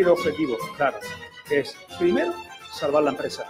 Dos 0.00 0.18
objetivos 0.18 0.58
claros, 0.78 1.04
es, 1.50 1.76
primero, 1.98 2.32
salvar 2.72 3.02
la 3.02 3.10
empresa, 3.10 3.44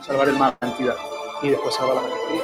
salvar 0.00 0.28
el 0.28 0.38
mar, 0.38 0.56
la 0.60 0.68
entidad, 0.68 0.96
y 1.42 1.48
después 1.48 1.74
salvar 1.74 1.96
la 1.96 2.02
categoría. 2.02 2.42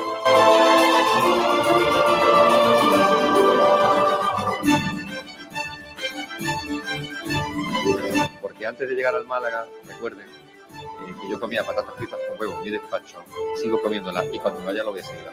Porque 8.42 8.66
antes 8.66 8.88
de 8.88 8.94
llegar 8.96 9.14
al 9.14 9.24
Málaga, 9.24 9.66
recuerden 9.86 10.26
eh, 10.26 11.14
que 11.22 11.30
yo 11.30 11.38
comía 11.38 11.62
patatas 11.62 11.94
fritas 11.94 12.18
con 12.28 12.40
huevo 12.40 12.58
en 12.58 12.64
mi 12.64 12.70
despacho, 12.70 13.22
sigo 13.62 13.80
comiéndolas 13.80 14.26
y 14.32 14.38
cuando 14.40 14.64
vaya 14.64 14.82
lo 14.82 14.90
voy 14.90 15.00
a 15.00 15.04
seguir. 15.04 15.28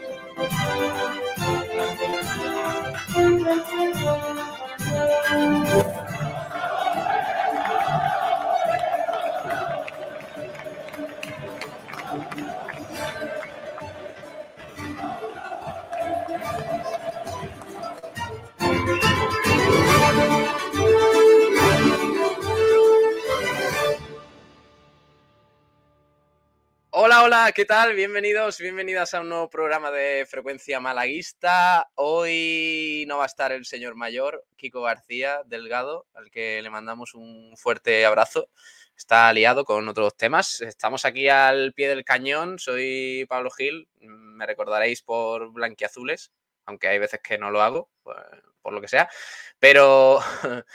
Hola, 27.28 27.52
¿qué 27.56 27.66
tal? 27.66 27.96
Bienvenidos, 27.96 28.60
bienvenidas 28.60 29.16
a 29.16 29.22
un 29.22 29.30
nuevo 29.30 29.50
programa 29.50 29.90
de 29.90 30.28
Frecuencia 30.28 30.80
Malaguista. 30.80 31.90
Hoy 31.96 33.04
no 33.08 33.18
va 33.18 33.24
a 33.24 33.26
estar 33.26 33.52
el 33.52 33.66
señor 33.66 33.96
mayor, 33.96 34.46
Kiko 34.58 34.84
García 34.84 35.42
Delgado, 35.48 36.06
al 36.14 36.30
que 36.30 36.62
le 36.62 36.70
mandamos 36.70 37.16
un 37.16 37.58
fuerte 37.58 38.06
abrazo. 38.06 38.52
Está 38.96 39.28
aliado 39.28 39.66
con 39.66 39.88
otros 39.88 40.16
temas. 40.16 40.62
Estamos 40.62 41.04
aquí 41.04 41.28
al 41.28 41.74
pie 41.74 41.90
del 41.90 42.06
cañón. 42.06 42.60
Soy 42.60 43.26
Pablo 43.28 43.50
Gil. 43.50 43.88
Me 44.02 44.46
recordaréis 44.46 45.02
por 45.02 45.52
Blanquiazules, 45.52 46.32
aunque 46.68 46.90
hay 46.90 47.00
veces 47.00 47.22
que 47.24 47.40
no 47.40 47.50
lo 47.50 47.64
hago, 47.64 47.90
pues, 48.04 48.18
por 48.62 48.72
lo 48.72 48.82
que 48.82 48.88
sea. 48.88 49.10
Pero. 49.58 50.20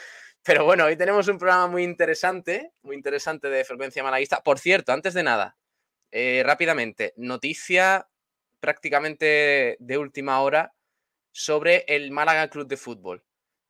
Pero 0.43 0.65
bueno, 0.65 0.87
hoy 0.87 0.97
tenemos 0.97 1.29
un 1.29 1.37
programa 1.39 1.67
muy 1.67 1.85
interesante, 1.85 2.73
muy 2.81 2.97
interesante 2.97 3.49
de 3.51 3.63
Frecuencia 3.63 4.03
Malaguista. 4.03 4.41
Por 4.43 4.59
cierto, 4.59 4.91
antes 4.91 5.13
de 5.13 5.23
nada, 5.23 5.59
eh, 6.11 6.43
rápidamente, 6.45 7.15
noticia 7.17 8.09
prácticamente 8.61 9.77
de 9.79 9.99
última 9.99 10.41
hora 10.41 10.75
sobre 11.33 11.85
el 11.89 12.11
Málaga 12.11 12.49
Club 12.49 12.67
de 12.69 12.77
Fútbol. 12.77 13.25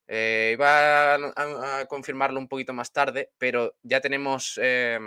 Eh, 0.09 0.51
iba 0.55 1.15
a, 1.15 1.85
confirmarlo 1.87 2.41
un 2.41 2.49
poquito 2.49 2.73
más 2.73 2.93
tarde, 2.93 3.31
pero 3.39 3.77
ya 3.83 4.01
tenemos, 4.01 4.59
eh, 4.61 4.99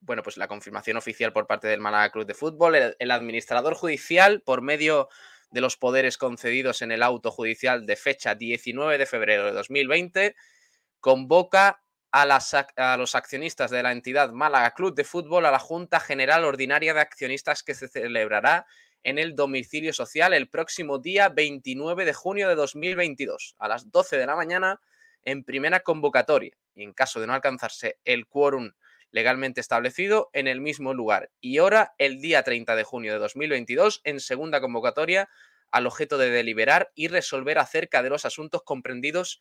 bueno, 0.00 0.22
pues 0.22 0.36
la 0.36 0.46
confirmación 0.46 0.96
oficial 0.96 1.32
por 1.32 1.46
parte 1.46 1.66
del 1.66 1.80
Málaga 1.80 2.12
Club 2.12 2.26
de 2.26 2.34
Fútbol. 2.34 2.76
El, 2.76 2.96
el, 2.98 3.10
administrador 3.10 3.74
judicial, 3.74 4.42
por 4.42 4.62
medio 4.62 5.08
de 5.50 5.60
los 5.60 5.76
poderes 5.76 6.18
concedidos 6.18 6.82
en 6.82 6.92
el 6.92 7.02
auto 7.02 7.32
judicial 7.32 7.84
de 7.84 7.96
fecha 7.96 8.36
19 8.36 8.98
de 8.98 9.06
febrero 9.06 9.46
de 9.46 9.52
2020, 9.52 10.36
convoca 11.00 11.82
a, 12.12 12.26
las, 12.26 12.54
a, 12.54 12.96
los 12.96 13.14
accionistas 13.14 13.70
de 13.70 13.82
la 13.82 13.92
entidad 13.92 14.30
Málaga 14.32 14.72
Club 14.72 14.94
de 14.94 15.04
Fútbol 15.04 15.46
a 15.46 15.50
la 15.50 15.58
Junta 15.58 16.00
General 16.00 16.44
Ordinaria 16.44 16.94
de 16.94 17.00
Accionistas 17.00 17.62
que 17.62 17.74
se 17.74 17.88
celebrará 17.88 18.66
en 19.02 19.18
el 19.18 19.34
domicilio 19.34 19.92
social 19.92 20.32
el 20.34 20.48
próximo 20.48 20.98
día 20.98 21.28
29 21.28 22.04
de 22.04 22.12
junio 22.12 22.48
de 22.48 22.54
2022 22.54 23.54
a 23.58 23.68
las 23.68 23.90
12 23.90 24.18
de 24.18 24.26
la 24.26 24.36
mañana 24.36 24.80
en 25.24 25.44
primera 25.44 25.80
convocatoria 25.80 26.56
y 26.74 26.82
en 26.82 26.92
caso 26.92 27.20
de 27.20 27.26
no 27.26 27.34
alcanzarse 27.34 27.98
el 28.04 28.26
quórum 28.26 28.72
legalmente 29.10 29.60
establecido 29.60 30.30
en 30.32 30.46
el 30.46 30.60
mismo 30.60 30.94
lugar 30.94 31.30
y 31.40 31.58
hora 31.58 31.94
el 31.98 32.20
día 32.20 32.42
30 32.42 32.76
de 32.76 32.84
junio 32.84 33.12
de 33.12 33.18
2022 33.18 34.00
en 34.04 34.20
segunda 34.20 34.60
convocatoria 34.60 35.28
al 35.70 35.86
objeto 35.86 36.18
de 36.18 36.30
deliberar 36.30 36.90
y 36.94 37.08
resolver 37.08 37.58
acerca 37.58 38.02
de 38.02 38.10
los 38.10 38.24
asuntos 38.24 38.62
comprendidos 38.64 39.40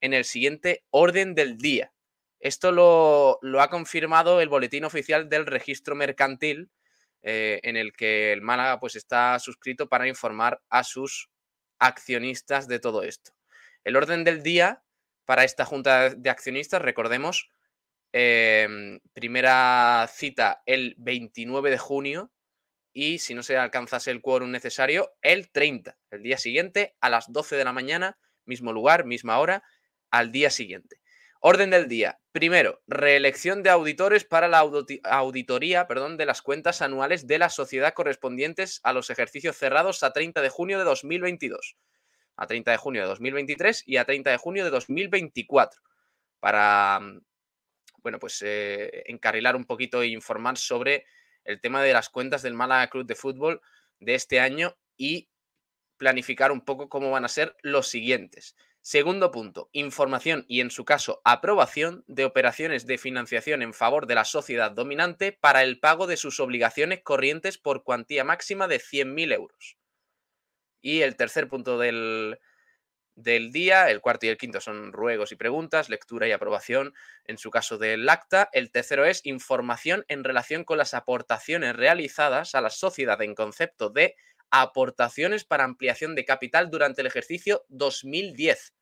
en 0.00 0.14
el 0.14 0.24
siguiente 0.24 0.84
orden 0.90 1.34
del 1.34 1.58
día. 1.58 1.92
Esto 2.40 2.72
lo, 2.72 3.60
ha 3.60 3.68
confirmado 3.68 4.40
el 4.40 4.48
boletín 4.48 4.84
oficial 4.84 5.28
del 5.28 5.46
registro 5.46 5.94
mercantil, 5.94 6.70
eh, 7.22 7.60
en 7.62 7.76
el 7.76 7.92
que 7.92 8.32
el 8.32 8.40
Málaga 8.40 8.80
pues, 8.80 8.96
está 8.96 9.38
suscrito 9.38 9.88
para 9.88 10.08
informar 10.08 10.62
a 10.70 10.82
sus 10.82 11.28
accionistas 11.78 12.66
de 12.66 12.80
todo 12.80 13.02
esto. 13.02 13.32
El 13.84 13.96
orden 13.96 14.24
del 14.24 14.42
día 14.42 14.82
para 15.26 15.44
esta 15.44 15.66
junta 15.66 16.10
de 16.10 16.30
accionistas, 16.30 16.80
recordemos, 16.80 17.50
eh, 18.12 18.98
primera 19.12 20.08
cita 20.12 20.62
el 20.66 20.94
29 20.98 21.70
de 21.70 21.78
junio 21.78 22.32
y 22.92 23.18
si 23.18 23.34
no 23.34 23.42
se 23.42 23.56
alcanzase 23.56 24.10
el 24.10 24.20
quórum 24.20 24.50
necesario, 24.50 25.12
el 25.22 25.50
30, 25.50 25.96
el 26.10 26.22
día 26.22 26.38
siguiente 26.38 26.96
a 27.00 27.08
las 27.08 27.30
12 27.32 27.56
de 27.56 27.64
la 27.64 27.72
mañana, 27.72 28.18
mismo 28.44 28.72
lugar, 28.72 29.04
misma 29.04 29.38
hora, 29.38 29.62
al 30.10 30.32
día 30.32 30.50
siguiente. 30.50 30.99
Orden 31.42 31.70
del 31.70 31.88
día. 31.88 32.20
Primero, 32.32 32.82
reelección 32.86 33.62
de 33.62 33.70
auditores 33.70 34.24
para 34.24 34.46
la 34.46 34.58
auditoría 34.58 35.86
perdón, 35.86 36.18
de 36.18 36.26
las 36.26 36.42
cuentas 36.42 36.82
anuales 36.82 37.26
de 37.26 37.38
la 37.38 37.48
sociedad 37.48 37.94
correspondientes 37.94 38.80
a 38.82 38.92
los 38.92 39.08
ejercicios 39.08 39.56
cerrados 39.56 40.02
a 40.02 40.12
30 40.12 40.42
de 40.42 40.50
junio 40.50 40.78
de 40.78 40.84
2022, 40.84 41.78
a 42.36 42.46
30 42.46 42.72
de 42.72 42.76
junio 42.76 43.00
de 43.00 43.08
2023 43.08 43.84
y 43.86 43.96
a 43.96 44.04
30 44.04 44.30
de 44.30 44.36
junio 44.36 44.64
de 44.64 44.70
2024. 44.70 45.80
Para, 46.40 47.00
bueno, 48.02 48.18
pues 48.18 48.42
eh, 48.44 49.04
encarrilar 49.06 49.56
un 49.56 49.64
poquito 49.64 50.02
e 50.02 50.08
informar 50.08 50.58
sobre 50.58 51.06
el 51.44 51.58
tema 51.62 51.82
de 51.82 51.94
las 51.94 52.10
cuentas 52.10 52.42
del 52.42 52.52
Málaga 52.52 52.90
Club 52.90 53.06
de 53.06 53.14
Fútbol 53.14 53.62
de 53.98 54.14
este 54.14 54.40
año 54.40 54.76
y 54.98 55.30
planificar 55.96 56.52
un 56.52 56.60
poco 56.60 56.90
cómo 56.90 57.10
van 57.10 57.24
a 57.24 57.28
ser 57.28 57.56
los 57.62 57.88
siguientes. 57.88 58.56
Segundo 58.82 59.30
punto, 59.30 59.68
información 59.72 60.46
y 60.48 60.60
en 60.60 60.70
su 60.70 60.86
caso 60.86 61.20
aprobación 61.24 62.02
de 62.06 62.24
operaciones 62.24 62.86
de 62.86 62.96
financiación 62.96 63.60
en 63.60 63.74
favor 63.74 64.06
de 64.06 64.14
la 64.14 64.24
sociedad 64.24 64.70
dominante 64.70 65.36
para 65.38 65.62
el 65.62 65.78
pago 65.80 66.06
de 66.06 66.16
sus 66.16 66.40
obligaciones 66.40 67.02
corrientes 67.02 67.58
por 67.58 67.84
cuantía 67.84 68.24
máxima 68.24 68.68
de 68.68 68.80
100.000 68.80 69.34
euros. 69.34 69.76
Y 70.80 71.02
el 71.02 71.16
tercer 71.16 71.46
punto 71.46 71.78
del, 71.78 72.38
del 73.16 73.52
día, 73.52 73.90
el 73.90 74.00
cuarto 74.00 74.24
y 74.24 74.30
el 74.30 74.38
quinto 74.38 74.62
son 74.62 74.92
ruegos 74.92 75.30
y 75.32 75.36
preguntas, 75.36 75.90
lectura 75.90 76.26
y 76.26 76.32
aprobación 76.32 76.94
en 77.26 77.36
su 77.36 77.50
caso 77.50 77.76
del 77.76 78.08
acta. 78.08 78.48
El 78.52 78.70
tercero 78.70 79.04
es 79.04 79.20
información 79.24 80.06
en 80.08 80.24
relación 80.24 80.64
con 80.64 80.78
las 80.78 80.94
aportaciones 80.94 81.76
realizadas 81.76 82.54
a 82.54 82.62
la 82.62 82.70
sociedad 82.70 83.20
en 83.20 83.34
concepto 83.34 83.90
de 83.90 84.16
aportaciones 84.50 85.44
para 85.44 85.64
ampliación 85.64 86.14
de 86.14 86.24
capital 86.24 86.70
durante 86.70 87.00
el 87.00 87.06
ejercicio 87.06 87.64
2010, 87.68 88.74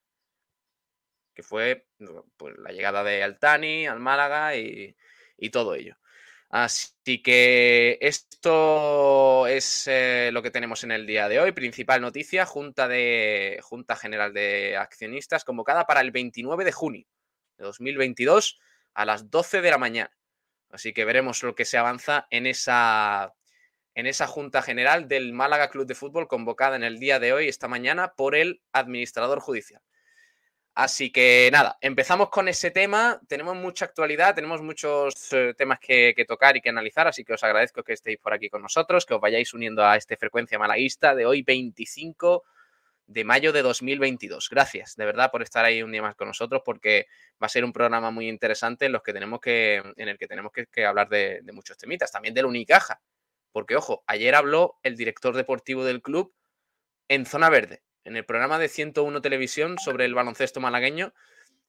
que 1.33 1.43
fue 1.43 1.87
pues, 2.37 2.57
la 2.57 2.71
llegada 2.71 3.03
de 3.03 3.23
Altani 3.23 3.87
al 3.87 3.99
Málaga 3.99 4.55
y, 4.55 4.95
todo 5.51 5.75
ello. 5.75 5.95
Así 6.49 7.21
que 7.21 7.97
esto 8.01 9.45
es 9.47 9.87
eh, 9.87 10.31
lo 10.33 10.41
que 10.41 10.51
tenemos 10.51 10.83
en 10.83 10.91
el 10.91 11.05
día 11.05 11.29
de 11.29 11.39
hoy. 11.39 11.51
Principal 11.51 12.01
noticia, 12.01 12.45
Junta, 12.45 12.87
de, 12.87 13.59
Junta 13.61 13.95
General 13.95 14.33
de 14.33 14.75
Accionistas 14.75 15.45
convocada 15.45 15.85
para 15.85 16.01
el 16.01 16.11
29 16.11 16.65
de 16.65 16.71
junio 16.71 17.05
de 17.57 17.65
2022 17.65 18.59
a 18.95 19.05
las 19.05 19.29
12 19.29 19.61
de 19.61 19.69
la 19.69 19.77
mañana. 19.77 20.11
Así 20.71 20.93
que 20.93 21.05
veremos 21.05 21.43
lo 21.43 21.55
que 21.55 21.65
se 21.65 21.77
avanza 21.77 22.27
en 22.29 22.47
esa 22.47 23.33
en 23.99 24.07
esa 24.07 24.27
Junta 24.27 24.61
General 24.61 25.09
del 25.09 25.33
Málaga 25.33 25.69
Club 25.69 25.85
de 25.85 25.93
Fútbol 25.93 26.29
convocada 26.29 26.77
en 26.77 26.83
el 26.83 26.99
día 26.99 27.19
de 27.19 27.33
hoy, 27.33 27.49
esta 27.49 27.67
mañana, 27.67 28.13
por 28.13 28.33
el 28.33 28.61
administrador 28.71 29.41
judicial. 29.41 29.81
Así 30.73 31.11
que 31.11 31.49
nada, 31.51 31.77
empezamos 31.81 32.29
con 32.29 32.47
ese 32.47 32.71
tema. 32.71 33.19
Tenemos 33.27 33.57
mucha 33.57 33.83
actualidad, 33.83 34.33
tenemos 34.33 34.61
muchos 34.61 35.33
eh, 35.33 35.53
temas 35.57 35.79
que, 35.81 36.13
que, 36.15 36.23
tocar 36.23 36.55
y 36.55 36.61
que 36.61 36.69
analizar, 36.69 37.09
así 37.09 37.25
que 37.25 37.33
os 37.33 37.43
agradezco 37.43 37.83
que 37.83 37.91
estéis 37.91 38.17
por 38.19 38.33
aquí 38.33 38.49
con 38.49 38.61
nosotros, 38.61 39.05
que 39.05 39.15
os 39.15 39.19
vayáis 39.19 39.53
uniendo 39.53 39.85
a 39.85 39.97
este 39.97 40.15
frecuencia 40.15 40.57
malaguista 40.57 41.13
de 41.13 41.25
hoy, 41.25 41.41
25 41.41 42.45
de 43.05 43.25
mayo 43.25 43.51
de 43.51 43.63
2022. 43.63 44.47
Gracias, 44.49 44.95
de 44.95 45.05
verdad, 45.05 45.29
por 45.29 45.41
estar 45.41 45.65
ahí 45.65 45.83
un 45.83 45.91
día 45.91 46.01
más 46.01 46.15
con 46.15 46.29
nosotros, 46.29 46.61
porque 46.63 47.07
va 47.31 47.47
a 47.47 47.49
ser 47.49 47.65
un 47.65 47.73
programa 47.73 48.11
muy 48.11 48.29
interesante 48.29 48.85
en, 48.85 48.93
los 48.93 49.03
que 49.03 49.11
tenemos 49.11 49.41
que, 49.41 49.83
en 49.97 50.07
el 50.07 50.17
que 50.17 50.27
tenemos 50.27 50.53
que, 50.53 50.67
que 50.67 50.85
hablar 50.85 51.09
de, 51.09 51.41
de 51.43 51.51
muchos 51.51 51.77
temitas, 51.77 52.09
también 52.09 52.33
del 52.33 52.45
Unicaja, 52.45 53.01
porque, 53.51 53.75
ojo, 53.75 54.03
ayer 54.07 54.35
habló 54.35 54.79
el 54.83 54.95
director 54.95 55.35
deportivo 55.35 55.83
del 55.85 56.01
club 56.01 56.33
en 57.07 57.25
Zona 57.25 57.49
Verde, 57.49 57.83
en 58.03 58.15
el 58.15 58.25
programa 58.25 58.59
de 58.59 58.69
101 58.69 59.21
Televisión 59.21 59.77
sobre 59.77 60.05
el 60.05 60.13
baloncesto 60.13 60.59
malagueño, 60.59 61.13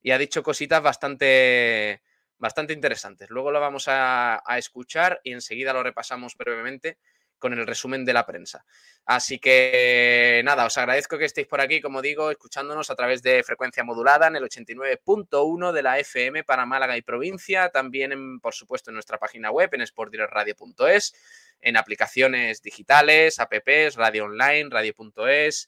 y 0.01 0.11
ha 0.11 0.17
dicho 0.17 0.43
cositas 0.43 0.81
bastante, 0.81 2.01
bastante 2.37 2.73
interesantes. 2.73 3.29
Luego 3.29 3.51
lo 3.51 3.59
vamos 3.59 3.87
a, 3.87 4.41
a 4.45 4.57
escuchar 4.57 5.19
y 5.23 5.33
enseguida 5.33 5.73
lo 5.73 5.83
repasamos 5.83 6.35
brevemente, 6.35 6.97
con 7.41 7.51
el 7.53 7.67
resumen 7.67 8.05
de 8.05 8.13
la 8.13 8.25
prensa. 8.25 8.63
Así 9.05 9.39
que 9.39 10.41
nada, 10.45 10.65
os 10.65 10.77
agradezco 10.77 11.17
que 11.17 11.25
estéis 11.25 11.47
por 11.47 11.59
aquí, 11.59 11.81
como 11.81 12.01
digo, 12.01 12.31
escuchándonos 12.31 12.89
a 12.89 12.95
través 12.95 13.21
de 13.23 13.43
frecuencia 13.43 13.83
modulada 13.83 14.27
en 14.27 14.37
el 14.37 14.43
89.1 14.43 15.71
de 15.71 15.81
la 15.81 15.99
FM 15.99 16.43
para 16.43 16.65
Málaga 16.65 16.95
y 16.95 17.01
provincia, 17.01 17.69
también 17.69 18.39
por 18.39 18.53
supuesto 18.53 18.91
en 18.91 18.93
nuestra 18.93 19.17
página 19.17 19.51
web 19.51 19.71
en 19.73 19.85
sportdirectradio.es, 19.85 21.13
en 21.59 21.77
aplicaciones 21.77 22.61
digitales, 22.61 23.39
apps, 23.39 23.95
radio 23.95 24.25
online, 24.25 24.69
radio.es, 24.69 25.67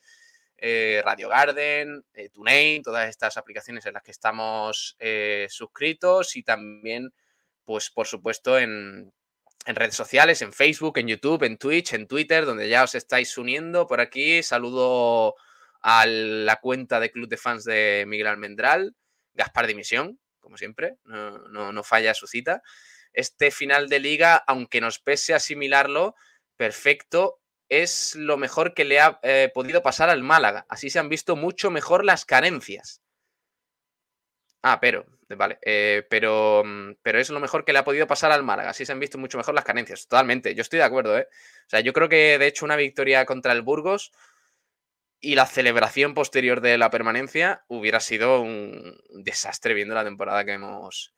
eh, 0.58 1.02
Radio 1.04 1.28
Garden, 1.28 2.06
eh, 2.14 2.30
TuneIn, 2.30 2.84
todas 2.84 3.10
estas 3.10 3.36
aplicaciones 3.36 3.86
en 3.88 3.94
las 3.94 4.04
que 4.04 4.12
estamos 4.12 4.96
eh, 5.00 5.48
suscritos 5.50 6.36
y 6.36 6.44
también, 6.44 7.12
pues 7.66 7.90
por 7.90 8.06
supuesto, 8.06 8.60
en 8.60 9.12
en 9.66 9.76
redes 9.76 9.96
sociales, 9.96 10.42
en 10.42 10.54
Facebook, 10.54 10.98
en 10.98 11.08
YouTube, 11.08 11.44
en 11.44 11.58
Twitch, 11.58 11.94
en 11.94 12.08
Twitter, 12.08 12.46
donde 12.46 12.70
ya 12.70 12.84
os 12.84 12.96
estáis 12.96 13.38
uniendo 13.38 13.88
por 13.88 14.02
aquí. 14.02 14.44
Saludo 14.44 15.36
a 15.82 16.06
la 16.06 16.58
cuenta 16.58 17.00
de 17.00 17.12
Club 17.12 17.30
de 17.30 17.38
Fans 17.38 17.64
de 17.64 18.06
Miguel 18.08 18.28
Almendral, 18.28 18.96
Gaspar 19.34 19.68
Dimisión, 19.68 20.20
como 20.40 20.58
siempre, 20.58 20.98
no, 21.06 21.72
no, 21.72 21.84
falla 21.84 22.14
su 22.14 22.28
cita. 22.28 22.62
Este 23.14 23.52
final 23.52 23.88
de 23.88 24.00
liga, 24.00 24.44
aunque 24.48 24.82
nos 24.82 25.00
pese 25.00 25.34
asimilarlo, 25.34 26.16
perfecto, 26.58 27.40
es 27.70 28.16
lo 28.16 28.38
mejor 28.38 28.74
que 28.74 28.84
le 28.84 29.00
ha 29.00 29.20
eh, 29.24 29.52
podido 29.54 29.82
pasar 29.82 30.10
al 30.10 30.24
Málaga. 30.24 30.66
Así 30.70 30.90
se 30.90 31.00
han 31.00 31.10
visto 31.10 31.36
mucho 31.36 31.72
mejor 31.72 32.04
las 32.04 32.26
carencias. 32.26 33.03
Ah, 34.66 34.80
pero, 34.80 35.06
vale. 35.36 35.60
Eh, 35.62 36.08
pero, 36.10 36.64
mm, 36.66 36.94
pero 37.02 37.20
es 37.20 37.30
lo 37.30 37.42
mejor 37.42 37.66
que 37.66 37.74
le 37.74 37.80
ha 37.80 37.84
podido 37.84 38.08
pasar 38.08 38.32
al 38.32 38.44
Málaga. 38.44 38.70
Así 38.70 38.86
se 38.86 38.94
han 38.94 39.00
visto 39.00 39.18
mucho 39.18 39.38
mejor 39.38 39.54
las 39.54 39.66
carencias. 39.66 40.08
Totalmente. 40.08 40.56
Yo 40.56 40.62
estoy 40.62 40.80
de 40.80 40.86
acuerdo, 40.86 41.18
¿eh? 41.18 41.28
O 41.68 41.70
sea, 41.70 41.82
yo 41.82 41.92
creo 41.92 42.08
que 42.08 42.40
de 42.40 42.48
hecho 42.48 42.66
una 42.66 42.78
victoria 42.78 43.26
contra 43.26 43.52
el 43.52 43.62
Burgos 43.62 44.14
y 45.20 45.36
la 45.36 45.46
celebración 45.48 46.14
posterior 46.14 46.62
de 46.62 46.78
la 46.78 46.90
permanencia 46.90 47.64
hubiera 47.68 48.00
sido 48.00 48.42
un 48.42 48.98
desastre 49.10 49.74
viendo 49.74 49.96
la 49.96 50.06
temporada 50.06 50.46
que 50.46 50.54
hemos, 50.54 51.14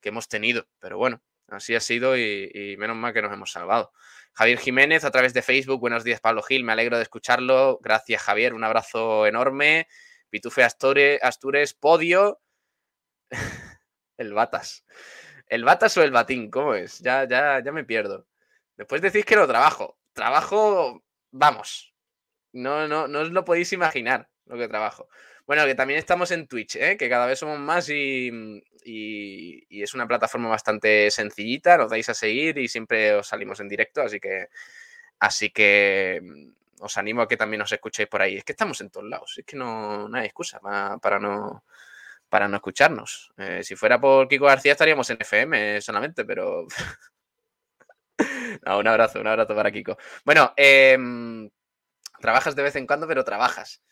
que 0.00 0.08
hemos 0.08 0.28
tenido. 0.28 0.66
Pero 0.80 0.98
bueno, 0.98 1.22
así 1.48 1.76
ha 1.76 1.80
sido 1.80 2.16
y, 2.16 2.76
menos 2.76 2.96
mal 2.96 3.12
que 3.12 3.22
nos 3.22 3.32
hemos 3.32 3.52
salvado. 3.52 3.92
Javier 4.34 4.58
Jiménez 4.58 5.04
a 5.04 5.12
través 5.12 5.32
de 5.32 5.42
Facebook. 5.42 5.80
Buenos 5.80 6.02
días, 6.02 6.20
Pablo 6.20 6.42
Gil. 6.42 6.64
Me 6.64 6.72
alegro 6.72 6.96
de 6.96 7.04
escucharlo. 7.04 7.78
Gracias, 7.82 8.22
Javier. 8.22 8.52
Un 8.54 8.64
abrazo 8.64 9.26
enorme. 9.26 9.86
Pitufe 10.28 10.64
Astures, 10.64 11.22
Astures 11.22 11.74
podio. 11.74 12.40
el 14.16 14.32
Batas. 14.32 14.84
¿El 15.46 15.64
Batas 15.64 15.96
o 15.96 16.02
el 16.02 16.12
Batín? 16.12 16.50
¿Cómo 16.50 16.74
es? 16.74 17.00
Ya, 17.00 17.26
ya, 17.26 17.62
ya 17.62 17.72
me 17.72 17.84
pierdo. 17.84 18.26
Después 18.76 19.02
decís 19.02 19.24
que 19.24 19.36
no 19.36 19.46
trabajo. 19.46 19.98
Trabajo, 20.12 21.02
vamos. 21.30 21.94
No, 22.52 22.88
no, 22.88 23.08
no 23.08 23.20
os 23.20 23.30
lo 23.30 23.44
podéis 23.44 23.72
imaginar 23.72 24.28
lo 24.46 24.56
que 24.56 24.68
trabajo. 24.68 25.08
Bueno, 25.46 25.66
que 25.66 25.74
también 25.74 25.98
estamos 25.98 26.30
en 26.30 26.46
Twitch, 26.46 26.76
¿eh? 26.76 26.96
que 26.96 27.08
cada 27.08 27.26
vez 27.26 27.38
somos 27.38 27.58
más 27.58 27.88
y, 27.88 28.62
y, 28.84 29.82
es 29.82 29.94
una 29.94 30.06
plataforma 30.06 30.48
bastante 30.48 31.10
sencillita. 31.10 31.76
Nos 31.76 31.90
dais 31.90 32.08
a 32.08 32.14
seguir 32.14 32.58
y 32.58 32.68
siempre 32.68 33.14
os 33.14 33.28
salimos 33.28 33.60
en 33.60 33.68
directo, 33.68 34.02
así 34.02 34.20
que, 34.20 34.48
así 35.18 35.50
que 35.50 36.20
mm, 36.22 36.82
os 36.84 36.96
animo 36.96 37.22
a 37.22 37.28
que 37.28 37.36
también 37.36 37.62
os 37.62 37.72
escuchéis 37.72 38.08
por 38.08 38.22
ahí. 38.22 38.36
Es 38.36 38.44
que 38.44 38.52
estamos 38.52 38.80
en 38.80 38.90
todos 38.90 39.08
lados, 39.08 39.38
es 39.38 39.44
que 39.44 39.56
no 39.56 40.08
hay 40.14 40.26
excusa 40.26 40.60
para 40.60 41.18
no, 41.18 41.64
para 42.30 42.48
no 42.48 42.56
escucharnos. 42.56 43.32
Eh, 43.36 43.62
si 43.62 43.76
fuera 43.76 44.00
por 44.00 44.28
Kiko 44.28 44.46
García 44.46 44.72
estaríamos 44.72 45.10
en 45.10 45.18
FM 45.20 45.82
solamente, 45.82 46.24
pero... 46.24 46.66
un 48.78 48.88
abrazo, 48.88 49.20
un 49.20 49.26
abrazo 49.26 49.54
para 49.54 49.70
Kiko. 49.70 49.98
Bueno, 50.24 50.54
em, 50.56 51.50
trabajas 52.20 52.56
de 52.56 52.62
vez 52.62 52.76
en 52.76 52.86
cuando, 52.86 53.06
pero 53.06 53.24
trabajas. 53.24 53.82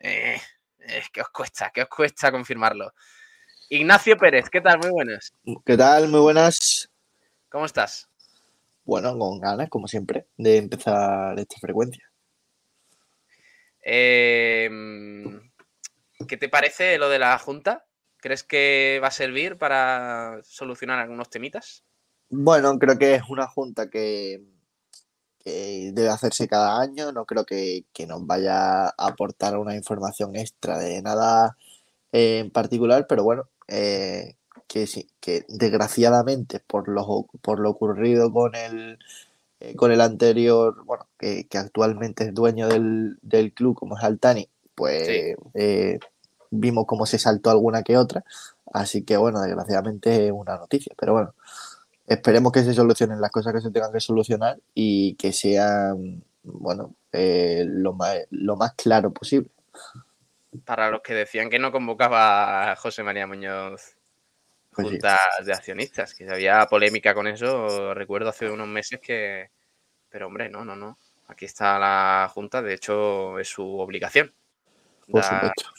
Eh, 0.00 0.40
¿Qué 1.12 1.20
os 1.20 1.28
cuesta? 1.28 1.70
¿Qué 1.72 1.82
os 1.82 1.88
cuesta 1.88 2.32
confirmarlo? 2.32 2.92
Ignacio 3.68 4.16
Pérez, 4.16 4.48
¿qué 4.48 4.60
tal? 4.60 4.78
Muy 4.78 4.90
buenas. 4.90 5.32
¿Qué 5.64 5.76
tal? 5.76 6.08
Muy 6.08 6.20
buenas. 6.20 6.88
¿Cómo 7.50 7.66
estás? 7.66 8.08
Bueno, 8.84 9.18
con 9.18 9.40
ganas, 9.40 9.68
como 9.68 9.88
siempre, 9.88 10.26
de 10.36 10.56
empezar 10.56 11.36
esta 11.38 11.58
frecuencia. 11.58 12.08
Eh, 13.82 14.70
¿Qué 16.26 16.36
te 16.36 16.48
parece 16.48 16.98
lo 16.98 17.08
de 17.08 17.18
la 17.18 17.38
Junta? 17.38 17.84
¿Crees 18.18 18.42
que 18.42 18.98
va 19.02 19.08
a 19.08 19.12
servir 19.12 19.58
para 19.58 20.40
solucionar 20.42 20.98
algunos 20.98 21.28
temitas? 21.28 21.84
Bueno, 22.28 22.78
creo 22.78 22.98
que 22.98 23.14
es 23.14 23.22
una 23.28 23.46
Junta 23.46 23.88
que, 23.88 24.42
debe 25.44 26.08
hacerse 26.08 26.48
cada 26.48 26.80
año. 26.80 27.12
No 27.12 27.24
creo 27.24 27.44
que, 27.44 27.84
nos 28.08 28.26
vaya 28.26 28.86
a 28.86 28.94
aportar 28.96 29.58
una 29.58 29.76
información 29.76 30.34
extra 30.34 30.78
de 30.78 31.02
nada 31.02 31.56
en 32.12 32.50
particular, 32.50 33.06
pero 33.06 33.22
bueno, 33.22 33.48
eh, 33.68 34.36
que 34.66 34.86
sí, 34.86 35.08
que 35.20 35.44
desgraciadamente 35.48 36.60
por 36.60 36.88
lo, 36.88 37.26
por 37.42 37.60
lo 37.60 37.70
ocurrido 37.70 38.32
con 38.32 38.54
el, 38.54 38.98
eh, 39.60 39.76
con 39.76 39.92
el 39.92 40.00
anterior, 40.00 40.84
bueno, 40.84 41.06
que, 41.18 41.46
actualmente 41.54 42.24
es 42.24 42.34
dueño 42.34 42.68
del, 42.68 43.18
del 43.22 43.52
club 43.52 43.76
como 43.76 43.96
es 43.98 44.04
Altani, 44.04 44.48
pues 44.76 45.36
eh, 45.54 45.98
vimos 46.50 46.84
cómo 46.86 47.06
se 47.06 47.18
saltó 47.18 47.50
alguna 47.50 47.82
que 47.82 47.96
otra. 47.96 48.24
Así 48.72 49.02
que 49.02 49.16
bueno, 49.16 49.40
desgraciadamente 49.40 50.26
es 50.26 50.32
una 50.32 50.56
noticia. 50.56 50.94
Pero 50.96 51.14
bueno, 51.14 51.34
esperemos 52.06 52.52
que 52.52 52.62
se 52.62 52.74
solucionen 52.74 53.20
las 53.20 53.32
cosas 53.32 53.54
que 53.54 53.60
se 53.60 53.70
tengan 53.72 53.92
que 53.92 54.00
solucionar 54.00 54.58
y 54.74 55.14
que 55.14 55.32
sean, 55.32 56.22
bueno, 56.44 56.94
eh, 57.10 57.64
lo, 57.66 57.94
más, 57.94 58.18
lo 58.30 58.56
más 58.56 58.74
claro 58.74 59.12
posible. 59.12 59.48
Para 60.64 60.90
los 60.90 61.00
que 61.00 61.14
decían 61.14 61.50
que 61.50 61.58
no 61.58 61.72
convocaba 61.72 62.70
a 62.70 62.76
José 62.76 63.02
María 63.02 63.26
Muñoz 63.26 63.96
pues 64.70 64.88
juntas 64.88 65.18
de 65.44 65.52
accionistas, 65.52 66.14
que 66.14 66.28
había 66.28 66.66
polémica 66.66 67.14
con 67.14 67.26
eso, 67.26 67.94
recuerdo 67.94 68.28
hace 68.28 68.50
unos 68.50 68.68
meses 68.68 69.00
que... 69.00 69.50
Pero 70.10 70.26
hombre, 70.26 70.50
no, 70.50 70.64
no, 70.64 70.76
no. 70.76 70.98
Aquí 71.28 71.44
está 71.46 71.78
la 71.78 72.30
Junta, 72.32 72.62
de 72.62 72.74
hecho 72.74 73.38
es 73.38 73.48
su 73.48 73.78
obligación. 73.78 74.32
Por 75.08 75.22
supuesto 75.22 75.72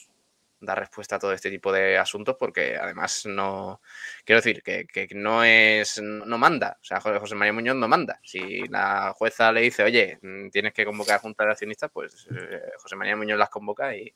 dar 0.60 0.80
respuesta 0.80 1.18
a 1.18 1.20
todo 1.20 1.34
este 1.34 1.50
tipo 1.50 1.72
de 1.72 1.98
asuntos 1.98 2.36
porque 2.38 2.76
además 2.76 3.26
no, 3.26 3.82
quiero 4.26 4.42
decir, 4.42 4.64
que, 4.64 5.08
no 5.14 5.44
es, 5.44 6.02
no 6.02 6.38
manda, 6.38 6.78
o 6.82 6.84
sea, 6.84 7.00
José 7.00 7.36
María 7.36 7.54
Muñoz 7.54 7.76
no 7.76 7.88
manda. 7.88 8.20
Si 8.24 8.68
la 8.68 9.14
jueza 9.16 9.52
le 9.52 9.62
dice, 9.62 9.84
oye, 9.84 10.18
mm, 10.22 10.50
tienes 10.50 10.74
que 10.74 10.86
convocar 10.86 11.18
a 11.18 11.20
Junta 11.20 11.46
de 11.46 11.52
Accionistas, 11.52 11.92
pues 11.92 12.28
eh, 12.32 12.72
José 12.78 12.96
María 12.96 13.16
Muñoz 13.16 13.38
las 13.38 13.50
convoca 13.50 13.96
y, 13.96 14.14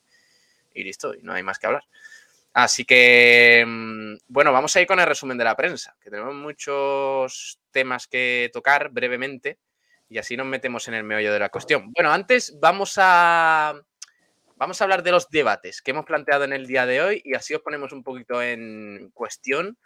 y 0.74 0.84
listo, 0.84 1.14
y 1.14 1.22
no 1.22 1.32
hay 1.32 1.42
más 1.42 1.58
que 1.58 1.66
hablar. 1.66 1.84
Así 2.52 2.84
que, 2.84 3.64
mm, 3.66 4.16
bueno, 4.26 4.52
vamos 4.52 4.74
a 4.74 4.80
ir 4.80 4.86
con 4.86 5.00
el 5.00 5.06
resumen 5.06 5.38
de 5.38 5.44
la 5.44 5.56
prensa, 5.56 5.96
que 6.00 6.10
tenemos 6.10 6.34
muchos 6.34 7.60
temas 7.70 8.08
que 8.08 8.50
tocar 8.52 8.90
brevemente 8.90 9.58
y 10.08 10.18
así 10.18 10.36
nos 10.36 10.46
metemos 10.46 10.86
en 10.88 10.94
el 10.94 11.04
meollo 11.04 11.32
de 11.32 11.38
la 11.38 11.48
cuestión. 11.48 11.90
Bueno, 11.92 12.12
antes 12.12 12.58
vamos 12.60 12.94
a 12.98 13.74
Vamos 14.62 14.80
a 14.80 14.84
hablar 14.84 15.02
de 15.02 15.10
los 15.10 15.28
debates 15.28 15.82
que 15.82 15.90
hemos 15.90 16.04
planteado 16.04 16.44
en 16.44 16.52
el 16.52 16.68
día 16.68 16.86
de 16.86 17.02
hoy 17.02 17.20
y 17.24 17.34
así 17.34 17.52
os 17.52 17.62
ponemos 17.62 17.90
un 17.90 18.04
poquito 18.04 18.40
en 18.40 19.10
cuestión 19.12 19.76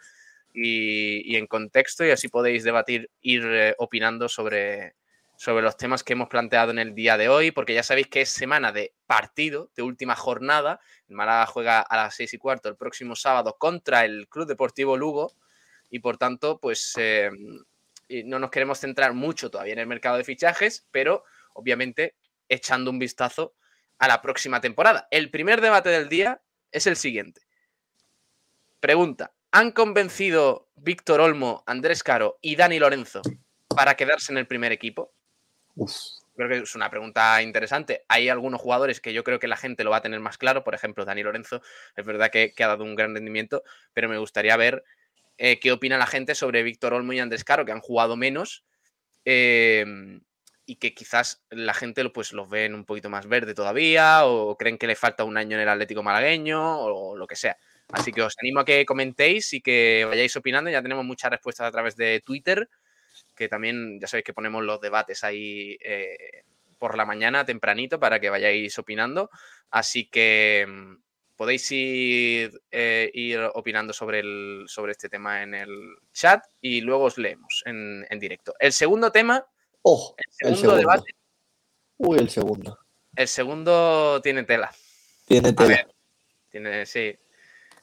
y, 0.53 1.35
en 1.35 1.47
contexto 1.47 2.05
y 2.05 2.11
así 2.11 2.27
podéis 2.27 2.63
debatir, 2.63 3.09
ir 3.21 3.43
eh, 3.43 3.75
opinando 3.79 4.29
sobre, 4.29 4.93
sobre 5.35 5.63
los 5.63 5.77
temas 5.77 6.03
que 6.03 6.13
hemos 6.13 6.29
planteado 6.29 6.69
en 6.69 6.77
el 6.77 6.93
día 6.93 7.17
de 7.17 7.27
hoy, 7.27 7.49
porque 7.49 7.73
ya 7.73 7.81
sabéis 7.81 8.05
que 8.07 8.21
es 8.21 8.29
semana 8.29 8.71
de 8.71 8.93
partido, 9.07 9.71
de 9.75 9.81
última 9.81 10.15
jornada. 10.15 10.79
El 11.09 11.15
Málaga 11.15 11.47
juega 11.47 11.81
a 11.81 11.97
las 11.97 12.13
seis 12.13 12.31
y 12.35 12.37
cuarto 12.37 12.69
el 12.69 12.75
próximo 12.75 13.15
sábado 13.15 13.55
contra 13.57 14.05
el 14.05 14.27
Club 14.29 14.45
Deportivo 14.45 14.95
Lugo 14.95 15.33
y 15.89 15.97
por 16.01 16.19
tanto, 16.19 16.59
pues 16.59 16.93
eh, 16.99 17.31
no 18.25 18.37
nos 18.37 18.51
queremos 18.51 18.77
centrar 18.77 19.13
mucho 19.13 19.49
todavía 19.49 19.73
en 19.73 19.79
el 19.79 19.87
mercado 19.87 20.17
de 20.17 20.23
fichajes, 20.23 20.87
pero 20.91 21.23
obviamente 21.53 22.13
echando 22.47 22.91
un 22.91 22.99
vistazo 22.99 23.55
a 23.99 24.07
la 24.07 24.21
próxima 24.21 24.61
temporada. 24.61 25.07
El 25.11 25.29
primer 25.29 25.61
debate 25.61 25.89
del 25.89 26.09
día 26.09 26.41
es 26.71 26.87
el 26.87 26.95
siguiente. 26.95 27.41
Pregunta, 28.79 29.33
¿han 29.51 29.71
convencido 29.71 30.69
Víctor 30.75 31.21
Olmo, 31.21 31.63
Andrés 31.65 32.03
Caro 32.03 32.37
y 32.41 32.55
Dani 32.55 32.79
Lorenzo 32.79 33.21
para 33.67 33.95
quedarse 33.95 34.31
en 34.31 34.37
el 34.37 34.47
primer 34.47 34.71
equipo? 34.71 35.13
Creo 36.35 36.49
que 36.49 36.57
es 36.59 36.75
una 36.75 36.89
pregunta 36.91 37.41
interesante. 37.41 38.05
Hay 38.07 38.29
algunos 38.29 38.61
jugadores 38.61 39.01
que 39.01 39.13
yo 39.13 39.23
creo 39.23 39.39
que 39.39 39.47
la 39.47 39.57
gente 39.57 39.83
lo 39.83 39.89
va 39.89 39.97
a 39.97 40.01
tener 40.01 40.19
más 40.19 40.37
claro. 40.37 40.63
Por 40.63 40.75
ejemplo, 40.75 41.05
Dani 41.05 41.23
Lorenzo, 41.23 41.61
es 41.95 42.05
verdad 42.05 42.29
que, 42.29 42.53
ha 42.59 42.67
dado 42.67 42.83
un 42.83 42.95
gran 42.95 43.15
rendimiento, 43.15 43.63
pero 43.93 44.07
me 44.07 44.19
gustaría 44.19 44.55
ver 44.57 44.83
eh, 45.39 45.59
qué 45.59 45.71
opina 45.71 45.97
la 45.97 46.05
gente 46.05 46.35
sobre 46.35 46.61
Víctor 46.61 46.93
Olmo 46.93 47.13
y 47.13 47.19
Andrés 47.19 47.43
Caro, 47.43 47.65
que 47.65 47.71
han 47.71 47.81
jugado 47.81 48.15
menos. 48.15 48.63
Eh, 49.25 50.19
y 50.67 50.75
que 50.75 50.93
quizás 50.93 51.43
la 51.49 51.73
gente 51.73 52.07
pues, 52.09 52.33
los 52.33 52.49
ve 52.49 52.71
un 52.71 52.85
poquito 52.85 53.09
más 53.09 53.25
verde 53.25 53.55
todavía 53.55 54.25
o 54.25 54.55
creen 54.57 54.77
que 54.77 54.85
le 54.85 54.95
falta 54.95 55.23
un 55.23 55.37
año 55.37 55.55
en 55.55 55.63
el 55.63 55.69
Atlético 55.69 56.03
malagueño 56.03 56.79
o 56.81 57.15
lo 57.15 57.25
que 57.25 57.37
sea. 57.37 57.57
Así 57.89 58.11
que 58.11 58.21
os 58.21 58.35
animo 58.41 58.59
a 58.59 58.65
que 58.65 58.85
comentéis 58.85 59.53
y 59.53 59.61
que 59.61 60.05
vayáis 60.07 60.35
opinando. 60.35 60.69
Ya 60.69 60.81
tenemos 60.81 61.05
muchas 61.05 61.31
respuestas 61.31 61.67
a 61.67 61.71
través 61.71 61.95
de 61.95 62.21
Twitter. 62.23 62.69
que 63.33 63.47
también 63.47 63.99
ya 63.99 64.07
sabéis 64.07 64.25
que 64.25 64.33
ponemos 64.33 64.63
los 64.63 64.81
debates 64.81 65.23
ahí 65.23 65.77
eh, 65.81 66.43
por 66.77 66.97
la 66.97 67.05
mañana 67.05 67.45
tempranito 67.45 67.99
para 67.99 68.19
que 68.19 68.29
vayáis 68.29 68.77
opinando. 68.77 69.29
Así 69.71 70.09
que 70.09 70.65
mm, 70.67 70.95
podéis 71.37 71.71
ir, 71.71 72.61
eh, 72.71 73.09
ir 73.13 73.39
opinando 73.53 73.93
sobre, 73.93 74.19
el, 74.19 74.65
sobre 74.67 74.91
este 74.91 75.07
tema 75.07 75.43
en 75.43 75.53
el 75.53 75.97
chat 76.11 76.43
y 76.59 76.81
luego 76.81 77.05
os 77.05 77.17
leemos 77.17 77.63
en, 77.65 78.05
en 78.09 78.19
directo. 78.19 78.53
El 78.59 78.73
segundo 78.73 79.11
tema, 79.11 79.45
Oh, 79.81 80.15
el 80.39 80.49
el 80.49 80.55
segundo 80.55 80.77
debate, 80.77 81.11
Uy, 81.97 82.17
el 82.19 82.29
segundo. 82.29 82.77
el 83.15 83.27
segundo 83.27 84.21
tiene 84.21 84.43
tela. 84.43 84.71
Tiene 85.25 85.53
tela. 85.53 85.67
ver. 85.69 85.87
Tiene, 86.49 86.85
sí. 86.85 87.17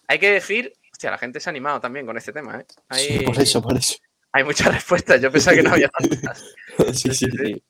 Hay 0.09 0.19
que 0.19 0.31
decir, 0.31 0.73
hostia, 0.93 1.11
la 1.11 1.19
gente 1.19 1.41
se 1.41 1.49
ha 1.49 1.53
animado 1.53 1.81
también 1.81 2.05
con 2.07 2.17
este 2.17 2.33
tema, 2.33 2.61
¿eh? 2.61 2.67
Hay, 2.89 3.05
Sí, 3.19 3.19
por 3.25 3.39
eso, 3.41 3.63
por 3.63 3.77
eso. 3.77 3.97
hay 4.33 4.45
muchas 4.45 4.73
respuestas. 4.75 5.21
Yo 5.21 5.31
pensaba 5.33 5.57
que 5.57 5.63
no 5.63 5.73
había 5.73 5.89
tantas. 5.89 6.45
Sí, 6.93 7.15
sí, 7.15 7.27
sí. 7.31 7.63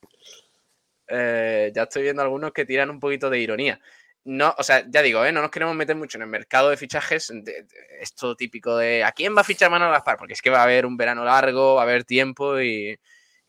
Eh, 1.09 1.71
ya 1.75 1.83
estoy 1.83 2.03
viendo 2.03 2.23
algunos 2.23 2.53
que 2.53 2.65
tiran 2.65 2.91
un 2.91 2.99
poquito 2.99 3.29
de 3.31 3.39
ironía. 3.39 3.79
No, 4.25 4.55
o 4.57 4.63
sea, 4.63 4.83
ya 4.89 5.03
digo, 5.03 5.23
¿eh? 5.25 5.33
no 5.33 5.43
nos 5.43 5.51
queremos 5.51 5.77
meter 5.77 5.95
mucho 5.97 6.17
en 6.17 6.23
el 6.23 6.29
mercado 6.29 6.71
de 6.71 6.79
fichajes. 6.79 7.29
de- 7.29 7.43
de- 7.43 7.67
esto 8.01 8.35
típico 8.35 8.77
de 8.79 9.05
¿a 9.05 9.13
quién 9.13 9.37
va 9.37 9.43
a 9.43 9.45
fichar 9.45 9.71
Manuel 9.71 9.93
Gaspar? 9.93 10.17
Porque 10.17 10.33
es 10.33 10.41
que 10.43 10.49
va 10.51 10.61
a 10.61 10.65
haber 10.65 10.87
un 10.87 10.97
verano 10.97 11.25
largo, 11.25 11.75
va 11.75 11.83
a 11.83 11.85
haber 11.85 12.05
tiempo 12.05 12.59
y, 12.61 12.99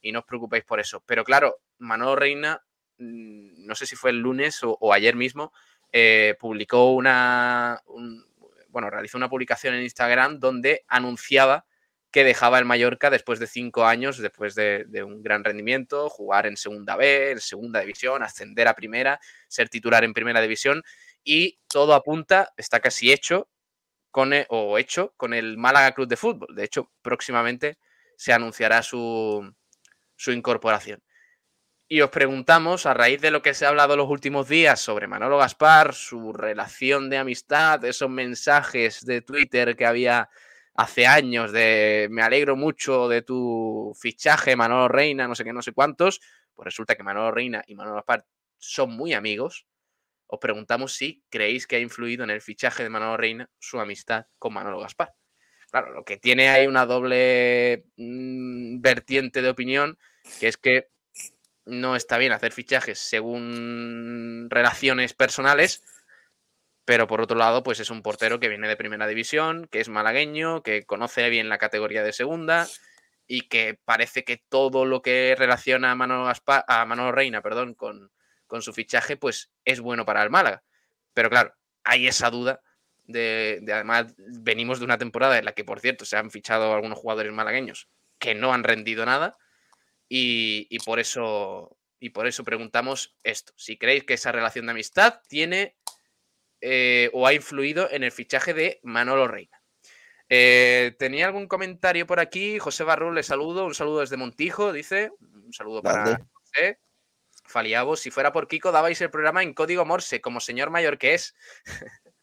y 0.07 0.11
no 0.11 0.19
os 0.19 0.25
preocupéis 0.25 0.63
por 0.63 0.79
eso. 0.79 1.01
Pero 1.05 1.23
claro, 1.23 1.57
Manolo 1.79 2.15
Reina, 2.15 2.61
mm, 2.97 3.65
no 3.65 3.75
sé 3.75 3.85
si 3.87 3.95
fue 3.95 4.11
el 4.11 4.19
lunes 4.19 4.59
o, 4.63 4.93
ayer 4.93 5.15
mismo, 5.15 5.51
eh, 5.91 6.35
publicó 6.39 6.93
una. 6.93 7.81
un- 7.87 8.25
bueno, 8.69 8.89
realizó 8.89 9.17
una 9.17 9.29
publicación 9.29 9.73
en 9.73 9.83
Instagram 9.83 10.39
donde 10.39 10.83
anunciaba 10.87 11.65
que 12.11 12.23
dejaba 12.25 12.59
el 12.59 12.65
Mallorca 12.65 13.09
después 13.09 13.39
de 13.39 13.47
cinco 13.47 13.85
años, 13.85 14.17
después 14.19 14.55
de, 14.55 14.85
de 14.87 15.03
un 15.03 15.21
gran 15.23 15.43
rendimiento, 15.43 16.09
jugar 16.09 16.45
en 16.45 16.55
segunda 16.57 16.95
B, 16.95 17.31
en 17.31 17.39
segunda 17.39 17.79
división, 17.81 18.23
ascender 18.23 18.67
a 18.67 18.73
primera, 18.75 19.19
ser 19.47 19.69
titular 19.69 20.03
en 20.03 20.13
primera 20.13 20.41
división 20.41 20.83
y 21.23 21.59
todo 21.67 21.93
apunta, 21.93 22.53
está 22.57 22.79
casi 22.79 23.11
hecho 23.11 23.49
con 24.11 24.33
e- 24.33 24.45
o 24.49 24.77
hecho 24.77 25.13
con 25.17 25.33
el 25.33 25.57
Málaga 25.57 25.93
Club 25.93 26.07
de 26.07 26.17
Fútbol. 26.17 26.55
De 26.55 26.63
hecho, 26.63 26.91
próximamente 27.01 27.77
se 28.17 28.33
anunciará 28.33 28.81
su, 28.81 29.53
su 30.15 30.31
incorporación. 30.31 31.01
Y 31.87 32.01
os 32.01 32.09
preguntamos, 32.09 32.87
a 32.87 32.95
raíz 32.95 33.21
de 33.21 33.29
lo 33.29 33.43
que 33.43 33.53
se 33.53 33.65
ha 33.65 33.69
hablado 33.69 33.95
los 33.95 34.09
últimos 34.09 34.49
días 34.49 34.79
sobre 34.79 35.07
Manolo 35.07 35.37
Gaspar, 35.37 35.93
su 35.93 36.33
relación 36.33 37.11
de 37.11 37.19
amistad, 37.19 37.85
esos 37.85 38.09
mensajes 38.09 39.05
de 39.05 39.21
Twitter 39.21 39.75
que 39.75 39.85
había 39.85 40.29
hace 40.73 41.05
años 41.05 41.51
de 41.51 42.07
me 42.09 42.23
alegro 42.23 42.55
mucho 42.55 43.07
de 43.07 43.21
tu 43.21 43.95
fichaje, 43.99 44.55
Manolo 44.55 44.87
Reina, 44.87 45.27
no 45.27 45.35
sé 45.35 45.43
qué, 45.43 45.53
no 45.53 45.61
sé 45.61 45.73
cuántos, 45.73 46.21
pues 46.55 46.65
resulta 46.65 46.95
que 46.95 47.03
Manolo 47.03 47.31
Reina 47.31 47.63
y 47.67 47.75
Manolo 47.75 47.97
Gaspar 47.97 48.25
son 48.57 48.91
muy 48.97 49.13
amigos. 49.13 49.67
Os 50.25 50.39
preguntamos 50.39 50.93
si 50.93 51.23
creéis 51.29 51.67
que 51.67 51.75
ha 51.75 51.79
influido 51.79 52.23
en 52.23 52.31
el 52.31 52.41
fichaje 52.41 52.81
de 52.81 52.89
Manolo 52.89 53.15
Reina 53.15 53.49
su 53.59 53.79
amistad 53.79 54.25
con 54.39 54.53
Manolo 54.53 54.79
Gaspar. 54.79 55.13
Claro, 55.75 55.91
lo 55.91 56.05
que 56.05 56.15
tiene 56.15 56.47
ahí 56.47 56.67
una 56.67 56.85
doble 56.85 57.83
mm, 57.97 58.79
vertiente 58.79 59.41
de 59.41 59.49
opinión, 59.49 59.97
que 60.39 60.47
es 60.47 60.55
que 60.55 60.87
no 61.65 61.97
está 61.97 62.17
bien 62.17 62.31
hacer 62.31 62.53
fichajes 62.53 62.97
según 62.97 64.47
relaciones 64.49 65.13
personales, 65.13 65.83
pero 66.85 67.07
por 67.07 67.19
otro 67.19 67.37
lado, 67.37 67.61
pues 67.61 67.81
es 67.81 67.89
un 67.89 68.03
portero 68.03 68.39
que 68.39 68.47
viene 68.47 68.69
de 68.69 68.77
primera 68.77 69.05
división, 69.05 69.67
que 69.69 69.81
es 69.81 69.89
malagueño, 69.89 70.63
que 70.63 70.85
conoce 70.85 71.29
bien 71.29 71.49
la 71.49 71.57
categoría 71.57 72.03
de 72.03 72.13
segunda 72.13 72.67
y 73.27 73.49
que 73.49 73.77
parece 73.83 74.23
que 74.23 74.37
todo 74.47 74.85
lo 74.85 75.01
que 75.01 75.35
relaciona 75.37 75.91
a 75.91 75.95
Manolo, 75.95 76.31
a 76.47 76.85
Manolo 76.85 77.11
Reina 77.11 77.41
perdón, 77.41 77.73
con, 77.73 78.13
con 78.47 78.61
su 78.61 78.71
fichaje, 78.71 79.17
pues 79.17 79.51
es 79.65 79.81
bueno 79.81 80.05
para 80.05 80.23
el 80.23 80.29
Málaga. 80.29 80.63
Pero 81.13 81.29
claro, 81.29 81.53
hay 81.83 82.07
esa 82.07 82.29
duda 82.29 82.61
de, 83.05 83.59
de 83.61 83.73
además 83.73 84.13
venimos 84.17 84.79
de 84.79 84.85
una 84.85 84.97
temporada 84.97 85.37
en 85.37 85.45
la 85.45 85.53
que, 85.53 85.63
por 85.63 85.79
cierto, 85.79 86.05
se 86.05 86.17
han 86.17 86.31
fichado 86.31 86.73
algunos 86.73 86.97
jugadores 86.99 87.31
malagueños 87.31 87.89
que 88.19 88.35
no 88.35 88.53
han 88.53 88.63
rendido 88.63 89.05
nada 89.05 89.37
y, 90.09 90.67
y 90.69 90.79
por 90.79 90.99
eso 90.99 91.77
y 91.99 92.09
por 92.09 92.27
eso 92.27 92.43
preguntamos 92.43 93.15
esto. 93.23 93.53
Si 93.55 93.77
creéis 93.77 94.03
que 94.03 94.13
esa 94.13 94.31
relación 94.31 94.65
de 94.65 94.73
amistad 94.73 95.21
tiene 95.27 95.75
eh, 96.61 97.09
o 97.13 97.27
ha 97.27 97.33
influido 97.33 97.89
en 97.91 98.03
el 98.03 98.11
fichaje 98.11 98.53
de 98.53 98.79
Manolo 98.83 99.27
Reina. 99.27 99.61
Eh, 100.29 100.95
Tenía 100.97 101.27
algún 101.27 101.47
comentario 101.47 102.07
por 102.07 102.19
aquí. 102.19 102.59
José 102.59 102.83
Barrul, 102.83 103.15
le 103.15 103.23
saludo. 103.23 103.65
Un 103.65 103.75
saludo 103.75 103.99
desde 104.01 104.17
Montijo, 104.17 104.73
dice. 104.73 105.11
Un 105.19 105.53
saludo 105.53 105.81
para. 105.81 106.19
José. 106.33 106.79
Faliabo, 107.47 107.95
si 107.95 108.09
fuera 108.09 108.31
por 108.31 108.47
Kiko, 108.47 108.71
dabais 108.71 108.99
el 109.01 109.11
programa 109.11 109.43
en 109.43 109.53
código 109.53 109.85
Morse, 109.85 110.19
como 110.21 110.39
señor 110.39 110.71
mayor 110.71 110.97
que 110.97 111.13
es. 111.13 111.35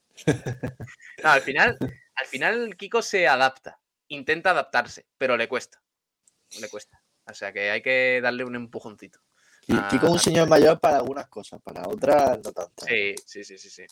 No, 1.22 1.30
al 1.30 1.40
final, 1.42 1.76
al 2.14 2.26
final 2.26 2.76
Kiko 2.76 3.02
se 3.02 3.26
adapta, 3.26 3.78
intenta 4.08 4.50
adaptarse, 4.50 5.06
pero 5.18 5.36
le 5.36 5.48
cuesta. 5.48 5.82
Le 6.60 6.68
cuesta. 6.68 7.02
O 7.26 7.34
sea 7.34 7.52
que 7.52 7.70
hay 7.70 7.82
que 7.82 8.20
darle 8.22 8.44
un 8.44 8.56
empujoncito. 8.56 9.20
Y, 9.66 9.74
y 9.74 9.98
con 9.98 10.10
un 10.10 10.18
señor 10.18 10.48
mayor 10.48 10.80
para 10.80 10.96
algunas 10.96 11.28
cosas, 11.28 11.60
para 11.62 11.86
otras 11.88 12.38
no 12.42 12.52
tanto. 12.52 12.84
Sí, 12.84 13.14
sí, 13.24 13.44
sí, 13.44 13.56
sí, 13.58 13.70
sí. 13.70 13.86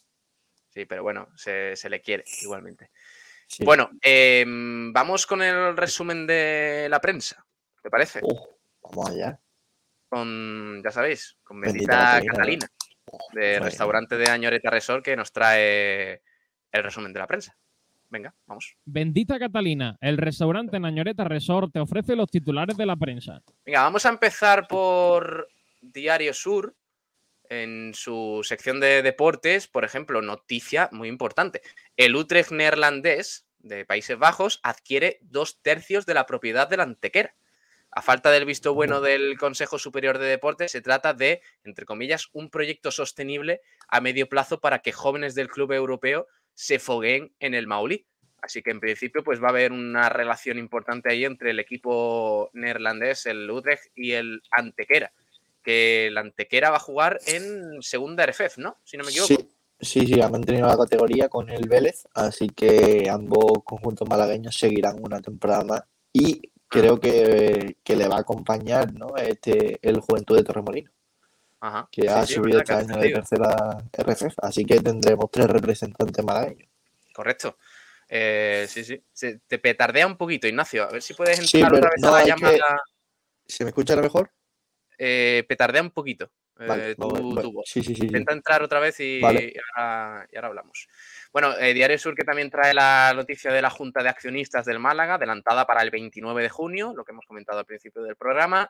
Sí, 0.69 0.85
pero 0.85 1.03
bueno, 1.03 1.29
se, 1.37 1.75
se 1.77 1.89
le 1.89 2.01
quiere 2.01 2.25
igualmente. 2.43 2.91
Sí. 3.47 3.65
Bueno, 3.65 3.91
em, 4.03 4.93
vamos 4.93 5.27
con 5.27 5.43
el 5.43 5.77
resumen 5.77 6.27
de 6.27 6.87
la 6.89 7.01
prensa. 7.01 7.45
¿Te 7.83 7.91
parece? 7.91 8.21
Uh, 8.23 8.39
vamos 8.83 9.11
allá. 9.11 9.41
Con, 10.09 10.83
ya 10.85 10.91
sabéis, 10.91 11.37
con 11.43 11.61
Bendita 11.61 12.15
Bendita 12.15 12.33
Catalina. 12.33 12.67
Catalina, 12.67 12.71
de 13.33 13.53
Bueno. 13.53 13.65
restaurante 13.65 14.17
de 14.17 14.29
Añoreta 14.31 14.71
Resort, 14.71 15.05
que 15.05 15.17
nos 15.17 15.33
trae 15.33 16.23
el 16.73 16.83
resumen 16.83 17.13
de 17.13 17.19
la 17.19 17.27
prensa. 17.27 17.57
Venga, 18.09 18.35
vamos. 18.47 18.77
Bendita 18.85 19.39
Catalina, 19.39 19.97
el 20.01 20.19
restaurante 20.19 20.81
Nañoreta 20.81 21.25
Resort 21.25 21.73
te 21.73 21.79
ofrece 21.79 22.17
los 22.17 22.29
titulares 22.29 22.77
de 22.77 22.87
la 22.87 22.97
prensa. 22.97 23.41
Venga, 23.65 23.83
vamos 23.83 24.05
a 24.05 24.09
empezar 24.09 24.67
por 24.67 25.49
Diario 25.81 26.35
Sur. 26.35 26.75
En 27.49 27.95
su 27.95 28.43
sección 28.45 28.79
de 28.79 29.03
deportes, 29.03 29.67
por 29.67 29.85
ejemplo, 29.85 30.23
noticia 30.23 30.89
muy 30.93 31.09
importante. 31.09 31.63
El 31.97 32.15
Utrecht 32.15 32.53
neerlandés 32.53 33.45
de 33.59 33.85
Países 33.85 34.17
Bajos 34.17 34.61
adquiere 34.63 35.19
dos 35.23 35.61
tercios 35.61 36.07
de 36.07 36.15
la 36.15 36.27
propiedad 36.27 36.69
del 36.69 36.79
Antequera. 36.81 37.35
A 37.93 38.03
falta 38.03 38.31
del 38.31 38.45
visto 38.45 38.73
bueno 38.73 39.01
del 39.01 39.37
Consejo 39.37 39.79
Superior 39.79 40.19
de 40.19 40.27
Deportes, 40.27 40.71
se 40.71 40.81
trata 40.81 41.13
de, 41.13 41.43
entre 41.65 41.85
comillas, 41.85 42.29
un 42.33 42.49
proyecto 42.49 42.93
sostenible 42.93 43.63
a 43.89 44.01
medio 44.01 44.29
plazo 44.29 44.61
para 44.61 44.79
que 44.79 44.93
jóvenes 44.93 45.35
del 45.35 45.49
club 45.49 45.73
europeo 45.73 46.29
se 46.55 46.79
fogueen 46.79 47.35
en 47.41 47.55
el 47.55 47.67
Maulí. 47.67 48.07
Así 48.43 48.63
que 48.63 48.71
en 48.71 48.81
principio 48.81 49.25
pues 49.25 49.43
va 49.43 49.49
a 49.49 49.51
haber 49.51 49.73
una 49.73 50.09
relación 50.09 50.59
importante 50.59 51.11
ahí 51.11 51.25
entre 51.25 51.51
el 51.51 51.59
equipo 51.59 52.51
neerlandés, 52.53 53.27
el 53.27 53.51
Utrecht 53.51 53.91
y 53.95 54.13
el 54.13 54.41
Antequera. 54.51 55.13
Que 55.63 56.07
el 56.07 56.17
Antequera 56.17 56.71
va 56.71 56.77
a 56.77 56.81
jugar 56.81 57.19
en 57.27 57.83
segunda 57.83 58.25
RFF, 58.25 58.59
¿no? 58.59 58.79
Si 58.85 58.97
no 58.97 59.05
me 59.05 59.11
equivoco. 59.11 59.35
Sí, 59.35 59.49
sí, 59.81 60.07
sí, 60.07 60.23
ha 60.23 60.29
mantenido 60.29 60.69
la 60.69 60.77
categoría 60.77 61.29
con 61.29 61.51
el 61.51 61.69
Vélez, 61.69 62.05
así 62.15 62.49
que 62.49 63.11
ambos 63.11 63.65
conjuntos 63.65 64.09
malagueños 64.09 64.57
seguirán 64.57 64.97
una 65.03 65.21
temporada 65.21 65.65
más 65.65 65.83
y 66.13 66.41
creo 66.71 66.99
que, 67.01 67.77
que 67.85 67.97
le 67.97 68.09
va 68.09 68.17
a 68.17 68.21
acompañar 68.21 68.93
¿no? 68.95 69.17
este, 69.17 69.79
el 69.83 70.01
Juventud 70.01 70.37
de 70.37 70.45
Torremolino, 70.45 70.91
Ajá. 71.61 71.89
que 71.93 72.03
Sí, 72.03 72.09
ha 72.09 72.25
sí, 72.27 72.35
subido 72.35 72.61
este 72.61 72.73
año 72.73 72.97
de 72.97 73.11
tercera 73.11 73.79
RFF, 73.93 74.35
así 74.43 74.65
que 74.65 74.81
tendremos 74.81 75.31
tres 75.31 75.47
representantes 75.49 76.25
malagueños. 76.25 76.69
Correcto. 77.13 77.59
Eh, 78.09 78.67
sí, 78.69 78.83
sí. 78.85 79.01
Se- 79.13 79.41
te 79.47 79.59
petardea 79.59 80.07
un 80.07 80.17
poquito, 80.17 80.47
Ignacio. 80.49 80.85
A 80.85 80.91
ver 80.91 81.03
si 81.03 81.15
puedes 81.15 81.39
entrar 81.39 81.73
otra 81.75 81.91
vez 81.91 82.01
no, 82.01 82.09
a 82.09 82.13
la 82.19 82.23
que- 82.25 82.29
llamada. 82.31 82.81
¿Se 83.47 83.65
me 83.65 83.71
escucha 83.71 83.93
ahora 83.95 84.03
mejor? 84.05 84.31
Eh, 84.99 85.45
petardea 85.49 85.83
un 85.83 85.91
poquito. 85.91 86.31
eh, 86.59 86.67
Vale, 86.67 86.95
tu, 86.95 87.09
vale, 87.09 87.25
vale. 87.27 87.43
tu 87.43 87.53
voz. 87.53 87.65
Sí, 87.69 87.83
sí, 87.83 87.95
sí, 87.95 88.01
sí. 88.03 88.07
Intenta 88.07 88.33
entrar 88.33 88.63
otra 88.63 88.81
vez 88.81 88.99
y, 89.01 89.21
Vale. 89.21 89.53
y 89.55 89.59
ahora, 89.77 90.29
y 90.31 90.37
ahora 90.37 90.49
hablamos. 90.49 90.89
Bueno, 91.33 91.57
eh, 91.59 91.75
Diario 91.75 91.97
Sur 91.97 92.17
que 92.17 92.25
también 92.25 92.51
trae 92.51 92.75
la 92.75 93.13
noticia 93.15 93.53
de 93.53 93.63
la 93.63 93.71
Junta 93.71 94.03
de 94.03 94.09
Accionistas 94.09 94.67
del 94.67 94.81
Málaga, 94.81 95.15
adelantada 95.15 95.65
para 95.65 95.83
el 95.83 95.91
29 95.91 96.43
de 96.43 96.49
junio, 96.49 96.93
lo 96.97 97.05
que 97.05 97.13
hemos 97.13 97.25
comentado 97.25 97.61
al 97.61 97.67
principio 97.67 98.03
del 98.03 98.17
programa. 98.17 98.69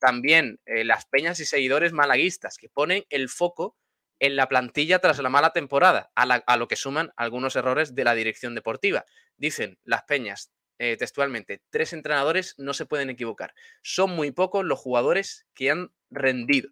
También 0.00 0.58
eh, 0.66 0.82
las 0.82 1.06
peñas 1.06 1.38
y 1.38 1.44
seguidores 1.44 1.92
malaguistas 1.92 2.56
que 2.56 2.68
ponen 2.68 3.04
el 3.08 3.28
foco 3.28 3.76
en 4.18 4.34
la 4.34 4.48
plantilla 4.48 4.98
tras 4.98 5.20
la 5.20 5.28
mala 5.28 5.52
temporada, 5.52 6.10
a, 6.16 6.22
a 6.22 6.56
lo 6.56 6.66
que 6.66 6.74
suman 6.74 7.12
algunos 7.14 7.54
errores 7.54 7.94
de 7.94 8.02
la 8.02 8.14
dirección 8.14 8.56
deportiva. 8.56 9.04
Dicen 9.36 9.78
las 9.84 10.02
peñas 10.02 10.52
eh, 10.80 10.96
textualmente, 10.96 11.62
tres 11.70 11.92
entrenadores 11.92 12.56
no 12.58 12.74
se 12.74 12.86
pueden 12.86 13.10
equivocar. 13.10 13.54
Son 13.82 14.10
muy 14.10 14.32
pocos 14.32 14.64
los 14.64 14.80
jugadores 14.80 15.46
que 15.54 15.70
han 15.70 15.92
rendido 16.10 16.70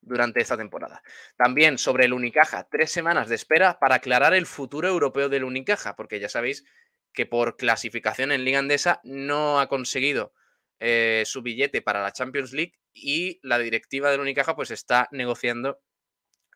durante 0.00 0.40
esta 0.40 0.56
temporada. 0.56 1.02
También 1.36 1.78
sobre 1.78 2.04
el 2.06 2.12
Unicaja, 2.12 2.68
tres 2.70 2.90
semanas 2.90 3.28
de 3.28 3.34
espera 3.34 3.78
para 3.78 3.96
aclarar 3.96 4.34
el 4.34 4.46
futuro 4.46 4.88
europeo 4.88 5.28
del 5.28 5.44
Unicaja, 5.44 5.96
porque 5.96 6.20
ya 6.20 6.28
sabéis 6.28 6.64
que 7.12 7.26
por 7.26 7.56
clasificación 7.56 8.32
en 8.32 8.44
Liga 8.44 8.60
Andesa 8.60 9.00
no 9.04 9.60
ha 9.60 9.68
conseguido 9.68 10.32
eh, 10.78 11.24
su 11.26 11.42
billete 11.42 11.82
para 11.82 12.02
la 12.02 12.12
Champions 12.12 12.52
League 12.52 12.74
y 12.94 13.40
la 13.42 13.58
directiva 13.58 14.10
del 14.10 14.20
Unicaja 14.20 14.56
pues 14.56 14.70
está 14.70 15.08
negociando 15.10 15.80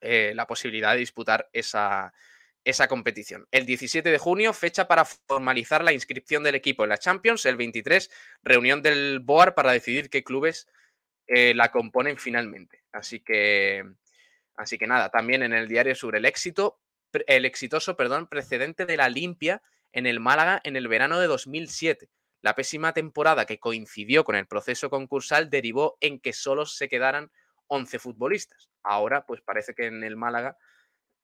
eh, 0.00 0.32
la 0.34 0.46
posibilidad 0.46 0.92
de 0.92 0.98
disputar 0.98 1.48
esa, 1.52 2.12
esa 2.64 2.88
competición. 2.88 3.46
El 3.50 3.66
17 3.66 4.10
de 4.10 4.18
junio, 4.18 4.52
fecha 4.52 4.88
para 4.88 5.04
formalizar 5.04 5.84
la 5.84 5.92
inscripción 5.92 6.42
del 6.42 6.54
equipo 6.54 6.82
en 6.84 6.90
la 6.90 6.98
Champions. 6.98 7.44
El 7.46 7.56
23, 7.56 8.10
reunión 8.42 8.82
del 8.82 9.20
BOAR 9.20 9.54
para 9.54 9.72
decidir 9.72 10.10
qué 10.10 10.24
clubes 10.24 10.66
eh, 11.26 11.54
la 11.54 11.70
componen 11.70 12.18
finalmente. 12.18 12.83
Así 12.94 13.20
que, 13.20 13.84
así 14.56 14.78
que 14.78 14.86
nada, 14.86 15.10
también 15.10 15.42
en 15.42 15.52
el 15.52 15.68
diario 15.68 15.94
sobre 15.94 16.18
el 16.18 16.24
éxito, 16.24 16.80
el 17.26 17.44
exitoso, 17.44 17.96
perdón, 17.96 18.28
precedente 18.28 18.86
de 18.86 18.96
la 18.96 19.08
limpia 19.08 19.62
en 19.92 20.06
el 20.06 20.20
Málaga 20.20 20.60
en 20.64 20.76
el 20.76 20.88
verano 20.88 21.18
de 21.18 21.26
2007. 21.26 22.08
La 22.40 22.54
pésima 22.54 22.92
temporada 22.92 23.46
que 23.46 23.58
coincidió 23.58 24.24
con 24.24 24.36
el 24.36 24.46
proceso 24.46 24.90
concursal 24.90 25.50
derivó 25.50 25.96
en 26.00 26.20
que 26.20 26.32
solo 26.32 26.66
se 26.66 26.88
quedaran 26.88 27.30
11 27.66 27.98
futbolistas. 27.98 28.68
Ahora, 28.82 29.26
pues 29.26 29.40
parece 29.40 29.74
que 29.74 29.86
en 29.86 30.04
el 30.04 30.16
Málaga 30.16 30.56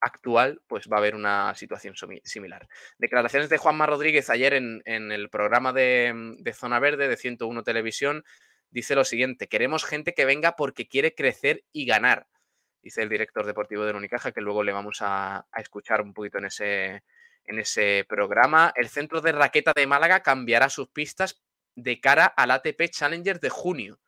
actual, 0.00 0.62
pues 0.66 0.88
va 0.90 0.96
a 0.96 0.98
haber 1.00 1.14
una 1.14 1.54
situación 1.54 1.94
similar. 2.24 2.66
Declaraciones 2.98 3.48
de 3.50 3.58
Juanma 3.58 3.86
Rodríguez 3.86 4.30
ayer 4.30 4.54
en, 4.54 4.82
el 4.86 5.28
programa 5.28 5.72
de, 5.72 6.34
de, 6.38 6.52
Zona 6.52 6.80
Verde 6.80 7.06
de 7.06 7.16
101 7.16 7.62
Televisión. 7.62 8.24
Dice 8.70 8.94
lo 8.94 9.04
siguiente, 9.04 9.48
queremos 9.48 9.84
gente 9.84 10.14
que 10.14 10.24
venga 10.24 10.54
porque 10.54 10.86
quiere 10.86 11.14
crecer 11.14 11.64
y 11.72 11.86
ganar, 11.86 12.28
dice 12.82 13.02
el 13.02 13.08
director 13.08 13.44
deportivo 13.44 13.84
de 13.84 13.92
Unicaja, 13.92 14.32
que 14.32 14.40
luego 14.40 14.62
le 14.62 14.72
vamos 14.72 14.98
a, 15.00 15.46
escuchar 15.56 16.02
un 16.02 16.14
poquito 16.14 16.38
en 16.38 16.44
ese, 16.46 17.02
en 17.44 17.58
ese 17.58 18.04
programa. 18.08 18.72
El 18.76 18.88
centro 18.88 19.20
de 19.20 19.32
raqueta 19.32 19.72
de 19.74 19.86
Málaga 19.86 20.22
cambiará 20.22 20.68
sus 20.68 20.88
pistas 20.88 21.42
de 21.74 22.00
cara 22.00 22.26
al 22.26 22.52
ATP 22.52 22.90
Challenger 22.90 23.40
de 23.40 23.50
junio. 23.50 24.00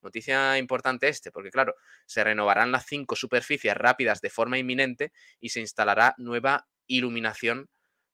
Noticia 0.00 0.58
importante 0.58 1.08
este, 1.08 1.32
porque 1.32 1.50
claro, 1.50 1.74
se 2.06 2.22
renovarán 2.22 2.70
las 2.70 2.86
cinco 2.86 3.16
superficies 3.16 3.74
rápidas 3.74 4.20
de 4.20 4.30
forma 4.30 4.58
inminente 4.58 5.12
y 5.40 5.48
se 5.48 5.60
instalará 5.60 6.14
nueva 6.18 6.68
iluminación 6.86 7.68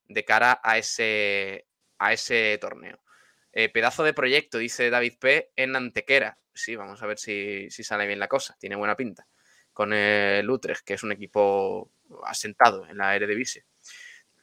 de 0.05 0.23
cara 0.25 0.59
a 0.63 0.77
ese, 0.77 1.67
a 1.99 2.13
ese 2.13 2.57
torneo. 2.59 3.03
Eh, 3.53 3.69
pedazo 3.69 4.03
de 4.03 4.13
proyecto, 4.13 4.57
dice 4.57 4.89
David 4.89 5.13
P. 5.19 5.51
en 5.55 5.75
Antequera. 5.75 6.37
Sí, 6.53 6.75
vamos 6.75 7.01
a 7.01 7.07
ver 7.07 7.17
si, 7.17 7.69
sale 7.69 8.07
bien 8.07 8.19
la 8.19 8.27
cosa. 8.27 8.55
Tiene 8.59 8.75
buena 8.75 8.95
pinta. 8.95 9.27
Con 9.73 9.93
el 9.93 10.49
Utrecht, 10.49 10.85
que 10.85 10.93
es 10.93 11.03
un 11.03 11.11
equipo 11.11 11.91
asentado 12.25 12.85
en 12.87 12.97
la 12.97 13.15
Eredivisie. 13.15 13.65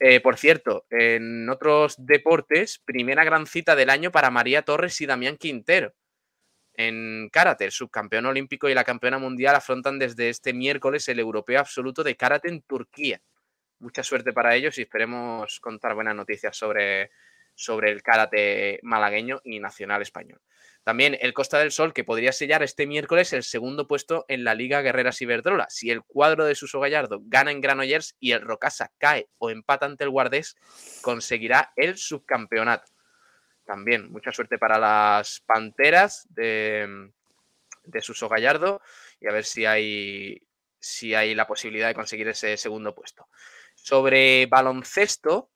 Eh, 0.01 0.21
por 0.21 0.37
cierto, 0.37 0.87
en 0.91 1.49
otros 1.49 1.97
deportes, 1.99 2.79
primera 2.85 3.25
gran 3.25 3.47
cita 3.47 3.75
del 3.75 3.91
año 3.91 4.13
para 4.13 4.31
María 4.31 4.63
Torres 4.63 5.01
y 5.01 5.07
Damián 5.07 5.37
Quintero. 5.37 5.95
En 6.75 7.29
karate, 7.33 7.65
el 7.65 7.73
subcampeón 7.73 8.27
olímpico 8.27 8.69
y 8.69 8.75
la 8.75 8.85
campeona 8.85 9.19
mundial 9.19 9.57
afrontan 9.57 9.99
desde 9.99 10.29
este 10.29 10.53
miércoles 10.53 11.09
el 11.09 11.19
europeo 11.19 11.59
absoluto 11.59 12.05
de 12.05 12.17
karate 12.17 12.49
en 12.49 12.63
Turquía. 12.63 13.21
Mucha 13.81 14.05
suerte 14.05 14.33
para 14.33 14.55
ellos 14.55 14.79
y 14.79 14.83
esperemos 14.83 15.59
contar 15.61 15.95
buenas 15.95 16.15
noticias 16.15 16.57
sobre, 16.57 17.11
sobre 17.59 17.91
el 17.91 18.03
karate 18.03 18.79
malagueño 18.83 19.41
y 19.43 19.59
nacional 19.59 20.01
español. 20.01 20.41
También 20.85 21.19
el 21.21 21.35
Costa 21.35 21.59
del 21.59 21.73
Sol, 21.73 21.93
que 21.93 22.05
podría 22.05 22.31
sellar 22.33 22.63
este 22.63 22.87
miércoles 22.87 23.33
el 23.33 23.43
segundo 23.43 23.89
puesto 23.89 24.25
en 24.29 24.45
la 24.45 24.55
Liga 24.55 24.81
Guerreras 24.81 25.21
Iberdrola. 25.21 25.67
Si 25.69 25.91
el 25.91 26.03
cuadro 26.03 26.45
de 26.45 26.55
Suso 26.55 26.79
Gallardo 26.79 27.21
gana 27.25 27.51
en 27.51 27.61
Granollers 27.61 28.17
y 28.21 28.31
el 28.31 28.43
Rocasa 28.43 28.93
cae 28.97 29.29
o 29.39 29.51
empata 29.51 29.87
ante 29.87 30.05
el 30.05 30.11
Guardés, 30.11 30.57
conseguirá 31.03 31.73
el 31.75 31.99
subcampeonato. 31.99 32.91
También 33.67 34.11
mucha 34.11 34.31
suerte 34.31 34.57
para 34.57 34.79
las 34.79 35.41
Panteras 35.41 36.27
de, 36.31 37.11
de 37.83 38.01
Suso 38.01 38.29
Gallardo 38.29 38.81
y 39.21 39.27
a 39.27 39.33
ver 39.33 39.45
si 39.45 39.67
hay, 39.67 40.47
si 40.79 41.13
hay 41.15 41.35
la 41.35 41.49
posibilidad 41.49 41.89
de 41.89 41.95
conseguir 41.95 42.29
ese 42.29 42.57
segundo 42.57 42.95
puesto. 42.95 43.29
Sobre 43.75 44.47
baloncesto, 44.47 45.51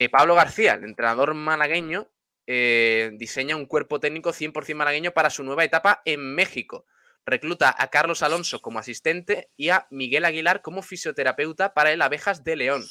eh, 0.00 0.08
Pablo 0.08 0.34
García, 0.34 0.72
el 0.72 0.84
entrenador 0.84 1.34
malagueño, 1.34 2.08
eh, 2.46 3.10
diseña 3.18 3.54
un 3.54 3.66
cuerpo 3.66 4.00
técnico 4.00 4.32
100% 4.32 4.74
malagueño 4.74 5.10
para 5.12 5.28
su 5.28 5.44
nueva 5.44 5.62
etapa 5.62 6.00
en 6.06 6.34
México. 6.34 6.86
Recluta 7.26 7.74
a 7.76 7.88
Carlos 7.88 8.22
Alonso 8.22 8.62
como 8.62 8.78
asistente 8.78 9.50
y 9.58 9.68
a 9.68 9.86
Miguel 9.90 10.24
Aguilar 10.24 10.62
como 10.62 10.80
fisioterapeuta 10.80 11.74
para 11.74 11.92
el 11.92 12.00
Abejas 12.00 12.44
de 12.44 12.56
León, 12.56 12.82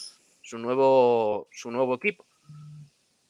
su 0.43 0.59
nuevo, 0.59 1.47
su 1.51 1.71
nuevo 1.71 1.95
equipo. 1.95 2.27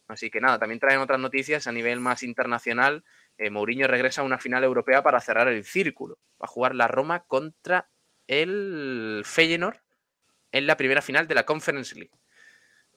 Así 0.10 0.30
que 0.30 0.42
nada, 0.42 0.60
también 0.60 0.82
traen 0.82 1.00
otras 1.00 1.20
noticias 1.22 1.66
a 1.66 1.72
nivel 1.72 2.02
más 2.02 2.22
internacional. 2.22 3.06
Eh, 3.38 3.50
Mourinho 3.50 3.88
regresa 3.88 4.22
a 4.22 4.26
una 4.26 4.40
final 4.40 4.66
europea 4.66 5.04
para 5.04 5.22
cerrar 5.22 5.48
el 5.48 5.64
círculo. 5.64 6.20
Va 6.34 6.46
a 6.46 6.48
jugar 6.48 6.76
la 6.76 6.90
Roma 6.90 7.24
contra 7.28 7.90
el 8.28 9.22
Feyenoord 9.24 9.78
en 10.52 10.68
la 10.68 10.76
primera 10.76 11.02
final 11.02 11.28
de 11.28 11.36
la 11.36 11.46
Conference 11.46 11.96
League. 11.96 12.12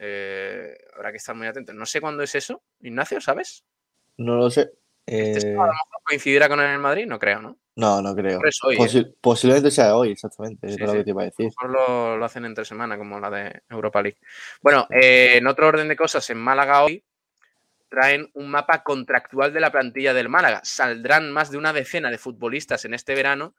Eh, 0.04 0.76
habrá 0.96 1.12
que 1.12 1.18
estar 1.18 1.36
muy 1.36 1.46
atentos. 1.46 1.76
No 1.76 1.86
sé 1.86 2.00
cuándo 2.00 2.24
es 2.24 2.34
eso, 2.34 2.60
Ignacio, 2.80 3.20
¿sabes? 3.20 3.64
No 4.16 4.34
lo 4.34 4.50
sé. 4.50 4.72
¿Este 5.06 5.50
a 5.50 5.52
lo 5.52 5.58
mejor 5.58 6.02
coincidirá 6.04 6.48
con 6.48 6.58
el 6.58 6.78
Madrid? 6.80 7.06
No 7.06 7.20
creo, 7.20 7.40
¿no? 7.40 7.58
No, 7.76 8.02
no 8.02 8.12
creo. 8.12 8.40
¿eh? 8.40 9.12
Posiblemente 9.20 9.70
sea 9.70 9.96
hoy, 9.96 10.10
exactamente. 10.10 10.66
es 10.66 10.80
lo 10.80 10.92
que 10.92 11.04
te 11.04 11.10
iba 11.10 11.22
a 11.22 11.26
decir. 11.26 11.50
A 11.56 11.66
lo 11.66 11.72
mejor 11.72 12.18
lo, 12.18 12.24
hacen 12.24 12.44
entre 12.44 12.64
semana, 12.64 12.98
como 12.98 13.20
la 13.20 13.30
de 13.30 13.62
Europa 13.70 14.02
League. 14.02 14.18
Bueno, 14.60 14.88
eh, 14.90 15.36
en 15.36 15.46
otro 15.46 15.68
orden 15.68 15.86
de 15.86 15.96
cosas, 15.96 16.28
en 16.30 16.38
Málaga 16.38 16.82
hoy 16.82 17.04
traen 17.88 18.28
un 18.34 18.50
mapa 18.50 18.82
contractual 18.82 19.52
de 19.52 19.60
la 19.60 19.70
plantilla 19.70 20.12
del 20.12 20.28
Málaga. 20.28 20.62
Saldrán 20.64 21.30
más 21.30 21.52
de 21.52 21.58
una 21.58 21.72
decena 21.72 22.10
de 22.10 22.18
futbolistas 22.18 22.84
en 22.84 22.94
este 22.94 23.14
verano 23.14 23.54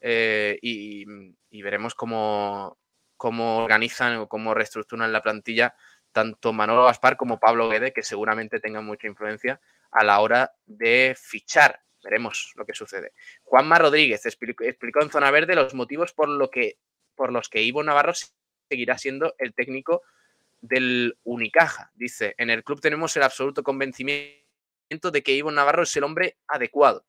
y, 0.00 1.04
y, 1.50 1.62
veremos 1.62 1.94
cómo, 1.94 2.78
cómo 3.24 3.64
organizan 3.64 4.16
o 4.16 4.28
cómo 4.28 4.52
reestructuran 4.52 5.10
la 5.10 5.22
plantilla 5.22 5.74
tanto 6.12 6.52
Manolo 6.52 6.84
Gaspar 6.84 7.16
como 7.16 7.40
Pablo 7.40 7.70
Guede, 7.70 7.94
que 7.94 8.02
seguramente 8.02 8.60
tengan 8.60 8.84
mucha 8.84 9.06
influencia 9.06 9.62
a 9.90 10.04
la 10.04 10.20
hora 10.20 10.52
de 10.66 11.16
fichar. 11.18 11.80
Veremos 12.02 12.52
lo 12.54 12.66
que 12.66 12.74
sucede. 12.74 13.14
Juanma 13.42 13.78
Rodríguez 13.78 14.26
explicó, 14.26 15.00
en 15.00 15.10
Zona 15.10 15.30
Verde 15.30 15.54
los 15.54 15.72
motivos 15.72 16.12
por, 16.12 16.28
por 17.14 17.32
los 17.32 17.48
que 17.48 17.62
Ivo 17.62 17.82
Navarro 17.82 18.12
seguirá 18.68 18.98
siendo 18.98 19.34
el 19.38 19.54
técnico 19.54 20.02
del 20.60 21.16
Unicaja. 21.24 21.92
Dice, 21.94 22.34
en 22.36 22.50
el 22.50 22.62
club 22.62 22.82
tenemos 22.82 23.16
el 23.16 23.22
absoluto 23.22 23.62
convencimiento 23.62 25.10
de 25.10 25.22
que 25.22 25.32
Ivo 25.32 25.50
Navarro 25.50 25.84
es 25.84 25.96
el 25.96 26.04
hombre 26.04 26.36
adecuado 26.46 27.06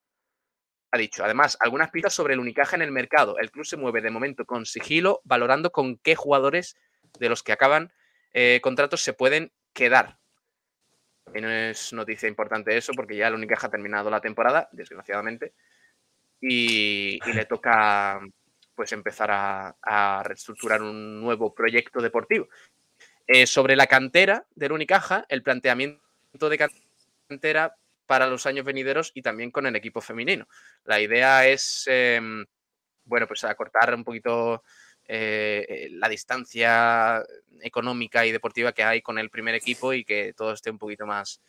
ha 0.95 0.97
dicho. 0.97 1.23
Además, 1.23 1.57
algunas 1.59 1.91
pistas 1.91 2.13
sobre 2.13 2.33
el 2.33 2.39
Unicaja 2.39 2.75
en 2.75 2.81
el 2.81 2.91
mercado. 2.91 3.37
El 3.37 3.51
club 3.51 3.65
se 3.65 3.77
mueve 3.77 4.01
de 4.01 4.09
momento 4.09 4.45
con 4.45 4.65
sigilo, 4.65 5.21
valorando 5.23 5.71
con 5.71 5.97
qué 5.97 6.15
jugadores 6.15 6.75
de 7.19 7.29
los 7.29 7.43
que 7.43 7.51
acaban 7.51 7.91
eh, 8.33 8.59
contratos 8.61 9.01
se 9.01 9.13
pueden 9.13 9.51
quedar. 9.73 10.17
No 11.33 11.49
es 11.49 11.93
noticia 11.93 12.29
importante 12.29 12.75
eso, 12.77 12.93
porque 12.93 13.15
ya 13.15 13.27
el 13.27 13.33
Unicaja 13.33 13.67
ha 13.67 13.71
terminado 13.71 14.09
la 14.09 14.21
temporada, 14.21 14.69
desgraciadamente, 14.71 15.53
y, 16.39 17.19
le 17.33 17.45
toca 17.45 18.21
pues 18.75 18.91
empezar 18.91 19.29
a, 19.31 20.21
reestructurar 20.23 20.81
un 20.81 21.21
nuevo 21.21 21.53
proyecto 21.53 22.01
deportivo. 22.01 22.47
Eh, 23.27 23.47
sobre 23.47 23.75
la 23.75 23.87
cantera 23.87 24.45
del 24.53 24.73
Unicaja, 24.73 25.25
el 25.29 25.41
planteamiento 25.41 26.49
de 26.49 26.69
cantera 27.27 27.75
para 28.05 28.27
los 28.27 28.45
años 28.45 28.65
venideros 28.65 29.11
y 29.13 29.21
también 29.21 29.51
con 29.51 29.65
el 29.65 29.75
equipo 29.75 30.01
femenino. 30.01 30.47
La 30.83 30.99
idea 30.99 31.47
es, 31.47 31.83
em, 31.87 32.45
bueno, 33.03 33.27
pues 33.27 33.43
acortar 33.43 33.93
un 33.93 34.03
poquito 34.03 34.63
eh, 35.07 35.65
eh, 35.69 35.87
la 35.91 36.09
distancia 36.09 37.23
económica 37.61 38.25
y 38.25 38.31
deportiva 38.31 38.73
que 38.73 38.83
hay 38.83 39.01
con 39.01 39.19
el 39.19 39.29
primer 39.29 39.55
equipo 39.55 39.93
y 39.93 40.03
que 40.03 40.33
todo 40.33 40.53
esté 40.53 40.71
un 40.71 40.79
poquito 40.79 41.05
más, 41.05 41.41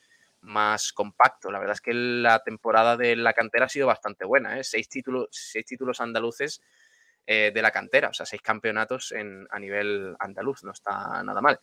más 0.42 0.92
compacto. 0.92 1.50
La 1.50 1.58
verdad 1.58 1.74
es 1.74 1.80
que 1.80 1.94
la 1.94 2.40
temporada 2.40 2.96
de 2.96 3.16
la 3.16 3.32
cantera 3.32 3.66
ha 3.66 3.68
sido 3.70 3.86
bastante 3.86 4.24
buena, 4.24 4.58
¿eh? 4.58 4.64
seis, 4.64 4.88
títulos, 4.88 5.28
seis 5.30 5.64
títulos 5.64 6.00
andaluces 6.00 6.60
de 7.28 7.60
la 7.60 7.72
cantera, 7.72 8.10
o 8.10 8.12
sea, 8.12 8.24
seis 8.24 8.40
campeonatos 8.40 9.10
en, 9.10 9.48
a 9.50 9.58
nivel 9.58 10.14
andaluz, 10.20 10.62
no 10.62 10.70
está 10.70 11.24
nada 11.24 11.40
mal. 11.40 11.58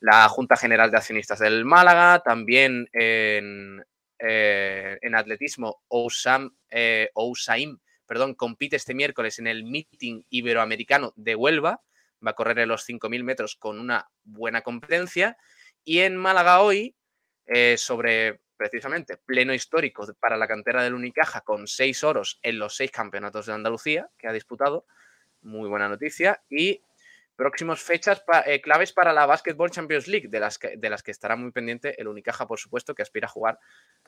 La 0.00 0.28
Junta 0.28 0.56
General 0.56 0.90
de 0.90 0.96
Accionistas 0.98 1.38
del 1.38 1.64
Málaga, 1.64 2.20
también 2.20 2.88
en, 2.92 3.84
eh, 4.18 4.98
en 5.00 5.14
atletismo, 5.14 5.82
Ousam, 5.88 6.56
eh, 6.70 7.10
Ousaim, 7.14 7.78
perdón, 8.06 8.34
compite 8.34 8.76
este 8.76 8.94
miércoles 8.94 9.38
en 9.38 9.46
el 9.46 9.64
Meeting 9.64 10.24
Iberoamericano 10.30 11.12
de 11.16 11.34
Huelva. 11.34 11.82
Va 12.24 12.30
a 12.30 12.34
correr 12.34 12.58
en 12.60 12.68
los 12.68 12.88
5.000 12.88 13.22
metros 13.22 13.56
con 13.56 13.78
una 13.78 14.08
buena 14.22 14.62
competencia. 14.62 15.36
Y 15.82 16.00
en 16.00 16.16
Málaga 16.16 16.60
hoy, 16.60 16.94
eh, 17.46 17.76
sobre 17.76 18.40
precisamente 18.56 19.16
pleno 19.16 19.52
histórico 19.52 20.06
para 20.20 20.36
la 20.36 20.48
cantera 20.48 20.82
del 20.82 20.94
Unicaja, 20.94 21.40
con 21.42 21.66
seis 21.66 22.04
oros 22.04 22.38
en 22.42 22.58
los 22.58 22.76
seis 22.76 22.90
campeonatos 22.90 23.46
de 23.46 23.52
Andalucía 23.52 24.08
que 24.16 24.28
ha 24.28 24.32
disputado. 24.32 24.86
Muy 25.42 25.68
buena 25.68 25.88
noticia. 25.88 26.42
Y 26.48 26.80
Próximas 27.36 27.80
fechas 27.82 28.22
eh, 28.46 28.60
claves 28.60 28.92
para 28.92 29.12
la 29.12 29.26
Basketball 29.26 29.70
Champions 29.70 30.06
League, 30.06 30.28
de 30.28 30.38
las, 30.40 30.58
que, 30.58 30.76
de 30.76 30.90
las 30.90 31.02
que 31.02 31.10
estará 31.10 31.34
muy 31.34 31.50
pendiente 31.50 32.00
el 32.00 32.06
Unicaja, 32.08 32.46
por 32.46 32.58
supuesto, 32.60 32.94
que 32.94 33.02
aspira 33.02 33.26
a 33.26 33.30
jugar 33.30 33.58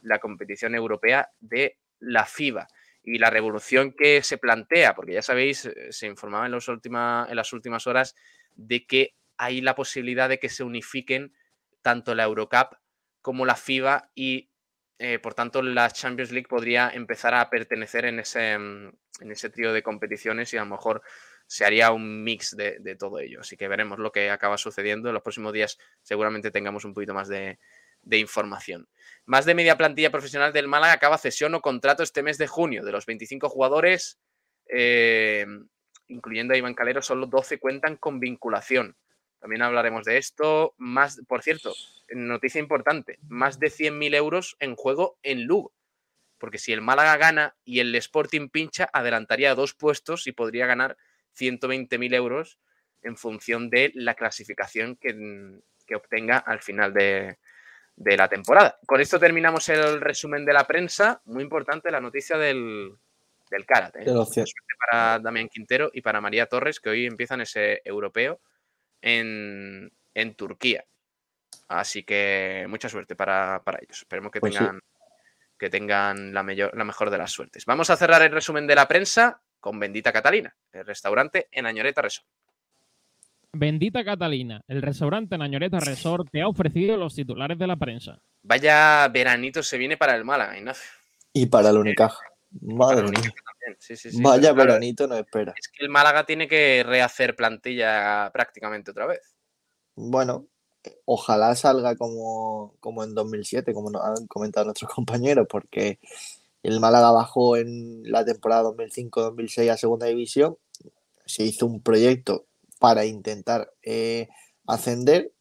la 0.00 0.18
competición 0.20 0.74
europea 0.74 1.30
de 1.40 1.78
la 1.98 2.24
FIBA. 2.24 2.68
Y 3.02 3.18
la 3.18 3.30
revolución 3.30 3.92
que 3.92 4.22
se 4.22 4.36
plantea, 4.38 4.94
porque 4.94 5.12
ya 5.14 5.22
sabéis, 5.22 5.64
eh, 5.66 5.92
se 5.92 6.06
informaba 6.06 6.46
en, 6.46 6.52
los 6.52 6.68
última- 6.68 7.26
en 7.28 7.36
las 7.36 7.52
últimas 7.52 7.86
horas 7.86 8.14
de 8.54 8.86
que 8.86 9.14
hay 9.36 9.60
la 9.60 9.74
posibilidad 9.74 10.28
de 10.28 10.38
que 10.38 10.48
se 10.48 10.64
unifiquen 10.64 11.34
tanto 11.82 12.14
la 12.14 12.24
Eurocup 12.24 12.74
como 13.22 13.44
la 13.46 13.54
FIBA 13.56 14.10
y 14.14 14.50
eh, 14.98 15.18
por 15.18 15.34
tanto 15.34 15.62
la 15.62 15.90
Champions 15.90 16.32
League 16.32 16.48
podría 16.48 16.88
empezar 16.90 17.34
a 17.34 17.50
pertenecer 17.50 18.06
en 18.06 18.18
ese, 18.20 18.56
mm, 18.58 18.92
en 19.20 19.30
ese 19.30 19.50
trío 19.50 19.72
de 19.72 19.82
competiciones 19.82 20.52
y 20.54 20.56
a 20.56 20.60
lo 20.64 20.70
mejor 20.70 21.02
se 21.46 21.64
haría 21.64 21.92
un 21.92 22.24
mix 22.24 22.56
de, 22.56 22.78
de 22.80 22.96
todo 22.96 23.18
ello. 23.18 23.40
Así 23.40 23.56
que 23.56 23.68
veremos 23.68 23.98
lo 23.98 24.12
que 24.12 24.30
acaba 24.30 24.58
sucediendo. 24.58 25.08
En 25.08 25.14
los 25.14 25.22
próximos 25.22 25.52
días 25.52 25.78
seguramente 26.02 26.50
tengamos 26.50 26.84
un 26.84 26.94
poquito 26.94 27.14
más 27.14 27.28
de, 27.28 27.58
de 28.06 28.18
información. 28.18 28.88
Más 29.26 29.44
de 29.44 29.54
media 29.54 29.76
plantilla 29.76 30.10
profesional 30.10 30.52
del 30.52 30.68
Málaga 30.68 30.94
acaba 30.94 31.18
cesión 31.18 31.54
o 31.54 31.60
contrato 31.60 32.02
este 32.02 32.22
mes 32.22 32.38
de 32.38 32.46
junio. 32.46 32.84
De 32.84 32.92
los 32.92 33.04
25 33.04 33.48
jugadores, 33.48 34.18
eh, 34.68 35.46
incluyendo 36.06 36.54
a 36.54 36.56
Iván 36.56 36.74
Calero, 36.74 37.02
solo 37.02 37.26
12 37.26 37.58
cuentan 37.58 37.96
con 37.96 38.20
vinculación. 38.20 38.96
También 39.40 39.62
hablaremos 39.62 40.04
de 40.04 40.18
esto. 40.18 40.74
Más, 40.78 41.20
por 41.26 41.42
cierto, 41.42 41.74
noticia 42.08 42.60
importante, 42.60 43.18
más 43.28 43.58
de 43.58 43.68
100.000 43.68 44.14
euros 44.14 44.56
en 44.60 44.76
juego 44.76 45.18
en 45.22 45.44
Lugo. 45.44 45.72
Porque 46.38 46.58
si 46.58 46.72
el 46.72 46.82
Málaga 46.82 47.16
gana 47.16 47.56
y 47.64 47.80
el 47.80 47.94
Sporting 47.96 48.48
pincha, 48.50 48.88
adelantaría 48.92 49.54
dos 49.54 49.74
puestos 49.74 50.26
y 50.26 50.32
podría 50.32 50.66
ganar 50.66 50.96
120.000 51.38 52.14
euros 52.14 52.58
en 53.02 53.16
función 53.16 53.70
de 53.70 53.92
la 53.94 54.14
clasificación 54.14 54.96
que, 54.96 55.58
que 55.86 55.94
obtenga 55.96 56.38
al 56.38 56.60
final 56.60 56.92
de, 56.92 57.38
de 57.94 58.16
la 58.16 58.28
temporada. 58.28 58.78
Con 58.86 59.00
esto 59.00 59.18
terminamos 59.18 59.68
el 59.68 60.00
resumen 60.00 60.44
de 60.44 60.52
la 60.52 60.66
prensa. 60.66 61.20
Muy 61.26 61.42
importante 61.42 61.90
la 61.90 62.00
noticia 62.00 62.36
del, 62.36 62.96
del 63.50 63.64
karate. 63.66 64.02
¿eh? 64.02 64.06
Suerte 64.06 64.74
para 64.90 65.18
Damián 65.20 65.48
Quintero 65.48 65.90
y 65.92 66.00
para 66.02 66.20
María 66.20 66.46
Torres, 66.46 66.80
que 66.80 66.90
hoy 66.90 67.06
empiezan 67.06 67.40
ese 67.40 67.80
europeo 67.84 68.40
en, 69.00 69.92
en 70.14 70.34
Turquía. 70.34 70.84
Así 71.68 72.02
que 72.04 72.66
mucha 72.68 72.88
suerte 72.88 73.14
para, 73.16 73.62
para 73.64 73.78
ellos. 73.82 73.98
Esperemos 73.98 74.30
que 74.32 74.40
Pues 74.40 74.52
sí. 74.54 74.58
tengan, 74.58 74.80
que 75.58 75.70
tengan 75.70 76.34
la, 76.34 76.42
mayor- 76.42 76.76
la 76.76 76.84
mejor 76.84 77.10
de 77.10 77.18
las 77.18 77.30
suertes. 77.32 77.64
Vamos 77.66 77.90
a 77.90 77.96
cerrar 77.96 78.22
el 78.22 78.32
resumen 78.32 78.66
de 78.66 78.74
la 78.74 78.86
prensa 78.88 79.40
con 79.66 79.80
Bendita 79.80 80.12
Catalina, 80.12 80.54
el 80.70 80.86
restaurante 80.86 81.48
en 81.50 81.66
Añoreta 81.66 82.00
Resort. 82.00 82.24
Bendita 83.52 84.04
Catalina, 84.04 84.62
el 84.68 84.80
restaurante 84.80 85.36
Nañoreta 85.36 85.80
Resort 85.80 86.28
te 86.30 86.40
ha 86.40 86.46
ofrecido 86.46 86.96
los 86.96 87.16
titulares 87.16 87.58
de 87.58 87.66
la 87.66 87.74
prensa. 87.74 88.16
Vaya 88.44 89.08
veranito 89.08 89.64
se 89.64 89.76
viene 89.76 89.96
para 89.96 90.14
el 90.14 90.24
Málaga, 90.24 90.56
Ignacio. 90.56 90.88
Y 91.32 91.46
para 91.46 91.70
el 91.70 91.78
Unicaja. 91.78 92.20
Madre 92.60 93.02
mía. 93.02 93.18
Unicaja 93.18 93.34
también. 93.34 93.76
Sí, 93.80 93.96
sí, 93.96 94.12
sí, 94.12 94.22
Vaya 94.22 94.54
claro, 94.54 94.56
veranito 94.56 95.08
nos 95.08 95.18
espera. 95.18 95.52
Es 95.58 95.66
que 95.66 95.84
el 95.84 95.90
Málaga 95.90 96.24
tiene 96.24 96.46
que 96.46 96.84
rehacer 96.86 97.34
plantilla 97.34 98.30
prácticamente 98.32 98.92
otra 98.92 99.06
vez. 99.06 99.34
Bueno, 99.96 100.46
ojalá 101.06 101.56
salga 101.56 101.96
como, 101.96 102.76
como 102.78 103.02
en 103.02 103.16
2007, 103.16 103.74
como 103.74 103.90
nos 103.90 104.04
han 104.04 104.28
comentado 104.28 104.66
nuestros 104.66 104.88
compañeros, 104.94 105.48
porque 105.50 105.98
el 106.66 106.80
Málaga 106.80 107.12
bajó 107.12 107.56
en 107.56 108.02
la 108.10 108.24
temporada 108.24 108.64
2005-2006 108.70 109.70
a 109.70 109.76
Segunda 109.76 110.06
División. 110.06 110.56
Se 111.24 111.44
hizo 111.44 111.64
un 111.64 111.80
proyecto 111.80 112.46
para 112.80 113.04
intentar 113.04 113.72
eh, 113.82 114.28
ascender. 114.66 115.32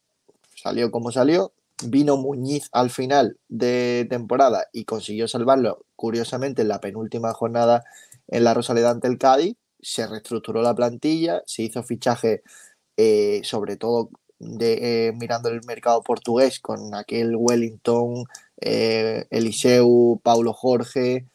Salió 0.56 0.92
como 0.92 1.12
salió. 1.12 1.52
Vino 1.84 2.16
Muñiz 2.16 2.70
al 2.72 2.92
final 2.92 3.40
de 3.50 4.06
temporada 4.08 4.68
y 4.72 4.86
consiguió 4.86 5.28
salvarlo, 5.28 5.86
curiosamente, 5.96 6.62
en 6.62 6.68
la 6.68 6.80
penúltima 6.80 7.34
jornada 7.34 7.84
en 8.28 8.44
la 8.44 8.54
Rosaleda 8.54 8.92
ante 8.92 9.08
el 9.08 9.18
Cádiz. 9.18 9.56
Se 9.82 10.06
reestructuró 10.06 10.62
la 10.62 10.76
plantilla, 10.76 11.42
se 11.48 11.64
hizo 11.64 11.82
fichaje, 11.82 12.44
eh, 12.98 13.42
sobre 13.44 13.78
todo 13.78 14.12
de, 14.38 15.08
eh, 15.08 15.14
mirando 15.14 15.50
el 15.50 15.62
mercado 15.66 16.04
portugués 16.04 16.60
con 16.60 16.94
aquel 16.94 17.36
Wellington, 17.36 18.26
eh, 18.62 19.26
Eliseu, 19.30 20.20
Paulo 20.24 20.54
Jorge, 20.54 21.26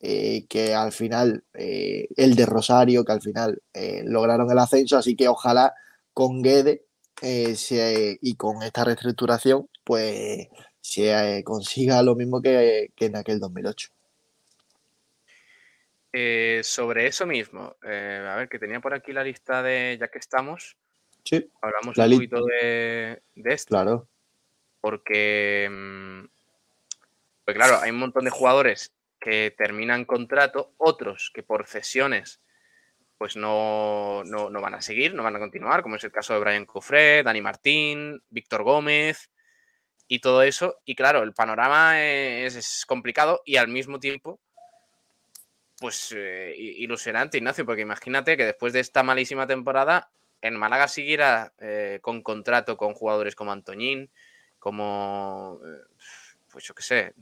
eh, 0.00 0.46
que 0.48 0.74
al 0.74 0.92
final, 0.92 1.44
eh, 1.54 2.08
el 2.16 2.34
de 2.36 2.46
Rosario, 2.46 3.04
que 3.04 3.12
al 3.12 3.22
final 3.22 3.60
lograron 4.04 4.50
el 4.50 4.58
ascenso, 4.58 4.96
así 4.98 5.16
que 5.16 5.28
ojalá 5.28 5.74
con 6.12 6.42
Guede 6.42 6.84
se- 7.20 8.18
y 8.20 8.34
con 8.36 8.62
esta 8.62 8.84
reestructuración, 8.84 9.68
pues 9.84 10.48
se 10.80 11.42
consiga 11.44 12.02
lo 12.02 12.14
mismo 12.14 12.40
que, 12.42 12.90
que 12.94 13.06
en 13.06 13.16
aquel 13.16 13.40
2008. 13.40 13.88
Eh, 16.12 16.60
sobre 16.62 17.06
eso 17.08 17.26
mismo, 17.26 17.76
a 17.82 18.36
ver, 18.36 18.48
que 18.48 18.58
tenía 18.58 18.80
por 18.80 18.94
aquí 18.94 19.12
la 19.12 19.22
lista 19.24 19.62
de, 19.62 19.98
ya 20.00 20.08
que 20.08 20.18
estamos, 20.18 20.76
Sí, 21.24 21.50
hablamos 21.60 21.96
La 21.96 22.06
un 22.06 22.12
poquito 22.12 22.44
de, 22.44 23.20
de 23.34 23.52
esto, 23.52 23.68
claro. 23.68 24.08
porque, 24.80 25.68
pues 27.46 27.56
claro, 27.56 27.78
hay 27.80 27.92
un 27.92 27.98
montón 27.98 28.24
de 28.24 28.30
jugadores 28.30 28.92
que 29.20 29.54
terminan 29.56 30.04
contrato, 30.04 30.74
otros 30.78 31.30
que 31.32 31.44
por 31.44 31.66
cesiones 31.66 32.42
pues 33.18 33.36
no, 33.36 34.24
no, 34.24 34.50
no 34.50 34.60
van 34.60 34.74
a 34.74 34.82
seguir, 34.82 35.14
no 35.14 35.22
van 35.22 35.36
a 35.36 35.38
continuar, 35.38 35.82
como 35.82 35.94
es 35.94 36.02
el 36.02 36.10
caso 36.10 36.34
de 36.34 36.40
Brian 36.40 36.66
Cofré, 36.66 37.22
Dani 37.22 37.40
Martín, 37.40 38.20
Víctor 38.28 38.64
Gómez 38.64 39.30
y 40.08 40.18
todo 40.18 40.42
eso. 40.42 40.80
Y 40.84 40.96
claro, 40.96 41.22
el 41.22 41.32
panorama 41.32 42.02
es, 42.02 42.84
complicado 42.84 43.42
y 43.44 43.56
al 43.56 43.68
mismo 43.68 44.00
tiempo, 44.00 44.40
pues 45.78 46.12
eh, 46.16 46.52
ilusionante, 46.58 47.38
Ignacio, 47.38 47.64
porque 47.64 47.82
imagínate 47.82 48.36
que 48.36 48.44
después 48.44 48.72
de 48.72 48.80
esta 48.80 49.04
malísima 49.04 49.46
temporada, 49.46 50.10
en 50.42 50.56
Málaga 50.56 50.88
siguiera 50.88 51.54
eh, 51.58 52.00
con 52.02 52.22
contrato 52.22 52.76
con 52.76 52.92
jugadores 52.92 53.36
como 53.36 53.52
Antoñín, 53.52 54.10
como, 54.58 55.60
eh, 55.64 56.04
pues 56.56 56.64
yo 56.64 56.74
qué 56.74 56.82
sé, 56.82 57.12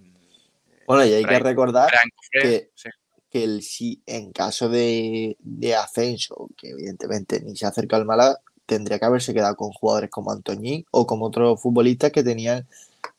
Bueno, 0.87 1.05
y 1.05 1.12
hay 1.12 1.25
que 1.25 1.40
recordar 1.40 1.90
que- 2.31 2.70
sí. 2.77 2.88
que 3.29 3.42
el 3.42 3.62
sí, 3.62 4.01
en 4.07 4.31
caso 4.33 4.68
de, 4.68 5.37
de 5.40 5.75
ascenso, 5.75 6.49
que 6.57 6.68
evidentemente 6.70 7.40
ni 7.40 7.57
se 7.57 7.66
acerca 7.66 7.97
al 7.97 8.05
Málaga, 8.05 8.38
tendría 8.64 9.01
que 9.01 9.07
haberse 9.07 9.35
quedado 9.35 9.57
con 9.57 9.73
jugadores 9.73 10.09
como 10.09 10.31
Antoñín 10.31 10.87
o 10.92 11.05
como 11.05 11.27
otros 11.27 11.61
futbolistas 11.61 12.12
que 12.12 12.23
tenían 12.23 12.68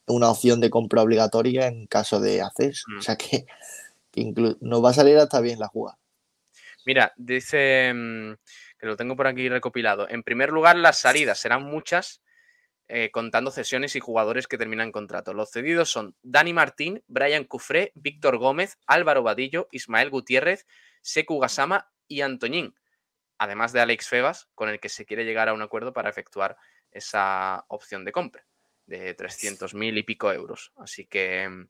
una 0.06 0.30
opción 0.30 0.62
de 0.62 0.70
compra 0.70 1.02
obligatoria 1.02 1.68
en 1.68 1.86
caso 1.86 2.22
de 2.22 2.42
ascenso. 2.42 2.86
Mm. 2.88 3.00
O 3.00 3.02
sea 3.02 3.18
que, 3.18 3.46
que 4.10 4.56
nos 4.62 4.82
va 4.82 4.92
a 4.92 4.94
salir 4.94 5.18
hasta 5.18 5.42
bien 5.42 5.60
la 5.60 5.68
jugada. 5.68 5.98
Mira, 6.86 7.12
dice 7.18 7.92
mm, 7.94 8.36
que 8.80 8.86
lo 8.86 8.96
tengo 8.96 9.18
por 9.18 9.28
aquí 9.28 9.50
recopilado. 9.50 10.08
En 10.08 10.24
primer 10.24 10.50
lugar, 10.52 10.78
las 10.78 10.98
salidas 10.98 11.40
serán 11.40 11.64
muchas, 11.64 12.22
eh, 12.88 13.10
contando 13.12 13.52
cesiones 13.52 13.96
y 13.96 14.00
jugadores 14.00 14.48
que 14.48 14.58
terminan 14.58 14.92
contrato. 14.92 15.34
Los 15.34 15.52
cedidos 15.52 15.90
son 15.90 16.16
Dani 16.22 16.54
Martín, 16.54 17.04
Brian 17.08 17.44
Cufré, 17.46 17.92
Víctor 17.96 18.38
Gómez, 18.38 18.78
Álvaro 18.86 19.24
Vadillo, 19.24 19.68
Ismael 19.72 20.10
Gutiérrez, 20.10 20.68
Seku 21.02 21.40
Gasama 21.40 21.92
y 22.08 22.22
Antoñín, 22.22 22.76
además 23.38 23.74
de 23.74 23.82
Alex 23.82 24.08
Febas, 24.08 24.50
con 24.54 24.70
el 24.70 24.80
que 24.80 24.90
se 24.90 25.06
quiere 25.06 25.26
llegar 25.26 25.50
a 25.50 25.54
un 25.54 25.62
acuerdo 25.62 25.94
para 25.94 26.10
efectuar 26.10 26.58
esa 26.92 27.66
opción 27.70 28.06
de 28.06 28.12
compra 28.12 28.46
de 28.86 29.16
300.000 29.16 29.98
y 29.98 30.04
pico 30.04 30.32
euros. 30.32 30.72
Así 30.78 31.06
que, 31.06 31.50
mm, 31.50 31.68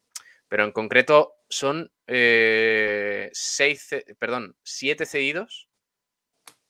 pero 0.47 0.63
en 0.63 0.71
concreto 0.71 1.35
son 1.49 1.91
eh, 2.07 3.29
seis, 3.33 3.89
perdón, 4.19 4.55
siete 4.63 5.05
cedidos. 5.05 5.69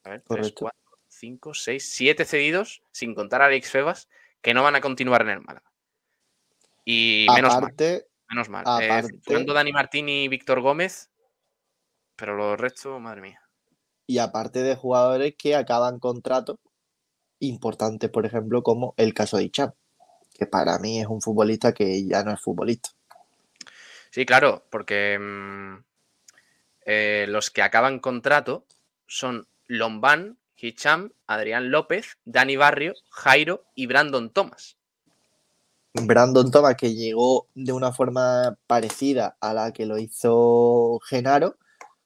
A 0.03 0.11
ver, 0.11 0.19
tres, 0.19 0.27
Correcto. 0.27 0.59
cuatro, 0.59 0.99
cinco, 1.07 1.53
seis, 1.53 1.89
siete 1.91 2.25
cedidos, 2.25 2.83
sin 2.91 3.15
contar 3.15 3.41
a 3.41 3.45
Alex 3.45 3.71
Febas, 3.71 4.07
que 4.45 4.53
no 4.53 4.61
van 4.61 4.75
a 4.75 4.81
continuar 4.81 5.23
en 5.23 5.29
el 5.29 5.41
Málaga. 5.41 5.71
Y 6.85 7.25
menos 7.33 7.55
mal, 7.55 7.63
Aparte, 7.63 8.05
menos 8.29 8.47
mal. 8.47 8.63
Eh, 8.79 8.91
aparte- 8.91 9.19
jugando 9.25 9.53
Dani 9.53 9.71
Martín 9.71 10.07
y 10.07 10.27
Víctor 10.27 10.61
Gómez, 10.61 11.09
pero 12.15 12.35
los 12.35 12.59
restos, 12.59 13.01
madre 13.01 13.21
mía. 13.21 13.41
y 14.05 14.19
aparte 14.19 14.61
de 14.61 14.75
jugadores 14.75 15.33
que 15.35 15.55
acaban 15.55 15.97
contratos 15.97 16.57
importantes, 17.39 18.11
por 18.11 18.27
ejemplo, 18.27 18.61
como 18.61 18.93
el 18.97 19.15
caso 19.15 19.37
de 19.37 19.45
Icham, 19.45 19.71
que 20.37 20.45
para 20.45 20.77
mí 20.77 21.01
es 21.01 21.07
un 21.07 21.23
futbolista 21.23 21.73
que 21.73 22.05
ya 22.05 22.21
no 22.23 22.31
es 22.31 22.39
futbolista. 22.39 22.91
Sí, 24.11 24.27
claro, 24.27 24.63
porque 24.69 25.17
mm, 25.19 25.83
eh, 26.85 27.25
los 27.29 27.49
que 27.49 27.63
acaban 27.63 27.97
contrato 27.97 28.67
son 29.07 29.47
Lombán, 29.65 30.37
Hicham, 30.59 31.11
Adrián 31.27 31.71
López, 31.71 32.17
Dani 32.25 32.55
Barrio, 32.55 32.93
Jairo 33.09 33.65
y 33.75 33.87
Brandon 33.87 34.29
Thomas. 34.29 34.77
Brandon 35.93 36.51
Thomas, 36.51 36.75
que 36.75 36.93
llegó 36.93 37.47
de 37.55 37.71
una 37.71 37.91
forma 37.91 38.57
parecida 38.67 39.37
a 39.39 39.53
la 39.53 39.71
que 39.71 39.85
lo 39.85 39.97
hizo 39.97 40.99
Genaro. 41.07 41.55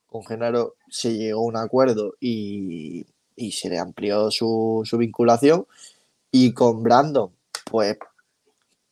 Con 0.07 0.23
Genaro 0.23 0.75
se 0.89 1.13
llegó 1.17 1.41
a 1.41 1.45
un 1.45 1.57
acuerdo 1.57 2.15
y, 2.19 3.05
se 3.51 3.69
le 3.69 3.79
amplió 3.79 4.29
su, 4.31 4.85
vinculación. 4.97 5.65
Y 6.31 6.53
con 6.53 6.83
Brandon, 6.83 7.31
pues 7.65 7.97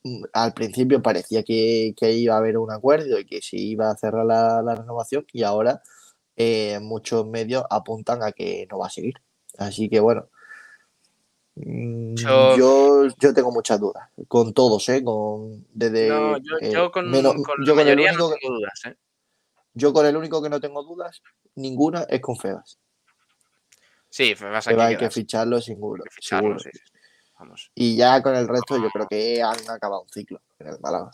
mm, 0.04 0.24
al 0.34 0.54
principio 0.54 1.02
parecía 1.02 1.43
que, 1.43 1.93
iba 2.02 2.36
a 2.36 2.38
haber 2.39 2.58
un 2.58 2.72
acuerdo 2.72 3.20
y 3.20 3.26
que 3.26 3.41
se 3.41 3.58
iba 3.58 3.91
a 3.91 3.98
cerrar 3.98 4.26
la, 4.26 4.62
la 4.63 4.76
renovación 4.76 5.26
y 5.32 5.43
ahora 5.43 5.82
eh, 6.38 6.80
muchos 6.80 7.26
medios 7.26 7.63
apuntan 7.70 8.22
a 8.24 8.32
que 8.32 8.67
no 8.70 8.78
va 8.78 8.88
a 8.88 8.89
seguir. 8.91 9.15
Así 9.58 9.89
que 9.89 10.00
bueno, 10.00 10.28
mm, 11.56 12.15
Yo- 12.15 12.58
yo, 12.58 13.08
yo 13.20 13.34
tengo 13.34 13.52
muchas 13.52 13.80
dudas 13.80 14.10
con 14.28 14.54
todos, 14.54 14.88
¿eh? 14.89 15.04
Con, 15.04 15.65
desde, 15.74 16.10
No, 16.10 16.38
yo, 16.38 16.58
eh, 16.62 16.72
yo 16.72 16.91
con, 16.91 17.10
menos- 17.10 17.34
con 17.36 17.65
yo 17.65 17.76
la 17.76 17.82
con 17.84 17.88
el 17.89 17.96
mayoría 17.96 18.12
no 18.13 18.26
único 18.26 18.36
que- 18.36 18.39
tengo 18.41 18.56
dudas. 18.56 18.82
¿eh? 18.86 18.96
yo 19.74 19.93
con 19.93 20.06
el 20.08 20.17
único 20.17 20.41
que 20.41 20.50
no 20.50 20.60
tengo 20.60 20.84
dudas, 20.84 21.22
ninguna, 21.56 22.04
es 22.10 22.20
con 22.22 22.36
Febas. 22.38 22.80
Sí, 24.10 24.34
Febas 24.36 24.67
hay 24.67 24.98
que 24.98 25.10
ficharlo 25.12 25.62
seguro. 25.62 26.04
Que 26.04 26.10
ficharlo, 26.10 26.58
seguro. 26.58 26.60
sí, 26.60 26.70
sí. 26.74 26.93
Vamos. 27.39 27.72
Y 27.76 27.96
ya 27.96 28.24
con 28.24 28.36
el 28.36 28.48
resto 28.48 28.78
yo 28.82 28.89
creo 28.89 29.08
que 29.08 29.41
han 29.43 29.70
acabado 29.70 30.02
un 30.02 30.10
ciclo 30.10 30.41
en 30.58 30.67
el 30.70 30.80
Málaga. 30.80 31.12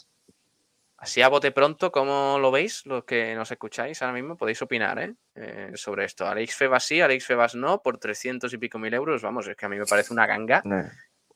Así 1.04 1.22
a 1.22 1.28
bote 1.28 1.52
pronto, 1.52 1.92
¿cómo 1.92 2.38
lo 2.40 2.50
veis? 2.50 2.86
Los 2.86 3.04
que 3.04 3.36
nos 3.36 3.52
escucháis 3.52 4.02
ahora 4.02 4.14
mismo 4.14 4.38
podéis 4.38 4.62
opinar 4.62 5.00
¿eh? 5.00 5.14
Eh, 5.36 5.72
sobre 5.76 6.06
esto. 6.06 6.26
Alex 6.26 6.56
Febas 6.56 6.86
sí, 6.86 7.02
Alex 7.02 7.26
Febas 7.26 7.56
no, 7.56 7.82
por 7.82 7.98
300 7.98 8.54
y 8.54 8.58
pico 8.58 8.80
mil 8.80 8.94
euros. 8.94 9.22
Vamos, 9.22 9.46
es 9.50 9.58
que 9.58 9.66
a 9.66 9.70
mí 9.70 9.78
me 9.78 9.86
parece 9.86 10.14
una 10.14 10.26
ganga 10.26 10.64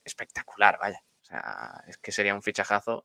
espectacular, 0.06 0.78
vaya. 0.80 1.02
O 1.22 1.26
sea, 1.26 1.84
es 1.86 1.98
que 1.98 2.14
sería 2.14 2.34
un 2.34 2.42
fichajazo 2.42 3.04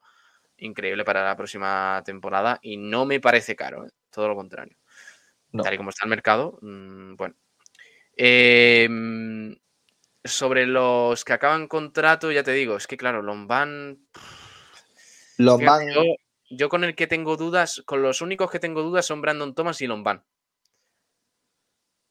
increíble 0.59 1.05
para 1.05 1.25
la 1.25 1.35
próxima 1.35 2.01
temporada 2.05 2.61
y 2.63 2.77
no 2.77 3.07
me 3.07 3.19
parece 3.19 3.57
caro, 3.57 3.85
¿eh? 3.85 3.91
todo 4.09 4.29
lo 4.29 4.37
contrario. 4.37 4.77
No. 5.51 5.65
Tal 5.65 5.75
y 5.75 5.79
como 5.79 5.91
está 5.91 6.05
el 6.05 6.11
mercado, 6.11 6.61
mm, 6.63 7.17
bueno. 7.17 7.35
Mm, 8.17 9.53
sobre 10.23 10.67
los 10.67 11.25
que 11.25 11.33
acaban 11.33 11.67
contrato, 11.67 12.31
ya 12.31 12.45
te 12.45 12.53
digo, 12.53 12.77
es 12.77 12.87
que 12.87 12.97
claro, 12.97 13.21
Lombán. 13.21 14.07
Fíjate, 15.37 15.65
van, 15.65 15.89
yo, 16.57 16.69
con 16.69 16.85
el 16.85 16.95
que 16.95 17.07
tengo 17.07 17.37
dudas, 17.37 17.83
con 17.87 18.03
los 18.03 18.21
únicos 18.21 18.51
que 18.51 18.59
tengo 18.59 18.83
dudas 18.83 19.07
son 19.07 19.21
Brandon 19.21 19.55
Thomas 19.55 19.81
y 19.81 19.87
Lombán. 19.87 20.23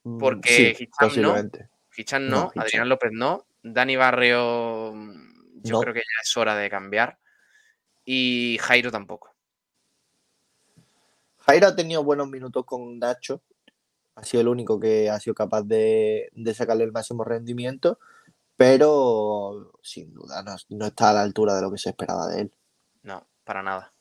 mm, 0.03 0.17
porque 0.17 0.75
sí, 0.75 0.89
no. 1.21 2.51
Adrián 2.55 2.89
López 2.89 3.11
no, 3.13 3.45
Dani 3.61 3.95
Barrio 3.95 4.91
mm, 4.93 5.61
yo 5.63 5.73
No. 5.75 5.79
creo 5.81 5.93
que 5.93 5.99
ya 5.99 6.21
es 6.23 6.37
hora 6.37 6.55
de 6.55 6.69
cambiar 6.69 7.19
y 8.05 8.57
Jairo 8.61 8.91
tampoco. 8.91 9.35
Jairo 11.39 11.67
ha 11.67 11.75
tenido 11.75 12.03
buenos 12.03 12.27
minutos 12.29 12.65
con 12.65 12.99
Nacho. 12.99 13.41
Ha 14.15 14.23
sido 14.23 14.41
el 14.41 14.47
único 14.47 14.79
que 14.79 15.09
ha 15.09 15.19
sido 15.19 15.33
capaz 15.33 15.63
de, 15.63 16.29
de 16.33 16.53
sacarle 16.53 16.83
el 16.83 16.91
máximo 16.91 17.23
rendimiento, 17.23 17.99
pero 18.55 19.71
sin 19.81 20.13
duda 20.13 20.43
no, 20.43 20.55
no 20.69 20.85
está 20.85 21.09
a 21.09 21.13
la 21.13 21.21
altura 21.21 21.55
de 21.55 21.61
lo 21.61 21.71
que 21.71 21.77
se 21.77 21.89
esperaba 21.89 22.27
de 22.27 22.41
él. 22.41 22.53
No, 23.03 23.25
para 23.43 23.63
nada. 23.63 23.93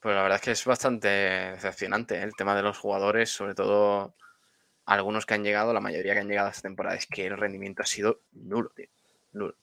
Pues 0.00 0.14
la 0.14 0.22
verdad 0.22 0.36
es 0.36 0.42
que 0.42 0.50
es 0.52 0.64
bastante 0.64 1.08
decepcionante 1.08 2.16
¿eh? 2.16 2.22
el 2.22 2.34
tema 2.34 2.54
de 2.54 2.62
los 2.62 2.78
jugadores, 2.78 3.30
sobre 3.30 3.54
todo 3.54 4.14
algunos 4.84 5.26
que 5.26 5.34
han 5.34 5.44
llegado, 5.44 5.72
la 5.72 5.80
mayoría 5.80 6.14
que 6.14 6.20
han 6.20 6.28
llegado 6.28 6.48
esta 6.48 6.62
temporada, 6.62 6.96
es 6.96 7.06
que 7.06 7.26
el 7.26 7.36
rendimiento 7.36 7.82
ha 7.82 7.86
sido 7.86 8.20
nulo, 8.32 8.70
tío. 8.74 8.86
Nulo. 9.32 9.56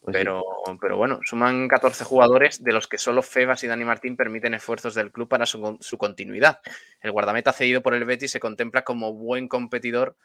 Pues 0.00 0.16
sí. 0.16 0.18
Pero, 0.18 0.42
pero 0.80 0.96
bueno, 0.96 1.20
suman 1.24 1.68
14 1.68 2.04
jugadores, 2.04 2.62
de 2.62 2.72
los 2.72 2.86
que 2.86 2.96
solo 2.96 3.22
Febas 3.22 3.62
y 3.64 3.66
Dani 3.66 3.84
Martín 3.84 4.16
permiten 4.16 4.54
esfuerzos 4.54 4.94
del 4.94 5.12
club 5.12 5.28
para 5.28 5.46
su, 5.46 5.76
su 5.80 5.98
continuidad. 5.98 6.60
El 7.00 7.12
guardameta 7.12 7.52
cedido 7.52 7.82
por 7.82 7.94
el 7.94 8.04
Betis 8.04 8.30
se 8.30 8.40
contempla 8.40 8.82
como 8.82 9.12
buen 9.12 9.48
competidor 9.48 10.16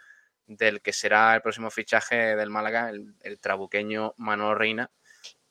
del 0.47 0.81
que 0.81 0.93
será 0.93 1.35
el 1.35 1.41
próximo 1.41 1.71
fichaje 1.71 2.35
del 2.35 2.51
Málaga, 2.51 2.89
el, 2.89 3.15
el 3.23 3.39
trabuqueño 3.39 4.13
Manuel 4.17 4.57
Reina, 4.57 4.91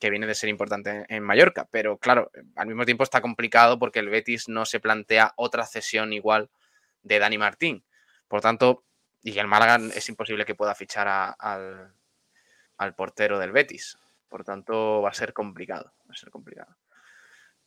que 0.04 0.10
viene 0.10 0.26
de 0.26 0.34
ser 0.34 0.50
importante 0.50 1.06
en 1.08 1.22
Mallorca. 1.22 1.66
Pero 1.70 1.96
claro, 1.96 2.30
al 2.56 2.66
mismo 2.66 2.84
tiempo 2.84 3.04
está 3.04 3.22
complicado 3.22 3.78
porque 3.78 4.00
el 4.00 4.10
Betis 4.10 4.50
no 4.50 4.66
se 4.66 4.78
plantea 4.78 5.32
otra 5.36 5.64
cesión 5.64 6.12
igual 6.12 6.50
de 7.02 7.18
Dani 7.18 7.38
Martín. 7.38 7.82
Por 8.28 8.42
tanto, 8.42 8.84
y 9.22 9.38
el 9.38 9.46
Málaga 9.46 9.78
es 9.96 10.06
imposible 10.10 10.44
que 10.44 10.54
pueda 10.54 10.74
fichar 10.74 11.08
al, 11.38 11.94
al 12.76 12.94
portero 12.94 13.38
del 13.38 13.52
Betis. 13.52 13.96
Por 14.28 14.44
tanto, 14.44 15.00
va 15.00 15.08
a 15.08 15.14
ser 15.14 15.32
complicado. 15.32 15.94
Va 16.06 16.12
a 16.12 16.16
ser 16.16 16.28
complicado. 16.28 16.76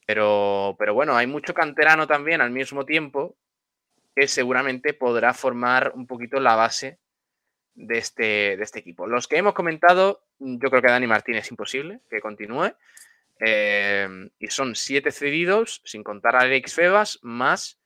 Pero, 0.06 0.76
pero 0.78 0.94
bueno, 0.94 1.18
hay 1.18 1.26
mucho 1.26 1.56
canterano 1.56 2.06
también 2.06 2.40
al 2.42 2.52
mismo 2.52 2.86
tiempo 2.86 3.36
que 4.16 4.28
seguramente 4.28 4.94
podrá 4.94 5.34
formar 5.34 5.94
un 5.96 6.06
poquito 6.06 6.40
la 6.40 6.56
base 6.56 7.00
de 7.74 7.98
este, 7.98 8.58
de 8.58 8.64
este 8.64 8.78
equipo. 8.78 9.08
Los 9.08 9.28
que 9.28 9.38
hemos 9.38 9.56
comentado, 9.56 10.22
yo 10.40 10.70
creo 10.70 10.82
que 10.82 10.92
Dani 10.92 11.08
Martín 11.08 11.36
es 11.36 11.50
imposible 11.50 12.02
que 12.10 12.22
continúe. 12.22 12.74
Eh, 13.40 14.30
y 14.40 14.48
son 14.48 14.76
siete 14.76 15.12
cedidos, 15.12 15.82
sin 15.86 16.04
contar 16.04 16.36
a 16.36 16.40
Alex 16.40 16.74
Febas, 16.74 17.20
más 17.22 17.80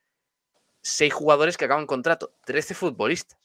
seis 0.81 1.13
jugadores 1.13 1.57
que 1.57 1.65
acaban 1.65 1.85
contrato. 1.85 2.33
13 2.45 2.73
futbolistas. 2.73 3.37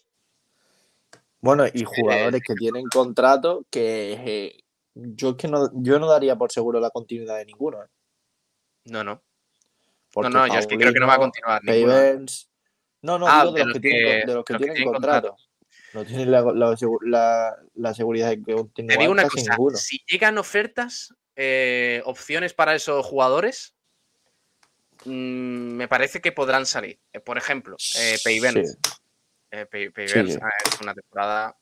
Bueno, 1.40 1.64
y 1.72 1.84
jugadores 1.84 2.42
que 2.42 2.54
tienen 2.54 2.86
contrato 2.86 3.64
que 3.70 4.12
eh, 4.24 4.64
yo 4.94 5.30
es 5.30 5.36
que 5.36 5.48
no, 5.48 5.70
yo 5.74 5.98
no 5.98 6.08
daría 6.08 6.36
por 6.36 6.50
seguro 6.50 6.80
la 6.80 6.90
continuidad 6.90 7.36
de 7.36 7.44
ninguno. 7.44 7.82
¿eh? 7.82 7.88
No, 8.86 9.04
no. 9.04 9.22
Porque 10.12 10.30
no, 10.30 10.46
no, 10.46 10.52
yo 10.52 10.58
es 10.58 10.66
que 10.66 10.76
creo 10.76 10.92
que 10.92 11.00
no 11.00 11.06
va 11.06 11.14
a 11.14 11.18
continuar. 11.18 11.62
ninguno. 11.62 12.26
No, 13.02 13.18
no, 13.18 13.26
Ah, 13.28 13.44
digo 13.44 13.54
de, 13.54 13.64
los 13.64 13.72
que, 13.74 13.80
tienen, 13.80 14.26
de 14.26 14.34
los 14.34 14.44
que 14.44 14.54
tienen 14.54 14.84
contrato. 14.84 15.36
No 15.96 16.04
tienen 16.04 16.30
la, 16.30 16.42
la 16.42 16.76
la- 17.06 17.56
la 17.74 17.94
seguridad 17.94 18.28
de 18.28 18.36
que 18.36 18.44
Te 18.44 18.54
continúan 18.54 18.98
digo 18.98 19.12
una 19.12 19.26
cosa, 19.26 19.50
ninguno. 19.52 19.78
si 19.78 19.98
llegan 20.06 20.36
ofertas, 20.36 21.14
eh, 21.36 22.02
opciones 22.04 22.52
para 22.52 22.74
esos 22.74 23.04
jugadores, 23.06 23.74
mm, 25.06 25.10
me 25.10 25.88
parece 25.88 26.20
que 26.20 26.32
podrán 26.32 26.66
salir. 26.66 27.00
Eh, 27.14 27.20
por 27.20 27.38
ejemplo, 27.38 27.78
eh, 27.98 28.18
Pavens. 28.22 28.72
Sí. 28.82 28.90
Eh, 29.52 29.64
Pavers, 29.66 30.34
Sí. 30.34 30.38
es 30.66 30.80
una 30.82 30.92
temporada 30.92 31.56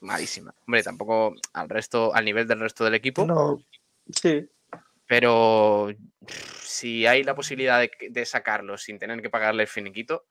malísima. 0.00 0.52
Hombre, 0.66 0.82
tampoco 0.82 1.32
al 1.52 1.68
resto, 1.68 2.12
al 2.16 2.24
nivel 2.24 2.48
del 2.48 2.58
resto 2.58 2.82
del 2.84 2.94
equipo, 2.94 3.24
No, 3.24 3.62
sí. 4.12 4.48
pero 5.06 5.94
si 6.64 7.06
hay 7.06 7.22
la 7.22 7.36
posibilidad 7.36 7.78
de, 7.78 7.92
de 8.10 8.26
sacarlo 8.26 8.76
sin 8.76 8.98
tener 8.98 9.22
que 9.22 9.30
pagarle 9.30 9.62
el 9.62 9.68
finiquito, 9.68 10.26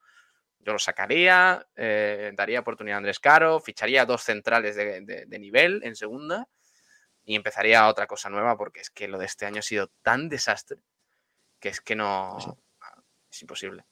yo 0.65 0.73
lo 0.73 0.79
sacaría, 0.79 1.65
eh, 1.75 2.31
daría 2.33 2.59
oportunidad 2.61 2.95
a 2.95 2.97
Andrés 2.97 3.19
Caro, 3.19 3.59
ficharía 3.59 4.05
dos 4.05 4.23
centrales 4.23 4.75
de, 4.75 5.01
de- 5.01 5.25
de 5.27 5.39
nivel 5.39 5.81
en 5.83 5.95
segunda 5.95 6.47
y 7.23 7.35
empezaría 7.35 7.87
otra 7.87 8.07
cosa 8.07 8.29
nueva 8.29 8.57
porque 8.57 8.81
es 8.81 8.89
que 8.89 9.07
lo 9.07 9.17
de 9.19 9.25
este 9.25 9.45
año 9.45 9.59
ha 9.59 9.63
sido 9.63 9.91
tan 10.01 10.27
desastre 10.27 10.79
que 11.59 11.69
es 11.69 11.81
que 11.81 11.95
no... 11.95 12.37
Es 13.31 13.41
imposible. 13.41 13.85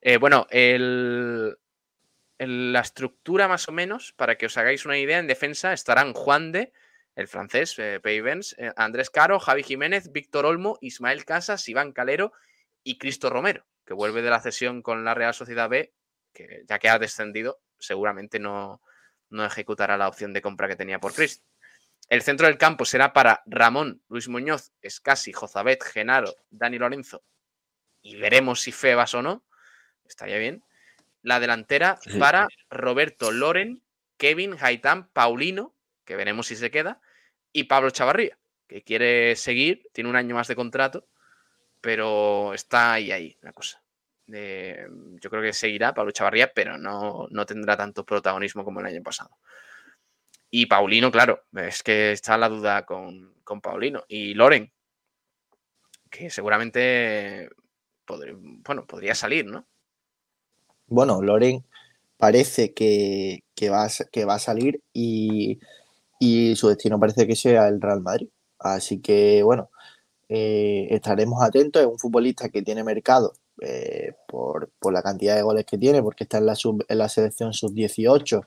Eh, 0.00 0.16
bueno, 0.16 0.46
el, 0.50 1.56
el- 2.38 2.72
la 2.72 2.80
estructura 2.80 3.46
más 3.48 3.68
o 3.68 3.72
menos, 3.72 4.12
para 4.14 4.36
que 4.36 4.46
os 4.46 4.56
hagáis 4.56 4.86
una 4.86 4.98
idea, 4.98 5.18
en 5.18 5.26
defensa 5.26 5.72
estarán 5.72 6.14
Juan 6.14 6.52
de, 6.52 6.72
el 7.14 7.28
francés, 7.28 7.74
eh, 7.78 8.00
eh, 8.04 8.72
Andrés 8.76 9.10
Caro, 9.10 9.38
Javi 9.40 9.62
Jiménez, 9.62 10.10
Víctor 10.12 10.46
Olmo, 10.46 10.78
Ismael 10.80 11.24
Casas, 11.24 11.68
Iván 11.68 11.92
Calero 11.92 12.32
y 12.84 12.96
Cristo 12.98 13.28
Romero, 13.28 13.66
que 13.84 13.94
vuelve 13.94 14.22
de 14.22 14.30
la 14.30 14.40
cesión 14.40 14.82
con 14.82 15.04
la 15.04 15.14
Real 15.14 15.34
Sociedad 15.34 15.68
B, 15.68 15.92
que 16.46 16.64
ya 16.66 16.78
que 16.78 16.88
ha 16.88 16.98
descendido, 16.98 17.60
seguramente 17.78 18.38
no, 18.38 18.80
no 19.30 19.44
ejecutará 19.44 19.96
la 19.96 20.08
opción 20.08 20.32
de 20.32 20.42
compra 20.42 20.68
que 20.68 20.76
tenía 20.76 21.00
por 21.00 21.12
Cristo. 21.12 21.44
El 22.08 22.22
centro 22.22 22.46
del 22.46 22.56
campo 22.56 22.84
será 22.84 23.12
para 23.12 23.42
Ramón, 23.46 24.02
Luis 24.08 24.28
Muñoz, 24.28 24.72
Escasi, 24.80 25.32
Jozabet, 25.32 25.82
Genaro, 25.82 26.34
Dani 26.50 26.78
Lorenzo 26.78 27.22
y 28.02 28.16
veremos 28.16 28.60
si 28.60 28.72
Febas 28.72 29.14
o 29.14 29.22
no. 29.22 29.44
Estaría 30.06 30.38
bien. 30.38 30.64
La 31.22 31.40
delantera 31.40 31.98
para 32.18 32.48
Roberto 32.70 33.32
Loren, 33.32 33.82
Kevin, 34.16 34.56
Haitán, 34.60 35.08
Paulino, 35.08 35.74
que 36.04 36.16
veremos 36.16 36.46
si 36.46 36.56
se 36.56 36.70
queda, 36.70 37.00
y 37.52 37.64
Pablo 37.64 37.90
Chavarría, 37.90 38.38
que 38.66 38.82
quiere 38.82 39.36
seguir, 39.36 39.88
tiene 39.92 40.08
un 40.08 40.16
año 40.16 40.34
más 40.34 40.48
de 40.48 40.56
contrato, 40.56 41.06
pero 41.80 42.54
está 42.54 42.94
ahí, 42.94 43.12
ahí, 43.12 43.36
la 43.42 43.52
cosa. 43.52 43.82
Eh, 44.32 44.86
yo 45.20 45.30
creo 45.30 45.42
que 45.42 45.52
seguirá 45.52 45.94
Pablo 45.94 46.12
Chavarría, 46.12 46.52
pero 46.52 46.76
no, 46.76 47.26
no 47.30 47.46
tendrá 47.46 47.76
tanto 47.76 48.04
protagonismo 48.04 48.64
como 48.64 48.80
el 48.80 48.86
año 48.86 49.02
pasado. 49.02 49.30
Y 50.50 50.66
Paulino, 50.66 51.10
claro, 51.10 51.44
es 51.54 51.82
que 51.82 52.12
está 52.12 52.38
la 52.38 52.48
duda 52.48 52.84
con, 52.86 53.34
con 53.44 53.60
Paulino. 53.60 54.04
Y 54.08 54.34
Loren, 54.34 54.72
que 56.10 56.30
seguramente 56.30 57.48
podría, 58.04 58.34
bueno, 58.36 58.86
podría 58.86 59.14
salir, 59.14 59.46
¿no? 59.46 59.66
Bueno, 60.86 61.20
Loren 61.20 61.64
parece 62.16 62.72
que, 62.72 63.44
que 63.54 63.68
va, 63.68 63.84
a, 63.84 63.88
que 64.10 64.24
va 64.24 64.34
a 64.34 64.38
salir 64.38 64.82
y, 64.92 65.58
y 66.18 66.56
su 66.56 66.68
destino 66.68 66.98
parece 66.98 67.26
que 67.26 67.36
sea 67.36 67.68
el 67.68 67.80
Real 67.80 68.00
Madrid. 68.00 68.28
Así 68.58 69.00
que, 69.00 69.42
bueno, 69.42 69.70
eh, 70.28 70.88
estaremos 70.90 71.42
atentos. 71.42 71.82
Es 71.82 71.88
un 71.88 71.98
futbolista 71.98 72.48
que 72.48 72.62
tiene 72.62 72.82
mercado 72.84 73.34
eh, 73.60 74.12
por, 74.26 74.70
la 74.92 75.02
cantidad 75.02 75.36
de 75.36 75.42
goles 75.42 75.64
que 75.64 75.78
tiene, 75.78 76.02
porque 76.02 76.24
está 76.24 76.38
en 76.38 76.46
la, 76.46 76.54
sub, 76.54 76.84
en 76.88 76.98
la 76.98 77.08
selección 77.08 77.52
sub-18, 77.52 78.46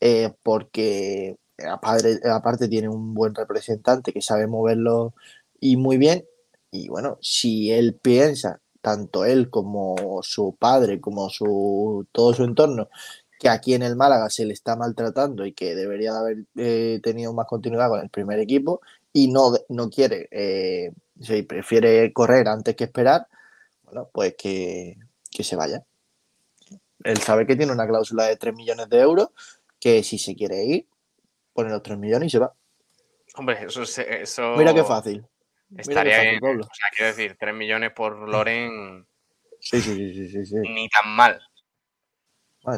eh, 0.00 0.32
porque 0.42 1.36
aparte, 1.66 2.68
tiene 2.68 2.88
un 2.88 3.14
buen 3.14 3.34
representante 3.34 4.12
que 4.12 4.22
sabe 4.22 4.46
moverlo 4.46 5.14
y 5.60 5.76
muy 5.76 5.98
bien. 5.98 6.24
Y 6.70 6.88
bueno, 6.88 7.18
si 7.20 7.70
él 7.70 7.94
piensa, 7.94 8.60
tanto 8.80 9.24
él 9.24 9.50
como 9.50 10.20
su 10.22 10.56
padre, 10.58 11.00
como 11.00 11.28
su, 11.30 12.06
todo 12.12 12.32
su 12.34 12.44
entorno, 12.44 12.88
que 13.38 13.48
aquí 13.48 13.74
en 13.74 13.82
el 13.82 13.96
Málaga 13.96 14.30
se 14.30 14.44
le 14.44 14.52
está 14.54 14.76
maltratando 14.76 15.44
y 15.44 15.52
que 15.52 15.74
debería 15.74 16.12
de 16.12 16.18
haber 16.18 16.36
eh, 16.56 17.00
tenido 17.02 17.32
más 17.32 17.46
continuidad 17.46 17.88
con 17.88 18.00
el 18.00 18.08
primer 18.08 18.38
equipo 18.38 18.80
y 19.12 19.28
no, 19.28 19.52
no 19.68 19.90
quiere, 19.90 20.28
eh, 20.30 20.92
prefiere 21.46 22.12
correr 22.12 22.48
antes 22.48 22.76
que 22.76 22.84
esperar, 22.84 23.26
bueno, 23.92 24.08
pues 24.10 24.34
que, 24.38 24.96
que 25.30 25.44
se 25.44 25.54
vaya. 25.54 25.84
Él 27.04 27.18
sabe 27.18 27.46
que 27.46 27.56
tiene 27.56 27.72
una 27.72 27.86
cláusula 27.86 28.24
de 28.24 28.36
3 28.36 28.54
millones 28.54 28.88
de 28.88 29.00
euros, 29.00 29.28
que 29.78 30.02
si 30.02 30.18
se 30.18 30.34
quiere 30.34 30.64
ir, 30.64 30.86
pone 31.52 31.68
los 31.68 31.82
3 31.82 31.98
millones 31.98 32.28
y 32.28 32.30
se 32.30 32.38
va. 32.38 32.54
Hombre, 33.34 33.64
eso... 33.64 33.82
eso... 33.82 34.56
Mira 34.56 34.72
qué 34.72 34.82
fácil. 34.82 35.26
Estaría 35.76 36.22
bien. 36.22 36.42
O 36.42 36.62
sea, 36.62 36.88
quiero 36.96 37.08
decir, 37.08 37.36
3 37.38 37.54
millones 37.54 37.92
por 37.92 38.28
Loren... 38.28 39.06
Sí, 39.60 39.80
sí, 39.80 40.28
sí, 40.28 40.46
sí. 40.46 40.56
Ni 40.56 40.88
tan 40.88 41.10
mal. 41.10 41.40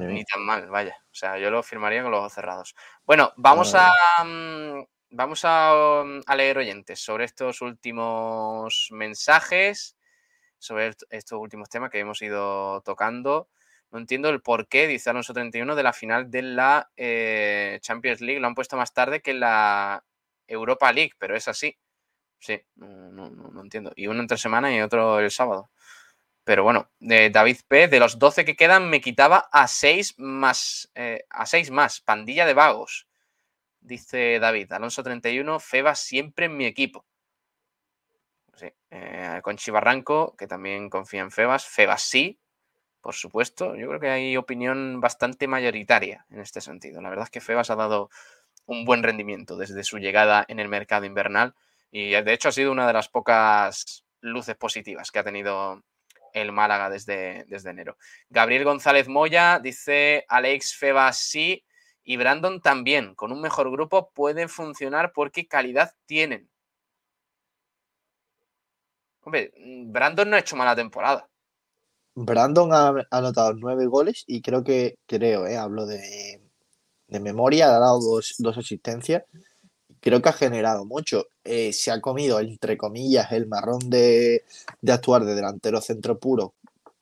Ni 0.01 0.25
tan 0.25 0.45
mal, 0.45 0.69
vaya. 0.69 0.97
O 1.11 1.15
sea, 1.15 1.39
yo 1.39 1.51
lo 1.51 1.63
firmaría 1.63 2.03
con 2.03 2.11
los 2.11 2.19
ojos 2.19 2.33
cerrados. 2.33 2.75
Bueno, 3.05 3.33
vamos 3.37 3.75
a, 3.75 3.93
mm, 4.25 4.85
vamos 5.11 5.45
mm, 5.45 6.21
a, 6.27 6.37
leer 6.37 6.59
oyentes 6.59 7.01
sobre 7.01 7.25
estos 7.25 7.63
últimos 7.63 8.89
mensajes, 8.91 9.97
sobre 10.65 10.95
estos 11.11 11.39
últimos 11.39 11.69
temas 11.69 11.91
que 11.91 12.01
hemos 12.01 12.23
ido 12.23 12.81
tocando. 12.83 13.49
No 13.91 13.99
entiendo 13.99 14.29
el 14.31 14.41
por 14.41 14.67
qué, 14.67 14.89
dice 14.89 15.11
Alonso 15.11 15.35
31, 15.35 15.77
de 15.77 15.83
la 15.83 15.93
final 15.93 16.31
de 16.31 16.43
la 16.43 16.91
eh, 16.97 17.79
Champions 17.83 18.21
League. 18.21 18.41
Lo 18.41 18.47
han 18.47 18.55
puesto 18.55 18.77
más 18.77 18.93
tarde 18.93 19.21
que 19.21 19.35
la 19.35 20.05
Europa 20.47 20.93
League, 20.93 21.13
pero 21.19 21.37
es 21.37 21.49
así. 21.49 21.77
Sí, 22.41 22.61
no, 22.77 23.11
no 23.11 23.61
entiendo. 23.63 23.93
Y 23.97 24.07
uno 24.07 24.21
entre 24.21 24.39
semana 24.39 24.75
y 24.75 24.81
otro 24.81 25.21
el 25.21 25.31
sábado. 25.31 25.71
Pero 26.45 26.63
bueno, 26.63 26.91
de 27.01 27.31
David 27.31 27.59
P, 27.67 27.89
de 27.89 28.01
los 28.01 28.19
12 28.19 28.45
que 28.45 28.57
quedan, 28.57 28.91
me 28.91 29.01
quitaba 29.01 29.49
a 29.51 29.67
6 29.67 30.15
más, 30.19 30.91
eh, 30.95 31.25
a 31.31 31.47
6 31.47 31.71
más, 31.71 32.01
pandilla 32.01 32.45
de 32.45 32.53
vagos. 32.55 33.09
Dice 33.81 34.39
David, 34.41 34.73
Alonso 34.73 35.03
31, 35.03 35.59
Feba 35.61 35.95
siempre 35.95 36.47
en 36.47 36.57
mi 36.57 36.67
equipo. 36.67 37.07
Sí, 38.57 38.67
eh, 38.91 39.41
con 39.43 39.57
Chivarranco, 39.57 40.37
que 40.37 40.47
también 40.47 40.89
confía 40.89 41.21
en 41.23 41.31
Febas. 41.31 41.67
Febas 41.67 42.03
sí, 42.03 42.39
por 43.01 43.15
supuesto. 43.15 43.75
Yo 43.77 43.89
creo 43.89 44.01
que 44.01 44.11
hay 44.11 44.37
opinión 44.37 45.01
bastante 45.01 45.47
mayoritaria 45.49 46.25
en 46.31 46.41
este 46.41 46.61
sentido. 46.61 47.01
La 47.03 47.11
verdad 47.11 47.25
es 47.25 47.31
que 47.31 47.41
Febas 47.41 47.71
ha 47.71 47.77
dado 47.77 48.11
un 48.67 48.85
buen 48.85 49.03
rendimiento 49.03 49.57
desde 49.57 49.85
su 49.85 49.99
llegada 49.99 50.45
en 50.49 50.59
el 50.59 50.69
mercado 50.69 51.05
invernal 51.05 51.55
y 51.91 52.11
de 52.11 52.33
hecho 52.33 52.49
ha 52.49 52.53
sido 52.53 52.73
una 52.73 52.87
de 52.87 52.93
las 52.93 53.09
pocas 53.09 54.05
luces 54.21 54.57
positivas 54.57 55.11
que 55.11 55.19
ha 55.19 55.25
tenido 55.25 55.83
el 56.33 56.51
Málaga 56.51 56.91
desde, 56.91 57.45
desde 57.47 57.71
enero. 57.71 57.97
Gabriel 58.29 58.65
González 58.65 59.07
Moya 59.07 59.61
dice 59.61 60.25
Alex 60.29 60.75
Febas 60.77 61.19
sí 61.19 61.65
y 62.03 62.17
Brandon 62.17 62.61
también. 62.61 63.15
Con 63.15 63.33
un 63.33 63.41
mejor 63.41 63.71
grupo 63.71 64.11
pueden 64.13 64.49
funcionar 64.49 65.13
porque 65.13 65.47
calidad 65.47 65.93
tienen. 66.07 66.51
Hombre, 69.25 69.53
Brandon 69.87 70.29
no 70.29 70.37
ha 70.37 70.41
hecho 70.41 70.57
mala 70.57 70.77
temporada. 70.77 71.29
Brandon 72.15 72.73
ha 72.73 72.95
anotado 73.11 73.55
nueve 73.55 73.87
goles 73.87 74.25
y 74.27 74.41
creo 74.41 74.63
que, 74.63 74.99
creo, 75.07 75.47
eh, 75.47 75.57
hablo 75.57 75.87
de, 75.87 76.41
de 77.09 77.21
memoria, 77.21 77.75
ha 77.75 77.79
dado 77.79 78.01
dos, 78.01 78.35
dos 78.39 78.57
asistencias 78.57 79.25
creo 80.05 80.21
que 80.21 80.29
ha 80.29 80.35
generado 80.35 80.85
mucho. 80.85 81.29
Eh, 81.45 81.73
se 81.73 81.91
ha 81.91 81.99
comido, 82.03 82.39
entre 82.39 82.77
comillas, 82.77 83.33
el 83.33 83.47
marrón 83.47 83.89
de, 83.89 84.45
actuar 84.87 85.25
de 85.25 85.35
delantero 85.35 85.81
centro 85.81 86.19
puro, 86.19 86.55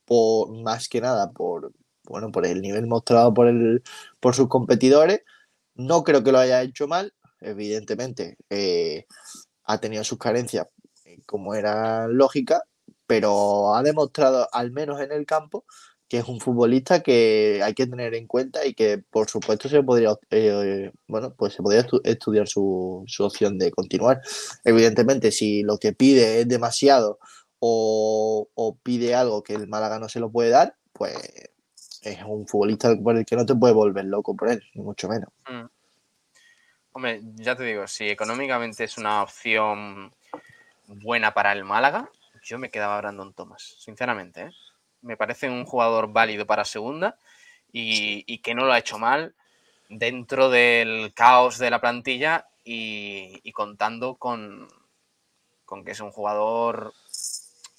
por, 0.05 0.53
más 0.63 0.89
que 0.89 1.01
nada 1.01 1.33
por, 1.33 1.73
bueno, 2.05 2.31
por 2.31 2.47
el 2.47 2.63
nivel 2.63 2.87
mostrado 2.87 3.35
por, 3.35 3.49
el, 3.49 3.83
por 4.21 4.37
sus 4.37 4.47
competidores. 4.47 5.23
No 5.75 6.05
creo 6.05 6.23
que 6.23 6.31
lo 6.31 6.39
haya 6.39 6.63
hecho 6.63 6.87
mal, 6.87 7.13
evidentemente. 7.41 8.37
Eh, 8.51 9.07
ha 9.65 9.79
tenido 9.79 10.05
sus 10.05 10.19
carencias, 10.19 10.69
como 11.27 11.55
era 11.55 12.09
lógica, 12.09 12.63
pero 13.07 13.75
ha 13.75 13.83
demostrado, 13.83 14.49
al 14.53 14.71
menos 14.71 15.01
en 15.01 15.13
el 15.13 15.27
campo, 15.27 15.65
que 16.13 16.19
es 16.19 16.29
un 16.29 16.41
futbolista 16.41 17.03
que 17.03 17.63
hay 17.65 17.73
que 17.73 17.87
tener 17.87 18.15
en 18.15 18.27
cuenta 18.27 18.67
y 18.67 18.75
que 18.75 18.99
por 18.99 19.31
supuesto 19.31 19.71
se 19.71 19.83
podría 19.83 20.15
eh, 20.29 20.93
bueno 21.09 21.35
pues 21.35 21.55
se 21.55 21.63
podría 21.63 21.87
estudiar 22.05 22.47
su, 22.47 23.07
opción 23.21 23.57
de 23.57 23.71
continuar 23.71 24.21
evidentemente 24.63 25.33
si 25.33 25.63
lo 25.63 25.79
que 25.79 25.95
pide 25.95 26.43
es 26.43 26.49
demasiado 26.49 27.19
o, 27.61 28.77
pide 28.83 29.15
algo 29.15 29.43
que 29.43 29.55
el 29.55 29.69
Málaga 29.69 29.99
no 29.99 30.11
se 30.11 30.21
lo 30.21 30.31
puede 30.31 30.51
dar 30.51 30.77
pues 30.93 31.15
es 32.03 32.19
un 32.27 32.47
futbolista 32.47 32.95
por 33.03 33.17
el 33.17 33.25
que 33.25 33.37
no 33.37 33.47
te 33.47 33.55
puede 33.55 33.73
volver 33.73 34.05
loco 34.05 34.37
por 34.37 34.51
él 34.51 34.63
ni 34.75 34.83
mucho 34.83 35.09
menos 35.09 35.31
mm. 35.49 35.65
hombre 36.93 37.23
ya 37.37 37.57
te 37.57 37.65
digo 37.65 37.87
si 37.87 38.11
económicamente 38.11 38.85
es 38.85 38.99
una 38.99 39.23
opción 39.23 40.13
buena 41.01 41.35
para 41.35 41.53
el 41.53 41.65
Málaga 41.65 42.11
yo 42.43 42.59
me 42.59 42.71
quedaba 42.71 42.99
Brandon 42.99 43.35
Thomas 43.35 43.77
sinceramente 43.79 44.43
¿eh? 44.43 44.51
me 45.03 45.17
parece 45.17 45.51
un 45.51 45.65
jugador 45.65 46.13
válido 46.13 46.47
para 46.47 46.65
segunda 46.65 47.17
y, 47.73 48.39
que 48.39 48.55
no 48.55 48.65
lo 48.65 48.73
ha 48.73 48.79
hecho 48.79 48.99
mal 48.99 49.35
dentro 49.89 50.51
del 50.51 51.13
caos 51.15 51.59
de 51.59 51.71
la 51.71 51.81
plantilla 51.81 52.47
y, 52.65 53.51
contando 53.53 54.17
con, 54.17 54.69
con, 55.65 55.85
que 55.85 55.93
es 55.93 56.01
un 56.01 56.13
jugador 56.13 56.93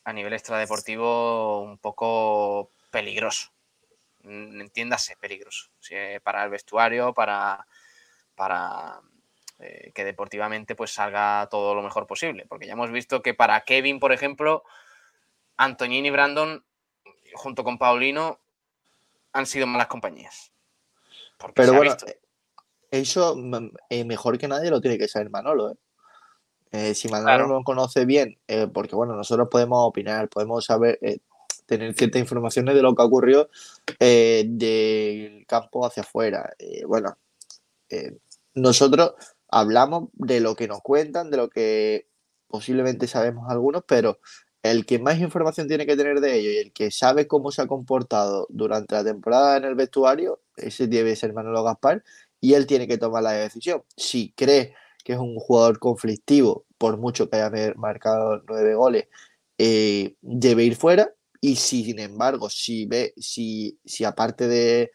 a 0.04 0.14
nivel 0.14 0.34
extradeportivo 0.34 1.62
un 1.62 1.78
poco 1.78 2.72
peligroso. 2.92 3.52
Entiéndase, 4.24 5.16
peligroso. 5.18 5.70
Para 6.24 6.44
el 6.44 6.50
vestuario, 6.50 7.14
para, 7.14 7.66
para 8.36 9.00
eh, 9.64 9.92
que 9.94 10.04
deportivamente 10.04 10.76
pues 10.76 10.94
salga 10.94 11.48
todo 11.50 11.74
lo 11.74 11.82
mejor 11.82 12.06
posible. 12.06 12.46
Porque 12.48 12.68
ya 12.68 12.74
hemos 12.74 12.92
visto 12.92 13.22
que 13.22 13.34
para 13.34 13.62
Kevin, 13.62 14.00
por 14.00 14.12
ejemplo, 14.12 14.64
Antonini 15.58 16.10
y 16.10 16.12
Brandon 16.12 16.64
junto 17.34 17.64
con 17.64 17.78
Paulino 17.78 18.40
han 19.34 19.46
sido 19.46 19.68
malas 19.68 19.88
compañías. 19.88 20.52
Pero 21.54 21.74
bueno, 21.74 21.96
eh, 22.08 22.20
eso 22.92 23.36
mm, 23.36 23.72
eh, 23.90 24.06
mejor 24.06 24.38
que 24.38 24.48
nadie 24.48 24.70
lo 24.70 24.82
tiene 24.82 24.98
que 24.98 25.08
saber 25.08 25.30
Manolo. 25.30 25.72
¿eh? 25.72 25.76
eh 26.72 26.94
si 26.94 27.08
Manolo 27.10 27.48
no 27.48 27.64
conoce 27.64 28.06
bien, 28.06 28.38
porque 28.74 28.96
bueno, 28.96 29.16
nosotros 29.16 29.48
podemos 29.50 29.80
opinar, 29.88 30.30
podemos 30.30 30.66
saber, 30.66 31.00
tener 31.66 31.94
ciertas 31.94 32.20
informaciones 32.20 32.76
de 32.76 32.82
lo 32.82 32.96
que 32.96 33.02
ha 33.02 33.06
ocurrido 33.06 33.50
del 34.00 35.46
campo 35.48 35.86
hacia 35.86 36.04
afuera. 36.04 36.54
bueno, 36.88 37.18
nosotros 38.56 39.14
hablamos 39.54 40.10
de 40.14 40.40
lo 40.40 40.56
que 40.56 40.68
nos 40.68 40.82
cuentan, 40.82 41.30
de 41.30 41.38
lo 41.38 41.50
que 41.50 42.08
posiblemente 42.48 43.08
sabemos 43.08 43.50
algunos, 43.50 43.84
pero 43.88 44.20
el 44.64 44.86
que 44.86 45.00
más 45.00 45.20
información 45.20 45.68
tiene 45.68 45.86
que 45.86 45.96
tener 45.96 46.22
de 46.22 46.40
ello 46.40 46.52
y 46.52 46.58
el 46.58 46.74
que 46.74 46.90
sabe 46.90 47.28
cómo 47.28 47.52
se 47.52 47.62
ha 47.62 47.68
comportado 47.68 48.48
durante 48.50 48.96
la 48.96 49.04
temporada 49.04 49.58
en 49.58 49.66
el 49.66 49.76
vestuario, 49.76 50.42
ese 50.56 50.88
debe 50.88 51.16
ser 51.16 51.34
Manolo 51.34 51.64
Gaspar 51.64 52.04
y 52.40 52.56
él 52.56 52.66
tiene 52.66 52.88
que 52.88 52.98
tomar 52.98 53.24
la 53.24 53.32
decisión. 53.34 53.84
Si 53.96 54.34
cree 54.36 54.74
que 55.04 55.14
es 55.14 55.20
un 55.20 55.36
jugador 55.36 55.80
conflictivo, 55.80 56.66
por 56.78 56.98
mucho 56.98 57.30
que 57.30 57.38
haya 57.38 57.74
marcado 57.76 58.42
nueve 58.48 58.76
goles, 58.76 59.08
eh, 59.58 60.16
debe 60.22 60.64
ir 60.64 60.76
fuera. 60.76 61.14
Y 61.42 61.58
si, 61.58 61.84
sin 61.84 62.00
embargo, 62.00 62.50
si 62.50 62.86
ve, 62.86 63.14
si, 63.18 63.78
si 63.86 64.06
aparte 64.06 64.48
de, 64.48 64.92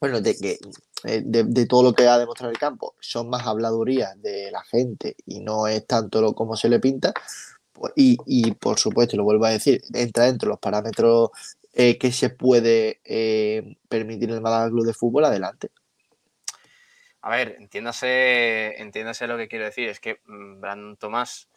bueno, 0.00 0.20
de 0.20 0.36
que 0.36 0.58
eh, 1.04 1.22
de, 1.24 1.66
todo 1.66 1.82
lo 1.82 1.92
que 1.92 2.06
ha 2.06 2.18
demostrado 2.18 2.50
el 2.50 2.58
campo 2.58 2.94
son 3.00 3.28
más 3.28 3.46
habladurías 3.46 4.20
de 4.20 4.50
la 4.50 4.62
gente 4.62 5.16
y 5.26 5.40
no 5.40 5.66
es 5.66 5.86
tanto 5.86 6.20
lo 6.20 6.34
como 6.34 6.56
se 6.56 6.68
le 6.68 6.80
pinta, 6.80 7.12
y, 7.94 8.52
por 8.54 8.78
supuesto, 8.78 9.16
lo 9.16 9.24
vuelvo 9.24 9.46
a 9.46 9.50
decir, 9.50 9.82
entra 9.94 10.24
dentro 10.24 10.48
de 10.48 10.50
los 10.50 10.58
parámetros 10.58 11.30
eh, 11.72 11.96
que 11.96 12.10
se 12.12 12.30
puede 12.30 13.00
eh, 13.04 13.76
permitir 13.88 14.30
el 14.30 14.40
Málaga 14.40 14.68
Club 14.68 14.84
de 14.84 14.94
Fútbol, 14.94 15.24
adelante. 15.24 15.70
A 17.22 17.30
ver, 17.30 17.56
entiéndase, 17.58 18.80
entiéndase 18.80 19.26
lo 19.26 19.36
que 19.36 19.48
quiero 19.48 19.66
decir. 19.66 19.88
Es 19.88 20.00
que 20.00 20.20
mm, 20.26 20.60
Brandon 20.60 20.96
Tomás, 20.96 21.48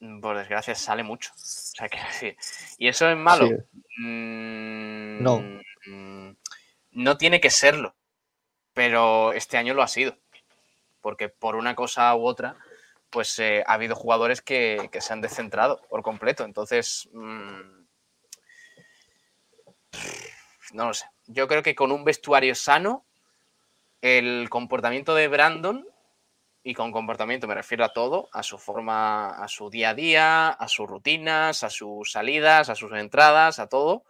mm, 0.00 0.20
por 0.20 0.36
desgracia, 0.36 0.74
sale 0.74 1.02
mucho. 1.02 1.30
O 1.34 1.38
sea, 1.38 1.88
decir. 2.08 2.36
¿Y 2.78 2.88
eso 2.88 3.08
es 3.08 3.16
malo? 3.16 3.48
Mm, 3.98 5.22
no. 5.22 5.44
No 6.92 7.16
tiene 7.16 7.40
que 7.40 7.50
serlo. 7.50 7.94
Pero 8.72 9.32
este 9.32 9.58
año 9.58 9.74
lo 9.74 9.82
ha 9.82 9.88
sido. 9.88 10.16
Porque 11.00 11.28
por 11.28 11.56
una 11.56 11.74
cosa 11.74 12.14
u 12.14 12.24
otra 12.26 12.56
pues 13.12 13.38
eh, 13.38 13.62
ha 13.66 13.74
habido 13.74 13.94
jugadores 13.94 14.40
que, 14.40 14.88
se 14.98 15.12
han 15.12 15.20
descentrado 15.20 15.82
por 15.90 16.02
completo. 16.02 16.44
Entonces, 16.44 17.10
mm, 17.12 17.84
no 20.72 20.86
lo 20.86 20.94
sé. 20.94 21.04
Yo 21.26 21.46
creo 21.46 21.62
que 21.62 21.74
con 21.74 21.92
un 21.92 22.04
vestuario 22.04 22.54
sano, 22.54 23.04
el 24.00 24.48
comportamiento 24.48 25.14
de 25.14 25.28
Brandon, 25.28 25.86
y 26.64 26.72
con 26.72 26.90
comportamiento 26.90 27.46
me 27.46 27.54
refiero 27.54 27.84
a 27.84 27.92
todo, 27.92 28.30
a 28.32 28.42
su 28.42 28.56
forma, 28.56 29.30
a 29.30 29.46
su 29.46 29.68
día 29.68 29.90
a 29.90 29.94
día, 29.94 30.48
a 30.48 30.68
sus 30.68 30.88
rutinas, 30.88 31.64
a 31.64 31.68
sus 31.68 32.12
salidas, 32.12 32.70
a 32.70 32.74
sus 32.74 32.92
entradas, 32.92 33.58
a 33.58 33.66
todo, 33.66 34.04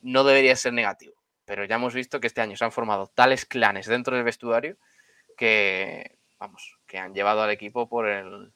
no 0.00 0.24
debería 0.24 0.56
ser 0.56 0.72
negativo. 0.72 1.17
Pero 1.48 1.64
ya 1.64 1.76
hemos 1.76 1.94
visto 1.94 2.20
que 2.20 2.26
este 2.26 2.42
año 2.42 2.58
se 2.58 2.64
han 2.66 2.72
formado 2.72 3.06
tales 3.06 3.46
clanes 3.46 3.86
dentro 3.86 4.14
del 4.14 4.22
vestuario 4.22 4.76
que, 5.34 6.18
vamos, 6.38 6.78
que 6.86 6.98
han 6.98 7.14
llevado 7.14 7.42
al 7.42 7.48
equipo 7.48 7.88
por 7.88 8.06
el, 8.06 8.52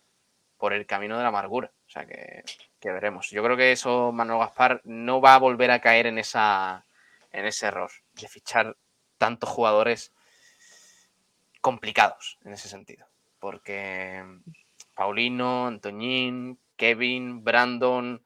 por 0.58 0.74
el 0.74 0.84
camino 0.84 1.16
de 1.16 1.22
la 1.22 1.30
amargura. 1.30 1.72
O 1.86 1.90
sea 1.90 2.04
que, 2.04 2.44
que 2.78 2.92
veremos. 2.92 3.30
Yo 3.30 3.42
creo 3.42 3.56
que 3.56 3.72
eso 3.72 4.12
Manuel 4.12 4.40
Gaspar 4.40 4.82
no 4.84 5.22
va 5.22 5.36
a 5.36 5.38
volver 5.38 5.70
a 5.70 5.80
caer 5.80 6.06
en, 6.06 6.18
esa, 6.18 6.84
en 7.30 7.46
ese 7.46 7.68
error 7.68 7.90
de 8.12 8.28
fichar 8.28 8.76
tantos 9.16 9.48
jugadores 9.48 10.12
complicados 11.62 12.38
en 12.44 12.52
ese 12.52 12.68
sentido. 12.68 13.06
Porque 13.40 14.22
Paulino, 14.94 15.66
Antoñín, 15.66 16.58
Kevin, 16.76 17.42
Brandon, 17.42 18.22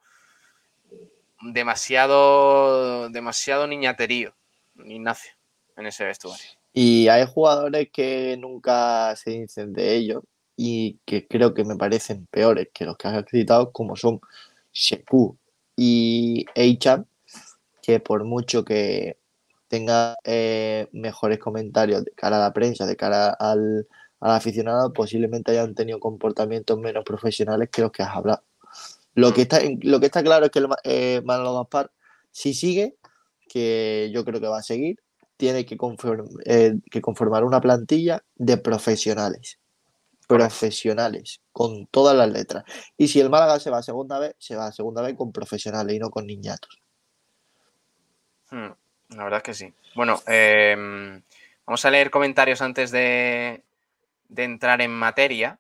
demasiado, 1.40 3.10
demasiado 3.10 3.68
niñaterío, 3.68 4.34
Ignacio, 4.84 5.32
en 5.76 5.86
ese 5.86 6.04
vestuario. 6.04 6.46
Y 6.72 7.08
hay 7.08 7.26
jugadores 7.26 7.88
que 7.92 8.36
nunca 8.38 9.14
se 9.16 9.30
dicen 9.30 9.72
de 9.72 9.94
ellos 9.94 10.22
y 10.56 10.98
que 11.04 11.26
creo 11.26 11.54
que 11.54 11.64
me 11.64 11.76
parecen 11.76 12.26
peores 12.26 12.68
que 12.72 12.84
los 12.84 12.96
que 12.96 13.08
has 13.08 13.24
citado, 13.30 13.72
como 13.72 13.96
son 13.96 14.20
Sheku 14.72 15.36
y 15.76 16.44
Eichan, 16.54 17.06
que 17.82 18.00
por 18.00 18.24
mucho 18.24 18.64
que 18.64 19.18
tenga 19.68 20.16
eh, 20.24 20.88
mejores 20.92 21.38
comentarios 21.38 22.04
de 22.04 22.10
cara 22.12 22.36
a 22.36 22.40
la 22.40 22.52
prensa, 22.52 22.86
de 22.86 22.96
cara 22.96 23.30
al, 23.30 23.86
al 24.20 24.30
aficionado, 24.32 24.92
posiblemente 24.92 25.52
hayan 25.52 25.74
tenido 25.74 26.00
comportamientos 26.00 26.78
menos 26.78 27.04
profesionales 27.04 27.68
que 27.70 27.82
los 27.82 27.92
que 27.92 28.02
has 28.02 28.16
hablado. 28.16 28.42
Lo 29.14 29.32
que 29.32 29.42
está, 29.42 29.60
lo 29.80 29.98
que 29.98 30.06
está 30.06 30.22
claro 30.22 30.46
es 30.46 30.50
que 30.52 30.58
el, 30.58 30.68
eh, 30.84 31.22
Manolo 31.24 31.54
Gaspar, 31.54 31.90
si 32.30 32.52
sigue, 32.52 32.96
que 33.48 34.10
yo 34.12 34.24
creo 34.24 34.40
que 34.40 34.48
va 34.48 34.58
a 34.58 34.62
seguir, 34.62 34.98
tiene 35.36 35.60
eh, 35.60 36.74
que 36.90 37.00
conformar 37.00 37.44
una 37.44 37.60
plantilla 37.60 38.22
de 38.34 38.56
profesionales. 38.58 39.58
Profesionales, 40.26 41.40
con 41.52 41.86
todas 41.86 42.16
las 42.16 42.30
letras. 42.30 42.64
Y 42.96 43.08
si 43.08 43.20
el 43.20 43.30
Málaga 43.30 43.60
se 43.60 43.70
va 43.70 43.78
a 43.78 43.82
segunda 43.82 44.18
vez, 44.18 44.34
se 44.38 44.56
va 44.56 44.66
a 44.66 44.72
segunda 44.72 45.02
vez 45.02 45.14
con 45.16 45.32
profesionales 45.32 45.94
y 45.94 45.98
no 45.98 46.10
con 46.10 46.26
niñatos. 46.26 46.80
Hmm, 48.50 48.70
la 49.10 49.24
verdad 49.24 49.38
es 49.38 49.42
que 49.42 49.54
sí. 49.54 49.72
Bueno, 49.94 50.20
eh, 50.26 51.20
vamos 51.64 51.84
a 51.84 51.90
leer 51.90 52.10
comentarios 52.10 52.60
antes 52.60 52.90
de, 52.90 53.62
de 54.28 54.44
entrar 54.44 54.80
en 54.80 54.90
materia. 54.90 55.58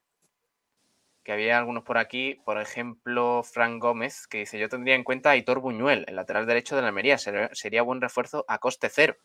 Que 1.26 1.32
había 1.32 1.58
algunos 1.58 1.82
por 1.82 1.98
aquí, 1.98 2.36
por 2.44 2.60
ejemplo, 2.60 3.42
Frank 3.42 3.82
Gómez, 3.82 4.28
que 4.28 4.38
dice: 4.38 4.60
Yo 4.60 4.68
tendría 4.68 4.94
en 4.94 5.02
cuenta 5.02 5.30
a 5.30 5.32
Aitor 5.32 5.58
Buñuel, 5.58 6.04
el 6.06 6.14
lateral 6.14 6.46
derecho 6.46 6.76
de 6.76 6.82
la 6.82 6.88
Almería. 6.88 7.18
Sería, 7.18 7.50
sería 7.52 7.82
buen 7.82 8.00
refuerzo 8.00 8.44
a 8.46 8.58
coste 8.58 8.88
cero. 8.88 9.16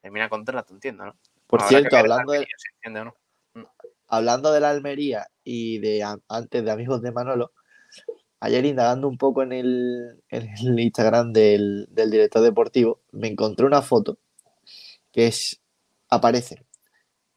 Termina 0.00 0.30
contrato, 0.30 0.72
entiendo, 0.72 1.04
¿no? 1.04 1.18
Por 1.46 1.60
cierto, 1.60 1.98
hablando 1.98 2.32
la 2.32 2.38
de, 2.38 2.46
Almería, 2.46 2.56
entiende 2.76 3.12
no. 3.54 3.70
hablando 4.08 4.52
de 4.52 4.60
la 4.60 4.70
Almería 4.70 5.26
y 5.44 5.80
de 5.80 6.02
antes 6.30 6.64
de 6.64 6.70
amigos 6.70 7.02
de 7.02 7.12
Manolo, 7.12 7.52
ayer 8.40 8.64
indagando 8.64 9.06
un 9.06 9.18
poco 9.18 9.42
en 9.42 9.52
el, 9.52 10.22
en 10.30 10.48
el 10.48 10.80
Instagram 10.80 11.34
del, 11.34 11.88
del 11.90 12.10
director 12.10 12.40
deportivo, 12.40 13.02
me 13.12 13.28
encontré 13.28 13.66
una 13.66 13.82
foto 13.82 14.16
que 15.12 15.26
es, 15.26 15.60
aparece 16.08 16.64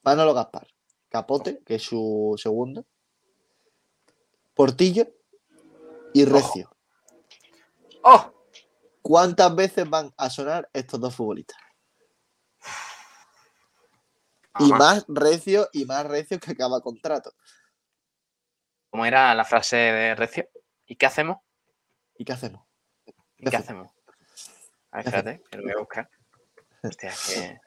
Manolo 0.01 0.33
Gaspar, 0.33 0.67
Capote, 1.09 1.59
que 1.65 1.75
es 1.75 1.83
su 1.83 2.35
segundo, 2.37 2.85
Portillo 4.57 5.07
y 6.13 6.25
Recio. 6.25 6.75
¡Oh! 8.01 8.33
¿Cuántas 9.03 9.55
veces 9.55 9.87
van 9.87 10.11
a 10.17 10.29
sonar 10.31 10.67
estos 10.73 10.99
dos 10.99 11.15
futbolistas? 11.15 11.57
Y 14.59 14.65
Ajá. 14.65 14.77
más 14.77 15.05
Recio 15.07 15.69
y 15.71 15.85
más 15.85 16.05
Recio 16.07 16.39
que 16.39 16.51
acaba 16.51 16.81
contrato. 16.81 17.31
¿Cómo 18.89 19.05
era 19.05 19.35
la 19.35 19.45
frase 19.45 19.75
de 19.77 20.15
Recio? 20.15 20.49
¿Y 20.87 20.95
qué 20.95 21.05
hacemos? 21.05 21.37
¿Y 22.17 22.25
qué 22.25 22.33
hacemos? 22.33 22.65
¿Y 23.05 23.13
qué 23.43 23.51
¿Qué 23.51 23.57
hacemos? 23.57 23.91
A 24.89 24.97
ver, 24.97 25.03
¿Qué 25.03 25.09
espérate, 25.09 25.43
que 25.51 25.57
lo 25.57 25.63
voy 25.63 25.71
a 25.73 25.77
buscar. 25.77 26.09
Hostia, 26.81 27.13
que. 27.27 27.59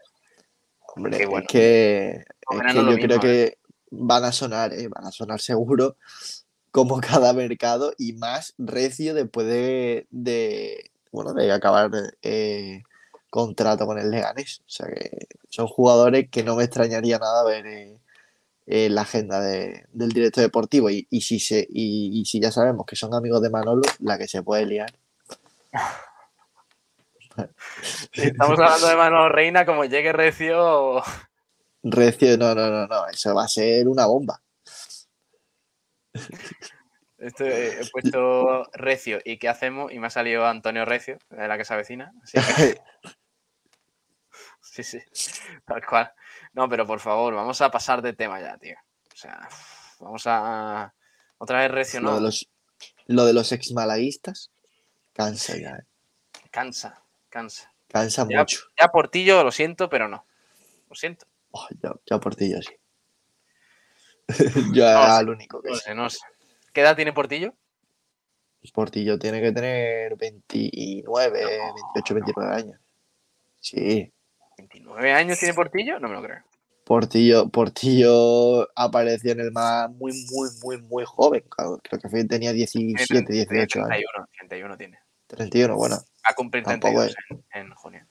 Hombre, 0.96 1.18
Qué 1.18 1.22
es 1.22 1.46
que, 1.46 2.10
es 2.16 2.74
yo 2.74 2.82
creo 2.82 2.96
mismo, 2.96 3.20
que 3.20 3.58
van 3.92 4.24
a 4.24 4.32
sonar, 4.32 4.72
¿eh? 4.72 4.88
van 4.88 5.06
a 5.06 5.12
sonar 5.12 5.40
seguro 5.40 5.96
como 6.70 7.00
cada 7.00 7.32
mercado 7.32 7.92
y 7.98 8.12
más 8.14 8.54
recio 8.58 9.14
después 9.14 9.46
de, 9.46 10.06
de, 10.10 10.90
bueno, 11.12 11.32
de 11.34 11.50
acabar 11.52 11.90
eh, 12.22 12.82
contrato 13.30 13.86
con 13.86 13.98
el 13.98 14.10
Leganés. 14.10 14.60
O 14.60 14.70
sea 14.70 14.86
que 14.88 15.26
son 15.48 15.66
jugadores 15.66 16.28
que 16.30 16.42
no 16.44 16.56
me 16.56 16.64
extrañaría 16.64 17.18
nada 17.18 17.44
ver 17.44 17.66
eh, 17.66 17.98
en 18.66 18.94
la 18.94 19.02
agenda 19.02 19.40
de- 19.40 19.84
del 19.92 20.10
director 20.10 20.42
deportivo 20.42 20.90
y, 20.90 21.06
y 21.10 21.20
si 21.22 21.40
se, 21.40 21.66
y, 21.70 22.20
y 22.20 22.24
si 22.24 22.40
ya 22.40 22.50
sabemos 22.52 22.86
que 22.86 22.96
son 22.96 23.14
amigos 23.14 23.42
de 23.42 23.50
Manolo, 23.50 23.82
la 24.00 24.18
que 24.18 24.28
se 24.28 24.42
puede 24.42 24.66
liar. 24.66 24.92
Estamos 28.12 28.58
hablando 28.58 28.86
de 28.86 28.96
Manolo 28.96 29.28
Reina, 29.28 29.66
como 29.66 29.84
llegue 29.84 30.12
Recio. 30.12 31.02
Recio, 31.82 32.36
no, 32.36 32.54
no, 32.54 32.68
no, 32.70 32.86
no, 32.86 33.06
eso 33.08 33.34
va 33.34 33.44
a 33.44 33.48
ser 33.48 33.88
una 33.88 34.06
bomba. 34.06 34.40
Esto, 37.18 37.44
eh, 37.44 37.80
he 37.82 37.86
puesto 37.90 38.64
Recio 38.72 39.18
y 39.24 39.38
qué 39.38 39.48
hacemos 39.50 39.92
y 39.92 39.98
me 39.98 40.06
ha 40.06 40.10
salido 40.10 40.46
Antonio 40.46 40.86
Recio, 40.86 41.18
de 41.28 41.46
la 41.48 41.58
que 41.58 41.66
se 41.66 41.74
avecina. 41.74 42.12
Que, 42.32 42.40
sí, 44.62 44.82
sí, 44.82 44.98
tal 45.66 45.84
cual. 45.84 46.12
No, 46.54 46.66
pero 46.68 46.86
por 46.86 46.98
favor, 47.00 47.34
vamos 47.34 47.60
a 47.60 47.70
pasar 47.70 48.00
de 48.00 48.14
tema 48.14 48.40
ya, 48.40 48.56
tío. 48.56 48.76
O 49.12 49.16
sea, 49.16 49.46
vamos 50.00 50.22
a. 50.26 50.94
Otra 51.36 51.60
vez 51.60 51.70
Recio, 51.70 52.00
Lo 52.00 52.10
¿no? 52.10 52.14
de 52.16 52.20
los, 52.22 52.48
lo 53.06 53.24
de 53.26 53.32
los 53.34 53.52
ex 53.52 53.72
malaguistas 53.72 54.50
cansa 55.12 55.56
ya, 55.58 55.70
¿eh? 55.76 55.84
Cansa, 56.50 57.02
cansa. 57.28 57.70
cansa 57.88 58.26
Ya. 58.30 58.38
mucho. 58.38 58.60
Ya 58.80 58.88
Portillo, 58.88 59.44
lo 59.44 59.52
siento, 59.52 59.90
pero 59.90 60.08
no. 60.08 60.24
Lo 60.88 60.94
siento. 60.94 61.26
Oh, 61.50 61.66
ya, 61.82 61.92
ya 62.06 62.18
Portillo 62.18 62.62
sí. 62.62 62.72
yo 64.72 64.84
No, 64.84 64.90
era 64.90 65.20
el 65.20 65.28
único 65.28 65.60
que 65.62 65.70
No 65.70 65.74
sé. 65.76 65.94
no 65.94 66.10
sé. 66.10 66.18
¿Qué 66.72 66.80
edad 66.82 66.96
tiene 66.96 67.12
Portillo? 67.12 67.54
Portillo 68.74 69.18
tiene 69.18 69.40
que 69.40 69.52
tener 69.52 70.16
29, 70.16 71.40
28, 71.94 72.14
29 72.14 72.54
años. 72.54 72.78
Sí. 73.60 74.12
¿29 74.58 75.12
años 75.14 75.38
tiene 75.38 75.54
Portillo? 75.54 75.98
No 75.98 76.08
me 76.08 76.14
lo 76.14 76.22
creo. 76.22 76.42
Portillo, 76.84 77.48
Portillo 77.48 78.68
apareció 78.74 79.32
en 79.32 79.40
el 79.40 79.52
más 79.52 79.90
muy, 79.90 80.12
muy, 80.30 80.48
muy, 80.62 80.82
muy 80.82 81.04
joven. 81.06 81.42
Creo 81.48 81.78
que 81.82 82.08
tenía 82.24 82.52
Tiene 82.52 82.52
17, 82.54 83.32
18 83.32 83.78
años. 83.80 83.88
31, 83.88 84.28
31 84.36 84.76
tiene. 84.76 84.98
31, 85.28 85.76
bueno, 85.76 85.96
a 86.24 86.34
cumplir 86.34 86.64
Tampoco 86.64 87.02
32 87.06 87.16
en, 87.54 87.60
en 87.66 87.74
junio. 87.74 88.06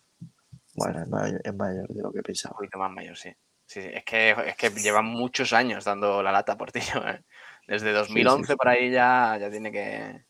bueno, 0.75 1.01
es 1.01 1.07
mayor, 1.09 1.41
es 1.43 1.53
mayor 1.53 1.87
de 1.89 2.01
lo 2.01 2.11
que 2.13 2.19
Un 2.19 2.23
pensaba. 2.23 2.55
poquito 2.55 2.79
más 2.79 2.91
mayor, 2.91 3.17
sí. 3.17 3.29
Sí, 3.69 3.83
sí. 3.83 3.89
Es, 3.93 4.03
que, 4.03 4.31
es 4.47 4.55
que 4.55 4.71
lleva 4.71 5.03
muchos 5.03 5.53
años 5.53 5.85
dando 5.85 6.23
la 6.23 6.31
lata 6.31 6.57
Portillo. 6.57 7.03
¿eh? 7.07 7.23
Desde 7.67 7.91
2011 7.91 8.51
sí. 8.51 8.57
por 8.57 8.67
ahí 8.67 8.89
ya, 8.89 9.37
ya 9.39 9.51
tiene 9.51 9.71
que... 9.71 10.23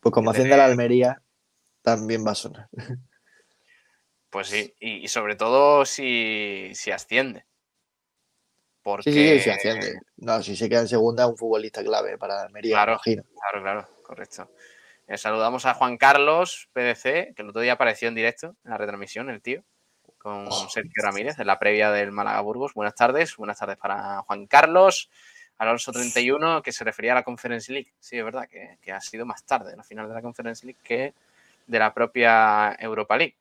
Pues 0.00 0.14
como 0.14 0.30
hacienda 0.30 0.56
la 0.56 0.64
Almería, 0.64 1.20
también 1.82 2.26
va 2.26 2.30
a 2.30 2.34
sonar. 2.34 2.68
Pues 4.30 4.46
sí, 4.46 4.74
y, 4.80 5.04
y 5.04 5.08
sobre 5.08 5.36
todo 5.36 5.84
si, 5.84 6.70
si 6.74 6.90
asciende. 6.90 7.44
Porque... 8.82 9.12
Sí, 9.12 9.12
sí, 9.12 9.34
sí, 9.34 9.40
sí, 9.40 9.50
asciende. 9.50 10.00
No, 10.16 10.42
si 10.42 10.56
se 10.56 10.70
queda 10.70 10.80
en 10.80 10.88
segunda, 10.88 11.24
es 11.24 11.30
un 11.30 11.36
futbolista 11.36 11.84
clave 11.84 12.16
para 12.16 12.40
Almería, 12.40 12.76
Claro. 12.76 12.92
imagino. 12.92 13.24
Claro, 13.24 13.62
claro, 13.62 13.88
correcto. 14.02 14.50
Eh, 15.06 15.18
saludamos 15.18 15.66
a 15.66 15.74
Juan 15.74 15.98
Carlos 15.98 16.70
PDC, 16.72 17.34
que 17.34 17.42
el 17.42 17.50
otro 17.50 17.60
día 17.60 17.74
apareció 17.74 18.08
en 18.08 18.14
directo 18.14 18.56
en 18.64 18.70
la 18.70 18.78
retransmisión, 18.78 19.28
el 19.28 19.42
tío, 19.42 19.64
con 20.20 20.46
Oh. 20.48 20.68
Sergio 20.68 21.02
Ramírez, 21.02 21.38
en 21.38 21.46
la 21.46 21.58
previa 21.58 21.90
del 21.90 22.12
Málaga 22.12 22.40
Burgos. 22.42 22.74
Buenas 22.74 22.94
tardes, 22.94 23.36
buenas 23.36 23.58
tardes 23.58 23.76
para 23.78 24.22
Juan 24.22 24.46
Carlos. 24.46 25.10
Alonso 25.58 25.92
31, 25.92 26.62
que 26.62 26.72
se 26.72 26.84
refería 26.84 27.12
a 27.12 27.16
la 27.16 27.22
Conference 27.22 27.70
League. 27.72 27.92
Sí, 27.98 28.16
es 28.18 28.24
verdad, 28.24 28.48
que, 28.48 28.78
que 28.80 28.92
ha 28.92 29.00
sido 29.00 29.26
más 29.26 29.44
tarde 29.44 29.76
la 29.76 29.82
final 29.82 30.08
de 30.08 30.14
la 30.14 30.22
Conference 30.22 30.64
League 30.64 30.80
que 30.82 31.14
de 31.66 31.78
la 31.78 31.92
propia 31.92 32.74
Europa 32.78 33.16
League. 33.16 33.36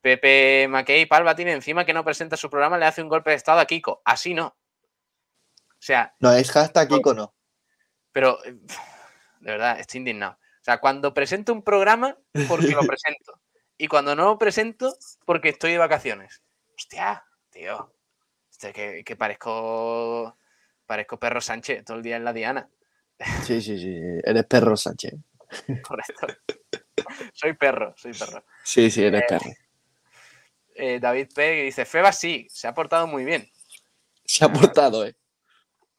Pepe 0.00 0.66
Mackey 0.68 1.06
Palva 1.06 1.34
tiene 1.34 1.52
encima 1.52 1.84
que 1.84 1.92
no 1.92 2.04
presenta 2.04 2.36
su 2.36 2.48
programa, 2.48 2.78
le 2.78 2.86
hace 2.86 3.02
un 3.02 3.08
golpe 3.08 3.30
de 3.30 3.36
estado 3.36 3.58
a 3.58 3.66
Kiko. 3.66 4.00
Así 4.04 4.32
no. 4.34 4.46
O 4.46 5.80
sea, 5.80 6.14
No, 6.20 6.32
es 6.32 6.50
hashtag 6.52 6.88
Kiko 6.88 7.14
no. 7.14 7.34
pero 8.12 8.38
eh, 8.44 8.52
de 9.40 9.50
verdad, 9.52 9.78
estoy 9.80 9.98
indignado. 9.98 10.32
O 10.34 10.64
sea, 10.66 10.78
cuando 10.78 11.12
presento 11.14 11.52
un 11.52 11.62
programa, 11.62 12.16
porque 12.48 12.68
lo 12.68 12.80
presento. 12.86 13.40
Y 13.78 13.88
cuando 13.88 14.14
no 14.14 14.24
lo 14.24 14.38
presento, 14.38 14.96
porque 15.24 15.50
estoy 15.50 15.72
de 15.72 15.78
vacaciones. 15.78 16.42
Hostia, 16.76 17.24
tío. 17.50 17.92
Que, 18.58 19.04
que 19.04 19.16
parezco. 19.16 20.36
Parezco 20.86 21.18
perro 21.18 21.40
Sánchez 21.40 21.84
todo 21.84 21.96
el 21.96 22.02
día 22.02 22.16
en 22.16 22.24
la 22.24 22.32
Diana. 22.32 22.68
Sí, 23.44 23.60
sí, 23.60 23.78
sí. 23.78 23.98
Eres 24.24 24.44
perro 24.46 24.76
Sánchez. 24.76 25.14
Correcto. 25.82 26.26
soy 27.32 27.52
perro, 27.54 27.94
soy 27.96 28.12
perro. 28.12 28.44
Sí, 28.62 28.90
sí, 28.90 29.04
eres 29.04 29.22
perro. 29.28 29.50
Eh, 30.74 31.00
David 31.00 31.28
P. 31.34 31.62
dice: 31.64 31.84
Feba 31.84 32.12
sí, 32.12 32.46
se 32.50 32.66
ha 32.66 32.74
portado 32.74 33.06
muy 33.06 33.24
bien. 33.24 33.50
Se 34.24 34.44
ha 34.44 34.52
portado, 34.52 35.06
¿eh? 35.06 35.16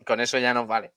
Con 0.07 0.21
eso 0.21 0.37
ya 0.37 0.53
nos 0.53 0.65
vale. 0.65 0.93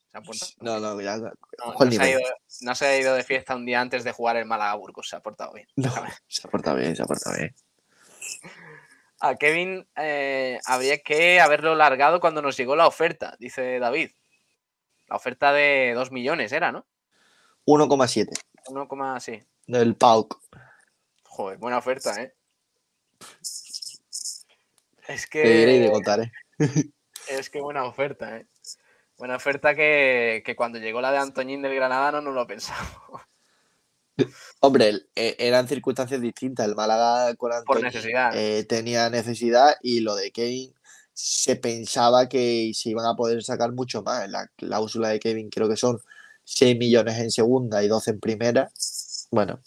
No, 0.61 0.79
no, 0.79 1.01
ya. 1.01 1.17
No, 1.17 1.91
se 1.91 2.01
ha 2.01 2.11
ido, 2.11 2.21
no 2.61 2.75
se 2.77 2.87
ha 2.87 2.97
ido 2.97 3.13
de 3.13 3.25
fiesta 3.25 3.57
un 3.57 3.67
día 3.67 3.81
antes 3.81 4.05
de 4.05 4.13
jugar 4.13 4.37
el 4.37 4.45
Málaga 4.45 4.77
Burgos. 4.77 5.09
Se 5.09 5.17
ha 5.17 5.21
portado 5.21 5.53
bien. 5.53 5.67
No, 5.75 5.93
se 6.29 6.47
ha 6.47 6.51
portado 6.51 6.77
bien, 6.77 6.95
se 6.95 7.03
ha 7.03 7.07
portado 7.07 7.37
bien. 7.37 7.53
A 9.23 9.35
Kevin 9.35 9.87
eh, 9.97 10.61
habría 10.65 10.99
que 10.99 11.41
haberlo 11.41 11.75
largado 11.75 12.21
cuando 12.21 12.41
nos 12.41 12.57
llegó 12.57 12.77
la 12.77 12.87
oferta, 12.87 13.37
dice 13.39 13.81
David. 13.81 14.13
La 15.09 15.17
oferta 15.17 15.53
de 15.53 15.93
2 15.95 16.13
millones 16.13 16.53
era, 16.53 16.73
¿no? 16.73 16.87
1,7 17.67 18.31
1, 18.69 19.21
sí. 19.21 19.43
del 19.67 19.97
PAOK. 19.97 20.41
Joder, 21.25 21.59
buena 21.59 21.79
oferta, 21.79 22.15
¿eh? 22.23 22.33
Es 25.07 25.29
Te 25.29 25.43
diré 25.43 25.75
y 25.75 25.79
de 25.81 25.87
que, 25.87 25.93
contar, 25.93 26.21
¿eh? 26.21 26.33
es 27.29 27.51
que 27.51 27.61
buena 27.61 27.85
oferta, 27.85 28.39
¿eh? 28.39 28.47
Buena 29.21 29.37
oferta 29.37 29.75
que, 29.75 30.43
que 30.47 30.57
cuando 30.57 30.79
llegó 30.79 31.03
la 31.03 31.13
de 31.13 31.19
Antoñín 31.19 31.61
del 31.61 31.75
Granada 31.75 32.11
no 32.11 32.23
nos 32.23 32.35
lo 32.35 32.47
pensamos. 32.47 33.21
Hombre, 34.61 34.95
eh, 35.15 35.37
eran 35.39 35.69
circunstancias 35.69 36.23
distintas. 36.23 36.67
El 36.67 36.75
Málaga 36.75 37.35
con 37.35 37.53
Antonio 37.53 37.85
necesidad. 37.85 38.35
eh, 38.35 38.65
tenía 38.65 39.11
necesidad 39.11 39.75
y 39.83 40.01
lo 40.01 40.15
de 40.15 40.31
Kevin 40.31 40.73
se 41.13 41.57
pensaba 41.57 42.31
que 42.31 42.73
se 42.75 42.89
iban 42.89 43.05
a 43.05 43.15
poder 43.15 43.43
sacar 43.43 43.73
mucho 43.73 44.03
más. 44.03 44.27
La 44.31 44.47
cláusula 44.57 45.11
de 45.11 45.21
Kevin 45.21 45.51
creo 45.51 45.69
que 45.69 45.77
son 45.77 45.99
6 46.45 46.79
millones 46.79 47.19
en 47.19 47.31
segunda 47.31 47.85
y 47.85 47.89
12 47.89 48.13
en 48.13 48.21
primera. 48.21 48.71
Bueno, 49.31 49.61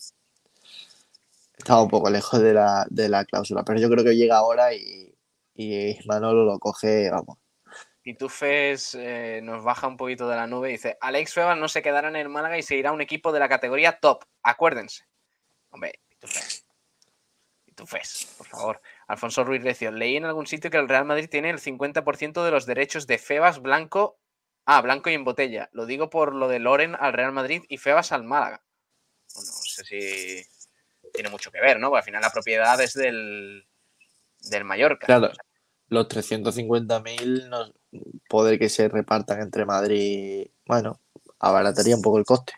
estaba 1.56 1.84
un 1.84 1.89
poco 1.89 2.10
lejos 2.10 2.41
de 2.41 2.56
la, 2.56 2.88
de 2.89 3.08
la 3.08 3.24
cláusula, 3.24 3.64
pero 3.64 3.80
yo 3.80 3.88
creo 3.88 4.04
que 4.04 4.16
llega 4.16 4.38
ahora 4.38 4.74
y, 4.74 5.14
y 5.54 5.95
Manolo 6.08 6.43
lo 6.43 6.58
coge, 6.58 7.12
vamos. 7.12 7.38
Pitufes 8.04 8.95
eh, 8.95 9.39
nos 9.41 9.64
baja 9.64 9.88
un 9.88 9.95
poquito 9.95 10.28
de 10.28 10.36
la 10.36 10.45
nube 10.45 10.70
y 10.70 10.74
dice: 10.74 10.97
Alex 10.99 11.34
Febas 11.34 11.58
no 11.58 11.70
se 11.70 11.82
quedará 11.82 12.10
en 12.10 12.18
el 12.18 12.28
Málaga 12.28 12.58
y 12.58 12.64
seguirá 12.64 12.91
un 12.91 13.01
equipo 13.01 13.32
de 13.32 13.39
la 13.39 13.47
categoría 13.47 13.99
top. 13.99 14.26
Acuérdense. 14.43 15.06
Hombre, 15.70 16.01
Pitufes. 16.10 16.66
Pitufes, 17.66 18.36
por 18.38 18.47
favor. 18.47 18.82
Alfonso 19.08 19.45
Ruiz 19.45 19.64
Recio. 19.64 19.91
Leí 19.91 20.18
en 20.18 20.26
algún 20.26 20.45
sitio 20.45 20.70
que 20.70 20.78
el 20.78 20.89
Real 20.89 21.06
Madrid 21.06 21.30
tiene 21.30 21.49
el 21.49 21.60
50% 21.60 22.43
de 22.43 22.51
los 22.51 22.66
derechos 22.66 23.08
de 23.08 23.18
Febas 23.18 23.62
Blanco. 23.62 24.20
Ah, 24.66 24.82
Blanco 24.82 25.10
y 25.10 25.14
en 25.14 25.24
botella. 25.24 25.70
Lo 25.72 25.86
digo 25.86 26.10
por 26.10 26.36
lo 26.36 26.49
de 26.49 26.60
Loren 26.60 26.95
al 26.99 27.14
Real 27.14 27.32
Madrid 27.32 27.64
y 27.70 27.78
Febas 27.78 28.12
al 28.12 28.26
Málaga. 28.26 28.64
Bueno, 29.34 29.49
no 29.49 29.64
sé 29.64 29.86
si 29.86 30.45
tiene 31.14 31.30
mucho 31.30 31.51
que 31.51 31.62
ver, 31.62 31.80
¿no? 31.80 31.88
Porque 31.88 31.99
al 31.99 32.06
final 32.06 32.22
la 32.22 32.32
propiedad 32.32 32.80
es 32.82 32.93
del, 32.93 33.66
del 34.39 34.64
Mallorca. 34.66 35.06
Claro, 35.06 35.32
los 35.88 36.08
350.000 36.10 37.47
no 37.47 37.74
poder 38.30 38.60
que 38.60 38.70
se 38.70 38.88
repartan 38.89 39.41
entre 39.41 39.66
Madrid, 39.66 40.48
bueno, 40.66 41.00
abarataría 41.39 41.96
un 41.96 42.02
poco 42.02 42.18
el 42.18 42.26
coste. 42.26 42.54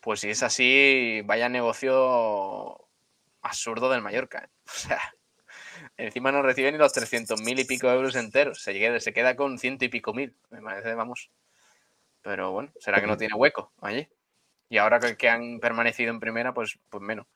Pues 0.00 0.20
si 0.20 0.30
es 0.30 0.42
así, 0.42 1.22
vaya 1.24 1.48
negocio 1.48 2.88
absurdo 3.42 3.90
del 3.90 4.02
Mallorca. 4.02 4.44
¿eh? 4.44 4.48
O 4.66 4.78
sea, 4.78 5.00
encima 5.96 6.32
no 6.32 6.42
recibe 6.42 6.72
ni 6.72 6.78
los 6.78 6.92
300.000 6.92 7.60
y 7.60 7.64
pico 7.64 7.88
euros 7.88 8.16
enteros. 8.16 8.62
Se 8.62 8.72
queda, 8.72 8.98
se 9.00 9.12
queda 9.12 9.36
con 9.36 9.58
ciento 9.58 9.84
y 9.84 9.88
pico 9.88 10.12
mil. 10.12 10.34
Me 10.50 10.60
parece, 10.60 10.94
vamos. 10.94 11.30
Pero 12.22 12.52
bueno, 12.52 12.72
será 12.80 13.00
que 13.00 13.06
no 13.06 13.16
tiene 13.16 13.34
hueco 13.34 13.72
allí. 13.80 14.08
Y 14.68 14.78
ahora 14.78 14.98
que 15.00 15.28
han 15.28 15.60
permanecido 15.60 16.10
en 16.10 16.18
primera, 16.18 16.52
pues, 16.52 16.78
pues 16.90 17.02
menos. 17.02 17.26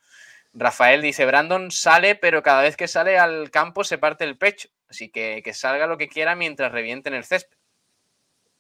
Rafael 0.53 1.01
dice, 1.03 1.25
Brandon 1.27 1.71
sale, 1.71 2.17
pero 2.17 2.43
cada 2.43 2.63
vez 2.63 2.77
que 2.77 2.89
sale 2.89 3.19
al 3.19 3.51
campo 3.51 3.85
se 3.85 3.99
parte 3.99 4.25
el 4.25 4.37
pecho. 4.37 4.69
Así 4.89 5.09
que 5.09 5.43
que 5.45 5.55
salga 5.55 5.87
lo 5.87 5.97
que 5.97 6.09
quiera 6.09 6.35
mientras 6.35 6.73
revienten 6.73 7.15
el 7.15 7.25
césped. 7.25 7.57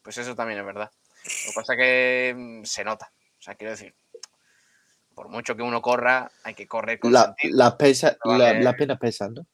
Pues 0.03 0.17
eso 0.19 0.35
también 0.37 0.61
es 0.61 0.65
verdad. 0.67 0.91
Lo 1.25 1.51
que 1.51 1.55
pasa 1.55 1.73
es 1.75 1.79
que 1.79 2.35
mm, 2.37 2.65
se 2.65 2.85
nota. 2.85 3.13
O 3.39 3.43
sea, 3.43 3.55
quiero 3.57 3.73
decir, 3.73 3.95
por 5.15 5.29
mucho 5.29 5.57
que 5.57 5.63
uno 5.63 5.83
corra, 5.83 6.31
hay 6.45 6.55
que 6.55 6.67
correr 6.69 7.01
con 7.01 7.13
La- 7.13 7.25
sentido. 7.25 7.57
las, 7.57 7.75
pesa- 7.75 8.17
No 8.25 8.39
la- 8.39 8.73
penas 8.77 8.99
pesan, 8.99 9.35
¿no? 9.35 9.47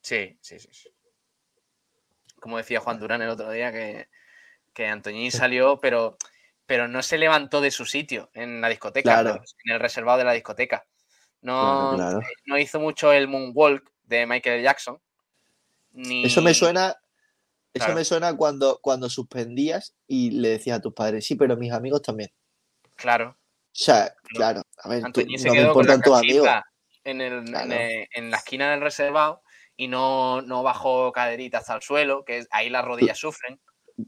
Sí, 0.00 0.36
sí, 0.40 0.58
sí, 0.58 0.68
sí. 0.72 0.90
Como 2.40 2.56
decía 2.58 2.80
Juan 2.80 2.98
Durán 2.98 3.22
el 3.22 3.28
otro 3.30 3.50
día, 3.50 3.72
que, 3.72 4.08
que 4.72 4.86
Antoñín 4.86 5.30
salió, 5.32 5.78
pero, 5.80 6.16
pero 6.66 6.88
no 6.88 7.02
se 7.02 7.16
levantó 7.18 7.60
de 7.60 7.70
su 7.70 7.86
sitio 7.86 8.30
en 8.34 8.60
la 8.60 8.68
discoteca, 8.68 9.22
Claro. 9.22 9.42
en 9.64 9.72
el 9.72 9.80
reservado 9.80 10.18
de 10.18 10.24
la 10.24 10.32
discoteca. 10.32 10.84
No, 11.44 11.92
Claro, 11.94 12.18
claro. 12.20 12.20
no 12.46 12.58
hizo 12.58 12.80
mucho 12.80 13.12
el 13.12 13.28
moonwalk 13.28 13.88
de 14.04 14.26
Michael 14.26 14.62
Jackson. 14.62 14.98
Ni... 15.92 16.24
Eso 16.24 16.40
me 16.40 16.54
suena, 16.54 16.88
eso 17.74 17.84
Claro. 17.84 17.94
me 17.94 18.04
suena 18.04 18.34
cuando, 18.36 18.78
cuando 18.80 19.10
suspendías 19.10 19.94
y 20.06 20.30
le 20.30 20.48
decías 20.48 20.78
a 20.78 20.80
tus 20.80 20.94
padres, 20.94 21.26
sí, 21.26 21.34
pero 21.36 21.56
mis 21.56 21.70
amigos 21.70 22.00
también. 22.00 22.30
Claro. 22.96 23.36
O 23.38 23.76
sea, 23.76 24.14
claro, 24.24 24.62
a 24.82 24.88
ver, 24.88 25.02
tú- 25.12 25.20
no 25.20 25.52
me 25.54 25.60
importan 25.62 26.00
tus 26.00 26.16
amigos. 26.16 26.48
en, 27.04 27.20
el- 27.20 27.54
en, 27.54 27.72
eh, 27.72 28.08
en 28.14 28.30
la 28.30 28.38
esquina 28.38 28.70
del 28.70 28.80
reservado 28.80 29.42
y 29.76 29.88
no, 29.88 30.40
no 30.40 30.62
bajó 30.62 31.12
caderita 31.12 31.58
hasta 31.58 31.74
el 31.74 31.82
suelo, 31.82 32.24
que 32.24 32.38
es- 32.38 32.48
ahí 32.52 32.70
las 32.70 32.84
rodillas 32.86 33.18
sufren. 33.18 33.60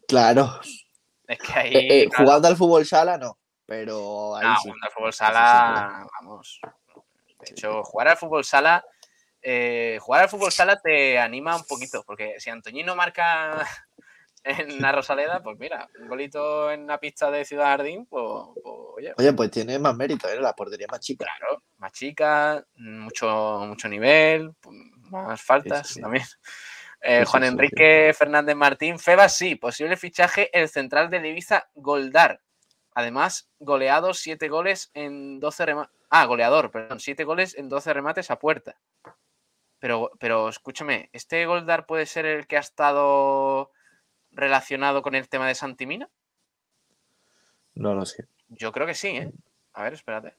Claro, 0.09 0.59
Es 1.28 1.39
que 1.39 1.53
ahí. 1.53 1.74
Eh, 1.74 2.03
eh, 2.03 2.09
claro, 2.09 2.24
jugando 2.24 2.49
al 2.49 2.57
fútbol 2.57 2.87
sala 2.87 3.18
no, 3.18 3.39
pero 3.66 4.34
ahí 4.37 4.47
no, 4.47 4.55
sí. 4.55 4.62
jugando 4.62 4.87
al 4.87 4.93
fútbol 4.93 5.12
sala, 5.12 6.07
vamos. 6.20 6.61
De 7.47 7.53
hecho, 7.53 7.84
jugar 7.84 8.09
al 8.09 8.16
fútbol 8.16 8.44
sala, 8.44 8.84
eh, 9.40 9.99
jugar 10.01 10.22
al 10.22 10.28
fútbol 10.28 10.53
sala 10.53 10.80
te 10.80 11.18
anima 11.18 11.57
un 11.57 11.64
poquito, 11.64 12.03
porque 12.07 12.34
si 12.38 12.51
Antoñino 12.51 12.97
marca 12.97 13.66
en 14.44 14.80
la 14.80 14.92
Rosaleda, 14.92 15.42
pues 15.42 15.59
mira, 15.59 15.88
un 16.01 16.09
golito 16.09 16.70
en 16.70 16.86
la 16.86 16.99
pista 16.99 17.30
de 17.30 17.44
Ciudad 17.44 17.66
Jardín, 17.66 18.07
pues, 18.07 18.24
pues, 18.62 18.74
oye, 18.97 19.14
Oye, 19.16 19.32
pues 19.32 19.51
tiene 19.51 19.78
más 19.78 19.97
mérito, 19.97 20.28
¿eh? 20.28 20.40
La 20.40 20.53
portería 20.55 20.86
más 20.90 21.01
chica. 21.01 21.26
claro, 21.38 21.62
más 21.78 21.92
chica, 21.92 22.64
mucho, 22.74 23.64
mucho 23.66 23.88
nivel, 23.88 24.53
más 25.11 25.40
faltas 25.40 25.86
Sí, 25.86 25.94
sí, 25.94 25.94
sí. 25.94 26.01
también. 26.01 26.24
Eh, 27.01 27.24
Juan 27.24 27.44
Enrique 27.44 28.12
Fernández 28.18 28.57
Martín, 28.57 28.99
Febas 28.99 29.36
sí, 29.36 29.55
posible 29.55 29.97
fichaje 29.97 30.51
el 30.59 30.68
central 30.68 31.09
de 31.09 31.28
Ibiza, 31.28 31.68
Goldar. 31.74 32.40
Además, 32.94 33.49
goleado 33.59 34.14
7 34.14 34.49
goles 34.49 34.90
en 34.94 35.38
12 35.38 35.66
remates. 35.66 35.95
Ah, 36.11 36.24
goleador, 36.26 36.70
perdón, 36.70 37.00
7 37.00 37.24
goles 37.24 37.57
en 37.57 37.68
12 37.68 37.92
remates 37.92 38.30
a 38.30 38.38
puerta. 38.38 38.76
Pero, 39.78 40.11
pero 40.18 40.48
escúchame, 40.48 41.11
¿este 41.12 41.44
Goldar 41.46 41.86
puede 41.86 42.07
ser 42.07 42.24
el 42.26 42.46
que 42.46 42.57
ha 42.57 42.61
estado 42.61 43.70
relacionado 44.30 45.02
con 45.02 45.14
el 45.14 45.28
tema 45.28 45.46
de 45.48 45.54
Santimina? 45.54 46.09
No 47.74 47.94
lo 47.94 48.07
sé. 48.07 48.26
Yo 48.48 48.72
creo 48.72 48.86
que 48.86 48.94
sí, 48.94 49.09
¿eh? 49.09 49.30
A 49.74 49.82
ver, 49.82 49.92
espérate. 49.94 50.34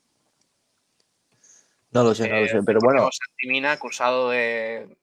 No 1.91 2.03
lo 2.03 2.15
sé, 2.15 2.27
no 2.29 2.39
lo 2.39 2.45
Eh, 2.45 2.49
sé. 2.49 2.63
Pero 2.65 2.79
bueno, 2.81 3.09
Santimina 3.11 3.73
acusado 3.73 4.29
de, 4.29 4.97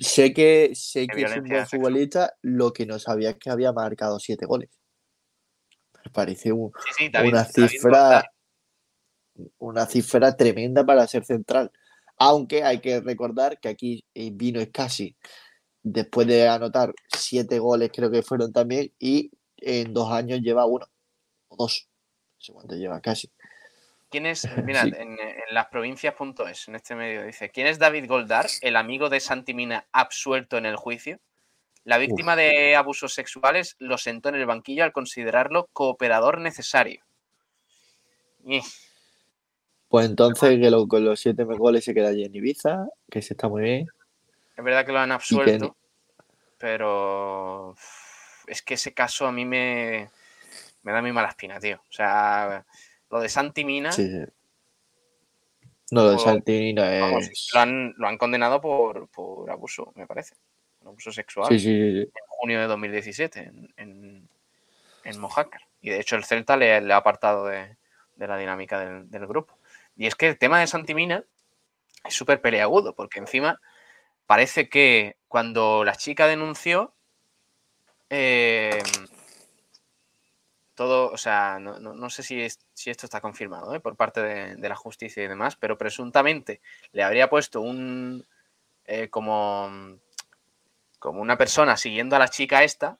sé 0.00 0.34
que, 0.34 0.72
sé 0.74 1.06
que 1.06 1.22
es 1.22 1.36
un 1.36 1.48
buen 1.48 1.66
futbolista. 1.66 2.34
Lo 2.42 2.72
que 2.72 2.86
no 2.86 2.98
sabía 2.98 3.30
es 3.30 3.36
que 3.36 3.50
había 3.50 3.72
marcado 3.72 4.18
siete 4.18 4.46
goles. 4.46 4.70
Me 6.04 6.10
parece 6.10 6.52
un- 6.52 6.72
Sí, 6.86 6.90
sí, 6.96 7.08
David- 7.08 7.28
una 7.30 7.44
David 7.44 7.68
cifra 7.68 7.90
Goldar. 7.90 8.30
Una 9.58 9.86
cifra 9.86 10.36
tremenda 10.36 10.84
para 10.84 11.06
ser 11.06 11.24
central. 11.24 11.70
Aunque 12.16 12.64
hay 12.64 12.80
que 12.80 13.00
recordar 13.00 13.60
que 13.60 13.68
aquí 13.68 14.04
eh, 14.14 14.30
vino 14.32 14.60
casi 14.72 15.16
después 15.82 16.26
de 16.26 16.48
anotar 16.48 16.92
siete 17.16 17.58
goles, 17.58 17.90
creo 17.94 18.10
que 18.10 18.22
fueron 18.22 18.52
también, 18.52 18.92
y 18.98 19.30
en 19.56 19.94
dos 19.94 20.10
años 20.12 20.40
lleva 20.40 20.66
uno 20.66 20.86
o 21.48 21.56
dos. 21.56 21.88
No 22.36 22.40
sé 22.40 22.52
cuánto 22.52 22.74
lleva 22.74 23.00
casi. 23.00 23.30
¿Quién 24.10 24.26
es? 24.26 24.42
Mirad, 24.64 24.86
Sí. 24.86 24.92
en, 24.96 25.12
en 25.20 25.34
las 25.52 25.66
provincias.es, 25.68 26.68
en 26.68 26.74
este 26.74 26.94
medio, 26.94 27.24
dice: 27.24 27.50
¿Quién 27.50 27.66
es 27.66 27.78
David 27.78 28.06
Goldar, 28.08 28.46
el 28.62 28.76
amigo 28.76 29.08
de 29.08 29.20
Santimina 29.20 29.86
absuelto 29.92 30.56
en 30.56 30.66
el 30.66 30.76
juicio? 30.76 31.20
La 31.84 31.96
víctima 31.98 32.36
de 32.36 32.74
abusos 32.76 33.14
sexuales 33.14 33.76
lo 33.78 33.96
sentó 33.96 34.28
en 34.28 34.34
el 34.34 34.44
banquillo 34.46 34.84
al 34.84 34.92
considerarlo 34.92 35.68
cooperador 35.72 36.38
necesario. 36.40 37.02
Y- 38.44 38.60
Pues 39.88 40.06
entonces 40.06 40.58
que 40.60 40.70
lo- 40.70 40.86
con 40.86 41.04
los 41.04 41.18
siete 41.20 41.44
goles 41.44 41.84
se 41.84 41.94
queda 41.94 42.08
allí 42.08 42.24
en 42.24 42.34
Ibiza, 42.34 42.88
que 43.10 43.22
se 43.22 43.34
está 43.34 43.48
muy 43.48 43.62
bien. 43.62 43.86
Es 44.56 44.62
verdad 44.64 44.84
que 44.84 44.92
lo 44.92 44.98
han 44.98 45.12
absuelto, 45.12 45.76
pero 46.58 47.74
es 48.46 48.62
que 48.62 48.74
ese 48.74 48.92
caso 48.92 49.26
a 49.26 49.32
mí 49.32 49.44
me, 49.44 50.10
me 50.82 50.92
da 50.92 51.00
muy 51.00 51.12
mala 51.12 51.28
espina, 51.28 51.58
tío. 51.60 51.76
O 51.88 51.92
sea, 51.92 52.64
lo 53.10 53.20
de 53.20 53.28
Santimina, 53.28 53.92
Sí, 53.92 54.08
sí. 54.10 54.24
No, 55.90 56.02
lo 56.02 56.10
de 56.10 56.16
O- 56.16 56.18
Santinina 56.18 57.00
Vamos, 57.00 57.24
es. 57.28 57.50
lo, 57.54 57.60
han, 57.60 57.94
lo 57.96 58.08
han 58.08 58.18
condenado 58.18 58.60
por, 58.60 59.08
por 59.08 59.50
abuso, 59.50 59.92
me 59.96 60.06
parece. 60.06 60.34
Por 60.80 60.88
abuso 60.88 61.10
sexual. 61.12 61.48
Sí, 61.48 61.58
sí, 61.58 61.64
sí, 61.64 61.92
sí. 61.92 62.00
en 62.02 62.24
junio 62.28 62.60
de 62.60 62.66
2017 62.66 63.40
en, 63.40 63.72
en, 63.78 64.28
en 65.04 65.18
Mojácar. 65.18 65.62
Y 65.80 65.88
de 65.90 66.00
hecho 66.00 66.16
el 66.16 66.24
Celta 66.24 66.56
le, 66.58 66.80
le 66.82 66.92
ha 66.92 66.98
apartado 66.98 67.46
de, 67.46 67.76
de 68.16 68.26
la 68.26 68.36
dinámica 68.36 68.80
del, 68.80 69.08
del 69.10 69.26
grupo. 69.26 69.56
Y 69.98 70.06
es 70.06 70.14
que 70.14 70.28
el 70.28 70.38
tema 70.38 70.60
de 70.60 70.66
Santimina 70.66 71.24
es 72.04 72.14
súper 72.14 72.40
peleagudo, 72.40 72.94
porque 72.94 73.18
encima 73.18 73.60
parece 74.26 74.70
que 74.70 75.18
cuando 75.28 75.84
la 75.84 75.96
chica 75.96 76.26
denunció, 76.26 76.94
eh, 78.08 78.82
todo, 80.74 81.10
o 81.10 81.18
sea, 81.18 81.58
no, 81.58 82.10
sé 82.10 82.22
si, 82.22 82.46
si 82.72 82.90
esto 82.90 83.04
está 83.04 83.20
confirmado 83.20 83.74
¿eh? 83.74 83.80
por 83.80 83.96
parte 83.96 84.22
de, 84.22 84.54
de 84.54 84.68
la 84.68 84.76
justicia 84.76 85.24
y 85.24 85.28
demás, 85.28 85.56
pero 85.56 85.76
presuntamente 85.76 86.62
le 86.92 87.02
habría 87.02 87.28
puesto 87.28 87.60
un, 87.60 88.24
eh, 88.84 89.10
como, 89.10 89.98
como 90.98 91.20
una 91.20 91.36
persona 91.36 91.76
siguiendo 91.76 92.16
a 92.16 92.20
la 92.20 92.28
chica 92.28 92.62
esta 92.64 92.98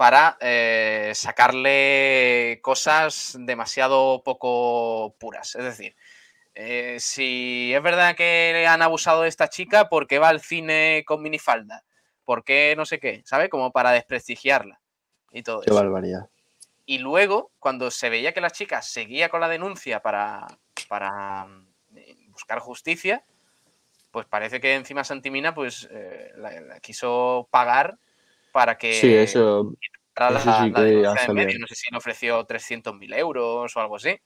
para 0.00 0.38
eh, 0.40 1.12
sacarle 1.14 2.58
cosas 2.62 3.36
demasiado 3.38 4.22
poco 4.24 5.14
puras. 5.20 5.54
Es 5.56 5.62
decir, 5.62 5.94
eh, 6.62 7.00
si 7.00 7.72
es 7.74 7.82
verdad 7.82 8.14
que 8.14 8.50
le 8.52 8.66
han 8.66 8.82
abusado 8.82 9.22
de 9.22 9.28
esta 9.28 9.48
chica, 9.48 9.88
¿por 9.88 10.06
qué 10.06 10.18
va 10.18 10.28
al 10.28 10.40
cine 10.40 11.04
con 11.06 11.22
minifalda? 11.22 11.84
¿Por 12.24 12.44
qué 12.44 12.74
no 12.76 12.84
sé 12.84 12.98
qué? 13.00 13.22
¿Sabe? 13.24 13.48
Como 13.48 13.72
para 13.72 13.92
desprestigiarla 13.92 14.80
y 15.32 15.42
todo 15.42 15.62
Qué 15.62 15.70
eso. 15.70 15.74
barbaridad. 15.74 16.28
Y 16.84 16.98
luego, 16.98 17.50
cuando 17.58 17.90
se 17.90 18.10
veía 18.10 18.34
que 18.34 18.40
la 18.40 18.50
chica 18.50 18.82
seguía 18.82 19.30
con 19.30 19.40
la 19.40 19.48
denuncia 19.48 20.00
para, 20.02 20.46
para 20.88 21.46
eh, 21.96 22.16
buscar 22.28 22.58
justicia, 22.58 23.24
pues 24.10 24.26
parece 24.26 24.60
que 24.60 24.74
encima 24.74 25.02
Santimina 25.02 25.54
pues 25.54 25.88
eh, 25.90 26.32
la, 26.36 26.60
la 26.60 26.80
quiso 26.80 27.48
pagar 27.50 27.96
para 28.52 28.76
que 28.76 28.92
Sí, 28.92 29.14
eso. 29.14 29.72
la, 30.16 30.28
eso 30.28 30.40
sí 30.40 30.70
la 30.70 30.82
denuncia 30.82 31.24
en 31.26 31.34
medio. 31.34 31.58
No 31.58 31.66
sé 31.66 31.74
si 31.74 31.90
le 31.90 31.96
ofreció 31.96 32.44
300.000 32.44 33.14
euros 33.14 33.74
o 33.76 33.80
algo 33.80 33.96
así. 33.96 34.20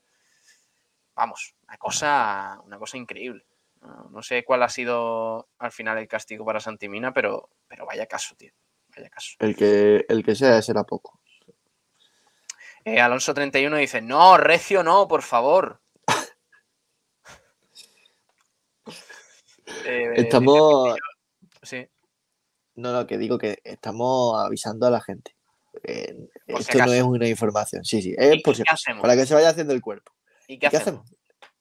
Vamos, 1.15 1.55
una 1.67 1.77
cosa, 1.77 2.59
una 2.65 2.77
cosa 2.77 2.97
increíble. 2.97 3.45
No, 3.81 4.09
no 4.09 4.21
sé 4.21 4.43
cuál 4.43 4.63
ha 4.63 4.69
sido 4.69 5.47
al 5.59 5.71
final 5.71 5.97
el 5.97 6.07
castigo 6.07 6.45
para 6.45 6.59
Santimina, 6.59 7.13
pero, 7.13 7.49
pero 7.67 7.85
vaya 7.85 8.05
caso, 8.05 8.35
tío. 8.35 8.51
Vaya 8.95 9.09
caso. 9.09 9.35
El 9.39 9.55
que, 9.55 10.05
el 10.07 10.23
que 10.23 10.35
sea 10.35 10.61
será 10.61 10.83
poco. 10.83 11.19
Eh, 12.83 12.99
Alonso 12.99 13.33
31 13.33 13.77
dice, 13.77 14.01
no, 14.01 14.37
Recio 14.37 14.83
no, 14.83 15.07
por 15.07 15.21
favor. 15.23 15.81
Eh, 19.87 20.13
Estamos. 20.15 20.95
sí, 21.61 21.87
No, 22.75 22.91
no, 22.91 23.05
que 23.05 23.17
digo 23.17 23.37
que 23.37 23.59
estamos 23.63 24.39
avisando 24.43 24.87
a 24.87 24.91
la 24.91 25.01
gente. 25.01 25.35
Eh, 25.83 26.15
si 26.47 26.53
esto 26.53 26.77
no 26.85 26.93
es 26.93 27.03
una 27.03 27.27
información. 27.27 27.83
Sí, 27.83 28.01
sí, 28.01 28.15
¿Y 28.17 28.23
es 28.23 28.41
por 28.43 28.55
si? 28.55 28.63
Para 29.01 29.15
que 29.15 29.25
se 29.25 29.33
vaya 29.33 29.49
haciendo 29.49 29.73
el 29.73 29.81
cuerpo. 29.81 30.14
¿Y 30.47 30.59
qué, 30.59 30.67
¿Y 30.67 30.69
qué 30.69 30.77
hacemos? 30.77 31.01
hacemos? 31.01 31.15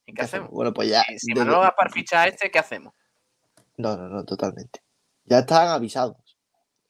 ¿Y 0.06 0.14
qué 0.14 0.22
hacemos? 0.22 0.50
Bueno, 0.50 0.72
pues 0.72 0.88
ya. 0.88 1.04
Si, 1.16 1.32
Manolo 1.32 1.60
Gaspar 1.60 1.90
ficha 1.90 2.22
a 2.22 2.28
este, 2.28 2.50
¿qué 2.50 2.58
hacemos? 2.58 2.94
No, 3.76 3.96
no, 3.96 4.08
no, 4.08 4.24
totalmente. 4.24 4.82
Ya 5.24 5.40
están 5.40 5.68
avisados 5.68 6.16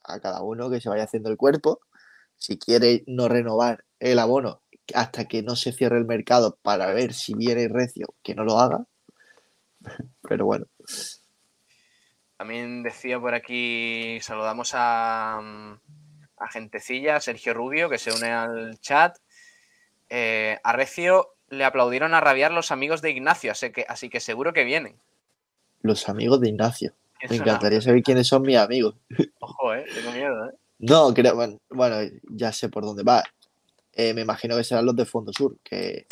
a 0.02 0.20
cada 0.20 0.42
uno 0.42 0.70
que 0.70 0.80
se 0.80 0.88
vaya 0.88 1.04
haciendo 1.04 1.30
el 1.30 1.36
cuerpo. 1.36 1.80
Si 2.36 2.58
quiere 2.58 3.04
no 3.06 3.28
renovar 3.28 3.84
el 4.00 4.18
abono 4.18 4.62
hasta 4.92 5.26
que 5.26 5.42
no 5.42 5.56
se 5.56 5.72
cierre 5.72 5.98
el 5.98 6.04
mercado 6.04 6.58
para 6.60 6.92
ver 6.92 7.14
si 7.14 7.34
viene 7.34 7.68
recio, 7.68 8.14
que 8.22 8.34
no 8.34 8.44
lo 8.44 8.58
haga. 8.58 8.84
Pero 10.22 10.44
bueno, 10.44 10.66
También 12.36 12.82
decía 12.82 13.18
por 13.18 13.34
aquí, 13.34 14.18
saludamos 14.20 14.72
a, 14.74 15.40
mm, 15.42 15.80
a 16.38 16.48
Gentecilla, 16.48 17.16
a 17.16 17.20
Sergio 17.20 17.54
Rubio, 17.54 17.88
que 17.88 17.98
se 17.98 18.12
une 18.12 18.30
al 18.30 18.78
chat. 18.80 19.16
Eh, 20.10 20.58
a 20.62 20.72
Recio 20.72 21.33
le 21.48 21.64
aplaudieron 21.64 22.14
a 22.14 22.20
rabiar 22.20 22.52
los 22.52 22.70
amigos 22.70 23.02
de 23.02 23.10
Ignacio, 23.10 23.52
así 23.52 23.70
que, 23.70 23.84
así 23.88 24.08
que 24.08 24.20
seguro 24.20 24.52
que 24.52 24.64
vienen. 24.64 24.96
los 25.82 26.08
amigos 26.08 26.40
de 26.40 26.48
Ignacio. 26.48 26.92
¿Quién 27.18 27.30
Me 27.30 27.36
encantaría 27.36 27.80
saber 27.80 28.02
quiénes 28.02 28.26
son 28.26 28.42
mis 28.42 28.56
amigos. 28.56 28.94
Ojo, 29.40 29.74
eh, 29.74 29.84
tengo 29.94 30.10
miedo, 30.12 30.48
eh. 30.48 30.54
No, 30.80 31.14
creo, 31.14 31.34
bueno, 31.36 31.58
bueno, 31.70 31.96
ya 32.30 32.52
sé 32.52 32.68
por 32.68 32.84
dónde 32.84 33.02
va. 33.04 33.22
Eh, 33.92 34.12
me 34.12 34.22
imagino 34.22 34.56
que 34.56 34.64
serán 34.64 34.84
los 34.86 34.96
de 34.96 35.04
Fondo 35.06 35.32
Sur, 35.32 35.56
que 35.62 36.06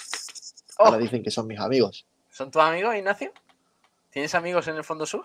Oh, 0.79 0.87
ahora 0.87 0.99
dicen 0.99 1.23
que 1.23 1.31
son 1.31 1.47
mis 1.47 1.59
amigos. 1.61 2.07
¿Son 2.31 2.51
tus 2.51 2.63
amigos, 2.63 2.95
Ignacio? 2.97 3.31
¿Tienes 4.11 4.35
amigos 4.35 4.67
en 4.69 4.77
el 4.77 4.85
fondo 4.85 5.05
sur? 5.05 5.25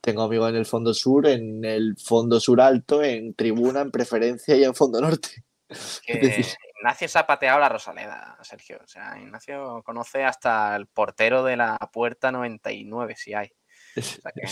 Tengo 0.00 0.22
amigos 0.22 0.50
en 0.50 0.56
el 0.56 0.66
Fondo 0.66 0.92
Sur, 0.92 1.26
en 1.26 1.64
el 1.64 1.96
Fondo 1.96 2.38
Sur 2.40 2.60
Alto, 2.60 3.02
en 3.02 3.34
Tribuna, 3.34 3.80
en 3.80 3.90
Preferencia 3.90 4.54
y 4.56 4.64
en 4.64 4.74
Fondo 4.74 5.00
Norte. 5.00 5.28
Que 5.68 5.74
Es 6.12 6.20
decir- 6.20 6.46
Ignacio 6.84 7.08
se 7.08 7.18
ha 7.18 7.26
pateado 7.26 7.58
la 7.60 7.70
Rosaleda, 7.70 8.36
Sergio. 8.42 8.78
O 8.84 8.86
sea, 8.86 9.18
Ignacio 9.18 9.82
conoce 9.86 10.22
hasta 10.22 10.76
el 10.76 10.86
portero 10.86 11.42
de 11.42 11.56
la 11.56 11.78
puerta 11.90 12.30
99, 12.30 13.16
si 13.16 13.32
hay. 13.32 13.50
O 13.96 14.02
sea 14.02 14.32
que- 14.34 14.42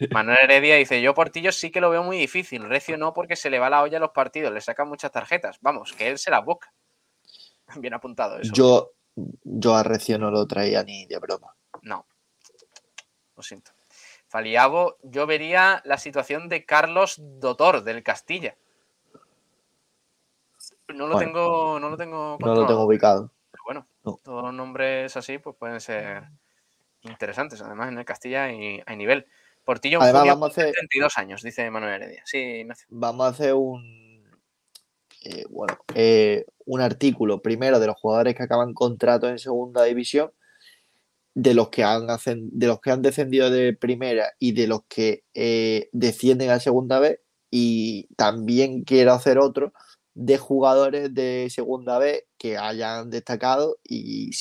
Manuel 0.10 0.38
Heredia 0.42 0.74
dice, 0.76 1.00
yo 1.00 1.14
Portillo 1.14 1.52
sí 1.52 1.70
que 1.70 1.80
lo 1.80 1.90
veo 1.90 2.02
muy 2.02 2.18
difícil, 2.18 2.68
Recio 2.68 2.96
no 2.98 3.12
porque 3.12 3.36
se 3.36 3.50
le 3.50 3.60
va 3.60 3.70
la 3.70 3.82
olla 3.82 3.98
a 3.98 4.00
los 4.00 4.10
partidos, 4.10 4.52
le 4.52 4.60
sacan 4.60 4.88
muchas 4.88 5.12
tarjetas. 5.12 5.58
Vamos, 5.60 5.92
que 5.92 6.08
él 6.08 6.18
se 6.18 6.30
las 6.32 6.44
busca. 6.44 6.72
Bien 7.76 7.94
apuntado 7.94 8.40
eso. 8.40 8.52
Yo, 8.52 8.92
yo 9.14 9.76
a 9.76 9.84
Recio 9.84 10.18
no 10.18 10.32
lo 10.32 10.44
traía 10.48 10.82
ni 10.82 11.06
de 11.06 11.18
broma. 11.18 11.54
No. 11.82 12.04
Lo 13.36 13.42
siento. 13.44 13.70
Faliabo, 14.26 14.98
yo 15.04 15.24
vería 15.26 15.82
la 15.84 15.98
situación 15.98 16.48
de 16.48 16.64
Carlos 16.66 17.14
Dotor 17.18 17.84
del 17.84 18.02
Castilla. 18.02 18.56
No 20.94 21.06
lo 21.06 21.14
Bueno, 21.14 21.18
tengo, 21.32 21.80
no 21.80 21.90
lo 21.90 21.96
tengo 21.96 22.38
No 22.40 22.54
lo 22.54 22.66
tengo 22.66 22.84
ubicado. 22.84 23.32
pero 23.50 23.62
bueno, 23.66 23.86
No. 24.04 24.18
todos 24.22 24.42
los 24.44 24.54
nombres 24.54 25.16
así 25.16 25.38
pues 25.38 25.54
pueden 25.56 25.80
ser 25.80 26.24
interesantes. 27.02 27.60
Además, 27.62 27.88
en 27.92 27.98
el 27.98 28.04
Castilla 28.04 28.44
hay, 28.44 28.80
hay 28.86 28.96
nivel. 28.96 29.26
Portillo 29.64 30.00
Además, 30.00 30.20
junio, 30.22 30.34
vamos 30.34 30.48
a 30.48 30.50
hacer, 30.62 30.72
32 30.72 31.18
años, 31.18 31.42
dice 31.42 31.70
Manuel 31.70 31.94
Heredia. 32.02 32.22
Sí, 32.24 32.38
Ignacio. 32.38 32.86
vamos 32.88 33.26
a 33.26 33.28
hacer 33.30 33.52
un, 33.52 34.24
eh, 35.24 35.44
bueno, 35.50 35.76
eh, 35.94 36.46
un 36.64 36.80
artículo 36.80 37.42
primero 37.42 37.78
de 37.78 37.86
los 37.86 37.96
jugadores 37.96 38.34
que 38.34 38.42
acaban 38.44 38.72
contrato 38.72 39.28
en 39.28 39.38
segunda 39.38 39.84
división, 39.84 40.32
de 41.34 41.52
los 41.54 41.68
que 41.68 41.84
han, 41.84 42.08
hacen- 42.08 42.48
de 42.50 42.66
los 42.66 42.80
que 42.80 42.90
han 42.90 43.02
descendido 43.02 43.50
de 43.50 43.74
primera 43.74 44.32
y 44.38 44.52
de 44.52 44.66
los 44.68 44.84
que 44.88 45.24
eh, 45.34 45.90
descienden 45.92 46.48
a 46.50 46.60
segunda 46.60 46.98
vez. 46.98 47.20
Y 47.50 48.08
también 48.16 48.84
quiero 48.84 49.12
hacer 49.12 49.38
otro 49.38 49.72
de 50.20 50.36
jugadores 50.36 51.14
de 51.14 51.46
segunda 51.48 51.96
vez 52.00 52.24
que 52.38 52.58
hayan 52.58 53.08
destacado 53.08 53.78
y, 53.84 54.32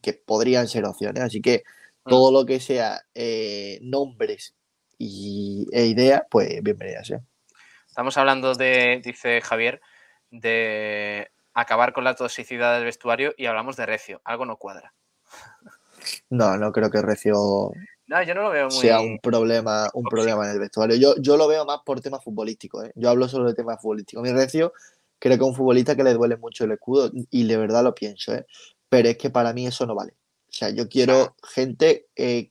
que 0.00 0.14
podrían 0.14 0.66
ser 0.66 0.86
opciones. 0.86 1.22
Así 1.22 1.42
que 1.42 1.62
todo 2.06 2.32
lo 2.32 2.46
que 2.46 2.58
sea 2.58 3.02
eh, 3.14 3.78
nombres 3.82 4.54
y, 4.96 5.66
e 5.72 5.84
ideas, 5.84 6.22
pues 6.30 6.62
bienvenidas 6.62 7.06
sea. 7.06 7.20
Estamos 7.86 8.16
hablando 8.16 8.54
de, 8.54 9.02
dice 9.04 9.42
Javier, 9.42 9.82
de 10.30 11.30
acabar 11.52 11.92
con 11.92 12.04
la 12.04 12.14
toxicidad 12.14 12.76
del 12.76 12.86
vestuario 12.86 13.34
y 13.36 13.44
hablamos 13.44 13.76
de 13.76 13.84
Recio. 13.84 14.22
Algo 14.24 14.46
no 14.46 14.56
cuadra. 14.56 14.94
No, 16.30 16.56
no 16.56 16.72
creo 16.72 16.90
que 16.90 17.02
Recio 17.02 17.72
No, 18.06 18.22
yo 18.22 18.34
no 18.34 18.40
lo 18.40 18.50
veo 18.50 18.68
muy. 18.68 18.78
sea 18.78 19.00
un 19.00 19.18
problema, 19.18 19.90
un 19.92 20.04
problema 20.04 20.46
en 20.46 20.52
el 20.52 20.60
vestuario. 20.60 20.96
Yo, 20.96 21.14
yo 21.18 21.36
lo 21.36 21.46
veo 21.46 21.66
más 21.66 21.80
por 21.84 22.00
temas 22.00 22.24
futbolísticos. 22.24 22.86
¿eh? 22.86 22.92
Yo 22.94 23.10
hablo 23.10 23.28
solo 23.28 23.44
de 23.44 23.54
temas 23.54 23.82
futbolísticos. 23.82 24.22
Mi 24.22 24.32
Recio 24.32 24.72
creo 25.20 25.36
que 25.36 25.44
es 25.44 25.48
un 25.48 25.54
futbolista 25.54 25.94
que 25.94 26.02
le 26.02 26.14
duele 26.14 26.36
mucho 26.36 26.64
el 26.64 26.72
escudo 26.72 27.12
y 27.30 27.46
de 27.46 27.56
verdad 27.56 27.84
lo 27.84 27.94
pienso. 27.94 28.34
¿eh? 28.34 28.46
Pero 28.88 29.08
es 29.08 29.18
que 29.18 29.30
para 29.30 29.52
mí 29.52 29.66
eso 29.66 29.86
no 29.86 29.94
vale. 29.94 30.14
O 30.48 30.52
sea, 30.52 30.70
yo 30.70 30.88
quiero 30.88 31.36
gente 31.46 32.08
eh, 32.16 32.50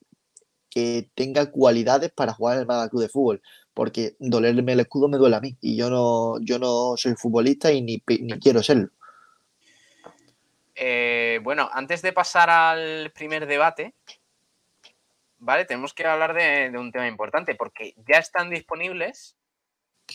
que 0.69 1.09
tenga 1.15 1.51
cualidades 1.51 2.11
para 2.11 2.33
jugar 2.33 2.55
en 2.55 2.61
el 2.61 2.67
Málaga 2.67 2.89
Club 2.89 3.01
de 3.01 3.09
Fútbol. 3.09 3.41
Porque 3.73 4.15
dolerme 4.19 4.73
el 4.73 4.81
escudo 4.81 5.09
me 5.09 5.17
duele 5.17 5.35
a 5.35 5.41
mí. 5.41 5.57
Y 5.59 5.75
yo 5.75 5.89
no, 5.89 6.39
yo 6.41 6.59
no 6.59 6.95
soy 6.95 7.15
futbolista 7.15 7.71
y 7.71 7.81
ni, 7.81 8.01
ni 8.07 8.39
quiero 8.39 8.61
serlo. 8.61 8.89
Eh, 10.75 11.39
bueno, 11.43 11.69
antes 11.73 12.01
de 12.01 12.13
pasar 12.13 12.49
al 12.49 13.11
primer 13.11 13.47
debate, 13.47 13.95
¿vale? 15.39 15.65
Tenemos 15.65 15.93
que 15.93 16.05
hablar 16.05 16.33
de, 16.33 16.69
de 16.69 16.77
un 16.77 16.91
tema 16.91 17.07
importante, 17.07 17.55
porque 17.55 17.95
ya 18.07 18.17
están 18.17 18.49
disponibles 18.49 19.35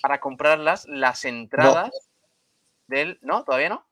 para 0.01 0.21
comprarlas 0.21 0.87
las 0.87 1.25
entradas 1.25 1.91
del. 2.87 3.18
¿No? 3.22 3.45
¿Todavía 3.45 3.68
no? 3.68 3.87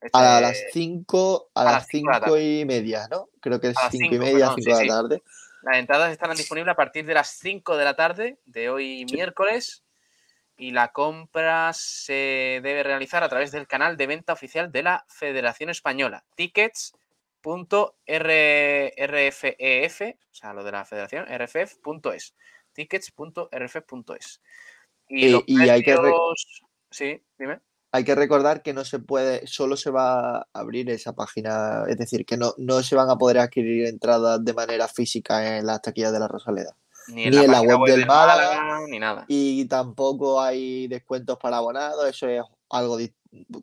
A 0.00 0.06
Este, 0.06 0.18
las 0.40 0.64
5 0.72 1.50
a, 1.54 1.60
a 1.60 1.64
las 1.64 1.86
cinco 1.86 2.10
de 2.10 2.20
la 2.20 2.26
5 2.26 2.38
y 2.38 2.64
media, 2.64 3.06
¿no? 3.10 3.28
Creo 3.40 3.60
que 3.60 3.68
es 3.68 3.76
A 3.76 3.84
las 3.84 3.92
5 3.92 4.14
y 4.14 4.18
media, 4.18 4.32
perdón, 4.32 4.54
5 4.56 4.76
sí, 4.76 4.82
de 4.82 4.86
la 4.86 4.94
tarde. 4.94 5.22
Las 5.62 5.76
entradas 5.76 6.12
estarán 6.12 6.36
disponibles 6.36 6.72
a 6.72 6.76
partir 6.76 7.04
de 7.04 7.14
las 7.14 7.28
5 7.38 7.76
de 7.76 7.84
la 7.84 7.94
tarde 7.94 8.38
de 8.46 8.70
hoy 8.70 9.04
miércoles 9.12 9.84
y 10.56 10.70
la 10.70 10.88
compra 10.88 11.72
se 11.74 12.60
debe 12.62 12.82
realizar 12.82 13.22
a 13.22 13.28
través 13.28 13.52
del 13.52 13.66
canal 13.66 13.98
de 13.98 14.06
venta 14.06 14.32
oficial 14.32 14.72
de 14.72 14.82
la 14.82 15.04
Federación 15.08 15.68
Española, 15.68 16.24
Tickets 16.34 16.94
tickets.rfef, 17.42 20.00
o 20.02 20.34
sea, 20.34 20.52
lo 20.52 20.62
de 20.62 20.72
la 20.72 20.84
federación, 20.84 21.26
rff.es. 21.26 22.34
Tickets.rff.es. 22.72 24.40
Y, 25.08 25.26
Eh, 25.26 25.30
los 25.30 25.42
y 25.46 25.68
hay 25.68 25.82
que 25.82 25.96
Sí, 26.90 27.22
dime. 27.38 27.60
Hay 27.92 28.04
que 28.04 28.14
recordar 28.14 28.62
que 28.62 28.72
no 28.72 28.84
se 28.84 29.00
puede, 29.00 29.46
solo 29.48 29.76
se 29.76 29.90
va 29.90 30.38
a 30.38 30.46
abrir 30.52 30.88
esa 30.90 31.12
página, 31.12 31.84
es 31.88 31.98
decir, 31.98 32.24
que 32.24 32.36
no, 32.36 32.54
no 32.56 32.82
se 32.84 32.94
van 32.94 33.10
a 33.10 33.16
poder 33.16 33.38
adquirir 33.38 33.86
entradas 33.86 34.44
de 34.44 34.54
manera 34.54 34.86
física 34.86 35.58
en 35.58 35.66
las 35.66 35.82
taquillas 35.82 36.12
de 36.12 36.20
la 36.20 36.28
Rosaleda. 36.28 36.76
Ni 37.08 37.24
en 37.24 37.30
Ni 37.30 37.36
la, 37.36 37.44
en 37.44 37.50
la 37.50 37.56
página 37.58 37.76
web 37.78 37.90
del 37.96 38.06
Málaga, 38.06 38.80
ni 38.88 38.98
nada. 39.00 39.24
Y 39.26 39.64
tampoco 39.64 40.40
hay 40.40 40.86
descuentos 40.86 41.36
para 41.38 41.56
abonados, 41.56 42.08
eso 42.08 42.28
es 42.28 42.42
algo 42.68 42.96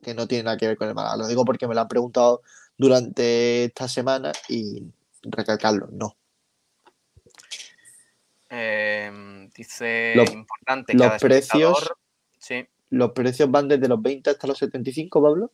que 0.02 0.14
no 0.14 0.28
tiene 0.28 0.44
nada 0.44 0.58
que 0.58 0.66
ver 0.66 0.76
con 0.76 0.88
el 0.88 0.94
Málaga. 0.94 1.16
Lo 1.16 1.26
digo 1.26 1.46
porque 1.46 1.66
me 1.66 1.74
lo 1.74 1.80
han 1.80 1.88
preguntado 1.88 2.42
durante 2.76 3.64
esta 3.64 3.88
semana 3.88 4.32
y 4.48 4.82
recalcarlo, 5.22 5.88
no. 5.90 6.14
Eh, 8.50 9.48
dice 9.54 10.12
Los- 10.16 10.30
importante 10.32 10.94
los 10.94 11.12
precios- 11.20 11.90
Sí. 12.38 12.66
Los 12.90 13.12
precios 13.12 13.50
van 13.50 13.68
desde 13.68 13.88
los 13.88 14.00
20 14.00 14.30
hasta 14.30 14.46
los 14.46 14.58
75, 14.58 15.22
Pablo. 15.22 15.52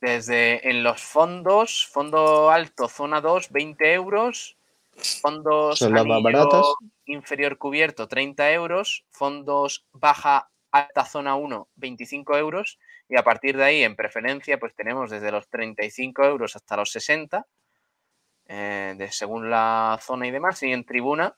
Desde 0.00 0.68
en 0.68 0.82
los 0.82 1.00
fondos, 1.00 1.86
fondo 1.90 2.50
alto, 2.50 2.88
zona 2.88 3.20
2, 3.20 3.50
20 3.50 3.92
euros. 3.94 4.58
Fondos 5.22 5.78
Son 5.78 5.94
las 5.94 6.04
más 6.06 6.18
anillo 6.18 6.38
baratas. 6.38 6.66
inferior 7.06 7.58
cubierto, 7.58 8.06
30 8.06 8.52
euros. 8.52 9.06
Fondos 9.10 9.86
baja, 9.92 10.50
alta, 10.70 11.04
zona 11.06 11.36
1, 11.36 11.68
25 11.76 12.36
euros. 12.36 12.78
Y 13.08 13.16
a 13.16 13.24
partir 13.24 13.56
de 13.56 13.64
ahí, 13.64 13.82
en 13.82 13.96
preferencia, 13.96 14.58
pues 14.58 14.74
tenemos 14.74 15.10
desde 15.10 15.30
los 15.30 15.48
35 15.48 16.24
euros 16.24 16.56
hasta 16.56 16.76
los 16.76 16.90
60, 16.90 17.46
eh, 18.46 18.94
de, 18.96 19.10
según 19.10 19.50
la 19.50 19.98
zona 20.02 20.26
y 20.26 20.30
demás. 20.30 20.62
Y 20.62 20.72
en 20.72 20.84
tribuna, 20.84 21.36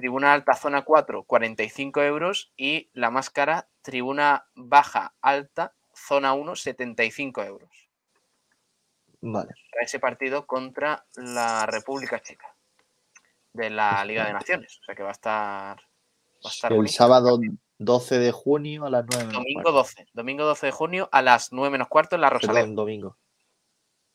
tribuna 0.00 0.32
alta, 0.32 0.54
zona 0.54 0.82
4, 0.82 1.24
45 1.24 2.02
euros. 2.02 2.52
Y 2.56 2.88
la 2.94 3.10
más 3.10 3.28
cara, 3.28 3.68
tribuna 3.82 4.46
baja, 4.54 5.14
alta, 5.20 5.74
zona 5.94 6.32
1, 6.32 6.56
75 6.56 7.42
euros 7.42 7.68
Vale. 9.20 9.50
para 9.70 9.84
ese 9.84 10.00
partido 10.00 10.46
contra 10.46 11.04
la 11.16 11.66
República 11.66 12.18
Checa 12.20 12.56
de 13.52 13.68
la 13.68 14.02
Liga 14.06 14.24
de 14.24 14.32
Naciones. 14.32 14.78
O 14.80 14.84
sea 14.84 14.94
que 14.94 15.02
va 15.02 15.10
a 15.10 15.12
estar, 15.12 15.76
va 15.76 15.82
a 16.44 16.48
estar 16.48 16.72
El 16.72 16.78
bonito. 16.78 16.94
sábado 16.94 17.38
12 17.78 18.18
de 18.18 18.32
junio 18.32 18.86
a 18.86 18.90
las 18.90 19.04
9 19.06 19.24
menos 19.26 19.34
Domingo 19.42 19.62
cuarto. 19.62 19.78
12. 19.78 20.06
Domingo 20.14 20.44
12 20.44 20.66
de 20.66 20.72
junio 20.72 21.08
a 21.12 21.20
las 21.20 21.52
9 21.52 21.70
menos 21.70 21.88
cuarto 21.88 22.14
en 22.14 22.22
la 22.22 22.30
Rosaleda. 22.30 22.60
Perdón, 22.60 22.74
domingo. 22.76 23.16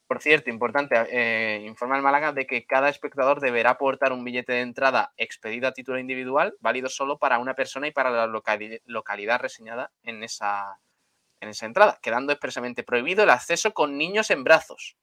Por 0.08 0.22
cierto, 0.22 0.52
importante, 0.52 0.96
eh, 1.10 1.62
informa 1.66 1.98
el 1.98 2.04
Málaga 2.04 2.32
de 2.32 2.46
que 2.46 2.66
cada 2.68 2.90
espectador 2.90 3.40
deberá 3.40 3.72
aportar 3.72 4.14
un 4.14 4.24
billete 4.24 4.54
de 4.54 4.62
entrada 4.62 5.14
expedido 5.18 5.68
a 5.68 5.74
título 5.74 5.98
individual, 5.98 6.56
válido 6.60 6.90
solo 6.90 7.18
para 7.18 7.40
una 7.40 7.56
persona 7.56 7.88
y 7.88 7.92
para 7.92 8.12
la 8.12 8.28
locali- 8.28 8.82
localidad 8.86 9.40
reseñada 9.40 9.92
en 10.04 10.24
esa, 10.24 10.80
en 11.40 11.50
esa 11.50 11.66
entrada, 11.66 11.98
quedando 12.04 12.32
expresamente 12.32 12.84
prohibido 12.84 13.24
el 13.24 13.32
acceso 13.32 13.74
con 13.74 13.98
niños 13.98 14.30
en 14.30 14.44
brazos. 14.44 14.96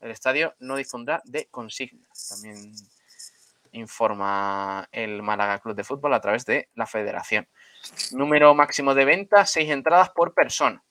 El 0.00 0.10
estadio 0.10 0.54
no 0.58 0.76
dispondrá 0.76 1.22
de 1.24 1.46
consignas. 1.46 2.28
También 2.28 2.74
informa 3.72 4.86
el 4.92 5.22
Málaga 5.22 5.60
Club 5.60 5.74
de 5.74 5.84
Fútbol 5.84 6.12
a 6.12 6.20
través 6.20 6.44
de 6.44 6.68
la 6.74 6.86
federación. 6.86 7.48
Número 8.12 8.54
máximo 8.54 8.94
de 8.94 9.06
venta, 9.06 9.46
seis 9.46 9.70
entradas 9.70 10.10
por 10.10 10.34
persona 10.34 10.84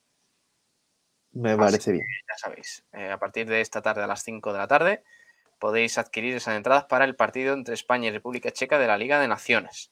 Me 1.34 1.56
parece 1.56 1.92
bien. 1.92 2.04
ya 2.28 2.36
sabéis, 2.38 2.84
eh, 2.92 3.10
a 3.10 3.18
partir 3.18 3.46
de 3.48 3.60
esta 3.60 3.82
tarde 3.82 4.02
a 4.02 4.06
las 4.06 4.22
5 4.22 4.52
de 4.52 4.58
la 4.58 4.68
tarde 4.68 5.02
podéis 5.58 5.98
adquirir 5.98 6.34
esas 6.36 6.56
entradas 6.56 6.84
para 6.84 7.04
el 7.04 7.16
partido 7.16 7.54
entre 7.54 7.74
España 7.74 8.08
y 8.08 8.12
República 8.12 8.50
Checa 8.50 8.78
de 8.78 8.86
la 8.86 8.98
Liga 8.98 9.18
de 9.20 9.28
Naciones. 9.28 9.90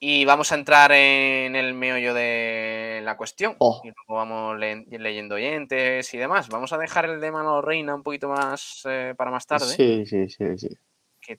Y 0.00 0.24
vamos 0.24 0.52
a 0.52 0.54
entrar 0.54 0.92
en 0.92 1.56
el 1.56 1.74
meollo 1.74 2.14
de 2.14 3.00
la 3.02 3.16
cuestión. 3.16 3.56
Oh. 3.58 3.80
Y 3.82 3.88
luego 3.88 4.14
vamos 4.14 4.56
le- 4.56 4.86
leyendo 4.90 5.34
oyentes 5.34 6.14
y 6.14 6.18
demás. 6.18 6.48
Vamos 6.50 6.72
a 6.72 6.78
dejar 6.78 7.06
el 7.06 7.20
de 7.20 7.32
Manolo 7.32 7.62
Reina 7.62 7.96
un 7.96 8.04
poquito 8.04 8.28
más 8.28 8.82
eh, 8.84 9.14
para 9.16 9.32
más 9.32 9.44
tarde. 9.46 9.66
Sí, 9.66 10.06
sí, 10.06 10.28
sí, 10.28 10.56
sí. 10.56 10.68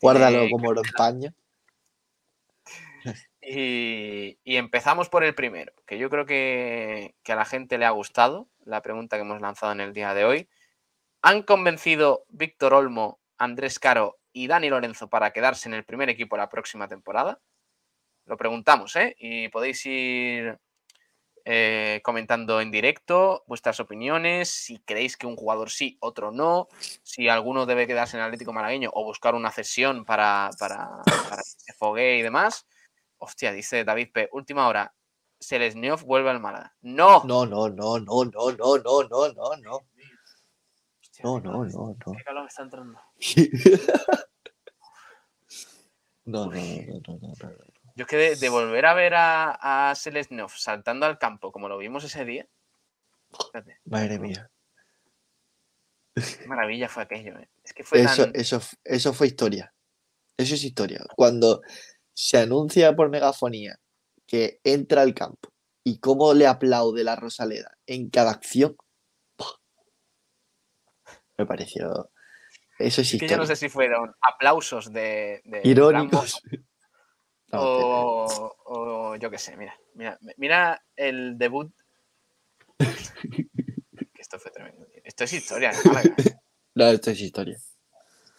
Guárdalo 0.01 0.49
como 0.51 0.69
oro 0.69 0.81
en 0.83 0.91
paño. 0.91 1.33
Y, 3.51 4.37
empezamos 4.45 5.09
por 5.09 5.23
el 5.23 5.33
primero, 5.33 5.73
que 5.87 5.97
yo 5.97 6.11
creo 6.11 6.27
que, 6.27 7.15
que 7.23 7.31
a 7.31 7.35
la 7.35 7.45
gente 7.45 7.79
le 7.79 7.85
ha 7.85 7.89
gustado 7.89 8.47
la 8.63 8.83
pregunta 8.83 9.17
que 9.17 9.21
hemos 9.21 9.41
lanzado 9.41 9.71
en 9.71 9.81
el 9.81 9.91
día 9.91 10.13
de 10.13 10.23
hoy. 10.23 10.49
¿Han 11.23 11.41
convencido 11.41 12.25
Víctor 12.29 12.75
Olmo, 12.75 13.19
Andrés 13.39 13.79
Caro 13.79 14.19
y 14.33 14.45
Dani 14.45 14.69
Lorenzo 14.69 15.09
para 15.09 15.31
quedarse 15.31 15.67
en 15.67 15.73
el 15.73 15.83
primer 15.83 16.09
equipo 16.09 16.37
la 16.37 16.47
próxima 16.47 16.87
temporada? 16.87 17.41
Lo 18.27 18.37
preguntamos, 18.37 18.95
¿eh? 18.95 19.15
Y 19.17 19.47
podéis 19.49 19.83
ir 19.87 20.59
eh, 21.43 22.01
comentando 22.03 22.61
en 22.61 22.69
directo 22.69 23.43
vuestras 23.47 23.79
opiniones, 23.79 24.49
si 24.49 24.77
creéis 24.77 25.17
que 25.17 25.25
un 25.25 25.35
jugador 25.35 25.71
sí, 25.71 25.97
otro 26.01 26.31
no, 26.31 26.67
si 27.01 27.27
alguno 27.27 27.65
debe 27.65 27.87
quedarse 27.87 28.15
en 28.15 28.21
el 28.21 28.27
Atlético 28.27 28.53
Malagueño 28.53 28.91
o 28.93 29.05
buscar 29.05 29.33
una 29.33 29.49
cesión 29.49 30.05
para, 30.05 30.51
para, 30.59 31.01
para 31.27 31.41
que 31.41 31.63
se 31.63 31.73
fogue 31.73 32.17
y 32.17 32.21
demás. 32.21 32.67
Hostia, 33.19 33.51
dice 33.51 33.83
David 33.83 34.09
P. 34.13 34.29
Última 34.33 34.67
hora. 34.67 34.93
Selesniov 35.39 36.03
vuelve 36.03 36.29
al 36.29 36.39
Málaga. 36.41 36.75
¡No! 36.81 37.23
No, 37.23 37.45
no, 37.45 37.69
no, 37.69 37.97
no, 37.99 38.25
no, 38.25 38.51
no, 38.51 38.77
no, 38.77 39.03
no, 39.03 39.29
no, 39.33 39.55
no. 39.57 39.79
No, 41.23 41.39
no, 41.39 41.65
no, 41.65 41.97
no. 42.05 42.13
Qué 42.17 42.23
calor 42.23 42.43
me 42.43 42.47
está 42.47 42.63
entrando. 42.63 42.99
No, 46.25 46.45
no, 46.45 46.51
no, 46.51 46.53
no, 46.53 47.17
no, 47.19 47.19
no, 47.19 47.49
no. 47.49 47.55
Yo 47.95 48.03
es 48.03 48.07
que 48.07 48.17
de, 48.17 48.35
de 48.35 48.49
volver 48.49 48.85
a 48.85 48.93
ver 48.93 49.13
a, 49.15 49.89
a 49.89 49.95
Selesniov 49.95 50.51
saltando 50.51 51.05
al 51.05 51.17
campo 51.17 51.51
como 51.51 51.67
lo 51.67 51.77
vimos 51.77 52.03
ese 52.03 52.23
día. 52.23 52.47
Fíjate, 53.31 53.79
Madre 53.85 54.19
mía. 54.19 54.49
qué 56.15 56.47
maravilla 56.47 56.87
fue 56.87 57.03
aquello. 57.03 57.37
¿eh? 57.39 57.49
Es 57.63 57.73
que 57.73 57.83
fue 57.83 58.01
Eso, 58.01 58.25
tan. 58.25 58.35
eso, 58.35 58.61
eso 58.83 59.13
fue 59.13 59.27
historia. 59.27 59.73
Eso 60.37 60.55
es 60.55 60.63
historia. 60.63 61.03
Cuando 61.15 61.61
se 62.19 62.37
anuncia 62.37 62.93
por 62.97 63.09
megafonía 63.09 63.79
que 64.27 64.59
entra 64.65 65.03
al 65.03 65.13
campo 65.13 65.53
y 65.85 65.99
cómo 65.99 66.33
le 66.33 66.47
aplaude 66.47 67.05
la 67.05 67.15
Rosaleda 67.15 67.77
en 67.87 68.09
cada 68.09 68.31
acción, 68.31 68.75
me 71.37 71.45
pareció. 71.45 72.11
Eso 72.77 72.99
es 72.99 73.13
es 73.13 73.19
que 73.21 73.27
yo 73.29 73.37
no 73.37 73.45
sé 73.45 73.55
si 73.55 73.69
fueron 73.69 74.13
aplausos 74.19 74.91
de. 74.91 75.41
de 75.45 75.61
Irónicos. 75.63 76.41
No, 77.51 77.61
O, 77.63 78.55
o 78.65 79.15
yo 79.15 79.31
qué 79.31 79.39
sé, 79.39 79.57
mira, 79.57 79.75
mira, 79.95 80.19
mira 80.37 80.85
el 80.95 81.35
debut. 81.35 81.73
esto 84.19 84.37
fue 84.37 84.51
tremendo. 84.51 84.85
Esto 85.03 85.23
es 85.23 85.33
historia, 85.33 85.71
no, 86.75 86.85
esto 86.85 87.09
es 87.09 87.19
historia. 87.19 87.57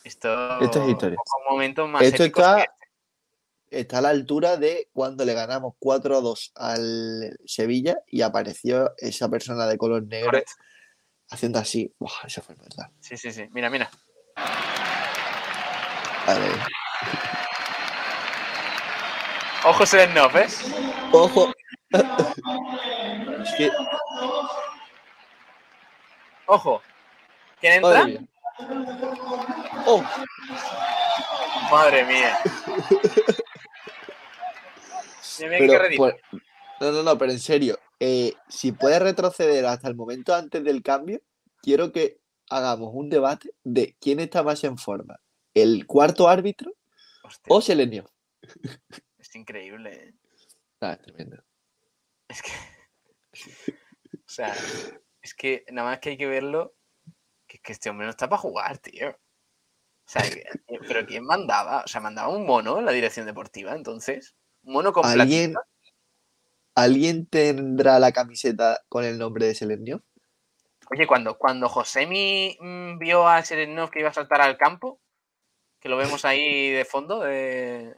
Esto, 0.05 0.61
Esto 0.61 0.85
es 0.85 0.91
historia. 0.91 1.17
pocos 1.17 1.43
momentos 1.51 1.89
más 1.89 2.03
Esto 2.03 2.23
está-. 2.23 2.65
Está 3.71 3.99
a 3.99 4.01
la 4.01 4.09
altura 4.09 4.57
de 4.57 4.89
cuando 4.93 5.25
le 5.25 5.33
ganamos 5.33 5.75
4 5.79 6.17
a 6.17 6.21
2 6.21 6.53
al 6.57 7.39
Sevilla 7.47 7.99
y 8.09 8.23
apareció 8.23 8.93
esa 8.99 9.29
persona 9.29 9.67
de 9.67 9.79
color 9.79 10.03
negro 10.03 10.31
Correcto. 10.31 10.53
haciendo 11.31 11.61
así. 11.61 11.95
Buah, 11.99 12.27
eso 12.27 12.43
fue 12.43 12.57
verdad. 12.57 12.91
Sí, 12.99 13.17
sí, 13.17 13.31
sí. 13.31 13.47
Mira, 13.53 13.71
mira. 13.71 13.89
Vale. 16.27 16.49
Ojo 19.65 19.87
Selesnov, 19.87 20.37
¿eh? 20.37 20.47
Ojo. 21.13 21.53
es 21.91 23.53
que. 23.57 23.71
Ojo. 26.47 26.83
¿Quién 27.61 27.75
entra? 27.75 27.91
Madre 28.05 28.19
mía. 28.19 28.29
Oh, 29.87 30.03
Madre 31.71 32.05
mía. 32.05 32.39
Pero, 35.49 35.73
por- 35.97 36.21
no, 36.81 36.93
no, 36.93 37.03
no, 37.03 37.19
pero 37.19 37.33
en 37.33 37.39
serio, 37.41 37.79
eh, 37.99 38.35
si 38.49 38.73
puedes 38.73 39.01
retroceder 39.01 39.67
hasta 39.67 39.89
el 39.89 39.95
momento 39.95 40.35
antes 40.35 40.63
del 40.65 40.83
cambio, 40.83 41.21
quiero 41.63 41.93
que 41.93 42.21
hagamos 42.49 42.91
un 42.95 43.09
debate 43.11 43.51
de 43.63 43.97
quién 44.01 44.19
está 44.21 44.43
más 44.43 44.65
en 44.65 44.77
forma, 44.79 45.21
el 45.55 45.87
cuarto 45.87 46.29
árbitro 46.29 46.73
Hostia, 47.23 47.45
o 47.55 47.61
Selenio. 47.61 48.11
es 49.19 49.35
increíble. 49.37 49.93
¿eh? 49.93 50.15
Ah, 50.81 50.93
es 50.95 51.03
tremendo. 51.03 51.43
Es 52.29 52.43
que. 52.43 52.51
O 54.13 54.33
sea, 54.33 54.55
es 55.23 55.35
que 55.35 55.65
nada 55.73 55.91
más 55.91 55.99
que 55.99 56.11
hay 56.11 56.17
que 56.17 56.27
verlo. 56.27 56.75
Que, 57.49 57.59
que 57.59 57.73
este 57.73 57.91
hombre 57.91 58.07
no 58.07 58.11
está 58.11 58.29
para 58.29 58.41
jugar, 58.41 58.79
tío. 58.79 59.11
O 59.11 59.17
sea, 60.07 60.23
que- 60.23 60.45
pero 60.87 61.05
¿quién 61.05 61.25
mandaba? 61.25 61.83
O 61.85 61.89
sea, 61.89 62.01
mandaba 62.01 62.29
un 62.29 62.47
mono 62.47 62.79
en 62.79 62.85
la 62.87 62.93
dirección 62.93 63.27
deportiva, 63.27 63.73
entonces. 63.75 64.37
Mono 64.63 64.93
con 64.93 65.05
¿Alguien, 65.07 65.53
platita. 65.53 65.69
¿Alguien 66.75 67.27
tendrá 67.27 67.99
la 67.99 68.13
camiseta 68.13 68.81
con 68.89 69.05
el 69.05 69.19
nombre 69.19 69.47
de 69.47 69.55
Selenio? 69.55 70.03
Oye, 70.91 71.07
cuando, 71.07 71.37
cuando 71.39 71.69
Josemi 71.69 72.57
mm, 72.61 72.99
vio 72.99 73.29
a 73.29 73.43
Serenov 73.45 73.91
que 73.91 74.01
iba 74.01 74.09
a 74.09 74.15
saltar 74.15 74.41
al 74.41 74.57
campo, 74.57 75.01
que 75.79 75.89
lo 75.89 75.97
vemos 75.97 76.25
ahí 76.25 76.71
de 76.71 76.85
fondo, 76.85 77.21
de, 77.21 77.95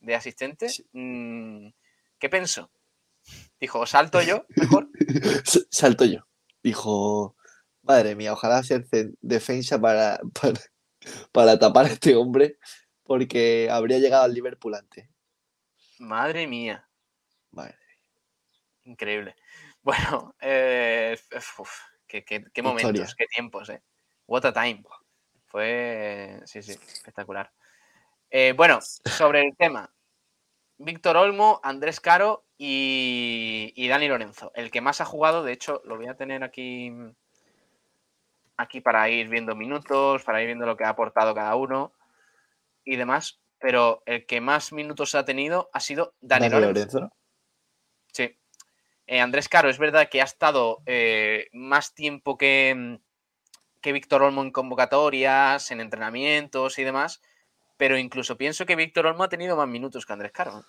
de 0.00 0.14
asistente, 0.14 0.68
mm, 0.92 1.68
¿qué 2.18 2.28
pensó? 2.28 2.70
Dijo, 3.60 3.84
¿salto 3.86 4.22
yo 4.22 4.46
mejor? 4.56 4.88
Salto 5.70 6.04
yo. 6.04 6.26
Dijo, 6.62 7.36
madre 7.82 8.14
mía, 8.16 8.32
ojalá 8.32 8.62
ser 8.62 8.86
ce- 8.86 9.12
defensa 9.20 9.80
para, 9.80 10.20
para, 10.40 10.60
para 11.32 11.58
tapar 11.58 11.86
a 11.86 11.88
este 11.90 12.14
hombre, 12.16 12.58
porque 13.02 13.68
habría 13.70 13.98
llegado 13.98 14.24
al 14.24 14.34
Liverpool 14.34 14.74
antes. 14.74 15.08
Madre 16.00 16.46
mía, 16.46 16.88
Madre, 17.52 17.76
increíble. 18.84 19.36
Bueno, 19.82 20.34
eh, 20.40 21.18
uf, 21.58 21.70
qué, 22.06 22.22
qué- 22.22 22.44
qué 22.52 22.62
momentos, 22.62 22.90
Historia. 23.00 23.14
qué 23.16 23.26
tiempos, 23.34 23.70
¿eh? 23.70 23.82
What 24.26 24.44
a 24.44 24.52
time. 24.52 24.82
Fue, 25.46 26.38
sí, 26.44 26.62
sí, 26.62 26.72
espectacular. 26.72 27.50
Eh, 28.30 28.52
bueno, 28.54 28.80
sobre 28.82 29.40
el 29.40 29.56
tema. 29.56 29.90
Víctor 30.76 31.16
Olmo, 31.16 31.60
Andrés 31.62 31.98
Caro 32.00 32.44
y, 32.58 33.72
y 33.74 33.88
Dani 33.88 34.06
Lorenzo. 34.08 34.52
El 34.54 34.70
que 34.70 34.82
más 34.82 35.00
ha 35.00 35.06
jugado, 35.06 35.42
de 35.44 35.52
hecho, 35.52 35.80
lo 35.86 35.96
voy 35.96 36.08
a 36.08 36.16
tener 36.16 36.44
aquí, 36.44 36.92
aquí 38.58 38.80
para 38.82 39.08
ir 39.08 39.28
viendo 39.28 39.54
minutos, 39.56 40.24
para 40.24 40.40
ir 40.42 40.46
viendo 40.46 40.66
lo 40.66 40.76
que 40.76 40.84
ha 40.84 40.90
aportado 40.90 41.34
cada 41.34 41.54
uno 41.56 41.92
y 42.84 42.96
demás. 42.96 43.39
Pero 43.60 44.02
el 44.06 44.26
que 44.26 44.40
más 44.40 44.72
minutos 44.72 45.14
ha 45.14 45.24
tenido 45.24 45.70
ha 45.72 45.80
sido 45.80 46.14
Dani, 46.20 46.48
Dani 46.48 46.66
Lorenzo. 46.66 46.72
Lorenzo, 46.72 47.00
¿no? 47.00 47.12
Sí. 48.12 48.36
Eh, 49.06 49.20
Andrés 49.20 49.48
Caro, 49.48 49.68
es 49.68 49.78
verdad 49.78 50.08
que 50.08 50.20
ha 50.20 50.24
estado 50.24 50.82
eh, 50.86 51.48
más 51.52 51.94
tiempo 51.94 52.38
que, 52.38 52.74
mm, 52.74 52.94
que 53.80 53.92
Víctor 53.92 54.22
Olmo 54.22 54.42
en 54.42 54.50
convocatorias, 54.50 55.70
en 55.70 55.80
entrenamientos 55.80 56.78
y 56.78 56.84
demás, 56.84 57.20
pero 57.76 57.98
incluso 57.98 58.36
pienso 58.36 58.66
que 58.66 58.76
Víctor 58.76 59.06
Olmo 59.06 59.24
ha 59.24 59.28
tenido 59.28 59.56
más 59.56 59.68
minutos 59.68 60.06
que 60.06 60.12
Andrés 60.12 60.32
Caro. 60.32 60.64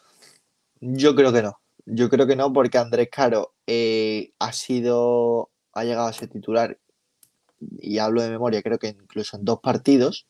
Yo 0.80 1.16
creo 1.16 1.32
que 1.32 1.42
no. 1.44 1.60
Yo 1.86 2.10
creo 2.10 2.28
que 2.28 2.36
no, 2.36 2.52
porque 2.54 2.78
Andrés 2.78 3.10
Caro 3.12 3.54
eh, 3.68 4.34
ha 4.40 4.54
sido, 4.54 5.52
ha 5.74 5.84
llegado 5.84 6.08
a 6.08 6.14
ser 6.14 6.30
titular, 6.30 6.78
y 7.80 8.00
hablo 8.00 8.22
de 8.22 8.30
memoria, 8.30 8.62
creo 8.62 8.80
que 8.80 8.88
incluso 8.88 9.38
en 9.38 9.46
dos 9.46 9.60
partidos, 9.60 10.28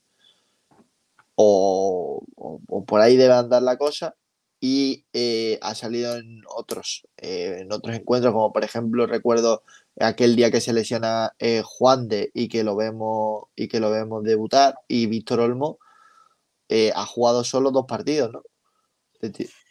o, 1.36 2.22
o- 2.36 2.60
o 2.68 2.86
por 2.86 3.02
ahí 3.02 3.18
debe 3.18 3.34
andar 3.34 3.62
la 3.64 3.78
cosa, 3.78 4.16
y 4.60 5.06
eh, 5.14 5.58
ha 5.62 5.74
salido 5.74 6.18
en 6.18 6.42
otros, 6.48 7.08
eh, 7.18 7.58
en 7.62 7.72
otros 7.72 7.96
encuentros, 7.96 8.32
como 8.34 8.54
por 8.54 8.64
ejemplo 8.64 9.08
recuerdo 9.08 9.64
aquel 10.00 10.36
día 10.36 10.52
que 10.52 10.62
se 10.62 10.72
lesiona 10.74 11.34
eh, 11.40 11.64
Juan 11.66 12.08
de 12.08 12.30
y 12.36 12.48
que 12.48 12.64
lo 12.64 12.76
vemos 12.76 13.46
y 13.56 13.68
que 13.68 13.80
lo 13.80 13.90
vemos 13.90 14.24
debutar, 14.24 14.76
y 14.88 15.08
Víctor 15.08 15.40
Olmo 15.40 15.80
ha 16.96 17.06
jugado 17.06 17.44
solo 17.44 17.72
dos 17.72 17.86
partidos, 17.86 18.32
¿no? 18.32 18.44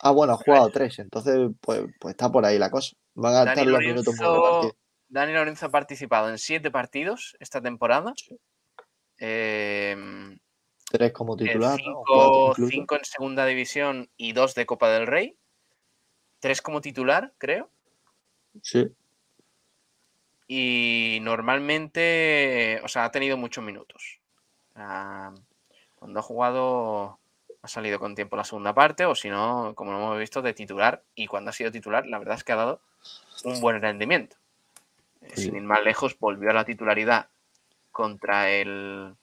Ah, 0.00 0.10
bueno, 0.10 0.34
ha 0.34 0.36
jugado 0.36 0.68
tres, 0.70 0.98
entonces 0.98 1.50
pues, 1.60 1.82
pues 1.98 2.12
está 2.12 2.30
por 2.30 2.44
ahí 2.44 2.58
la 2.58 2.70
cosa. 2.70 2.94
Van 3.14 3.32
a 3.34 3.44
Dani 3.44 3.50
estar 3.50 3.66
los 3.66 3.80
minutos 3.80 4.14
muy 4.16 4.26
repartidos. 4.36 4.74
Dani 5.08 5.32
Lorenzo 5.32 5.66
ha 5.66 5.70
participado 5.70 6.28
en 6.30 6.38
siete 6.38 6.70
partidos 6.70 7.36
esta 7.40 7.60
temporada. 7.60 8.12
Eh, 9.18 9.96
Tres 10.90 11.12
como 11.12 11.34
eh, 11.34 11.44
titular, 11.44 11.78
cinco, 12.68 12.96
en 12.96 13.04
segunda 13.04 13.46
división 13.46 14.10
y 14.16 14.32
dos 14.32 14.56
de 14.56 14.66
Copa 14.66 14.90
del 14.90 15.06
Rey. 15.06 15.36
Tres 16.40 16.60
como 16.60 16.80
titular, 16.80 17.32
creo. 17.38 17.70
Sí. 18.60 18.90
y 20.48 21.20
normalmente, 21.22 22.80
o 22.82 22.88
sea, 22.88 23.04
ha 23.04 23.12
tenido 23.12 23.36
muchos 23.36 23.62
minutos. 23.62 24.18
Ah, 24.74 25.32
cuando 25.94 26.18
ha 26.18 26.22
jugado, 26.22 27.20
ha 27.62 27.68
salido 27.68 28.00
con 28.00 28.16
tiempo 28.16 28.34
la 28.34 28.42
segunda 28.42 28.74
parte, 28.74 29.04
o 29.04 29.14
si 29.14 29.28
no, 29.30 29.74
como 29.76 29.92
lo 29.92 29.98
hemos 29.98 30.18
visto, 30.18 30.42
de 30.42 30.54
titular. 30.54 31.04
Y 31.14 31.28
cuando 31.28 31.50
ha 31.50 31.52
sido 31.52 31.70
titular, 31.70 32.04
la 32.06 32.18
verdad 32.18 32.34
es 32.34 32.42
que 32.42 32.50
ha 32.50 32.56
dado 32.56 32.80
un 33.44 33.60
buen 33.60 33.80
rendimiento. 33.80 34.36
Eh, 35.20 35.34
Sí. 35.36 35.42
Sin 35.42 35.54
ir 35.54 35.62
más 35.62 35.84
lejos, 35.84 36.18
volvió 36.18 36.50
a 36.50 36.54
la 36.54 36.64
titularidad 36.64 37.28
contra 37.92 38.50
el 38.50 39.14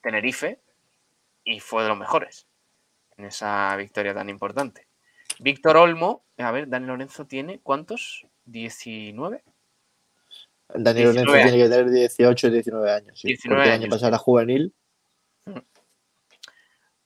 Tenerife 0.00 0.60
y 1.44 1.60
fue 1.60 1.82
de 1.82 1.88
los 1.88 1.98
mejores 1.98 2.46
en 3.16 3.26
esa 3.26 3.76
victoria 3.76 4.14
tan 4.14 4.28
importante. 4.28 4.88
Víctor 5.38 5.76
Olmo, 5.76 6.24
a 6.38 6.50
ver, 6.50 6.68
Dani 6.68 6.86
Lorenzo 6.86 7.26
tiene 7.26 7.60
¿cuántos? 7.60 8.26
¿19? 8.46 9.42
Dani 10.74 11.02
Lorenzo 11.02 11.32
19 11.32 11.42
tiene 11.42 11.64
que 11.64 11.68
tener 11.68 11.90
18 11.90 12.46
y 12.46 12.50
19 12.50 12.92
años. 12.92 13.20
Sí, 13.20 13.28
19 13.28 13.60
porque 13.60 13.74
el 13.74 13.82
año 13.82 13.90
pasado 13.90 14.08
era 14.08 14.18
juvenil. 14.18 14.74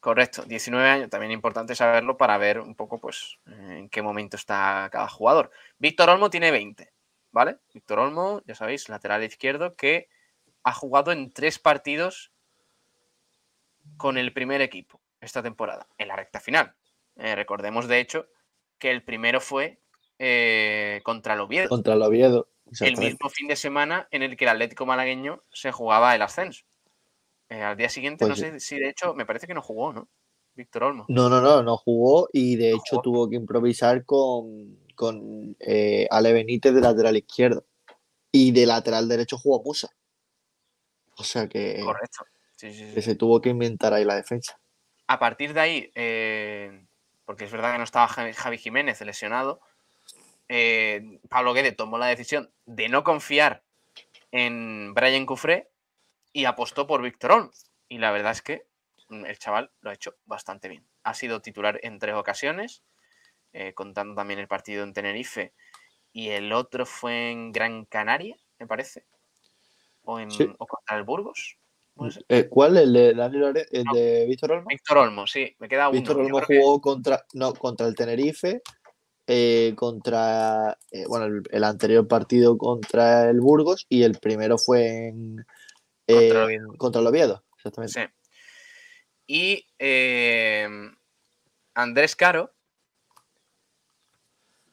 Correcto, 0.00 0.42
19 0.44 0.86
años, 0.86 1.08
también 1.08 1.32
importante 1.32 1.74
saberlo 1.74 2.18
para 2.18 2.36
ver 2.36 2.60
un 2.60 2.74
poco 2.74 3.00
pues 3.00 3.38
eh, 3.46 3.78
en 3.78 3.88
qué 3.88 4.02
momento 4.02 4.36
está 4.36 4.88
cada 4.92 5.08
jugador. 5.08 5.50
Víctor 5.78 6.10
Olmo 6.10 6.28
tiene 6.28 6.50
20, 6.50 6.92
¿vale? 7.32 7.56
Víctor 7.72 8.00
Olmo, 8.00 8.42
ya 8.44 8.54
sabéis, 8.54 8.90
lateral 8.90 9.24
izquierdo 9.24 9.76
que 9.76 10.08
ha 10.62 10.74
jugado 10.74 11.10
en 11.10 11.32
tres 11.32 11.58
partidos 11.58 12.33
con 13.96 14.18
el 14.18 14.32
primer 14.32 14.60
equipo 14.60 15.00
esta 15.20 15.42
temporada, 15.42 15.86
en 15.98 16.08
la 16.08 16.16
recta 16.16 16.40
final. 16.40 16.74
Eh, 17.16 17.34
recordemos, 17.34 17.88
de 17.88 18.00
hecho, 18.00 18.26
que 18.78 18.90
el 18.90 19.02
primero 19.04 19.40
fue 19.40 19.80
eh, 20.18 21.00
contra 21.04 21.34
el 21.34 21.40
Oviedo, 21.40 21.68
contra 21.68 21.94
el 21.94 22.02
Oviedo. 22.02 22.48
el 22.80 22.96
mismo 22.96 23.28
fin 23.30 23.48
de 23.48 23.56
semana 23.56 24.08
en 24.10 24.22
el 24.22 24.36
que 24.36 24.44
el 24.44 24.50
Atlético 24.50 24.86
malagueño 24.86 25.42
se 25.52 25.72
jugaba 25.72 26.14
el 26.14 26.22
ascenso. 26.22 26.64
Eh, 27.48 27.62
al 27.62 27.76
día 27.76 27.88
siguiente, 27.88 28.26
Pues 28.26 28.30
no 28.30 28.36
sé 28.36 28.60
si 28.60 28.78
de 28.78 28.88
hecho, 28.88 29.14
me 29.14 29.26
parece 29.26 29.46
que 29.46 29.54
no 29.54 29.62
jugó, 29.62 29.92
¿no? 29.92 30.08
Víctor 30.54 30.84
Olmo. 30.84 31.04
No, 31.08 31.28
no, 31.28 31.40
no, 31.40 31.62
no 31.62 31.76
jugó 31.76 32.28
y 32.32 32.56
de 32.56 32.70
No 32.70 32.76
hecho 32.76 32.82
jugó. 32.96 33.02
tuvo 33.02 33.28
que 33.30 33.36
improvisar 33.36 34.04
con, 34.04 34.78
con 34.94 35.56
Ale 36.10 36.32
Benítez 36.32 36.72
de 36.74 36.80
lateral 36.80 37.16
izquierdo. 37.16 37.64
Y 38.30 38.52
de 38.52 38.66
lateral 38.66 39.08
derecho 39.08 39.36
jugó 39.38 39.62
Musa. 39.62 39.90
O 41.16 41.22
sea 41.24 41.48
que, 41.48 41.80
Correcto. 41.84 42.24
Sí, 42.56 42.72
sí, 42.72 42.88
sí. 42.88 42.94
que 42.94 43.02
se 43.02 43.14
tuvo 43.16 43.40
que 43.40 43.50
inventar 43.50 43.92
ahí 43.92 44.04
la 44.04 44.14
defensa. 44.16 44.58
A 45.06 45.18
partir 45.18 45.52
de 45.54 45.60
ahí, 45.60 45.92
eh, 45.94 46.86
porque 47.24 47.44
es 47.44 47.52
verdad 47.52 47.72
que 47.72 47.78
no 47.78 47.84
estaba 47.84 48.08
Javi 48.08 48.58
Jiménez 48.58 49.00
lesionado, 49.00 49.60
eh, 50.48 51.18
Pablo 51.28 51.52
Guede 51.54 51.72
tomó 51.72 51.98
la 51.98 52.06
decisión 52.06 52.50
de 52.66 52.88
no 52.88 53.02
confiar 53.04 53.62
en 54.30 54.94
Brian 54.94 55.26
Cufré 55.26 55.68
y 56.32 56.44
apostó 56.44 56.86
por 56.86 57.02
Víctor 57.02 57.32
Olmo. 57.32 57.50
Y 57.88 57.98
la 57.98 58.10
verdad 58.12 58.32
es 58.32 58.42
que 58.42 58.66
mm, 59.08 59.26
el 59.26 59.38
chaval 59.38 59.70
lo 59.80 59.90
ha 59.90 59.94
hecho 59.94 60.16
bastante 60.26 60.68
bien. 60.68 60.84
Ha 61.02 61.14
sido 61.14 61.40
titular 61.42 61.78
en 61.82 61.98
tres 61.98 62.14
ocasiones, 62.14 62.82
eh, 63.52 63.72
contando 63.74 64.14
también 64.14 64.40
el 64.40 64.48
partido 64.48 64.82
en 64.84 64.92
Tenerife 64.92 65.52
y 66.12 66.30
el 66.30 66.52
otro 66.52 66.86
fue 66.86 67.30
en 67.30 67.52
Gran 67.52 67.84
Canaria, 67.84 68.36
me 68.58 68.66
parece, 68.66 69.04
o, 70.02 70.18
en, 70.18 70.30
Sí. 70.30 70.48
o 70.58 70.66
contra 70.66 70.96
el 70.96 71.02
Burgos. 71.04 71.56
Eh, 72.28 72.48
¿Cuál? 72.48 72.76
¿El 72.76 72.92
de 72.92 73.14
Dani 73.14 73.38
Lore- 73.38 73.66
¿El 73.70 73.84
No. 73.84 73.94
de 73.94 74.26
Víctor 74.26 74.52
Olmo? 74.52 74.66
Víctor 74.68 74.98
Olmo, 74.98 75.26
sí, 75.26 75.54
me 75.58 75.68
queda 75.68 75.88
uno. 75.88 75.96
Víctor 75.98 76.18
Olmo 76.18 76.40
que- 76.40 76.58
jugó 76.60 76.80
contra, 76.80 77.24
no, 77.34 77.52
contra 77.54 77.86
el 77.86 77.94
Tenerife, 77.94 78.62
eh, 79.26 79.72
contra 79.76 80.76
eh, 80.90 81.04
bueno, 81.06 81.26
el, 81.26 81.42
el 81.50 81.64
anterior 81.64 82.06
partido 82.08 82.58
contra 82.58 83.30
el 83.30 83.40
Burgos 83.40 83.86
y 83.88 84.02
el 84.02 84.18
primero 84.18 84.58
fue 84.58 85.08
en, 85.08 85.46
Contra 86.06 86.44
el 86.52 86.60
contra 86.76 87.00
el 87.00 87.06
Oviedo. 87.06 87.44
Exactamente. 87.56 88.00
Sí. 88.02 88.06
Y 89.26 89.66
eh, 89.78 90.68
Andrés 91.74 92.14
Caro. 92.16 92.52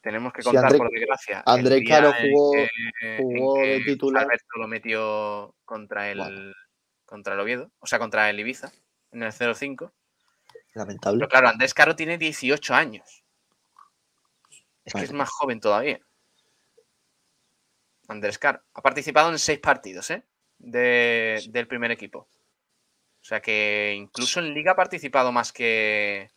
Tenemos 0.02 0.34
que 0.34 0.42
Sí, 0.42 0.46
contar, 0.48 0.66
Andrés- 0.66 0.78
por 0.80 0.90
desgracia. 0.92 1.44
Andrés 1.46 1.84
Caro 1.88 2.12
jugó- 2.20 2.54
jugó 3.20 3.58
de 3.62 3.82
titular. 3.86 4.24
Alberto 4.24 4.48
lo 4.58 4.68
metió 4.68 5.56
contra 5.64 6.10
el, 6.12 6.18
Bueno. 6.18 6.54
Contra 7.12 7.34
el 7.34 7.42
Oviedo, 7.42 7.70
o 7.80 7.86
sea, 7.88 8.00
contra 8.00 8.30
el 8.30 8.40
Ibiza, 8.40 8.72
en 9.12 9.22
el 9.24 9.34
0-5. 9.34 9.92
Lamentable. 10.76 11.20
Pero 11.20 11.30
claro, 11.30 11.50
Andrés 11.50 11.74
Caro 11.74 11.94
tiene 11.94 12.18
18 12.18 12.74
años. 12.74 13.24
Es 14.86 14.94
que 14.94 15.02
es 15.02 15.12
más 15.12 15.30
joven 15.30 15.60
todavía. 15.60 16.00
Andrés 18.08 18.38
Caro. 18.40 18.62
Ha 18.74 18.82
participado 18.82 19.30
en 19.30 19.40
seis 19.40 19.60
partidos, 19.60 20.10
¿eh? 20.12 20.24
De- 20.58 21.44
del 21.50 21.68
primer 21.68 21.92
equipo. 21.92 22.20
O 22.20 23.24
sea 23.24 23.42
que 23.42 23.94
incluso 23.98 24.40
en 24.40 24.54
Liga 24.54 24.72
ha 24.72 24.76
participado 24.76 25.32
más 25.34 25.52
que, 25.52 26.32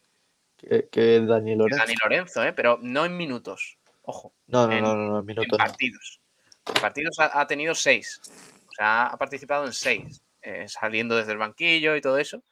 Que, 0.57 0.89
que 0.91 1.20
Dani 1.20 1.53
que 1.53 1.57
Lorenzo. 1.57 1.85
Dani 1.85 1.95
Lorenzo, 2.03 2.45
¿eh? 2.45 2.53
Pero 2.53 2.79
no 2.83 3.05
en 3.05 3.16
minutos. 3.16 3.79
Ojo, 4.03 4.35
No, 4.49 4.66
no, 4.66 4.72
en- 4.72 4.83
no, 4.83 4.95
no, 4.97 5.07
no, 5.07 5.14
en 5.14 5.20
en 5.20 5.27
minutos 5.27 5.59
no. 5.59 5.64
partidos. 5.64 6.20
En 6.66 6.75
partidos 6.81 7.18
ha, 7.20 7.41
ha 7.41 7.47
tenido 7.47 7.75
seis. 7.75 8.20
O 8.66 8.72
sea, 8.72 9.07
ha 9.07 9.16
participado 9.16 9.64
en 9.64 9.72
seis. 9.72 10.20
Eh, 10.45 10.66
saliendo 10.68 11.16
desde 11.16 11.32
el 11.32 11.38
banquillo 11.38 11.97
y 11.97 12.01
todo 12.01 12.18
eso. 12.18 12.42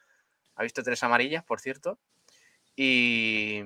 Ha 0.57 0.63
visto 0.63 0.83
tres 0.83 1.03
amarillas, 1.03 1.45
por 1.45 1.61
cierto. 1.61 1.99
Y, 2.75 3.61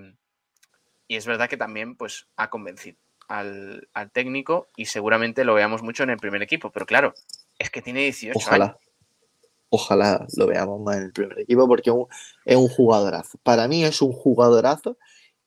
y 1.09 1.16
es 1.16 1.27
verdad 1.27 1.49
que 1.49 1.57
también 1.57 1.97
pues, 1.97 2.27
ha 2.37 2.51
convencido 2.51 2.99
al, 3.29 3.89
al 3.93 4.11
técnico 4.11 4.68
y 4.77 4.87
seguramente 4.87 5.45
lo 5.45 5.55
veamos 5.55 5.83
mucho 5.83 6.03
en 6.03 6.11
el 6.11 6.18
primer 6.18 6.43
equipo. 6.43 6.70
Pero 6.70 6.87
claro, 6.87 7.14
Es 7.59 7.70
que 7.70 7.83
tiene 7.83 8.03
18 8.03 8.39
Ojalá. 8.39 8.79
Ojalá 9.68 10.27
lo 10.37 10.47
veamos 10.47 10.81
más 10.81 10.97
en 10.97 11.03
el 11.05 11.12
primer 11.12 11.41
equipo 11.41 11.66
porque 11.66 11.91
es 11.91 11.97
un, 11.97 12.07
es 12.45 12.57
un 12.57 12.68
jugadorazo. 12.68 13.39
Para 13.43 13.66
mí 13.66 13.85
es 13.85 14.01
un 14.01 14.12
jugadorazo 14.12 14.97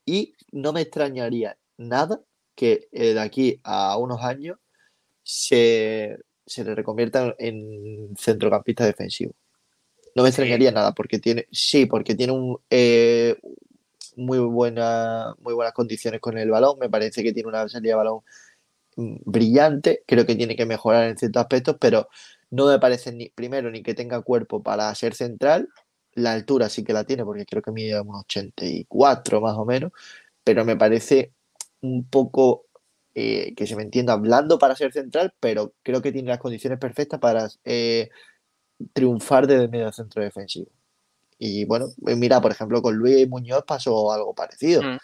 y 0.05 0.35
no 0.51 0.73
me 0.73 0.81
extrañaría 0.81 1.57
nada 1.77 2.21
que 2.55 2.89
eh, 2.91 3.13
de 3.13 3.19
aquí 3.19 3.59
a 3.63 3.97
unos 3.97 4.21
años 4.21 4.57
se, 5.23 6.19
se 6.49 6.63
le 6.63 6.75
reconvierta 6.75 7.35
en 7.39 8.15
centrocampista 8.17 8.85
defensivo. 8.85 9.33
No 10.15 10.23
me 10.23 10.29
Sí. 10.29 10.33
extrañaría 10.33 10.71
nada 10.71 10.93
porque 10.93 11.19
tiene, 11.19 11.47
sí, 11.51 11.85
porque 11.85 12.15
tiene 12.15 12.33
un, 12.33 12.57
eh, 12.69 13.37
muy, 14.15 14.39
buena, 14.39 15.35
muy 15.39 15.53
buenas 15.53 15.73
condiciones 15.73 16.19
con 16.19 16.37
el 16.37 16.49
balón. 16.49 16.77
Me 16.79 16.89
parece 16.89 17.23
que 17.23 17.31
tiene 17.33 17.49
una 17.49 17.69
salida 17.69 17.93
de 17.93 17.97
balón 17.97 18.21
brillante. 18.95 20.03
Creo 20.05 20.25
que 20.25 20.35
tiene 20.35 20.55
que 20.55 20.65
mejorar 20.65 21.09
en 21.09 21.17
ciertos 21.17 21.41
aspectos, 21.41 21.77
pero 21.79 22.09
no 22.51 22.67
me 22.67 22.79
parece 22.79 23.11
ni 23.13 23.29
primero 23.29 23.71
ni 23.71 23.83
que 23.83 23.93
tenga 23.93 24.21
cuerpo 24.21 24.61
para 24.61 24.93
ser 24.95 25.13
central. 25.15 25.69
La 26.13 26.33
altura 26.33 26.69
sí 26.69 26.83
que 26.83 26.93
la 26.93 27.03
tiene 27.05 27.23
porque 27.23 27.45
creo 27.45 27.61
que 27.61 27.71
mide 27.71 28.01
unos 28.01 28.23
84 28.23 29.39
más 29.41 29.55
o 29.57 29.65
menos, 29.65 29.91
pero 30.43 30.65
me 30.65 30.75
parece 30.75 31.31
un 31.81 32.03
poco 32.09 32.65
eh, 33.21 33.53
que 33.53 33.67
se 33.67 33.75
me 33.75 33.83
entienda 33.83 34.13
hablando 34.13 34.57
para 34.57 34.77
ser 34.77 34.93
central, 34.93 35.33
pero 35.41 35.73
creo 35.83 36.01
que 36.01 36.13
tiene 36.13 36.29
las 36.29 36.39
condiciones 36.39 36.79
perfectas 36.79 37.19
para 37.19 37.49
eh, 37.65 38.09
triunfar 38.93 39.45
desde 39.45 39.63
el 39.63 39.69
medio 39.69 39.91
centro 39.91 40.23
defensivo. 40.23 40.71
Y 41.37 41.65
bueno, 41.65 41.87
eh, 42.07 42.15
mira, 42.15 42.39
por 42.39 42.51
ejemplo, 42.51 42.81
con 42.81 42.95
Luis 42.95 43.27
Muñoz 43.27 43.65
pasó 43.67 44.13
algo 44.13 44.33
parecido. 44.33 44.81
Mm. 44.81 44.97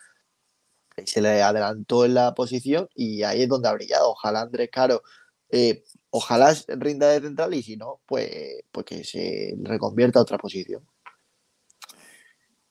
Se 1.06 1.22
le 1.22 1.42
adelantó 1.42 2.06
en 2.06 2.14
la 2.14 2.34
posición 2.34 2.88
y 2.96 3.24
ahí 3.24 3.42
es 3.44 3.50
donde 3.50 3.68
ha 3.68 3.74
brillado. 3.74 4.12
Ojalá 4.12 4.42
Andrés 4.42 4.70
Caro, 4.72 5.04
eh, 5.50 5.84
ojalá 6.10 6.56
rinda 6.70 7.10
de 7.10 7.20
central 7.20 7.54
y 7.54 7.64
si 7.64 7.76
no, 7.76 8.00
pues, 8.06 8.64
pues 8.72 8.86
que 8.86 9.04
se 9.04 9.56
reconvierta 9.62 10.20
a 10.20 10.22
otra 10.22 10.38
posición. 10.38 10.88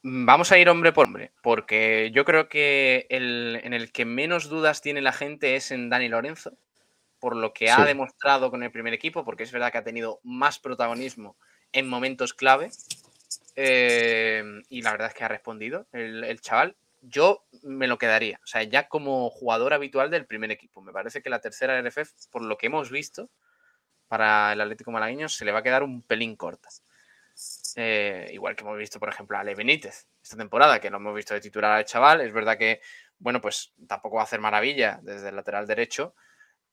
Vamos 0.06 0.52
a 0.52 0.58
ir 0.58 0.68
hombre 0.68 0.92
por 0.92 1.06
hombre, 1.06 1.32
porque 1.42 2.10
yo 2.12 2.26
creo 2.26 2.48
que 2.50 3.06
el, 3.08 3.58
en 3.64 3.72
el 3.72 3.90
que 3.90 4.04
menos 4.04 4.50
dudas 4.50 4.82
tiene 4.82 5.00
la 5.00 5.12
gente 5.12 5.56
es 5.56 5.70
en 5.70 5.88
Dani 5.88 6.08
Lorenzo, 6.10 6.58
por 7.20 7.36
lo 7.36 7.54
que 7.54 7.70
ha 7.70 7.78
Sí. 7.82 7.86
demostrado 7.86 8.50
con 8.50 8.62
el 8.62 8.70
primer 8.70 8.94
equipo, 8.94 9.24
porque 9.24 9.44
es 9.44 9.52
verdad 9.52 9.72
que 9.72 9.78
ha 9.78 9.84
tenido 9.84 10.20
más 10.22 10.58
protagonismo 10.58 11.36
en 11.72 11.88
momentos 11.88 12.34
clave. 12.34 12.70
eh, 13.56 14.44
y 14.68 14.82
la 14.82 14.92
verdad 14.92 15.08
es 15.08 15.14
que 15.14 15.24
ha 15.24 15.28
respondido 15.28 15.86
el, 15.92 16.24
el 16.24 16.40
chaval. 16.40 16.76
Yo 17.02 17.44
me 17.62 17.86
lo 17.88 17.98
quedaría, 17.98 18.40
o 18.42 18.46
sea, 18.46 18.62
ya 18.64 18.88
como 18.88 19.30
jugador 19.30 19.74
habitual 19.74 20.10
del 20.10 20.26
primer 20.26 20.50
equipo. 20.50 20.82
Me 20.82 20.92
parece 20.92 21.22
que 21.22 21.30
la 21.30 21.40
tercera 21.40 21.78
RFF, 21.78 22.12
por 22.30 22.42
lo 22.42 22.58
que 22.58 22.66
hemos 22.68 22.90
visto, 22.90 23.30
para 24.08 24.52
el 24.54 24.60
Atlético 24.60 24.92
Malagueño 24.92 25.28
se 25.28 25.44
le 25.44 25.52
va 25.52 25.60
a 25.60 25.62
quedar 25.64 25.82
un 25.84 26.02
pelín 26.02 26.36
corta. 26.36 26.68
Eh, 27.76 28.30
igual 28.32 28.54
que 28.54 28.62
hemos 28.62 28.78
visto, 28.78 29.00
por 29.00 29.08
ejemplo, 29.08 29.36
a 29.36 29.40
Ale 29.40 29.54
Benítez 29.54 30.06
esta 30.22 30.36
temporada, 30.36 30.80
que 30.80 30.90
lo 30.90 30.98
hemos 30.98 31.14
visto 31.14 31.34
de 31.34 31.40
titular 31.40 31.72
al 31.72 31.84
chaval. 31.84 32.20
Es 32.20 32.32
verdad 32.32 32.56
que, 32.56 32.80
bueno, 33.18 33.40
pues 33.40 33.72
tampoco 33.86 34.16
va 34.16 34.22
a 34.22 34.24
hacer 34.24 34.40
maravilla 34.40 35.00
desde 35.02 35.28
el 35.28 35.36
lateral 35.36 35.66
derecho, 35.66 36.14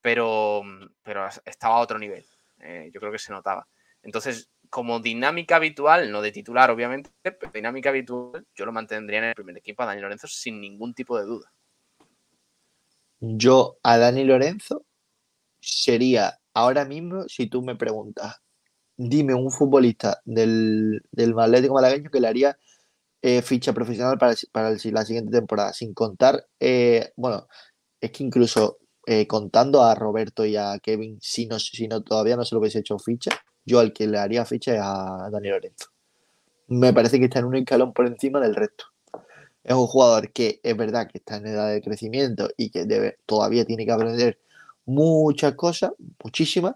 pero, 0.01 0.63
pero 1.03 1.27
estaba 1.45 1.75
a 1.75 1.79
otro 1.79 1.97
nivel. 1.97 2.25
Eh, 2.59 2.89
yo 2.93 2.99
creo 2.99 3.11
que 3.11 3.19
se 3.19 3.31
notaba. 3.31 3.67
Entonces, 4.03 4.49
como 4.69 4.99
dinámica 4.99 5.57
habitual, 5.57 6.11
no 6.11 6.21
de 6.21 6.31
titular, 6.31 6.71
obviamente, 6.71 7.11
pero 7.21 7.51
dinámica 7.51 7.89
habitual, 7.89 8.45
yo 8.55 8.65
lo 8.65 8.71
mantendría 8.71 9.19
en 9.19 9.25
el 9.25 9.35
primer 9.35 9.57
equipo 9.57 9.83
a 9.83 9.87
Dani 9.87 10.01
Lorenzo 10.01 10.27
sin 10.27 10.61
ningún 10.61 10.93
tipo 10.93 11.19
de 11.19 11.25
duda. 11.25 11.51
Yo 13.19 13.77
a 13.83 13.97
Dani 13.97 14.23
Lorenzo 14.23 14.85
sería 15.59 16.39
ahora 16.53 16.85
mismo, 16.85 17.27
si 17.27 17.47
tú 17.47 17.61
me 17.61 17.75
preguntas, 17.75 18.41
dime 19.09 19.33
un 19.33 19.51
futbolista 19.51 20.21
del, 20.25 21.01
del 21.11 21.37
Atlético 21.37 21.73
Malagueño 21.73 22.09
que 22.11 22.19
le 22.19 22.27
haría 22.27 22.57
eh, 23.21 23.41
ficha 23.41 23.73
profesional 23.73 24.17
para, 24.17 24.35
para 24.51 24.71
la 24.71 25.05
siguiente 25.05 25.31
temporada, 25.31 25.73
sin 25.73 25.93
contar, 25.93 26.45
eh, 26.59 27.11
bueno, 27.15 27.47
es 27.99 28.11
que 28.11 28.23
incluso 28.23 28.77
eh, 29.05 29.27
contando 29.27 29.83
a 29.83 29.95
Roberto 29.95 30.45
y 30.45 30.55
a 30.55 30.77
Kevin, 30.79 31.17
si 31.21 31.45
no, 31.47 31.59
si 31.59 31.87
no 31.87 32.01
todavía 32.01 32.35
no 32.35 32.45
se 32.45 32.55
lo 32.55 32.61
hubiese 32.61 32.79
hecho 32.79 32.97
ficha, 32.99 33.31
yo 33.65 33.79
al 33.79 33.93
que 33.93 34.07
le 34.07 34.17
haría 34.17 34.45
ficha 34.45 34.73
es 34.73 34.81
a 34.81 35.29
Dani 35.31 35.49
Lorenzo. 35.49 35.87
Me 36.67 36.93
parece 36.93 37.19
que 37.19 37.25
está 37.25 37.39
en 37.39 37.45
un 37.45 37.55
escalón 37.55 37.93
por 37.93 38.07
encima 38.07 38.39
del 38.39 38.55
resto. 38.55 38.85
Es 39.63 39.75
un 39.75 39.87
jugador 39.87 40.31
que 40.31 40.59
es 40.63 40.75
verdad 40.75 41.07
que 41.07 41.19
está 41.19 41.37
en 41.37 41.47
edad 41.47 41.71
de 41.71 41.81
crecimiento 41.81 42.49
y 42.57 42.71
que 42.71 43.15
todavía 43.25 43.65
tiene 43.65 43.85
que 43.85 43.91
aprender 43.91 44.39
muchas 44.85 45.53
cosas, 45.53 45.91
muchísimas, 46.23 46.75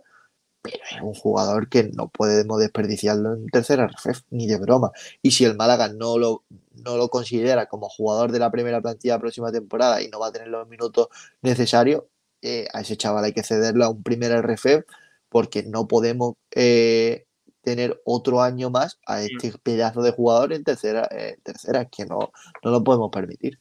pero 0.72 0.84
es 0.98 1.02
un 1.02 1.14
jugador 1.14 1.70
que 1.70 1.84
no 1.84 2.08
podemos 2.08 2.60
desperdiciarlo 2.60 3.34
en 3.34 3.48
tercera 3.48 3.88
RFF, 3.88 4.24
ni 4.32 4.48
de 4.48 4.58
broma. 4.58 4.92
Y 5.22 5.32
si 5.32 5.46
el 5.46 5.56
Málaga 5.56 5.90
no 5.90 6.18
lo, 6.18 6.44
no 6.74 6.98
lo 6.98 7.10
considera 7.10 7.68
como 7.68 7.90
jugador 7.90 8.32
de 8.32 8.40
la 8.40 8.52
primera 8.52 8.82
plantilla 8.82 9.16
la 9.16 9.20
próxima 9.20 9.52
temporada 9.52 10.02
y 10.02 10.08
no 10.08 10.20
va 10.20 10.28
a 10.28 10.32
tener 10.32 10.48
los 10.48 10.68
minutos 10.68 11.08
necesarios, 11.42 12.04
eh, 12.42 12.68
a 12.74 12.82
ese 12.82 12.98
chaval 12.98 13.26
hay 13.26 13.34
que 13.34 13.44
cederlo 13.44 13.86
a 13.86 13.90
un 13.90 14.04
primer 14.04 14.32
RFF 14.32 14.86
porque 15.30 15.64
no 15.64 15.88
podemos 15.88 16.36
eh, 16.52 17.26
tener 17.62 18.02
otro 18.06 18.42
año 18.42 18.70
más 18.70 19.00
a 19.06 19.22
este 19.22 19.52
pedazo 19.58 20.02
de 20.02 20.12
jugador 20.12 20.54
en 20.54 20.64
tercera, 20.64 21.08
eh, 21.12 21.38
tercera, 21.44 21.86
que 21.86 22.06
no, 22.06 22.32
no 22.64 22.72
lo 22.72 22.84
podemos 22.84 23.10
permitir. 23.12 23.60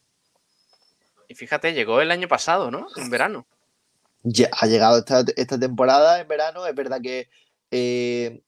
Y 1.26 1.34
fíjate, 1.34 1.72
llegó 1.72 2.00
el 2.00 2.10
año 2.10 2.28
pasado, 2.28 2.70
¿no? 2.70 2.86
En 2.96 3.10
verano. 3.10 3.46
Ya 4.24 4.48
ha 4.52 4.66
llegado 4.66 4.98
esta, 4.98 5.24
esta 5.36 5.58
temporada 5.58 6.20
en 6.20 6.26
verano. 6.26 6.66
Es 6.66 6.74
verdad 6.74 6.98
que 7.00 7.28
eh, 7.70 8.42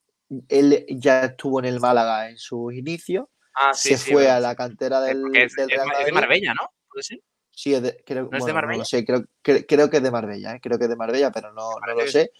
él 0.48 0.84
ya 0.88 1.20
estuvo 1.26 1.60
en 1.60 1.66
el 1.66 1.78
Málaga 1.80 2.28
en 2.28 2.36
sus 2.38 2.74
inicios. 2.74 3.26
Ah, 3.54 3.72
se 3.72 3.96
fue 3.96 4.28
a 4.28 4.40
la 4.40 4.54
cantera 4.54 5.00
del, 5.00 5.22
es, 5.34 5.54
del 5.54 5.70
Real 5.70 5.86
ma- 5.86 5.92
es 6.00 6.06
de 6.06 6.12
Madrid. 6.12 6.14
Marbella, 6.14 6.54
¿no? 6.54 6.70
¿Puede 6.90 7.02
ser? 7.04 7.20
Sí, 7.50 7.74
es 7.74 7.82
de, 7.82 8.02
creo, 8.04 8.28
¿No 8.30 8.36
es 8.36 8.44
de 8.44 8.52
Marbella? 8.52 8.78
lo 8.78 8.84
sé, 8.84 9.04
creo, 9.04 9.24
cre- 9.42 9.64
creo 9.66 9.88
que 9.88 9.96
es 9.98 10.02
de 10.02 10.10
Marbella, 10.10 10.56
¿eh? 10.56 10.60
creo 10.60 10.76
que 10.78 10.84
es 10.84 10.90
de 10.90 10.96
Marbella, 10.96 11.30
pero 11.30 11.52
no, 11.52 11.70
no 11.86 11.94
lo 11.94 12.06
sé. 12.06 12.32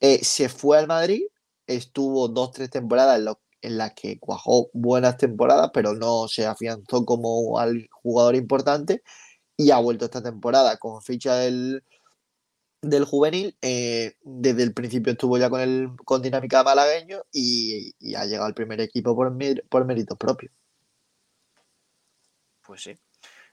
Eh, 0.00 0.22
se 0.24 0.48
fue 0.48 0.78
al 0.78 0.86
Madrid, 0.86 1.22
estuvo 1.66 2.28
dos, 2.28 2.52
tres 2.52 2.70
temporadas 2.70 3.18
en, 3.18 3.24
lo- 3.26 3.40
en 3.62 3.78
las 3.78 3.92
que 3.94 4.18
cuajó 4.18 4.68
buenas 4.72 5.16
temporadas, 5.16 5.70
pero 5.72 5.94
no 5.94 6.28
se 6.28 6.46
afianzó 6.46 7.04
como 7.04 7.58
al 7.58 7.88
jugador 7.92 8.34
importante 8.34 9.02
y 9.56 9.70
ha 9.70 9.78
vuelto 9.78 10.06
esta 10.06 10.22
temporada 10.22 10.76
con 10.78 11.02
ficha 11.02 11.36
del, 11.36 11.84
del 12.82 13.04
juvenil. 13.04 13.56
eh, 13.62 14.16
desde 14.22 14.62
el 14.62 14.72
principio 14.74 15.12
estuvo 15.12 15.36
ya 15.38 15.50
con 15.50 15.60
el 15.60 15.90
con 16.04 16.22
dinámica 16.22 16.62
malagueño 16.62 17.22
y, 17.32 17.94
y 17.98 18.14
ha 18.14 18.24
llegado 18.24 18.46
al 18.46 18.54
primer 18.54 18.80
equipo 18.80 19.14
por, 19.14 19.30
mé- 19.32 19.62
por 19.68 19.84
méritos 19.84 20.16
propios. 20.18 20.52
Pues 22.66 22.82
sí. 22.82 22.96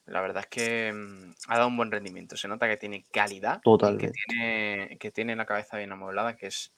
La 0.05 0.21
verdad 0.21 0.43
es 0.43 0.47
que 0.47 0.93
mm, 0.93 1.33
ha 1.49 1.55
dado 1.57 1.67
un 1.67 1.77
buen 1.77 1.91
rendimiento. 1.91 2.37
Se 2.37 2.47
nota 2.47 2.67
que 2.67 2.77
tiene 2.77 3.05
calidad. 3.11 3.55
y 3.57 3.59
Que 3.59 3.63
Totalmente. 3.63 4.19
tiene, 4.27 4.97
que 4.99 5.11
tiene 5.11 5.35
la 5.35 5.45
cabeza 5.45 5.77
bien 5.77 5.91
amueblada, 5.91 6.35
que 6.37 6.47
es 6.47 6.71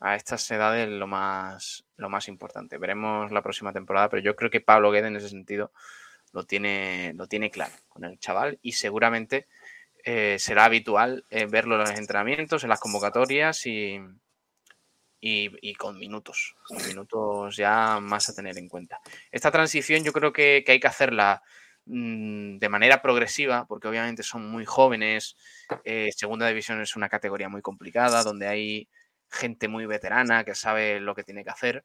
a 0.00 0.16
estas 0.16 0.50
edades 0.50 0.88
lo 0.88 1.06
más, 1.06 1.84
lo 1.96 2.08
más 2.08 2.26
importante. 2.28 2.78
Veremos 2.78 3.30
la 3.30 3.42
próxima 3.42 3.72
temporada, 3.72 4.08
pero 4.08 4.22
yo 4.22 4.34
creo 4.34 4.50
que 4.50 4.60
Pablo 4.60 4.90
Guede 4.90 5.06
en 5.08 5.16
ese 5.16 5.28
sentido 5.28 5.70
lo 6.32 6.44
tiene, 6.44 7.12
lo 7.14 7.28
tiene 7.28 7.50
claro 7.50 7.72
con 7.88 8.04
el 8.04 8.18
chaval 8.18 8.58
y 8.60 8.72
seguramente 8.72 9.46
eh, 10.04 10.36
será 10.38 10.66
habitual 10.66 11.24
eh, 11.30 11.46
verlo 11.46 11.76
en 11.76 11.80
los 11.80 11.90
entrenamientos, 11.98 12.62
en 12.62 12.68
las 12.68 12.80
convocatorias 12.80 13.64
y, 13.66 13.98
y, 15.20 15.74
con 15.76 15.98
minutos, 15.98 16.54
minutos 16.86 17.56
ya 17.56 17.98
más 18.00 18.28
a 18.28 18.34
tener 18.34 18.58
en 18.58 18.68
cuenta. 18.68 19.00
Esta 19.32 19.50
transición 19.50 20.04
yo 20.04 20.12
creo 20.12 20.32
que, 20.32 20.62
que 20.66 20.72
hay 20.72 20.80
que 20.80 20.86
hacerla 20.86 21.42
mm, 21.86 22.58
de 22.58 22.68
manera 22.68 23.00
progresiva, 23.00 23.64
porque 23.66 23.88
obviamente 23.88 24.22
son 24.22 24.46
muy 24.50 24.66
jóvenes. 24.66 25.36
eh, 25.84 26.10
segunda 26.14 26.46
división 26.48 26.82
es 26.82 26.94
una 26.96 27.08
categoría 27.08 27.48
muy 27.48 27.62
complicada, 27.62 28.22
donde 28.22 28.46
hay 28.46 28.88
gente 29.30 29.68
muy 29.68 29.86
veterana 29.86 30.44
que 30.44 30.54
sabe 30.54 31.00
lo 31.00 31.14
que 31.14 31.24
tiene 31.24 31.44
que 31.44 31.50
hacer, 31.50 31.84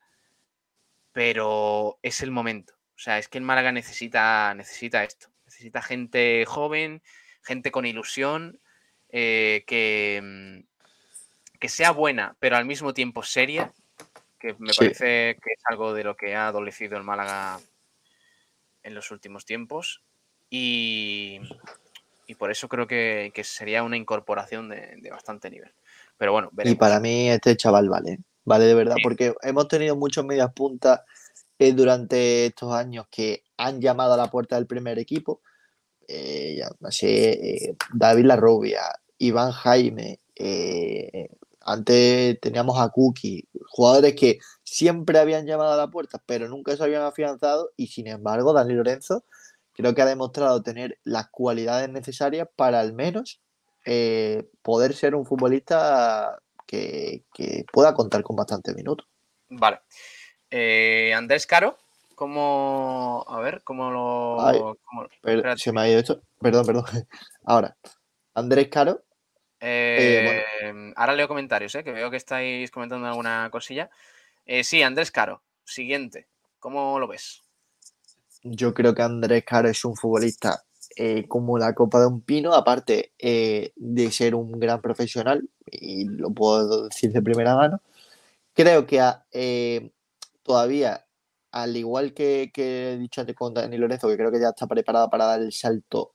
pero 1.13 1.99
es 2.01 2.21
el 2.21 2.31
momento. 2.31 2.73
O 2.95 2.99
sea, 2.99 3.17
es 3.17 3.29
que 3.29 3.37
el 3.37 3.45
Málaga 3.45 3.71
necesita, 3.71 4.53
necesita 4.55 5.05
esto. 5.05 5.29
Necesita 5.45 5.81
gente 5.81 6.43
joven, 6.45 7.01
gente 7.43 7.71
con 7.71 7.85
ilusión, 7.85 8.59
eh, 9.09 9.63
que, 9.65 10.21
mm, 10.23 11.57
que 11.59 11.69
sea 11.69 11.91
buena, 11.91 12.35
pero 12.39 12.55
al 12.57 12.65
mismo 12.65 12.93
tiempo 12.93 13.23
seria, 13.23 13.73
que 14.39 14.55
me 14.59 14.71
Sí. 14.73 14.79
parece 14.79 15.37
que 15.43 15.51
es 15.51 15.61
algo 15.65 15.93
de 15.93 16.03
lo 16.03 16.15
que 16.15 16.35
ha 16.35 16.47
adolecido 16.47 16.97
el 16.97 17.03
Málaga 17.03 17.59
en 18.83 18.95
los 18.95 19.11
últimos 19.11 19.45
tiempos. 19.45 20.01
Y, 20.49 21.39
y 22.25 22.35
por 22.35 22.49
eso 22.51 22.67
creo 22.69 22.87
que, 22.87 23.31
que 23.33 23.43
sería 23.43 23.83
una 23.83 23.97
incorporación 23.97 24.69
de, 24.69 24.95
de 25.01 25.09
bastante 25.11 25.49
nivel. 25.49 25.73
Pero 26.17 26.31
bueno, 26.31 26.49
Y 26.63 26.75
para 26.75 26.99
mí 26.99 27.29
este 27.29 27.55
chaval 27.55 27.89
vale, 27.89 28.19
vale 28.45 28.65
de 28.65 28.73
verdad, 28.73 28.95
Sí. 28.97 29.03
porque 29.03 29.35
hemos 29.41 29.67
tenido 29.67 29.95
muchos 29.95 30.25
medias 30.25 30.51
puntas 30.53 31.01
eh, 31.59 31.73
durante 31.73 32.47
estos 32.47 32.73
años 32.73 33.07
que 33.11 33.43
han 33.57 33.81
llamado 33.81 34.13
a 34.13 34.17
la 34.17 34.31
puerta 34.31 34.55
del 34.55 34.65
primer 34.67 34.97
equipo. 34.97 35.41
Eh, 36.11 36.59
sé, 36.89 37.29
eh, 37.29 37.75
David 37.93 38.25
Larrubia, 38.25 38.81
Iván 39.19 39.51
Jaime, 39.51 40.19
eh, 40.35 41.29
Antes 41.61 42.39
teníamos 42.39 42.79
a 42.79 42.89
Cookie, 42.89 43.47
jugadores 43.67 44.15
que 44.15 44.39
siempre 44.63 45.19
habían 45.19 45.45
llamado 45.45 45.73
a 45.73 45.77
la 45.77 45.91
puerta, 45.91 46.19
pero 46.25 46.47
nunca 46.49 46.75
se 46.75 46.83
habían 46.83 47.03
afianzado. 47.03 47.71
Y 47.77 47.87
sin 47.87 48.07
embargo, 48.07 48.53
Dani 48.53 48.73
Lorenzo 48.73 49.23
creo 49.73 49.93
que 49.93 50.01
ha 50.01 50.07
demostrado 50.07 50.63
tener 50.63 50.97
las 51.03 51.29
cualidades 51.29 51.89
necesarias 51.89 52.47
para 52.55 52.79
al 52.79 52.93
menos 52.93 53.39
eh, 53.85 54.49
poder 54.63 54.95
ser 54.95 55.13
un 55.13 55.27
futbolista 55.27 56.39
que, 56.65 57.23
pueda 57.71 57.93
contar 57.93 58.23
con 58.23 58.35
bastantes 58.35 58.73
minutos. 58.75 59.07
Vale. 59.49 59.81
Andrés 61.13 61.45
Caro, 61.45 61.77
¿cómo. 62.19 63.23
A 63.29 63.39
ver, 63.39 63.63
¿cómo 63.63 63.89
lo. 63.91 64.41
Ay, 64.41 64.59
cómo- 64.59 65.07
se 65.55 65.71
me 65.71 65.79
ha 65.81 65.89
ido 65.89 65.99
esto. 65.99 66.21
Perdón, 66.39 66.65
perdón. 66.65 66.83
Ahora, 67.45 67.77
Andrés 68.33 68.67
Caro, 68.67 69.03
Eh, 69.61 70.93
Ahora 70.97 71.13
leo 71.15 71.27
comentarios, 71.29 71.73
¿eh? 71.75 71.83
que 71.83 71.91
veo 71.93 72.11
que 72.11 72.17
estáis 72.17 72.69
comentando 72.71 73.07
alguna 73.07 73.49
cosilla. 73.51 73.89
Eh, 74.45 74.63
sí, 74.65 74.83
Andrés 74.83 75.11
Caro, 75.11 75.41
siguiente. 75.63 76.27
¿Cómo 76.59 76.99
lo 76.99 77.07
ves? 77.07 77.41
yo 78.41 78.73
creo 78.73 78.95
que 78.95 79.01
Andrés 79.01 79.43
Caro 79.45 79.67
es 79.67 79.83
un 79.83 79.95
futbolista 79.97 80.63
eh, 80.95 81.27
como 81.27 81.57
la 81.57 81.73
copa 81.73 81.99
de 81.99 82.07
un 82.07 82.21
pino, 82.21 82.53
aparte 82.53 83.11
eh, 83.19 83.73
de 83.75 84.11
ser 84.11 84.33
un 84.33 84.57
gran 84.59 84.81
profesional, 84.81 85.47
y 85.69 86.05
lo 86.05 86.31
puedo 86.31 86.87
decir 86.87 87.11
de 87.11 87.21
primera 87.21 87.55
mano. 87.55 87.81
Creo 88.53 88.85
que 88.87 88.99
a- 89.01 89.25
eh, 89.33 89.91
todavía, 90.43 91.05
al 91.51 91.75
igual 91.77 92.13
que, 92.13 92.51
he 92.55 92.97
dicho 92.97 93.21
antes 93.21 93.35
con 93.35 93.53
Dani 93.53 93.77
Lorenzo, 93.77 94.07
que 94.07 94.17
creo 94.17 94.31
que 94.31 94.39
ya 94.39 94.49
está 94.49 94.67
preparado 94.67 95.09
para 95.09 95.25
dar 95.25 95.41
el 95.41 95.51
salto, 95.51 96.13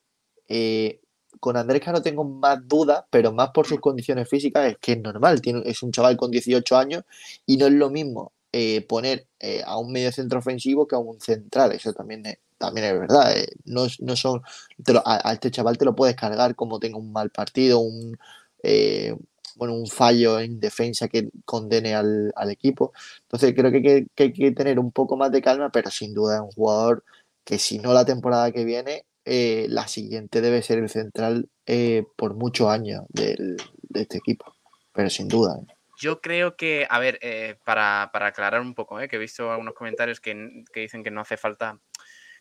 eh, 0.49 1.01
con 1.41 1.57
Andrés 1.57 1.83
Caro 1.83 2.01
tengo 2.03 2.25
más 2.25 2.59
dudas, 2.67 3.05
pero 3.11 3.33
más 3.33 3.51
por 3.51 3.67
sus 3.67 3.81
condiciones 3.81 4.29
físicas, 4.29 4.67
es 4.73 4.79
que 4.79 4.93
es 4.93 5.01
normal, 5.01 5.41
tiene, 5.41 5.63
es 5.65 5.83
un 5.83 5.91
chaval 5.93 6.17
con 6.17 6.31
18 6.31 6.77
años 6.77 7.03
y 7.47 7.57
no 7.57 7.67
es 7.67 7.73
lo 7.73 7.91
mismo 7.91 8.33
eh, 8.53 8.83
poner 8.87 9.27
eh, 9.41 9.63
a 9.67 9.79
un 9.79 9.91
medio 9.93 10.13
centro 10.13 10.39
ofensivo 10.39 10.87
que 10.87 10.95
a 10.95 10.99
un 10.99 11.21
central, 11.21 11.73
eso 11.73 11.93
también 11.93 12.25
es, 12.27 12.39
también 12.59 12.87
es 12.87 12.93
verdad, 13.01 13.37
eh, 13.37 13.49
no, 13.65 13.87
no 14.01 14.17
son, 14.17 14.43
lo- 14.87 15.03
a, 15.07 15.29
a 15.29 15.33
este 15.35 15.51
chaval 15.51 15.77
te 15.79 15.85
lo 15.85 15.95
puedes 15.97 16.15
cargar 16.17 16.55
como 16.55 16.79
tenga 16.79 16.99
un 16.99 17.13
mal 17.13 17.31
partido, 17.31 17.81
un, 17.81 18.17
eh, 18.63 19.15
bueno, 19.57 19.75
un 19.75 19.87
fallo 19.87 20.39
en 20.41 20.61
defensa 20.61 21.09
que 21.09 21.29
condene 21.45 21.95
al, 21.95 22.33
al 22.37 22.51
equipo. 22.51 22.93
Entonces 23.23 23.55
creo 23.55 23.71
que, 23.71 24.07
hay 24.17 24.33
que 24.33 24.53
tener 24.53 24.79
un 24.79 24.93
poco 24.93 25.17
más 25.17 25.31
de 25.33 25.43
calma, 25.43 25.71
pero 25.71 25.91
sin 25.91 26.15
duda 26.15 26.37
es 26.37 26.41
un 26.43 26.51
jugador 26.51 27.05
que 27.45 27.59
si 27.59 27.79
no 27.79 27.93
la 27.93 28.05
temporada 28.05 28.53
que 28.53 28.65
viene, 28.65 29.05
eh, 29.25 29.67
la 29.69 29.89
siguiente 29.89 30.41
debe 30.41 30.63
ser 30.63 30.79
el 30.79 30.89
central 30.89 31.49
eh, 31.67 32.05
por 32.17 32.35
muchos 32.35 32.69
años 32.69 33.05
del- 33.09 33.57
de 33.83 34.03
este 34.03 34.19
equipo, 34.19 34.55
pero 34.93 35.09
sin 35.11 35.29
duda. 35.29 35.59
¿eh? 35.61 35.75
Yo 35.99 36.21
creo 36.21 36.57
que, 36.57 36.87
a 36.91 36.99
ver, 36.99 37.19
para, 37.65 38.11
para 38.13 38.27
aclarar 38.27 38.61
un 38.61 38.75
poco, 38.75 38.99
que 38.99 39.17
he 39.17 39.19
visto 39.19 39.51
algunos 39.51 39.75
comentarios 39.75 40.21
que, 40.21 40.65
que 40.73 40.81
dicen 40.81 41.05
que 41.05 41.11
no 41.11 41.21
hace 41.21 41.37
falta 41.37 41.79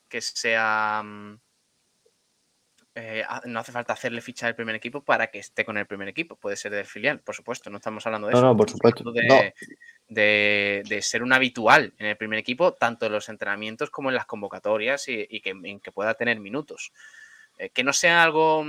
que 0.09 0.21
sea. 0.21 1.01
mm, 1.03 1.39
eh, 2.95 3.23
no 3.45 3.59
hace 3.59 3.71
falta 3.71 3.93
hacerle 3.93 4.21
ficha 4.21 4.45
del 4.45 4.55
primer 4.55 4.75
equipo 4.75 5.01
para 5.03 5.27
que 5.27 5.39
esté 5.39 5.65
con 5.65 5.77
el 5.77 5.85
primer 5.87 6.07
equipo. 6.07 6.35
Puede 6.35 6.55
ser 6.55 6.71
del 6.71 6.85
filial, 6.85 7.19
por 7.21 7.35
supuesto. 7.35 7.69
No 7.69 7.77
estamos 7.77 8.05
hablando 8.05 8.27
de 8.27 8.33
No, 8.33 8.39
eso. 8.39 8.47
no, 8.47 8.57
por 8.57 8.69
supuesto. 8.69 9.03
De, 9.11 9.53
de- 10.09 10.83
de 10.87 11.01
ser 11.01 11.23
un 11.23 11.33
habitual 11.33 11.93
en 11.97 12.05
el 12.07 12.17
primer 12.17 12.37
equipo, 12.39 12.73
tanto 12.73 13.05
en 13.07 13.11
los 13.13 13.29
entrenamientos 13.29 13.89
como 13.89 14.09
en 14.09 14.15
las 14.15 14.25
convocatorias 14.25 15.07
y, 15.07 15.25
y 15.29 15.41
que, 15.41 15.51
en 15.51 15.79
que 15.79 15.91
pueda 15.91 16.13
tener 16.13 16.39
minutos. 16.39 16.91
Eh, 17.57 17.69
que 17.69 17.83
no 17.83 17.93
sea 17.93 18.21
algo, 18.23 18.63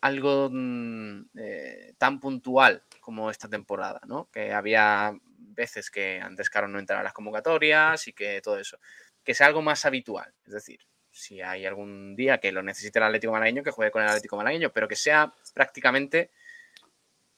algo 0.00 0.48
mm, 0.50 1.22
eh, 1.38 1.94
tan 1.98 2.20
puntual 2.20 2.82
como 3.00 3.30
esta 3.30 3.48
temporada, 3.48 4.00
¿no? 4.06 4.28
Que 4.32 4.52
había 4.52 5.12
veces 5.38 5.90
que 5.90 6.20
antes 6.20 6.50
Caro 6.50 6.68
no 6.68 6.78
entraba 6.78 7.00
en 7.00 7.04
las 7.04 7.12
convocatorias 7.12 8.06
y 8.08 8.12
que 8.12 8.40
todo 8.40 8.58
eso. 8.58 8.78
Que 9.24 9.34
sea 9.34 9.48
algo 9.48 9.60
más 9.62 9.84
habitual. 9.84 10.32
Es 10.46 10.52
decir, 10.52 10.80
si 11.18 11.40
hay 11.40 11.66
algún 11.66 12.14
día 12.14 12.38
que 12.38 12.52
lo 12.52 12.62
necesite 12.62 12.98
el 12.98 13.06
Atlético 13.06 13.32
Malagueño, 13.32 13.62
que 13.62 13.70
juegue 13.72 13.90
con 13.90 14.02
el 14.02 14.08
Atlético 14.08 14.36
Malagueño, 14.36 14.70
pero 14.72 14.86
que 14.86 14.96
sea 14.96 15.32
prácticamente 15.52 16.30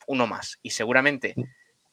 uno 0.06 0.26
más. 0.26 0.58
Y 0.62 0.70
seguramente, 0.70 1.34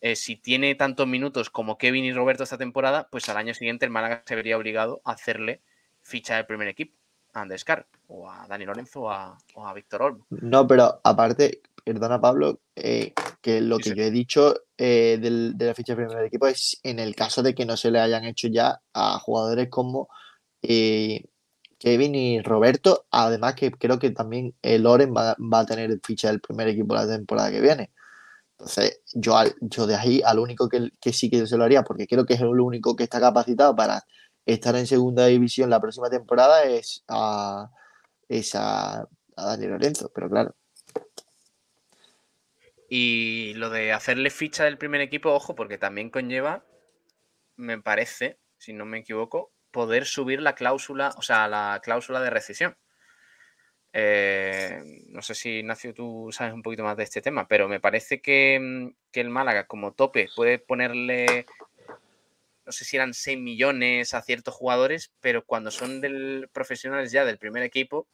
eh, 0.01 0.15
si 0.15 0.35
tiene 0.35 0.75
tantos 0.75 1.07
minutos 1.07 1.49
como 1.49 1.77
Kevin 1.77 2.05
y 2.05 2.13
Roberto 2.13 2.43
esta 2.43 2.57
temporada, 2.57 3.07
pues 3.11 3.29
al 3.29 3.37
año 3.37 3.53
siguiente 3.53 3.85
el 3.85 3.91
Málaga 3.91 4.23
se 4.25 4.35
vería 4.35 4.57
obligado 4.57 5.01
a 5.05 5.11
hacerle 5.11 5.61
ficha 6.01 6.35
del 6.35 6.45
primer 6.45 6.67
equipo, 6.67 6.95
a 7.33 7.41
Andrés 7.41 7.63
Caro, 7.63 7.85
o 8.07 8.29
a 8.29 8.47
Dani 8.47 8.65
Lorenzo, 8.65 9.01
o 9.01 9.11
a, 9.11 9.37
o 9.55 9.67
a 9.67 9.73
Víctor 9.73 10.01
Olmo. 10.01 10.25
No, 10.29 10.67
pero 10.67 10.99
aparte, 11.03 11.61
perdona 11.83 12.19
Pablo, 12.19 12.61
eh, 12.75 13.13
que 13.41 13.61
lo 13.61 13.77
Sí, 13.77 13.83
que 13.83 13.89
sí. 13.91 13.95
yo 13.95 14.03
he 14.03 14.11
dicho 14.11 14.55
eh, 14.77 15.17
del- 15.21 15.57
de 15.57 15.65
la 15.65 15.73
ficha 15.75 15.95
de 15.95 16.05
primer 16.05 16.25
equipo 16.25 16.47
es 16.47 16.79
en 16.83 16.99
el 16.99 17.15
caso 17.15 17.41
de 17.43 17.53
que 17.55 17.65
no 17.65 17.77
se 17.77 17.91
le 17.91 17.99
hayan 17.99 18.25
hecho 18.25 18.47
ya 18.47 18.79
a 18.93 19.19
jugadores 19.19 19.69
como 19.69 20.07
eh, 20.61 21.23
Kevin 21.79 22.15
y 22.15 22.41
Roberto, 22.41 23.05
además 23.11 23.55
que 23.55 23.71
creo 23.71 23.99
que 23.99 24.11
también 24.11 24.55
el 24.61 24.83
Loren 24.83 25.13
va, 25.15 25.35
a 25.59 25.65
tener 25.65 25.99
ficha 26.03 26.29
del 26.29 26.41
primer 26.41 26.67
equipo 26.67 26.95
la 26.95 27.07
temporada 27.07 27.51
que 27.51 27.61
viene. 27.61 27.91
Entonces, 28.51 29.01
yo, 29.13 29.37
al- 29.37 29.55
yo 29.61 29.85
de 29.87 29.95
ahí 29.95 30.21
al 30.25 30.39
único 30.39 30.67
que, 30.69 30.89
que 30.99 31.13
sí 31.13 31.29
que 31.29 31.45
se 31.45 31.57
lo 31.57 31.63
haría, 31.63 31.83
porque 31.83 32.07
creo 32.07 32.25
que 32.25 32.33
es 32.35 32.41
el 32.41 32.47
único 32.47 32.95
que 32.95 33.03
está 33.03 33.19
capacitado 33.19 33.75
para 33.75 34.03
estar 34.45 34.75
en 34.75 34.87
segunda 34.87 35.27
división 35.27 35.69
la 35.69 35.81
próxima 35.81 36.09
temporada, 36.09 36.63
es 36.63 37.03
a, 37.07 37.69
es 38.29 38.55
a, 38.55 39.01
a 39.01 39.45
Dani 39.45 39.67
Lorenzo, 39.67 40.11
pero 40.13 40.29
claro. 40.29 40.55
Y 42.89 43.53
lo 43.55 43.69
de 43.69 43.91
hacerle 43.91 44.29
ficha 44.29 44.63
del 44.63 44.77
primer 44.77 45.01
equipo, 45.01 45.31
ojo, 45.31 45.55
porque 45.55 45.77
también 45.77 46.09
conlleva, 46.09 46.65
me 47.57 47.81
parece, 47.81 48.39
si 48.57 48.73
no 48.73 48.85
me 48.85 48.99
equivoco, 48.99 49.51
poder 49.77 50.07
subir 50.07 50.41
la 50.41 50.55
cláusula, 50.55 51.13
o 51.17 51.21
sea, 51.21 51.47
la 51.47 51.79
cláusula 51.83 52.19
de 52.19 52.31
rescisión. 52.31 52.75
Eh, 53.93 54.81
no 55.09 55.21
sé 55.21 55.35
si 55.35 55.59
Ignacio 55.59 55.93
tú 55.93 56.29
sabes 56.31 56.55
un 56.55 56.63
poquito 56.63 56.83
más 56.83 56.97
de 56.97 57.03
este 57.03 57.21
tema, 57.21 57.47
pero 57.47 57.67
me 57.67 57.79
parece 57.79 58.19
que, 58.19 58.59
mm, 58.59 59.11
que 59.11 59.21
el 59.21 59.29
Málaga 59.29 59.67
como 59.67 59.93
tope 59.93 60.29
puede 60.35 60.57
ponerle, 60.57 61.45
no 62.65 62.71
sé 62.71 62.85
si 62.85 62.95
eran 62.95 63.13
6 63.13 63.37
millones 63.37 64.15
a 64.15 64.23
ciertos 64.23 64.55
jugadores, 64.55 65.11
pero 65.21 65.45
cuando 65.45 65.69
son 65.69 66.01
del 66.01 66.49
profesionales 66.51 67.11
ya 67.11 67.23
del 67.23 67.37
primer 67.37 67.61
equipo, 67.61 68.07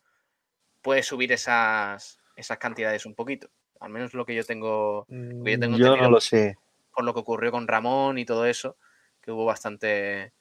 puede 0.82 1.02
subir 1.02 1.32
esas, 1.32 2.20
esas 2.36 2.58
cantidades 2.58 3.06
un 3.06 3.16
poquito. 3.16 3.50
Al 3.80 3.90
menos 3.90 4.14
lo 4.14 4.26
que 4.26 4.36
yo 4.36 4.44
tengo 4.44 5.06
Mm, 5.08 5.48
yo 5.48 5.60
tengo 5.60 5.78
Yo 5.78 5.86
no 5.88 5.94
entendido 5.94 6.10
lo 6.10 6.20
sé. 6.20 6.58
por 6.94 7.06
lo 7.06 7.14
que 7.14 7.22
ocurrió 7.22 7.52
con 7.52 7.70
Ramón 7.70 8.18
y 8.18 8.26
todo 8.26 8.46
eso, 8.48 8.76
que 9.22 9.32
hubo 9.32 9.46
bastante. 9.46 10.34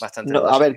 Bastante 0.00 0.32
No, 0.32 0.46
a 0.46 0.58
ver, 0.58 0.74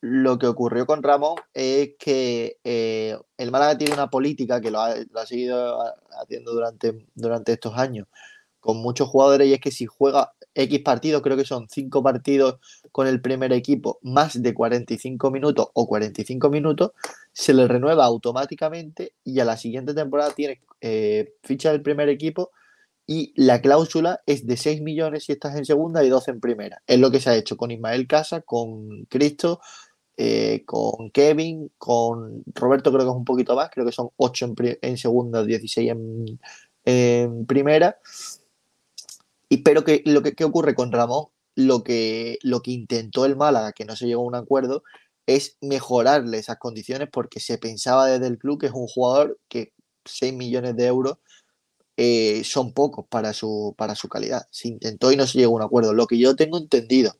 lo 0.00 0.38
que 0.38 0.46
ocurrió 0.46 0.86
con 0.86 1.02
Ramón 1.02 1.36
es 1.54 1.92
que 1.98 2.58
eh, 2.64 3.16
el 3.36 3.50
Málaga 3.50 3.78
tiene 3.78 3.94
una 3.94 4.10
política 4.10 4.60
que 4.60 4.70
lo 4.70 4.80
ha, 4.80 4.94
lo 4.96 5.20
ha 5.20 5.26
seguido 5.26 5.78
haciendo 6.20 6.52
durante, 6.52 7.06
durante 7.14 7.52
estos 7.52 7.76
años 7.76 8.08
con 8.62 8.76
muchos 8.76 9.08
jugadores 9.08 9.48
y 9.48 9.54
es 9.54 9.60
que 9.60 9.72
si 9.72 9.86
juega 9.86 10.32
X 10.54 10.80
partidos, 10.80 11.20
creo 11.22 11.36
que 11.36 11.44
son 11.44 11.68
5 11.68 12.02
partidos 12.02 12.60
con 12.92 13.08
el 13.08 13.20
primer 13.20 13.52
equipo, 13.52 13.98
más 14.02 14.40
de 14.40 14.54
45 14.54 15.32
minutos 15.32 15.66
o 15.74 15.86
45 15.86 16.48
minutos, 16.48 16.92
se 17.32 17.54
le 17.54 17.66
renueva 17.66 18.04
automáticamente 18.04 19.14
y 19.24 19.40
a 19.40 19.44
la 19.44 19.56
siguiente 19.56 19.94
temporada 19.94 20.32
tiene 20.32 20.60
eh, 20.80 21.34
ficha 21.42 21.72
del 21.72 21.82
primer 21.82 22.08
equipo 22.08 22.52
y 23.06 23.32
la 23.36 23.60
cláusula 23.60 24.20
es 24.26 24.46
de 24.46 24.56
6 24.56 24.80
millones 24.82 25.24
si 25.24 25.32
estás 25.32 25.56
en 25.56 25.64
segunda 25.64 26.04
y 26.04 26.08
12 26.08 26.32
en 26.32 26.40
primera. 26.40 26.82
Es 26.86 26.98
lo 26.98 27.10
que 27.10 27.20
se 27.20 27.30
ha 27.30 27.36
hecho 27.36 27.56
con 27.56 27.70
Ismael 27.70 28.06
Casa, 28.06 28.42
con 28.42 29.04
Cristo, 29.06 29.60
eh, 30.16 30.64
con 30.66 31.10
Kevin, 31.10 31.72
con 31.78 32.44
Roberto 32.54 32.92
creo 32.92 33.04
que 33.04 33.10
es 33.10 33.16
un 33.16 33.24
poquito 33.24 33.56
más, 33.56 33.70
creo 33.70 33.86
que 33.86 33.92
son 33.92 34.10
8 34.16 34.46
en, 34.46 34.78
en 34.82 34.98
segunda, 34.98 35.44
16 35.44 35.92
en, 36.84 37.46
primera. 37.46 37.98
Y 39.48 39.58
pero 39.58 39.84
que 39.84 40.02
lo 40.06 40.22
que 40.22 40.34
¿qué 40.34 40.44
ocurre 40.44 40.74
con 40.74 40.92
Ramón, 40.92 41.26
lo 41.54 41.82
que, 41.82 42.38
lo 42.42 42.62
que 42.62 42.70
intentó 42.72 43.24
el 43.26 43.36
Málaga, 43.36 43.72
que 43.72 43.84
no 43.84 43.96
se 43.96 44.06
llegó 44.06 44.22
a 44.22 44.26
un 44.26 44.34
acuerdo, 44.34 44.82
es 45.26 45.56
mejorarle 45.60 46.38
esas 46.38 46.58
condiciones 46.58 47.08
porque 47.12 47.40
se 47.40 47.58
pensaba 47.58 48.06
desde 48.06 48.26
el 48.26 48.38
club 48.38 48.60
que 48.60 48.66
es 48.66 48.72
un 48.72 48.86
jugador 48.86 49.38
que 49.48 49.72
6 50.04 50.34
millones 50.34 50.76
de 50.76 50.86
euros 50.86 51.18
eh, 51.96 52.42
son 52.44 52.72
pocos 52.72 53.06
para 53.06 53.32
su, 53.32 53.74
para 53.76 53.94
su 53.94 54.08
calidad. 54.08 54.46
Se 54.50 54.68
intentó 54.68 55.12
y 55.12 55.16
no 55.16 55.26
se 55.26 55.38
llegó 55.38 55.52
a 55.54 55.56
un 55.56 55.62
acuerdo. 55.62 55.92
Lo 55.92 56.06
que 56.06 56.18
yo 56.18 56.34
tengo 56.36 56.58
entendido, 56.58 57.16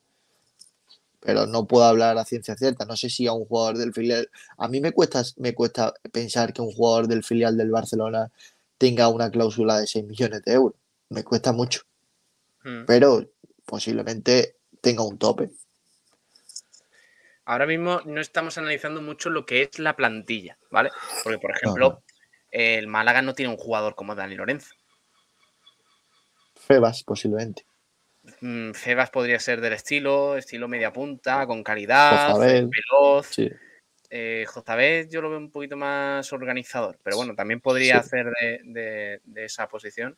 pero 1.20 1.46
no 1.46 1.66
puedo 1.66 1.84
hablar 1.84 2.18
a 2.18 2.24
ciencia 2.24 2.56
cierta. 2.56 2.84
No 2.84 2.96
sé 2.96 3.10
si 3.10 3.26
a 3.26 3.32
un 3.32 3.44
jugador 3.44 3.78
del 3.78 3.92
filial. 3.92 4.28
A 4.56 4.68
mí 4.68 4.80
me 4.80 4.92
cuesta, 4.92 5.22
me 5.36 5.54
cuesta 5.54 5.94
pensar 6.10 6.52
que 6.52 6.62
un 6.62 6.72
jugador 6.72 7.06
del 7.06 7.22
filial 7.22 7.56
del 7.56 7.70
Barcelona 7.70 8.30
tenga 8.78 9.08
una 9.08 9.30
cláusula 9.30 9.78
de 9.78 9.86
6 9.86 10.04
millones 10.04 10.42
de 10.44 10.52
euros. 10.54 10.74
Me 11.10 11.22
cuesta 11.22 11.52
mucho, 11.52 11.82
Mm. 12.64 12.84
pero 12.86 13.28
posiblemente 13.64 14.56
tenga 14.80 15.02
un 15.04 15.18
tope. 15.18 15.50
Ahora 17.44 17.66
mismo 17.66 18.00
no 18.04 18.20
estamos 18.20 18.56
analizando 18.58 19.02
mucho 19.02 19.28
lo 19.28 19.44
que 19.44 19.62
es 19.62 19.78
la 19.78 19.96
plantilla, 19.96 20.56
¿vale? 20.70 20.90
Porque, 21.24 21.38
por 21.38 21.50
ejemplo, 21.50 22.02
el 22.52 22.86
Málaga 22.86 23.22
no 23.22 23.34
tiene 23.34 23.50
un 23.50 23.58
jugador 23.58 23.94
como 23.96 24.14
Dani 24.14 24.36
Lorenzo. 24.36 24.74
Febas, 26.54 27.02
posiblemente. 27.02 27.66
Mm, 28.40 28.72
Febas 28.72 29.10
podría 29.10 29.40
ser 29.40 29.60
del 29.60 29.72
estilo, 29.72 30.36
estilo 30.36 30.68
media 30.68 30.92
punta, 30.92 31.44
con 31.46 31.64
calidad, 31.64 32.38
veloz. 32.38 33.26
Sí. 33.26 33.50
Eh, 34.10 34.46
yo 35.10 35.22
lo 35.22 35.30
veo 35.30 35.38
un 35.38 35.50
poquito 35.50 35.76
más 35.76 36.32
organizador, 36.32 36.98
pero 37.02 37.16
bueno, 37.16 37.34
también 37.34 37.60
podría 37.60 37.94
Sí. 37.94 38.00
hacer 38.00 38.26
de, 38.40 38.60
de- 38.64 39.20
de 39.24 39.44
esa 39.44 39.66
posición. 39.68 40.16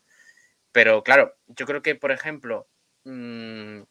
Pero 0.73 1.03
claro, 1.05 1.37
yo 1.47 1.65
creo 1.65 1.81
que, 1.81 1.95
por 1.95 2.11
ejemplo, 2.11 2.67
mm, 3.05 3.83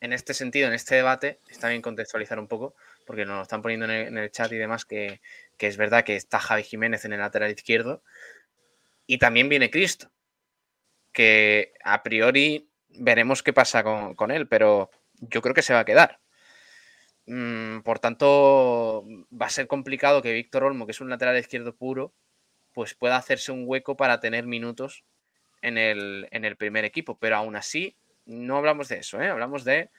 en 0.00 0.12
este 0.12 0.34
sentido, 0.34 0.68
en 0.68 0.74
este 0.74 0.96
debate, 0.96 1.40
está 1.48 1.68
bien 1.68 1.80
contextualizar 1.80 2.38
un 2.38 2.48
poco, 2.48 2.74
porque 3.06 3.24
nos 3.24 3.36
lo 3.36 3.42
están 3.42 3.62
poniendo 3.62 3.86
en 3.86 3.92
el, 3.92 4.06
en 4.08 4.18
el 4.18 4.30
chat 4.30 4.52
y 4.52 4.58
demás, 4.58 4.84
que, 4.84 5.20
que 5.56 5.66
es 5.66 5.76
verdad 5.76 6.04
que 6.04 6.16
está 6.16 6.38
Javi 6.38 6.62
Jiménez 6.62 7.04
en 7.04 7.12
el 7.12 7.20
lateral 7.20 7.50
izquierdo 7.50 8.02
y 9.06 9.18
también 9.18 9.48
viene 9.48 9.70
Cristo, 9.70 10.10
que 11.12 11.74
a 11.84 12.02
priori 12.02 12.70
veremos 12.88 13.42
qué 13.42 13.52
pasa 13.52 13.82
con, 13.82 14.14
con 14.14 14.30
él, 14.30 14.48
pero 14.48 14.90
yo 15.14 15.42
creo 15.42 15.54
que 15.54 15.62
se 15.62 15.74
va 15.74 15.80
a 15.80 15.84
quedar. 15.84 16.20
Mm, 17.26 17.80
por 17.80 17.98
tanto, 17.98 19.04
va 19.30 19.46
a 19.46 19.50
ser 19.50 19.66
complicado 19.66 20.22
que 20.22 20.32
Víctor 20.32 20.64
Olmo, 20.64 20.86
que 20.86 20.92
es 20.92 21.00
un 21.00 21.10
lateral 21.10 21.38
izquierdo 21.38 21.74
puro, 21.76 22.14
pues 22.72 22.94
pueda 22.94 23.16
hacerse 23.16 23.52
un 23.52 23.64
hueco 23.66 23.96
para 23.96 24.20
tener 24.20 24.46
minutos 24.46 25.04
en 25.60 25.78
el, 25.78 26.28
en 26.30 26.44
el 26.44 26.56
primer 26.56 26.84
equipo. 26.84 27.18
Pero 27.18 27.36
aún 27.36 27.56
así, 27.56 27.96
no 28.26 28.56
hablamos 28.56 28.88
de 28.88 28.98
eso, 28.98 29.20
¿eh? 29.20 29.28
hablamos 29.28 29.64
de, 29.64 29.90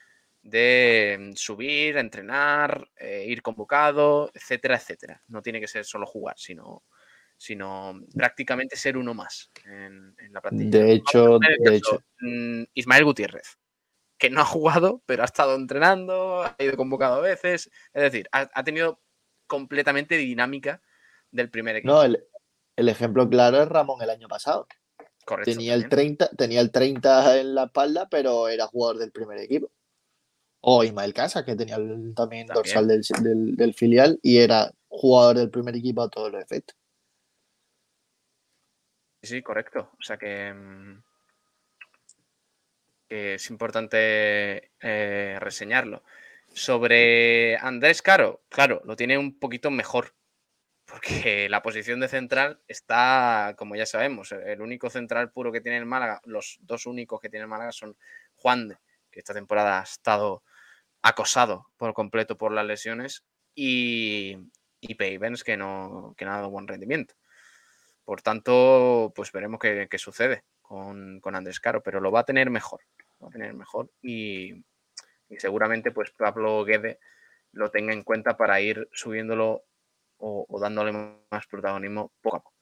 de 0.44 1.32
subir, 1.34 1.96
entrenar, 1.96 2.86
eh, 2.96 3.24
ir 3.26 3.40
convocado, 3.40 4.30
etcétera, 4.34 4.76
etcétera. 4.76 5.22
No 5.28 5.40
tiene 5.40 5.58
que 5.58 5.66
ser 5.66 5.86
solo 5.86 6.06
jugar, 6.06 6.34
sino, 6.38 6.84
sino 7.36 7.98
prácticamente 8.14 8.76
ser 8.76 8.98
uno 8.98 9.14
más 9.14 9.50
en, 9.64 10.14
en 10.18 10.32
la 10.32 10.42
plantilla. 10.42 10.70
De 10.70 10.92
hecho, 10.92 11.38
de 11.38 11.80
mm, 12.20 12.64
Ismael 12.74 13.04
Gutiérrez, 13.04 13.58
que 14.18 14.28
no 14.28 14.42
ha 14.42 14.44
jugado, 14.44 15.02
pero 15.06 15.22
ha 15.22 15.26
estado 15.26 15.56
entrenando, 15.56 16.42
ha 16.42 16.54
ido 16.58 16.76
convocado 16.76 17.16
a 17.16 17.20
veces. 17.20 17.70
Es 17.94 18.02
decir, 18.02 18.28
ha, 18.30 18.50
ha 18.52 18.64
tenido 18.64 19.00
completamente 19.46 20.18
dinámica 20.18 20.82
del 21.30 21.50
primer 21.50 21.76
equipo. 21.76 21.94
no, 21.94 22.02
el, 22.02 22.22
el 22.76 22.88
ejemplo 22.90 23.28
claro 23.28 23.62
es 23.62 23.68
Ramón 23.68 24.02
el 24.02 24.10
año 24.10 24.28
pasado. 24.28 24.66
Correcto. 25.24 25.52
Tenía 25.52 25.72
el, 25.72 25.88
también. 25.88 26.16
30, 26.18 26.28
tenía 26.36 26.60
el 26.60 26.70
30 26.70 27.40
en 27.40 27.54
la 27.54 27.64
espalda, 27.64 28.08
pero 28.10 28.48
era 28.48 28.66
jugador 28.66 28.98
del 28.98 29.10
primer 29.10 29.38
equipo. 29.38 29.70
O 30.66 30.82
Ismael 30.82 31.12
Casa, 31.12 31.44
que 31.44 31.56
tenía 31.56 31.76
el- 31.76 32.14
también, 32.14 32.46
También. 32.46 32.54
dorsal 32.54 32.88
del, 32.88 33.02
del- 33.22 33.56
del 33.56 33.74
filial 33.74 34.18
y 34.22 34.38
era 34.38 34.70
jugador 34.88 35.36
del 35.36 35.50
primer 35.50 35.76
equipo 35.76 36.02
a 36.02 36.08
todos 36.08 36.32
los 36.32 36.42
efectos. 36.42 36.74
Sí, 39.22 39.42
correcto. 39.42 39.90
O 39.98 40.02
sea 40.02 40.16
que, 40.16 40.52
mm, 40.54 41.02
que 43.08 43.34
es 43.34 43.50
importante 43.50 44.70
eh, 44.80 45.36
reseñarlo. 45.40 46.02
Sobre 46.52 47.56
Andrés 47.58 48.00
Caro, 48.00 48.42
claro, 48.48 48.80
lo 48.84 48.96
tiene 48.96 49.18
un 49.18 49.38
poquito 49.38 49.70
mejor. 49.70 50.14
Porque 50.86 51.48
la 51.50 51.62
posición 51.62 52.00
de 52.00 52.08
central 52.08 52.60
está, 52.68 53.54
como 53.58 53.76
ya 53.76 53.84
sabemos, 53.86 54.32
el 54.32 54.60
único 54.62 54.88
central 54.88 55.30
puro 55.30 55.52
que 55.52 55.60
tiene 55.60 55.78
el 55.78 55.86
Málaga, 55.86 56.20
los 56.24 56.58
dos 56.62 56.86
únicos 56.86 57.20
que 57.20 57.28
tiene 57.28 57.42
el 57.44 57.48
Málaga 57.50 57.72
son 57.72 57.96
Juan 58.36 58.78
que 59.10 59.20
esta 59.20 59.32
temporada 59.34 59.80
ha 59.80 59.84
estado 59.84 60.42
acosado 61.04 61.66
por 61.76 61.92
completo 61.92 62.38
por 62.38 62.50
las 62.50 62.64
lesiones, 62.64 63.24
y, 63.54 64.36
y 64.80 64.94
Peivens, 64.94 65.44
que 65.44 65.56
no, 65.56 66.14
que 66.16 66.24
no 66.24 66.32
ha 66.32 66.36
dado 66.36 66.50
buen 66.50 66.66
rendimiento. 66.66 67.14
Por 68.04 68.22
tanto, 68.22 69.12
pues 69.14 69.30
veremos 69.30 69.60
qué, 69.60 69.86
qué 69.90 69.98
sucede 69.98 70.44
con, 70.62 71.20
con 71.20 71.36
Andrés 71.36 71.60
Caro, 71.60 71.82
pero 71.82 72.00
lo 72.00 72.10
va 72.10 72.20
a 72.20 72.24
tener 72.24 72.50
mejor. 72.50 72.80
Va 73.22 73.28
a 73.28 73.30
tener 73.30 73.54
mejor 73.54 73.90
y, 74.02 74.54
y 75.28 75.36
seguramente 75.38 75.92
pues 75.92 76.10
Pablo 76.10 76.64
Guede 76.64 76.98
lo 77.52 77.70
tenga 77.70 77.92
en 77.92 78.02
cuenta 78.02 78.36
para 78.36 78.60
ir 78.60 78.88
subiéndolo 78.92 79.64
o 80.16 80.58
dándole 80.58 80.92
más 81.30 81.46
protagonismo 81.46 82.12
poco 82.22 82.36
a 82.38 82.42
poco. 82.42 82.53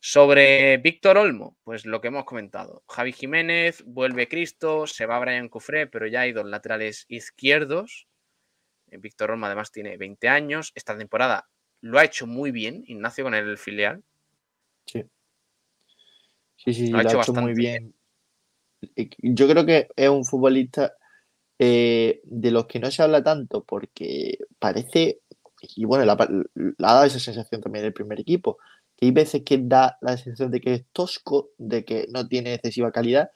Sobre 0.00 0.76
Víctor 0.78 1.18
Olmo, 1.18 1.56
pues 1.64 1.84
lo 1.84 2.00
que 2.00 2.08
hemos 2.08 2.24
comentado. 2.24 2.84
Javi 2.88 3.12
Jiménez, 3.12 3.82
vuelve 3.84 4.28
Cristo, 4.28 4.86
se 4.86 5.06
va 5.06 5.18
Brian 5.18 5.48
Cufré, 5.48 5.86
pero 5.86 6.06
ya 6.06 6.20
hay 6.20 6.32
dos 6.32 6.46
laterales 6.46 7.04
izquierdos. 7.08 8.06
Eh, 8.90 8.98
Víctor 8.98 9.32
Olmo 9.32 9.46
además 9.46 9.72
tiene 9.72 9.96
20 9.96 10.28
años. 10.28 10.72
Esta 10.74 10.96
temporada 10.96 11.48
lo 11.80 11.98
ha 11.98 12.04
hecho 12.04 12.26
muy 12.26 12.50
bien, 12.52 12.84
Ignacio, 12.86 13.24
con 13.24 13.34
el 13.34 13.58
filial. 13.58 14.02
Sí. 14.86 15.04
Sí, 16.56 16.74
sí, 16.74 16.88
Lo 16.88 16.98
ha 16.98 17.02
lo 17.02 17.08
ha 17.08 17.12
hecho 17.12 17.20
hecho 17.22 17.32
muy 17.32 17.52
bastante 17.52 17.60
bien. 17.60 17.94
Yo 19.18 19.48
creo 19.48 19.66
que 19.66 19.88
es 19.96 20.08
un 20.08 20.24
futbolista 20.24 20.94
eh, 21.58 22.20
de 22.24 22.50
los 22.52 22.66
que 22.66 22.78
no 22.78 22.90
se 22.90 23.02
habla 23.02 23.22
tanto 23.22 23.64
porque 23.64 24.38
parece, 24.58 25.20
y 25.74 25.84
bueno, 25.84 26.04
la, 26.04 26.16
la 26.54 26.90
ha 26.90 26.94
dado 26.94 27.06
esa 27.06 27.18
sensación 27.18 27.60
también 27.60 27.84
del 27.84 27.92
primer 27.92 28.20
equipo, 28.20 28.58
que 28.98 29.06
hay 29.06 29.12
veces 29.12 29.42
que 29.44 29.58
da 29.58 29.96
la 30.00 30.16
sensación 30.16 30.50
de 30.50 30.60
que 30.60 30.74
es 30.74 30.84
tosco, 30.92 31.50
de 31.56 31.84
que 31.84 32.08
no 32.10 32.26
tiene 32.26 32.54
excesiva 32.54 32.90
calidad, 32.90 33.30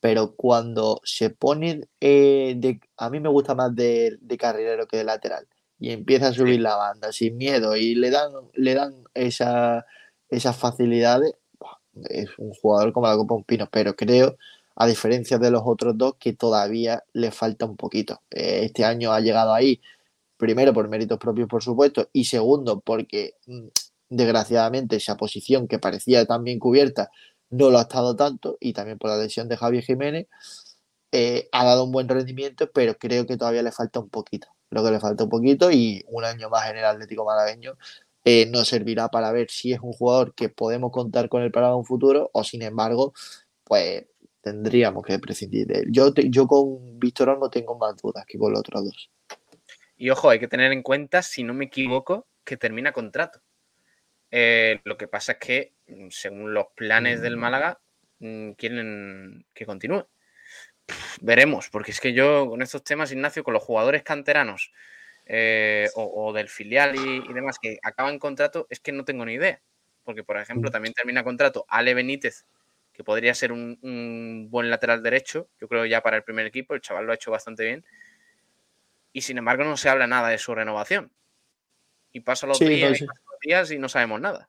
pero 0.00 0.34
cuando 0.34 1.00
se 1.04 1.28
pone, 1.30 1.82
eh, 2.00 2.54
de, 2.56 2.80
a 2.96 3.10
mí 3.10 3.20
me 3.20 3.28
gusta 3.28 3.54
más 3.54 3.76
de, 3.76 4.16
de 4.22 4.38
carrilero 4.38 4.86
que 4.88 4.96
de 4.96 5.04
lateral, 5.04 5.46
y 5.78 5.90
empieza 5.90 6.28
a 6.28 6.32
subir 6.32 6.60
la 6.60 6.76
banda 6.76 7.12
sin 7.12 7.36
miedo 7.36 7.76
y 7.76 7.94
le 7.94 8.10
dan, 8.10 8.32
le 8.54 8.74
dan 8.74 9.04
esa, 9.14 9.84
esas 10.30 10.56
facilidades, 10.56 11.34
es 12.08 12.30
un 12.38 12.52
jugador 12.54 12.92
como 12.94 13.06
la 13.06 13.16
Copa 13.16 13.34
Un 13.34 13.44
Pino, 13.44 13.68
pero 13.70 13.94
creo, 13.94 14.38
a 14.76 14.86
diferencia 14.86 15.38
de 15.38 15.50
los 15.50 15.62
otros 15.66 15.98
dos, 15.98 16.14
que 16.18 16.32
todavía 16.32 17.04
le 17.12 17.30
falta 17.30 17.66
un 17.66 17.76
poquito. 17.76 18.22
Eh, 18.30 18.60
Este 18.64 18.84
año 18.84 19.12
ha 19.12 19.20
llegado 19.20 19.52
ahí, 19.52 19.80
primero 20.38 20.72
por 20.72 20.88
méritos 20.88 21.18
propios, 21.18 21.48
por 21.48 21.62
supuesto, 21.62 22.08
y 22.12 22.24
segundo 22.24 22.80
porque 22.80 23.34
mm, 23.46 23.68
desgraciadamente 24.16 24.96
esa 24.96 25.16
posición 25.16 25.68
que 25.68 25.78
parecía 25.78 26.24
tan 26.26 26.44
bien 26.44 26.58
cubierta 26.58 27.10
no 27.50 27.70
lo 27.70 27.78
ha 27.78 27.82
estado 27.82 28.16
tanto, 28.16 28.56
y 28.60 28.72
también 28.72 28.98
por 28.98 29.10
la 29.10 29.18
lesión 29.18 29.48
de 29.48 29.56
Javier 29.56 29.84
Jiménez, 29.84 30.26
eh, 31.12 31.48
ha 31.52 31.64
dado 31.64 31.84
un 31.84 31.92
buen 31.92 32.08
rendimiento, 32.08 32.70
pero 32.72 32.96
creo 32.96 33.26
que 33.26 33.36
todavía 33.36 33.62
le 33.62 33.72
falta 33.72 34.00
un 34.00 34.08
poquito. 34.08 34.48
Creo 34.70 34.82
que 34.82 34.90
le 34.90 35.00
falta 35.00 35.24
un 35.24 35.30
poquito 35.30 35.70
y 35.70 36.02
un 36.08 36.24
año 36.24 36.48
más 36.48 36.70
en 36.70 36.78
el 36.78 36.84
Atlético 36.86 37.26
Malagueño 37.26 37.74
eh, 38.24 38.46
nos 38.46 38.68
servirá 38.68 39.08
para 39.08 39.30
ver 39.32 39.50
si 39.50 39.72
es 39.72 39.80
un 39.80 39.92
jugador 39.92 40.34
que 40.34 40.48
podemos 40.48 40.90
contar 40.92 41.28
con 41.28 41.42
él 41.42 41.50
para 41.52 41.76
un 41.76 41.84
futuro 41.84 42.30
o 42.32 42.42
sin 42.42 42.62
embargo, 42.62 43.12
pues 43.64 44.06
tendríamos 44.40 45.04
que 45.04 45.18
prescindir 45.18 45.66
de 45.66 45.80
él. 45.80 45.88
Yo, 45.90 46.14
te- 46.14 46.30
yo 46.30 46.46
con 46.46 46.98
Víctor 46.98 47.28
Olmo 47.28 47.50
tengo 47.50 47.76
más 47.76 47.96
dudas 48.00 48.24
que 48.26 48.38
con 48.38 48.52
los 48.52 48.60
otros 48.60 48.84
dos. 48.84 49.10
Y 49.98 50.08
ojo, 50.08 50.30
hay 50.30 50.40
que 50.40 50.48
tener 50.48 50.72
en 50.72 50.82
cuenta, 50.82 51.22
si 51.22 51.44
no 51.44 51.52
me 51.52 51.66
equivoco, 51.66 52.26
que 52.44 52.56
termina 52.56 52.92
contrato. 52.92 53.40
Eh, 54.34 54.80
lo 54.84 54.96
que 54.96 55.06
pasa 55.08 55.32
es 55.32 55.38
que, 55.38 55.72
mm, 55.88 56.08
según 56.08 56.54
los 56.54 56.68
planes 56.74 57.20
del 57.20 57.36
Málaga, 57.36 57.80
mm, 58.18 58.52
quieren 58.52 59.44
que 59.54 59.66
continúe. 59.66 60.08
Veremos, 61.20 61.68
porque 61.70 61.90
es 61.92 62.00
que 62.00 62.12
yo 62.12 62.48
con 62.48 62.62
estos 62.62 62.82
temas, 62.82 63.12
Ignacio, 63.12 63.44
con 63.44 63.54
los 63.54 63.62
jugadores 63.62 64.02
canteranos 64.02 64.72
eh, 65.26 65.88
o, 65.94 66.26
o 66.26 66.32
del 66.32 66.48
filial 66.48 66.96
y, 66.96 67.22
y 67.30 67.32
demás 67.32 67.58
que 67.60 67.78
acaban 67.82 68.18
contrato, 68.18 68.66
es 68.70 68.80
que 68.80 68.90
no 68.90 69.04
tengo 69.04 69.24
ni 69.24 69.34
idea. 69.34 69.62
Porque, 70.02 70.24
por 70.24 70.36
ejemplo, 70.38 70.68
Mm. 70.70 70.72
también 70.72 70.94
termina 70.94 71.22
contrato 71.22 71.64
Ale 71.68 71.94
Benítez, 71.94 72.44
que 72.92 73.04
podría 73.04 73.32
ser 73.34 73.52
un, 73.52 73.78
un 73.82 74.48
buen 74.50 74.68
lateral 74.68 75.02
derecho, 75.02 75.48
yo 75.60 75.68
creo 75.68 75.86
ya 75.86 76.02
para 76.02 76.16
el 76.16 76.24
primer 76.24 76.46
equipo, 76.46 76.74
el 76.74 76.80
chaval 76.80 77.06
lo 77.06 77.12
ha 77.12 77.14
hecho 77.14 77.30
bastante 77.30 77.64
bien. 77.64 77.84
Y 79.12 79.20
sin 79.20 79.38
embargo 79.38 79.62
no 79.64 79.76
se 79.76 79.88
habla 79.90 80.06
nada 80.06 80.28
de 80.28 80.38
su 80.38 80.54
renovación. 80.54 81.12
Y 82.12 82.20
pasan 82.20 82.50
los 82.50 82.58
Sí, 82.58 82.64
no 82.64 82.70
días, 82.70 83.00
y 83.00 83.06
pasan 83.06 83.24
los 83.30 83.40
días 83.40 83.70
y 83.70 83.78
no 83.78 83.88
sabemos 83.88 84.20
nada. 84.20 84.48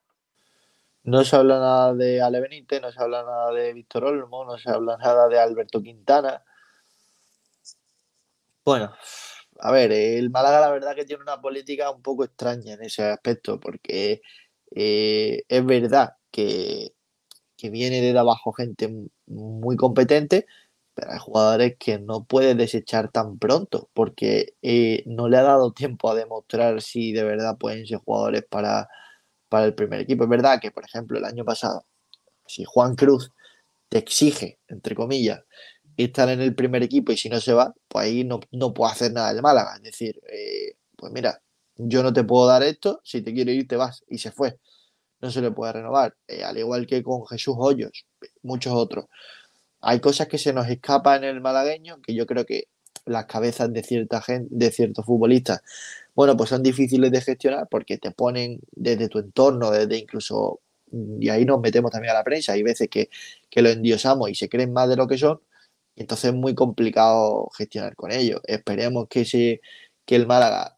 No 1.04 1.24
se 1.26 1.36
habla 1.36 1.60
nada 1.60 1.94
de 1.94 2.22
Ale 2.22 2.40
Benítez, 2.40 2.82
no 2.82 2.92
se 2.92 3.02
habla 3.02 3.24
nada 3.24 3.52
de 3.52 3.74
Víctor 3.74 4.06
Olmo, 4.06 4.46
no 4.46 4.58
se 4.58 4.70
habla 4.70 4.98
nada 4.98 5.28
de 5.28 5.38
Alberto 5.40 5.82
Quintana. 5.82 6.44
Bueno, 8.64 8.96
a 9.60 9.72
ver, 9.72 9.92
el 9.92 10.30
Málaga 10.30 10.62
la 10.62 10.72
verdad 10.72 10.96
que 10.96 11.04
tiene 11.04 11.22
una 11.22 11.42
política 11.42 11.92
un 11.92 12.02
poco 12.02 12.24
extraña 12.24 12.74
en 12.74 12.84
ese 12.84 13.04
aspecto, 13.04 13.60
porque 13.60 14.22
eh, 14.74 15.44
es 15.48 15.66
verdad 15.66 16.16
que, 16.32 16.94
que 17.58 17.70
viene 17.70 18.02
de 18.02 18.18
abajo 18.18 18.54
gente 18.54 18.90
muy 19.26 19.76
competente, 19.76 20.48
pero 20.96 21.12
hay 21.12 21.20
jugadores 21.20 21.76
que 21.80 22.00
no 22.00 22.26
puedes 22.26 22.58
desechar 22.58 23.12
tan 23.12 23.38
pronto, 23.40 23.90
porque 23.94 24.56
eh, 24.62 25.04
no 25.06 25.28
le 25.30 25.38
ha 25.38 25.44
dado 25.44 25.74
tiempo 25.74 26.10
a 26.10 26.16
demostrar 26.16 26.82
si 26.82 27.12
de 27.14 27.24
verdad 27.24 27.58
pueden 27.58 27.86
ser 27.88 28.00
jugadores 28.00 28.46
para, 28.50 28.90
para 29.50 29.66
el 29.66 29.76
primer 29.76 30.02
equipo. 30.02 30.24
Es 30.24 30.30
verdad 30.30 30.60
que, 30.62 30.72
por 30.72 30.86
ejemplo, 30.86 31.18
el 31.18 31.26
año 31.26 31.46
pasado, 31.46 31.86
si 32.48 32.66
Juan 32.66 32.96
Cruz 32.96 33.32
te 33.90 34.00
exige, 34.00 34.60
entre 34.68 34.96
comillas, 34.96 35.42
estar 35.98 36.30
en 36.30 36.42
el 36.42 36.56
primer 36.56 36.84
equipo 36.84 37.12
y 37.12 37.18
si 37.18 37.30
no 37.30 37.40
se 37.40 37.54
va, 37.54 37.74
pues 37.88 38.06
ahí 38.06 38.24
no, 38.24 38.40
no 38.52 38.74
puedo 38.74 38.92
hacer 38.92 39.12
nada 39.14 39.32
el 39.32 39.42
Málaga. 39.42 39.76
Es 39.78 39.84
decir, 39.84 40.20
eh, 40.30 40.76
pues 40.98 41.12
mira, 41.14 41.42
yo 41.76 42.04
no 42.04 42.14
te 42.14 42.24
puedo 42.24 42.48
dar 42.48 42.64
esto, 42.64 43.02
si 43.04 43.22
te 43.22 43.34
quiero 43.34 43.52
ir 43.52 43.68
te 43.68 43.76
vas 43.78 44.04
y 44.08 44.18
se 44.20 44.32
fue. 44.32 44.58
No 45.22 45.32
se 45.32 45.42
le 45.42 45.52
puede 45.52 45.74
renovar. 45.74 46.16
Eh, 46.28 46.44
al 46.44 46.58
igual 46.58 46.86
que 46.88 47.02
con 47.04 47.26
Jesús 47.28 47.56
Hoyos, 47.58 48.06
muchos 48.44 48.74
otros. 48.74 49.06
Hay 49.84 50.00
cosas 50.00 50.28
que 50.28 50.38
se 50.38 50.54
nos 50.54 50.70
escapan 50.70 51.24
en 51.26 51.32
el 51.32 51.42
malagueño, 51.42 52.02
que 52.02 52.14
yo 52.16 52.26
creo 52.26 52.46
que 52.46 52.70
las 53.06 53.26
cabezas 53.26 53.72
de 53.74 53.84
cierta 53.84 54.22
gente, 54.22 54.48
de 54.50 54.72
ciertos 54.72 55.06
futbolistas, 55.06 55.62
bueno, 56.16 56.38
pues 56.38 56.50
son 56.50 56.64
difíciles 56.64 57.12
de 57.12 57.22
gestionar 57.22 57.68
porque 57.70 57.98
te 57.98 58.12
ponen 58.12 58.62
desde 58.72 59.10
tu 59.10 59.20
entorno, 59.20 59.72
desde 59.72 59.98
incluso, 59.98 60.62
y 61.20 61.28
ahí 61.30 61.44
nos 61.44 61.60
metemos 61.60 61.92
también 61.92 62.12
a 62.12 62.16
la 62.16 62.24
prensa, 62.24 62.54
hay 62.54 62.64
veces 62.64 62.88
que, 62.90 63.10
que 63.50 63.62
lo 63.62 63.70
endiosamos 63.70 64.30
y 64.30 64.36
se 64.36 64.48
creen 64.48 64.72
más 64.72 64.88
de 64.88 64.96
lo 64.96 65.08
que 65.08 65.18
son, 65.18 65.42
entonces 65.98 66.32
es 66.32 66.36
muy 66.36 66.56
complicado 66.56 67.50
gestionar 67.58 67.96
con 67.96 68.12
ellos. 68.12 68.42
Esperemos 68.46 69.08
que, 69.10 69.26
se, 69.26 69.62
que 70.06 70.16
el 70.16 70.28
Málaga 70.28 70.76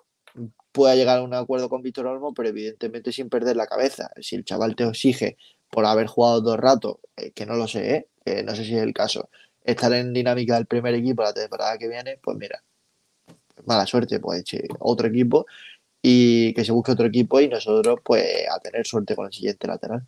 pueda 0.71 0.95
llegar 0.95 1.19
a 1.19 1.23
un 1.23 1.33
acuerdo 1.33 1.69
con 1.69 1.83
Víctor 1.83 2.07
Olmo, 2.07 2.33
pero 2.33 2.49
evidentemente 2.49 3.11
sin 3.11 3.29
perder 3.29 3.55
la 3.55 3.67
cabeza. 3.67 4.09
Si 4.19 4.35
el 4.35 4.43
chaval 4.45 4.75
te 4.75 4.83
exige 4.83 5.37
por 5.69 5.85
haber 5.85 6.07
jugado 6.07 6.41
dos 6.41 6.57
ratos, 6.57 6.97
eh, 7.17 7.31
que 7.31 7.45
no 7.45 7.55
lo 7.55 7.67
sé, 7.67 7.95
¿eh? 7.95 8.07
Que 8.25 8.43
no 8.43 8.55
sé 8.55 8.63
si 8.65 8.75
es 8.75 8.81
el 8.81 8.93
caso, 8.93 9.29
estar 9.63 9.93
en 9.93 10.11
dinámica 10.13 10.55
del 10.55 10.65
primer 10.65 10.93
equipo 10.95 11.23
la 11.23 11.33
temporada 11.33 11.77
que 11.77 11.87
viene, 11.87 12.17
pues 12.21 12.35
mira, 12.37 12.61
mala 13.65 13.85
suerte, 13.85 14.19
pues 14.19 14.41
eche 14.41 14.67
otro 14.79 15.07
equipo 15.07 15.45
y 16.01 16.53
que 16.53 16.65
se 16.65 16.71
busque 16.71 16.91
otro 16.91 17.05
equipo 17.05 17.39
y 17.39 17.47
nosotros 17.47 17.99
pues 18.03 18.25
a 18.49 18.59
tener 18.59 18.85
suerte 18.85 19.15
con 19.15 19.27
el 19.27 19.33
siguiente 19.33 19.67
lateral. 19.67 20.05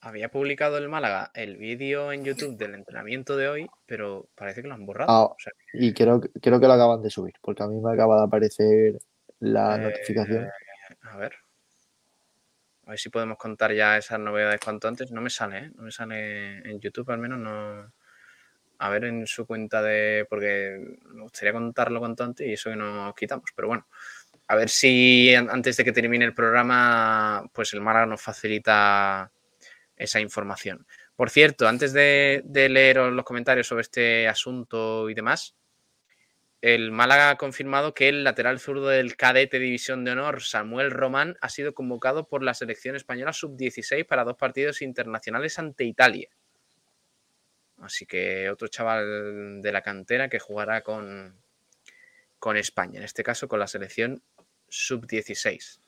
Había 0.00 0.30
publicado 0.30 0.78
el 0.78 0.88
Málaga 0.88 1.32
el 1.34 1.56
vídeo 1.56 2.12
en 2.12 2.24
YouTube 2.24 2.56
del 2.56 2.74
entrenamiento 2.74 3.36
de 3.36 3.48
hoy, 3.48 3.68
pero 3.86 4.28
parece 4.36 4.62
que 4.62 4.68
lo 4.68 4.74
han 4.74 4.86
borrado. 4.86 5.10
Ah, 5.10 5.24
O 5.24 5.36
sea, 5.38 5.52
y 5.72 5.92
creo, 5.92 6.20
creo 6.20 6.60
que 6.60 6.66
lo 6.66 6.72
acaban 6.72 7.02
de 7.02 7.10
subir, 7.10 7.34
porque 7.42 7.64
a 7.64 7.66
mí 7.66 7.80
me 7.80 7.92
acaba 7.92 8.18
de 8.18 8.24
aparecer 8.26 8.98
la 9.40 9.76
Eh, 9.76 9.78
notificación. 9.80 10.48
a 11.02 11.16
ver. 11.16 11.32
A 12.88 12.92
ver 12.92 12.98
si 12.98 13.08
podemos 13.10 13.38
contar 13.38 13.72
ya 13.72 13.96
esas 13.98 14.18
novedades 14.18 14.60
cuanto 14.64 14.88
antes. 14.88 15.12
No 15.12 15.20
me 15.20 15.30
sale, 15.30 15.58
¿eh? 15.58 15.70
No 15.76 15.82
me 15.84 15.92
sale 15.92 16.58
en 16.68 16.80
YouTube, 16.80 17.10
al 17.10 17.18
menos 17.18 17.38
no. 17.38 17.92
A 18.80 18.88
ver 18.90 19.04
en 19.04 19.26
su 19.26 19.46
cuenta 19.46 19.82
de. 19.82 20.26
Porque 20.28 20.96
me 21.12 21.22
gustaría 21.22 21.52
contarlo 21.52 22.00
cuanto 22.00 22.24
antes 22.24 22.46
y 22.46 22.52
eso 22.54 22.70
que 22.70 22.76
nos 22.76 23.14
quitamos. 23.14 23.50
Pero 23.54 23.68
bueno, 23.68 23.86
a 24.48 24.56
ver 24.56 24.68
si 24.70 25.34
an- 25.34 25.50
antes 25.50 25.76
de 25.76 25.84
que 25.84 25.92
termine 25.92 26.24
el 26.24 26.34
programa, 26.34 27.44
pues 27.52 27.74
el 27.74 27.80
Málaga 27.82 28.06
nos 28.06 28.22
facilita 28.22 29.30
esa 29.96 30.20
información. 30.20 30.86
Por 31.16 31.30
cierto, 31.30 31.68
antes 31.68 31.92
de, 31.92 32.42
de 32.44 32.68
leeros 32.70 33.12
los 33.12 33.24
comentarios 33.24 33.66
sobre 33.66 33.82
este 33.82 34.28
asunto 34.28 35.10
y 35.10 35.14
demás, 35.14 35.56
el 36.60 36.90
Málaga 36.90 37.30
ha 37.30 37.36
confirmado 37.36 37.94
que 37.94 38.08
el 38.08 38.24
lateral 38.24 38.58
zurdo 38.58 38.88
del 38.88 39.16
cadete 39.16 39.58
División 39.58 40.04
de 40.04 40.10
Honor, 40.12 40.42
Samuel 40.42 40.90
Román, 40.90 41.36
ha 41.40 41.48
sido 41.48 41.72
convocado 41.74 42.26
por 42.26 42.42
la 42.42 42.54
selección 42.54 42.96
española 42.96 43.32
sub-16 43.32 44.04
para 44.06 44.24
dos 44.24 44.36
partidos 44.36 44.82
internacionales 44.82 45.58
ante 45.58 45.84
Italia. 45.84 46.28
Así 47.80 48.06
que 48.06 48.50
otro 48.50 48.66
chaval 48.66 49.62
de 49.62 49.72
la 49.72 49.82
cantera 49.82 50.28
que 50.28 50.40
jugará 50.40 50.82
con, 50.82 51.40
con 52.40 52.56
España, 52.56 52.98
en 52.98 53.04
este 53.04 53.22
caso 53.22 53.46
con 53.46 53.60
la 53.60 53.68
selección 53.68 54.20
sub-16. 54.68 55.78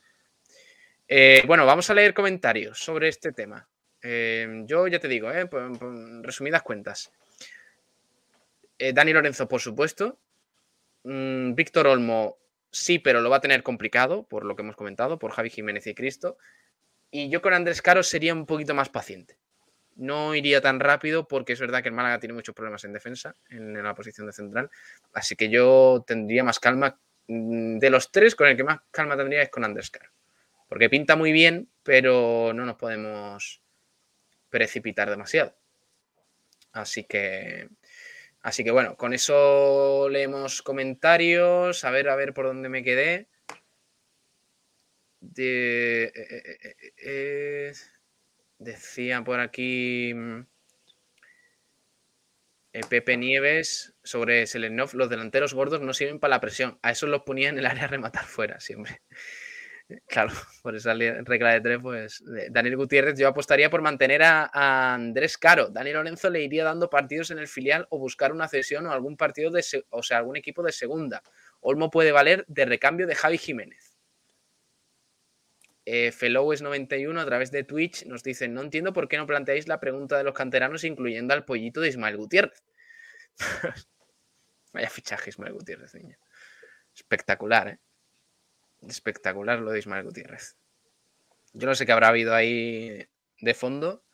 Eh, 1.09 1.43
bueno, 1.49 1.67
vamos 1.67 1.91
a 1.91 1.95
leer 1.95 2.15
comentarios 2.15 2.79
sobre 2.79 3.09
este 3.09 3.33
tema. 3.33 3.69
Eh, 4.03 4.63
yo 4.67 4.87
ya 4.87 5.01
te 5.01 5.09
digo, 5.09 5.33
eh, 5.33 5.47
por- 5.47 5.77
por 5.77 5.93
resumidas 6.23 6.63
cuentas. 6.63 7.11
Eh, 8.79 8.93
Dani 8.93 9.13
Lorenzo, 9.13 9.49
por 9.49 9.61
supuesto. 9.61 10.21
Mm, 11.05 11.55
Víctor 11.55 11.87
Olmo, 11.87 12.39
sí, 12.71 12.99
pero 12.99 13.21
lo 13.21 13.31
va 13.31 13.37
a 13.37 13.41
tener 13.41 13.63
complicado, 13.63 14.25
por 14.25 14.45
lo 14.45 14.57
que 14.57 14.63
hemos 14.63 14.77
comentado, 14.77 15.19
por 15.19 15.33
Javi 15.33 15.51
Jiménez 15.51 15.87
y 15.87 15.95
Cristo. 15.95 16.39
Y 17.11 17.29
yo 17.29 17.43
con 17.43 17.55
Andrés 17.55 17.83
Caro 17.83 18.03
sería 18.03 18.35
un 18.35 18.47
poquito 18.47 18.75
más 18.75 18.89
paciente. 18.89 19.39
No 19.97 20.35
iría 20.35 20.61
tan 20.61 20.81
rápido 20.81 21.27
porque 21.27 21.53
es 21.53 21.61
verdad 21.61 21.83
que 21.83 21.89
el 21.89 21.95
Málaga 21.95 22.21
tiene 22.21 22.35
muchos 22.35 22.55
problemas 22.55 22.85
en 22.85 22.93
defensa, 22.93 23.35
en 23.51 23.83
la 23.83 23.95
posición 23.95 24.27
de 24.27 24.33
central. 24.33 24.71
Así 25.13 25.37
que 25.37 25.49
yo 25.51 26.05
tendría 26.07 26.45
más 26.45 26.59
calma. 26.61 26.99
Mm, 27.27 27.79
De 27.79 27.91
los 27.91 28.11
tres, 28.13 28.35
con 28.35 28.49
el 28.49 28.57
que 28.57 28.65
más 28.65 28.79
calma 28.91 29.17
tendría 29.17 29.43
es 29.43 29.51
con 29.51 29.65
Andrés 29.65 29.91
Caro. 29.91 30.11
Porque 30.69 30.89
pinta 30.89 31.17
muy 31.17 31.33
bien, 31.33 31.69
pero 31.83 32.53
no 32.55 32.65
nos 32.65 32.77
podemos 32.77 33.61
precipitar 34.49 35.11
demasiado. 35.11 35.55
Así 36.73 37.05
que, 37.05 37.69
así 38.43 38.65
que 38.65 38.71
bueno, 38.71 38.97
con 38.97 39.13
eso 39.13 40.09
leemos 40.11 40.63
comentarios, 40.63 41.85
a 41.85 41.91
ver, 41.91 42.09
a 42.09 42.17
ver 42.17 42.35
por 42.35 42.47
dónde 42.47 42.69
me 42.69 42.83
quedé. 42.83 43.29
De, 45.21 46.05
eh, 46.05 46.13
eh, 46.15 46.93
eh, 46.97 47.73
decía 48.59 49.23
por 49.23 49.39
aquí 49.41 50.15
mm, 50.15 50.47
Pepe 52.89 53.17
Nieves 53.17 53.95
sobre 54.03 54.47
Selenov, 54.47 54.95
los 54.95 55.11
delanteros 55.11 55.55
gordos 55.55 55.81
no 55.81 55.93
sirven 55.93 56.21
para 56.21 56.37
la 56.37 56.41
presión. 56.41 56.79
A 56.83 56.93
eso 56.93 57.07
los 57.07 57.23
ponía 57.23 57.49
en 57.49 57.59
el 57.59 57.67
área 57.67 57.85
a 57.85 57.89
rematar 57.89 58.25
fuera 58.25 58.61
siempre. 58.61 59.03
Claro, 60.07 60.33
por 60.63 60.77
esa 60.77 60.95
regla 60.95 61.53
de 61.53 61.61
tres, 61.61 61.79
pues 61.83 62.23
Daniel 62.51 62.77
Gutiérrez, 62.77 63.19
yo 63.19 63.29
apostaría 63.29 63.71
por 63.71 63.83
mantener 63.83 64.23
a, 64.23 64.95
Andrés 64.95 65.39
Caro. 65.39 65.69
Dani 65.69 65.93
Lorenzo 65.93 66.31
le 66.31 66.43
iría 66.43 66.65
dando 66.65 66.91
partidos 66.91 67.31
en 67.31 67.39
el 67.39 67.49
filial 67.49 67.87
o 67.91 67.99
buscar 67.99 68.33
una 68.33 68.49
cesión 68.49 68.87
o 68.87 68.93
algún 68.93 69.17
partido 69.17 69.51
de, 69.51 69.65
o 69.91 70.03
sea, 70.03 70.19
algún 70.19 70.37
equipo 70.37 70.63
de 70.63 70.73
segunda. 70.73 71.23
Olmo 71.61 71.91
puede 71.91 72.13
valer 72.13 72.45
de 72.49 72.65
recambio 72.65 73.07
de 73.07 73.15
Javi 73.15 73.39
Jiménez. 73.39 73.97
Eh, 75.87 76.13
Fellows91 76.13 77.19
a 77.19 77.25
través 77.25 77.51
de 77.51 77.65
Twitch 77.65 78.05
nos 78.07 78.23
dice, 78.23 78.49
no 78.49 78.61
entiendo 78.61 78.93
por 78.93 79.09
qué 79.09 79.17
no 79.17 79.27
planteáis 79.27 79.67
la 79.67 79.81
pregunta 79.81 80.17
de 80.19 80.25
los 80.25 80.35
canteranos 80.35 80.85
incluyendo 80.85 81.35
al 81.35 81.45
pollito 81.45 81.81
de 81.81 81.89
Ismael 81.89 82.17
Gutiérrez. 82.17 82.63
Vaya 84.73 84.89
fichaje 84.89 85.31
Ismael 85.31 85.55
Gutiérrez, 85.55 85.95
niño. 85.95 86.17
Espectacular, 86.95 87.69
¿eh? 87.69 87.79
Espectacular 88.87 89.61
lo 89.61 89.71
de 89.71 89.79
Ismael 89.79 90.05
Gutiérrez. 90.05 90.57
Yo 91.53 91.67
no 91.67 91.75
sé 91.75 91.85
qué 91.87 91.93
habrá 91.93 92.09
habido 92.09 92.35
ahí 92.35 93.07
de 93.41 93.55
fondo, 93.55 94.05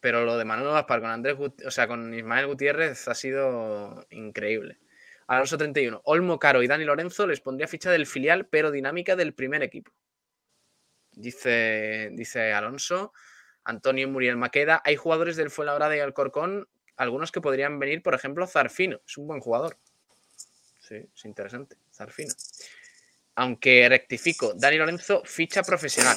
pero 0.00 0.24
lo 0.24 0.36
de 0.36 0.44
Manuel 0.44 0.72
Gaspar 0.72 1.00
con 1.00 1.10
Andrés 1.10 1.36
o 1.38 1.70
sea, 1.70 1.86
con 1.86 2.14
Ismael 2.14 2.46
Gutiérrez 2.46 3.08
ha 3.08 3.14
sido 3.14 4.06
increíble. 4.10 4.78
Alonso 5.26 5.58
31. 5.58 6.00
Olmo 6.04 6.38
Caro 6.38 6.62
y 6.62 6.66
Dani 6.66 6.84
Lorenzo 6.84 7.26
les 7.26 7.40
pondría 7.40 7.68
ficha 7.68 7.90
del 7.90 8.06
filial, 8.06 8.46
pero 8.46 8.70
dinámica 8.70 9.14
del 9.14 9.34
primer 9.34 9.62
equipo. 9.62 9.92
Dice, 11.12 12.10
dice 12.12 12.52
Alonso. 12.52 13.12
Antonio 13.64 14.08
Muriel 14.08 14.38
Maqueda. 14.38 14.80
Hay 14.84 14.96
jugadores 14.96 15.36
del 15.36 15.50
Fuenlabrada 15.50 15.94
y 15.94 16.00
Alcorcón, 16.00 16.66
algunos 16.96 17.30
que 17.30 17.42
podrían 17.42 17.78
venir, 17.78 18.02
por 18.02 18.14
ejemplo, 18.14 18.46
Zarfino. 18.46 19.02
Es 19.06 19.18
un 19.18 19.26
buen 19.26 19.40
jugador. 19.40 19.76
Sí, 20.80 20.96
es 21.14 21.24
interesante. 21.26 21.76
Zarfino. 21.92 22.32
Aunque 23.38 23.88
rectifico, 23.88 24.52
Dani 24.54 24.78
Lorenzo, 24.78 25.22
ficha 25.24 25.62
profesional. 25.62 26.16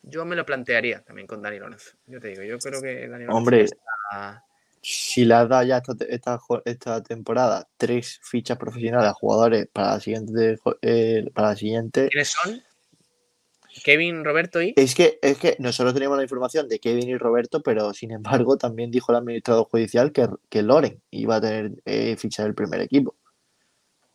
Yo 0.00 0.24
me 0.24 0.36
lo 0.36 0.46
plantearía 0.46 1.02
también 1.02 1.26
con 1.26 1.42
Dani 1.42 1.58
Lorenzo. 1.58 1.90
Yo 2.06 2.20
te 2.20 2.28
digo, 2.28 2.44
yo 2.44 2.56
creo 2.58 2.80
que 2.80 3.08
Dani 3.08 3.24
Lorenzo 3.24 3.36
Hombre, 3.36 3.62
está- 3.62 4.44
si 4.80 5.24
le 5.24 5.34
has 5.34 5.48
dado 5.48 5.64
ya 5.64 5.82
esta, 6.08 6.38
esta, 6.64 7.02
temporada 7.02 7.68
tres 7.76 8.20
fichas 8.22 8.56
profesionales 8.56 9.10
a 9.10 9.14
jugadores 9.14 9.66
para 9.72 9.94
la 9.94 10.00
siguiente, 10.00 10.56
eh, 10.82 11.28
para 11.34 11.48
la 11.48 11.56
siguiente 11.56 12.08
¿Quiénes 12.10 12.28
son? 12.28 12.62
Kevin, 13.82 14.24
Roberto 14.24 14.62
y. 14.62 14.72
Es 14.76 14.94
que, 14.94 15.18
es 15.20 15.36
que 15.38 15.56
nosotros 15.58 15.94
teníamos 15.94 16.16
la 16.16 16.22
información 16.22 16.68
de 16.68 16.78
Kevin 16.78 17.08
y 17.08 17.16
Roberto, 17.18 17.60
pero 17.60 17.92
sin 17.92 18.12
embargo 18.12 18.56
también 18.56 18.92
dijo 18.92 19.10
el 19.10 19.18
administrador 19.18 19.66
judicial 19.66 20.12
que, 20.12 20.28
que 20.48 20.62
Loren 20.62 21.02
iba 21.10 21.36
a 21.36 21.40
tener 21.40 21.72
eh, 21.84 22.16
ficha 22.16 22.44
del 22.44 22.54
primer 22.54 22.80
equipo. 22.80 23.16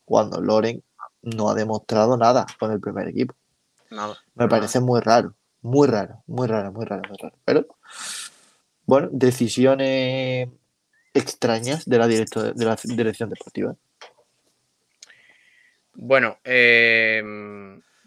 Cuando 0.06 0.40
Loren 0.40 0.82
no 1.22 1.50
ha 1.50 1.56
demostrado 1.56 2.18
nada 2.18 2.46
con 2.60 2.72
el 2.72 2.80
primer 2.80 3.08
equipo. 3.08 3.36
Nada. 3.90 4.18
Me 4.36 4.48
parece 4.48 4.80
muy 4.80 5.02
raro, 5.02 5.36
muy 5.62 5.88
raro, 5.88 6.24
muy 6.28 6.48
raro, 6.48 6.72
muy 6.72 6.86
raro, 6.86 7.04
muy 7.10 7.18
raro. 7.22 7.36
Pero 7.46 7.68
bueno, 8.86 9.10
decisiones 9.12 10.50
extrañas 11.14 11.86
de 11.86 11.98
la, 11.98 12.08
directo, 12.08 12.54
de 12.54 12.66
la 12.66 12.78
dirección 12.84 13.30
deportiva. 13.30 13.76
Bueno, 15.94 16.40
eh, 16.44 17.22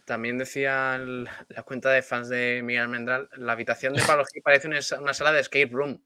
también 0.07 0.39
decía 0.39 0.97
el- 0.97 1.29
la 1.49 1.63
cuenta 1.65 1.91
de 1.91 2.03
fans 2.03 2.29
de 2.29 2.63
Miguel 2.65 2.83
Almendral, 2.85 3.29
la 3.37 3.53
habitación 3.53 3.93
de 3.95 4.03
Pablo 4.07 4.25
parece 4.43 4.69
una, 4.69 4.81
sa- 4.83 5.01
una 5.01 5.15
sala 5.15 5.33
de 5.33 5.41
escape 5.41 5.71
room. 5.71 6.03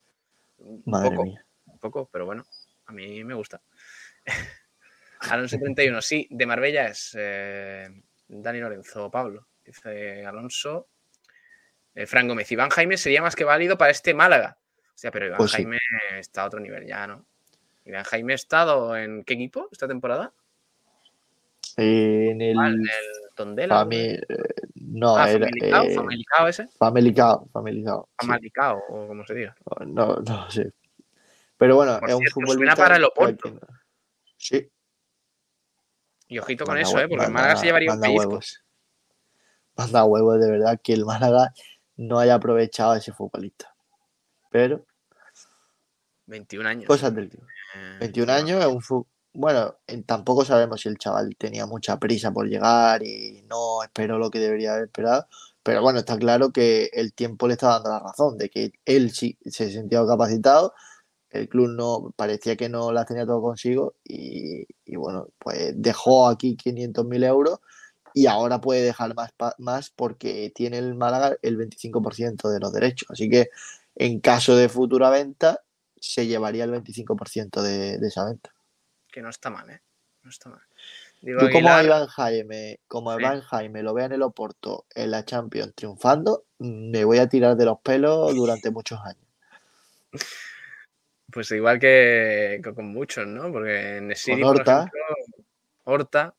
Un 0.59 0.83
Madre 0.87 1.11
poco, 1.11 1.23
mía. 1.25 1.47
un 1.67 1.79
poco, 1.79 2.09
pero 2.13 2.27
bueno, 2.27 2.45
a 2.87 2.93
mí 2.93 3.23
me 3.25 3.35
gusta. 3.35 3.61
Alonso 5.21 5.59
31, 5.59 6.01
sí, 6.03 6.27
de 6.31 6.47
Marbella 6.47 6.89
es 6.89 7.15
eh, 7.19 7.89
Dani 8.29 8.61
Lorenzo 8.61 9.11
Pablo, 9.11 9.49
dice 9.65 10.25
Alonso. 10.25 10.89
Eh, 11.95 12.07
Fran 12.07 12.29
Gómez, 12.29 12.51
Iván 12.53 12.71
Jaime 12.71 12.97
sería 12.97 13.23
más 13.23 13.35
que 13.35 13.45
válido 13.45 13.77
para 13.77 13.91
este 13.91 14.15
Málaga. 14.15 14.59
O 14.95 14.99
sea, 14.99 15.11
pero 15.11 15.27
Iván 15.27 15.39
Pues 15.39 15.51
sí. 15.51 15.57
Jaime 15.59 15.79
está 16.19 16.43
a 16.43 16.47
otro 16.47 16.61
nivel 16.61 16.87
ya, 16.87 17.07
¿no? 17.07 17.27
Iván 17.85 18.05
Jaime 18.05 18.33
ha 18.35 18.37
estado 18.37 18.97
en 18.97 19.25
qué 19.25 19.35
equipo 19.35 19.69
esta 19.73 19.89
temporada? 19.89 20.33
En 21.77 22.41
el, 22.41 22.59
Ah, 22.59 22.69
en 22.69 22.81
el 22.81 22.89
Tondela. 23.35 23.87
eh, 23.91 24.21
No, 24.75 25.17
ah, 25.17 25.31
era 25.31 25.47
Famalicao, 25.47 25.85
eh, 25.85 25.95
Famalicao 25.95 26.49
ese. 26.49 26.69
Famalicao, 26.79 27.49
Famalicao, 27.53 28.77
sí. 28.79 28.85
O 28.91 29.07
como 29.09 29.25
se 29.27 29.35
diga. 29.35 29.57
No, 29.87 30.17
no 30.17 30.51
sé. 30.51 30.73
Pero 31.57 31.77
bueno, 31.77 31.99
Por 32.01 32.11
es 32.11 32.37
un 32.37 32.47
suena 32.47 32.77
para 32.77 32.97
el 32.97 33.05
Oporto. 33.05 33.59
Sí, 34.37 34.69
Y 36.29 36.39
ojito 36.39 36.65
con 36.65 36.77
eso, 36.79 36.99
¿eh? 37.01 37.09
Porque 37.09 37.25
el 37.25 37.33
Málaga 37.33 37.57
se 37.57 37.67
llevaría 37.67 37.93
un 37.93 38.01
pellizco. 38.01 38.29
huevos. 38.29 38.63
Manda 39.77 40.05
huevos, 40.05 40.41
de 40.41 40.51
verdad, 40.51 40.79
que 40.83 40.93
el 40.93 41.05
Málaga 41.05 41.53
no 41.97 42.19
haya 42.19 42.35
aprovechado 42.35 42.93
a 42.93 42.99
ese 42.99 43.13
futbolista. 43.13 43.75
Pero, 44.51 44.85
21 46.27 46.67
años. 46.69 46.87
cosas 46.87 47.15
del 47.15 47.31
tío. 47.31 47.41
Eh, 47.75 47.97
21 48.01 48.27
no. 48.33 48.39
años 48.39 48.61
es 48.65 48.91
un 48.91 49.07
Bueno, 49.33 49.77
en- 49.87 50.03
tampoco 50.05 50.45
sabemos 50.45 50.81
si 50.81 50.89
el 50.89 50.99
chaval 50.99 51.37
tenía 51.37 51.65
mucha 51.67 51.99
prisa 51.99 52.33
por 52.33 52.49
llegar 52.49 53.03
y 53.05 53.43
no 53.49 53.83
esperó 53.83 54.19
lo 54.19 54.31
que 54.31 54.39
debería 54.41 54.73
haber 54.73 54.85
esperado. 54.87 55.29
Pero 55.63 55.83
bueno, 55.83 55.99
está 56.01 56.17
claro 56.19 56.51
que 56.51 56.91
el 56.93 57.13
tiempo 57.15 57.47
le 57.47 57.53
está 57.55 57.69
dando 57.69 57.91
la 57.91 58.01
razón 58.01 58.37
de 58.39 58.49
que 58.49 58.73
él 58.85 59.11
sí 59.13 59.39
se 59.45 59.71
sentía 59.71 60.05
capacitado, 60.07 60.75
el 61.31 61.49
club 61.49 61.69
no 61.69 62.13
parecía 62.17 62.57
que 62.57 62.69
no 62.69 62.93
las 62.93 63.07
tenía 63.07 63.27
todo 63.27 63.43
consigo 63.43 63.95
y, 64.05 64.67
y 64.85 64.97
bueno, 64.97 65.29
pues 65.39 65.73
dejó 65.77 66.29
aquí 66.29 66.57
500.000 66.57 67.25
euros 67.25 67.61
y 68.15 68.27
ahora 68.27 68.61
puede 68.61 68.83
dejar 68.83 69.15
más, 69.15 69.33
más 69.59 69.91
porque 69.91 70.51
tiene 70.55 70.79
el 70.79 70.95
Málaga 70.95 71.37
el 71.43 71.59
25% 71.59 72.49
de 72.49 72.61
los 72.61 72.73
derechos. 72.73 73.11
Así 73.11 73.29
que 73.29 73.51
en 73.95 74.21
caso 74.21 74.57
de 74.57 74.69
futura 74.69 75.11
venta, 75.11 75.61
se 76.01 76.27
llevaría 76.27 76.65
el 76.65 76.73
25% 76.73 77.63
de, 77.63 77.99
de 77.99 78.09
esa 78.09 78.25
venta. 78.25 78.53
Que 79.11 79.23
no 79.23 79.29
está 79.29 79.51
mal, 79.51 79.69
¿eh? 79.71 79.81
No 80.23 80.31
está 80.31 80.51
mal. 80.51 80.61
Digo, 81.21 81.41
Yo 81.41 81.51
como 81.51 81.69
Aguilar, 81.71 81.85
Iván 81.85 82.07
Jaime, 82.07 82.81
como 82.87 83.13
Sí. 83.13 83.19
Iván 83.21 83.41
Jaime 83.41 83.83
lo 83.83 83.93
vea 83.93 84.07
en 84.07 84.13
el 84.13 84.23
Oporto 84.23 84.87
en 84.95 85.11
la 85.11 85.25
Champions 85.25 85.75
triunfando, 85.75 86.45
me 86.59 87.05
voy 87.05 87.19
a 87.19 87.29
tirar 87.29 87.57
de 87.57 87.65
los 87.65 87.81
pelos 87.81 88.35
durante 88.35 88.71
muchos 88.71 89.01
años. 89.01 89.27
pues 91.31 91.51
igual 91.53 91.79
que, 91.79 92.61
que 92.63 92.75
con 92.75 92.87
muchos, 92.87 93.27
¿no? 93.27 93.53
Porque 93.53 94.01
Nesiri, 94.03 94.43
Con 94.43 94.53
por 94.53 94.61
Horta. 94.61 94.79
ejemplo, 94.79 95.01
Horta, 95.85 96.35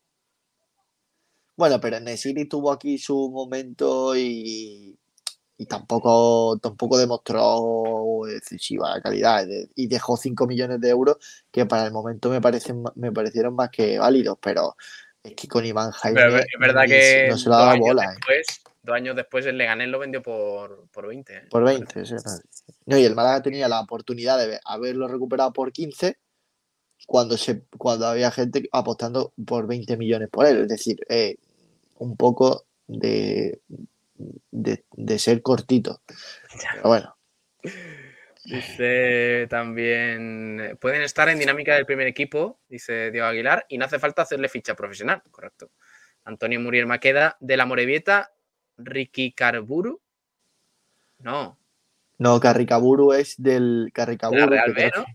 Bueno, 1.56 1.80
pero 1.80 2.00
Nesiri 2.00 2.46
tuvo 2.46 2.72
aquí 2.72 2.98
su 2.98 3.30
momento 3.30 4.16
y, 4.16 4.98
y 5.58 5.66
tampoco, 5.66 6.58
tampoco 6.58 6.96
demostró 6.96 8.26
excesiva 8.28 9.00
calidad 9.02 9.46
y 9.74 9.86
dejó 9.86 10.16
5 10.16 10.46
millones 10.46 10.80
de 10.80 10.88
euros 10.88 11.18
que 11.50 11.66
para 11.66 11.84
el 11.84 11.92
momento 11.92 12.30
me 12.30 12.40
parecen 12.40 12.82
me 12.94 13.12
parecieron 13.12 13.54
más 13.54 13.68
que 13.70 13.98
válidos, 13.98 14.38
pero 14.40 14.74
es 15.22 15.34
que 15.34 15.48
con 15.48 15.66
Iván 15.66 15.90
Jaime 15.90 16.20
pero 16.20 16.38
es 16.38 16.46
verdad 16.58 16.84
que 16.86 17.26
no 17.28 17.36
se 17.36 17.50
años 17.52 17.78
bola. 17.80 18.04
¿eh? 18.04 18.42
Dos 18.82 18.94
años 18.94 19.16
después 19.16 19.46
el 19.46 19.58
Leganés 19.58 19.88
lo 19.88 19.98
vendió 19.98 20.22
por, 20.22 20.88
por 20.90 21.06
20. 21.06 21.34
¿eh? 21.34 21.42
Por 21.50 21.64
20, 21.64 22.04
sí, 22.04 22.14
no. 22.14 22.20
No, 22.86 22.98
y 22.98 23.04
el 23.04 23.14
Málaga 23.14 23.42
tenía 23.42 23.68
la 23.68 23.80
oportunidad 23.80 24.38
de 24.38 24.58
haberlo 24.64 25.08
recuperado 25.08 25.52
por 25.52 25.72
15 25.72 26.18
cuando, 27.06 27.36
se, 27.36 27.64
cuando 27.78 28.06
había 28.06 28.30
gente 28.30 28.68
apostando 28.72 29.32
por 29.46 29.66
20 29.66 29.96
millones 29.96 30.28
por 30.28 30.46
él. 30.46 30.62
Es 30.62 30.68
decir, 30.68 30.98
eh, 31.08 31.36
un 31.98 32.16
poco 32.16 32.66
de, 32.86 33.60
de, 34.50 34.84
de 34.92 35.18
ser 35.18 35.42
cortito. 35.42 36.02
Pero 36.74 36.88
bueno, 36.88 37.16
Dice 38.44 39.46
también, 39.50 40.78
pueden 40.80 41.02
estar 41.02 41.28
en 41.28 41.38
dinámica 41.38 41.74
del 41.74 41.84
primer 41.84 42.06
equipo, 42.06 42.58
dice 42.68 43.10
Diego 43.10 43.26
Aguilar, 43.26 43.66
y 43.68 43.76
no 43.76 43.84
hace 43.84 43.98
falta 43.98 44.22
hacerle 44.22 44.48
ficha 44.48 44.74
profesional, 44.74 45.22
correcto. 45.30 45.70
Antonio 46.24 46.58
Muriel 46.58 46.86
Maqueda, 46.86 47.36
de 47.40 47.56
la 47.56 47.66
Morevieta, 47.66 48.32
Ricky 48.84 49.32
Carburu. 49.32 50.00
No, 51.18 51.60
no, 52.20 52.38
Carricaburu 52.38 53.14
es 53.14 53.34
del 53.38 53.86
de 53.86 53.92
Carricaburu. 53.92 54.40
la 54.40 54.46
Real 54.46 54.74
B, 54.74 54.92
¿no? 54.94 55.06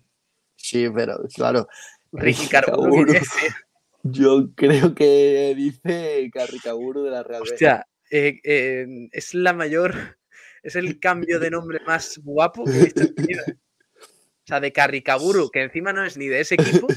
Sí, 0.55 0.89
pero 0.89 1.19
claro. 1.35 1.67
Ricky 2.11 2.47
Carburu. 2.47 3.13
Carricaburu. 3.13 3.53
Yo 4.03 4.49
creo 4.55 4.95
que 4.95 5.53
dice 5.55 6.31
Carricaburu 6.33 7.03
de 7.03 7.11
la 7.11 7.21
Real 7.21 7.43
B. 7.43 7.51
Hostia, 7.51 7.87
eh, 8.09 8.39
eh, 8.43 8.87
es 9.11 9.35
la 9.35 9.53
mayor, 9.53 10.17
es 10.63 10.75
el 10.75 10.99
cambio 10.99 11.39
de 11.39 11.51
nombre 11.51 11.79
más 11.85 12.19
guapo 12.23 12.65
que 12.65 12.71
he 12.71 12.83
visto 12.85 13.01
en 13.01 13.13
mi 13.15 13.27
vida. 13.27 13.43
O 13.47 14.47
sea, 14.47 14.59
de 14.59 14.73
Carricaburu, 14.73 15.51
que 15.51 15.61
encima 15.61 15.93
no 15.93 16.03
es 16.03 16.17
ni 16.17 16.25
de 16.25 16.39
ese 16.39 16.55
equipo, 16.55 16.87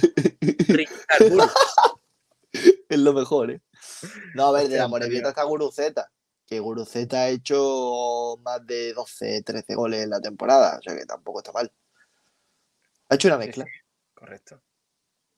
Ricky 0.68 0.94
Carburu. 1.06 1.44
Es 2.88 2.98
lo 2.98 3.12
mejor, 3.12 3.50
¿eh? 3.50 3.60
No, 4.34 4.46
a 4.46 4.52
ver, 4.52 4.68
de 4.68 4.78
la. 4.78 4.88
Morevieta 4.88 5.28
está 5.28 5.42
Guruceta. 5.42 6.10
Que 6.48 6.60
Guruceta 6.60 7.18
ha 7.18 7.28
hecho 7.28 8.38
más 8.42 8.66
de 8.66 8.94
12, 8.94 9.42
13 9.42 9.74
goles 9.74 10.02
en 10.02 10.10
la 10.10 10.20
temporada. 10.20 10.78
O 10.78 10.82
sea 10.82 10.96
que 10.96 11.04
tampoco 11.04 11.40
está 11.40 11.52
mal. 11.52 11.70
Ha 13.10 13.14
hecho 13.14 13.28
una 13.28 13.36
mezcla. 13.36 13.64
sí, 13.66 13.70
correcto. 14.14 14.62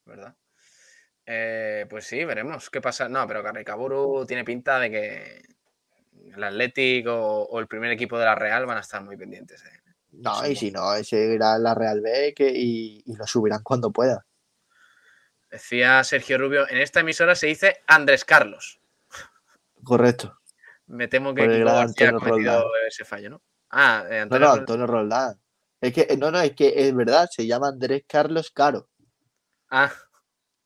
¿Verdad? 0.04 0.36
Eh, 1.26 1.86
pues 1.90 2.06
sí, 2.06 2.24
veremos 2.24 2.70
qué 2.70 2.80
pasa. 2.80 3.08
No, 3.08 3.26
pero 3.26 3.42
Carricaburu 3.42 4.24
tiene 4.24 4.44
pinta 4.44 4.78
de 4.78 4.90
que 4.90 5.42
el 6.32 6.44
Atlético 6.44 7.42
o, 7.42 7.58
el 7.58 7.66
primer 7.66 7.90
equipo 7.90 8.16
de 8.16 8.26
la 8.26 8.36
Real 8.36 8.66
van 8.66 8.78
a 8.78 8.82
estar 8.82 9.02
muy 9.02 9.16
pendientes. 9.16 9.64
eh. 9.64 9.80
No, 10.12 10.44
Sí, 10.44 10.52
y 10.52 10.56
si 10.56 10.70
no, 10.70 10.94
ese 10.94 11.34
irá 11.34 11.58
la 11.58 11.74
Real 11.74 12.00
B 12.00 12.34
que, 12.34 12.50
y, 12.50 13.02
y 13.04 13.16
lo 13.16 13.26
subirán 13.26 13.62
cuando 13.64 13.90
pueda. 13.90 14.24
Decía 15.50 16.04
Sergio 16.04 16.38
Rubio, 16.38 16.68
en 16.68 16.78
esta 16.78 17.00
emisora 17.00 17.34
se 17.34 17.48
dice 17.48 17.82
Andrés 17.86 18.24
Carlos. 18.24 18.80
Correcto. 19.82 20.39
Me 20.90 21.06
temo 21.08 21.32
que 21.34 21.44
Por 21.44 21.52
Kiko 21.52 21.64
García 21.66 21.76
ha 21.76 21.82
Antonio 22.10 22.18
cometido 22.20 22.52
Roldán. 22.62 22.86
ese 22.88 23.04
fallo, 23.04 23.30
¿no? 23.30 23.42
Ah, 23.70 24.04
eh, 24.10 24.16
No, 24.16 24.22
Antonio 24.22 24.46
no. 24.48 24.52
Antonio 24.54 24.86
Roldán. 24.86 25.40
Es 25.80 25.92
que, 25.94 26.16
no, 26.16 26.30
no, 26.30 26.40
es 26.40 26.52
que 26.54 26.72
es 26.76 26.94
verdad, 26.94 27.28
se 27.30 27.46
llama 27.46 27.68
Andrés 27.68 28.02
Carlos 28.06 28.50
Caro. 28.50 28.88
Ah, 29.70 29.92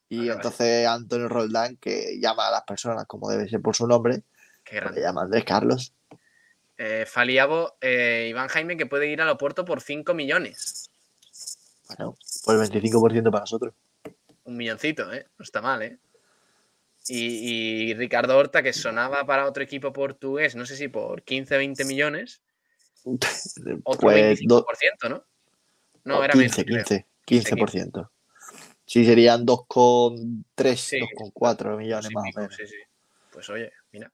Y 0.09 0.19
vale. 0.19 0.33
entonces 0.33 0.87
Antonio 0.87 1.29
Roldán, 1.29 1.77
que 1.77 2.19
llama 2.21 2.49
a 2.49 2.51
las 2.51 2.63
personas 2.63 3.05
como 3.07 3.29
debe 3.31 3.49
ser 3.49 3.61
por 3.61 3.77
su 3.77 3.87
nombre, 3.87 4.23
qué 4.65 4.73
pues 4.73 4.81
grande. 4.81 5.01
le 5.01 5.07
llama 5.07 5.23
Andrés 5.23 5.45
Carlos. 5.45 5.95
Eh, 6.77 7.05
Faliabo, 7.07 7.77
eh, 7.81 8.27
Iván 8.31 8.49
Jaime, 8.49 8.77
que 8.77 8.87
puede 8.87 9.07
ir 9.09 9.21
al 9.21 9.29
Oporto 9.29 9.65
por 9.65 9.81
5 9.81 10.15
millones. 10.15 10.91
Bueno, 11.89 12.17
pues 12.45 12.71
el 12.71 12.81
25% 12.83 13.31
para 13.31 13.41
nosotros. 13.43 13.75
Un 14.45 14.57
milloncito, 14.57 15.13
¿eh? 15.13 15.27
No 15.39 15.43
está 15.45 15.61
mal, 15.61 15.83
¿eh? 15.83 15.99
Y, 17.09 17.91
y 17.91 17.95
Ricardo 17.95 18.37
Horta, 18.39 18.63
que 18.63 18.73
sonaba 18.73 19.27
para 19.27 19.47
otro 19.47 19.63
equipo 19.63 19.93
portugués, 19.93 20.55
no 20.57 20.65
sé 20.65 20.77
si 20.77 20.89
por 20.89 21.23
15, 21.23 21.57
20 21.59 21.85
millones, 21.85 22.41
otro 23.85 24.01
Pues 24.09 24.41
25%, 24.41 24.47
do- 24.47 25.09
¿no? 25.09 25.25
No, 26.05 26.23
era 26.25 26.33
15, 26.35 26.65
menos. 26.65 26.87
creo. 26.87 27.05
15, 27.25 27.57
15%. 27.57 28.11
Sí, 28.87 29.05
serían 29.07 29.47
2,3, 29.47 30.77
Sí, 30.77 30.99
2,4 31.01 31.77
millones 31.77 32.09
Sí, 32.09 32.15
más 32.15 32.25
o 32.35 32.39
menos. 32.41 32.55
sí, 32.57 32.67
sí. 32.67 32.77
Pues 33.31 33.49
oye, 33.51 33.73
mira. 33.93 34.13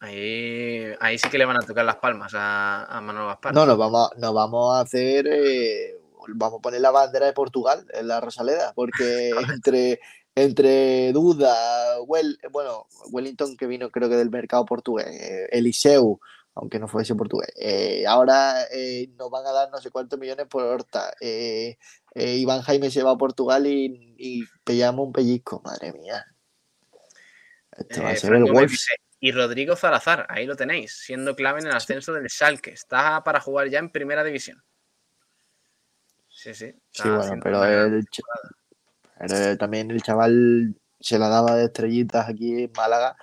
Ahí, 0.00 0.84
ahí 1.00 1.18
sí 1.18 1.28
que 1.30 1.38
le 1.38 1.44
van 1.46 1.56
a 1.56 1.66
tocar 1.66 1.84
las 1.84 1.96
palmas 1.96 2.32
a, 2.34 2.84
a 2.84 3.00
Manuel 3.00 3.26
Gaspar. 3.28 3.54
No, 3.54 3.64
nos 3.66 3.78
vamos, 3.78 4.10
a- 4.12 4.18
nos 4.18 4.34
vamos 4.34 4.76
a 4.76 4.80
hacer, 4.80 5.26
eh, 5.26 5.98
vamos 6.28 6.58
a 6.58 6.62
poner 6.62 6.80
la 6.80 6.90
bandera 6.90 7.26
de 7.26 7.32
Portugal 7.32 7.86
en 7.92 8.08
la 8.08 8.20
Rosaleda, 8.20 8.72
porque 8.74 9.30
entre, 9.62 10.00
entre 10.36 11.12
Duda, 11.12 12.00
Well- 12.02 12.38
bueno, 12.52 12.86
Wellington 13.10 13.56
que 13.56 13.66
vino 13.66 13.90
creo 13.90 14.08
que 14.08 14.16
del 14.16 14.30
mercado 14.30 14.64
portugués, 14.66 15.06
eh, 15.08 15.48
Eliseu, 15.50 16.20
aunque 16.54 16.78
no 16.78 16.88
fuese 16.88 17.14
portugués, 17.14 17.52
eh, 17.56 18.04
ahora 18.06 18.64
eh, 18.70 19.08
nos 19.16 19.30
van 19.30 19.46
a 19.46 19.52
dar 19.52 19.70
no 19.70 19.78
sé 19.78 19.90
cuántos 19.90 20.18
millones 20.18 20.46
por 20.46 20.62
Horta, 20.62 21.12
Iván 22.14 22.62
Jaime 22.62 22.90
se 22.90 23.02
va 23.02 23.12
a 23.12 23.18
Portugal 23.18 23.66
y, 23.66 24.14
y 24.18 24.44
pillamos 24.64 25.06
un 25.06 25.12
pellizco, 25.12 25.60
madre 25.64 25.92
mía. 25.92 26.24
Esto 27.76 28.02
va 28.02 28.10
a 28.10 28.16
ser 28.16 28.34
el 28.34 28.44
Wolves. 28.44 28.86
y 29.20 29.32
Rodrigo 29.32 29.76
Salazar, 29.76 30.26
ahí 30.30 30.46
lo 30.46 30.56
tenéis, 30.56 30.92
siendo 30.92 31.34
clave 31.34 31.60
en 31.60 31.66
el 31.66 31.74
ascenso 31.74 32.12
del 32.12 32.28
Schalke. 32.30 32.72
Está 32.72 33.22
para 33.22 33.40
jugar 33.40 33.68
ya 33.68 33.78
en 33.78 33.90
primera 33.90 34.24
división. 34.24 34.62
Sí, 36.28 36.54
sí. 36.54 36.74
Sí, 36.90 37.08
bueno, 37.08 37.40
pero, 37.42 37.64
el, 37.64 38.06
también 39.58 39.90
el 39.90 40.02
chaval 40.02 40.74
se 41.00 41.18
la 41.18 41.28
daba 41.28 41.56
de 41.56 41.66
estrellitas 41.66 42.28
aquí 42.28 42.64
en 42.64 42.72
Málaga. 42.76 43.16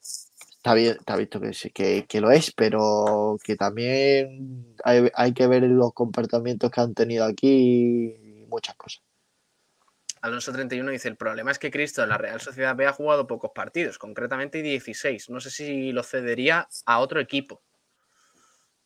Está 0.00 0.74
bien, 0.74 0.96
está 0.98 1.16
visto 1.16 1.40
que, 1.40 1.52
que, 1.72 2.06
que 2.06 2.20
lo 2.20 2.30
es, 2.30 2.52
pero 2.52 3.36
que 3.42 3.54
también 3.54 4.74
hay, 4.82 5.10
hay 5.14 5.34
que 5.34 5.46
ver 5.46 5.64
los 5.64 5.92
comportamientos 5.92 6.70
que 6.70 6.80
han 6.80 6.94
tenido 6.94 7.24
aquí 7.26 8.16
y 8.42 8.46
muchas 8.48 8.74
cosas. 8.76 9.02
Alonso 10.24 10.52
31 10.52 10.90
dice, 10.90 11.08
el 11.08 11.16
problema 11.16 11.50
es 11.50 11.58
que 11.58 11.70
Cristo 11.70 12.02
en 12.02 12.08
la 12.08 12.16
Real 12.16 12.40
Sociedad 12.40 12.74
B 12.74 12.86
ha 12.86 12.94
jugado 12.94 13.26
pocos 13.26 13.50
partidos, 13.54 13.98
concretamente 13.98 14.62
16. 14.62 15.28
No 15.28 15.38
sé 15.38 15.50
si 15.50 15.92
lo 15.92 16.02
cedería 16.02 16.66
a 16.86 16.98
otro 17.00 17.20
equipo. 17.20 17.62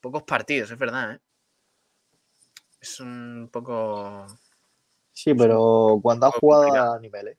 Pocos 0.00 0.24
partidos, 0.24 0.72
es 0.72 0.78
verdad, 0.78 1.12
¿eh? 1.12 1.20
Es 2.80 2.98
un 2.98 3.48
poco... 3.52 4.26
Sí, 5.20 5.34
pero 5.34 5.98
cuando 6.00 6.26
ha 6.26 6.30
jugado 6.30 6.92
a 6.94 7.00
niveles. 7.00 7.36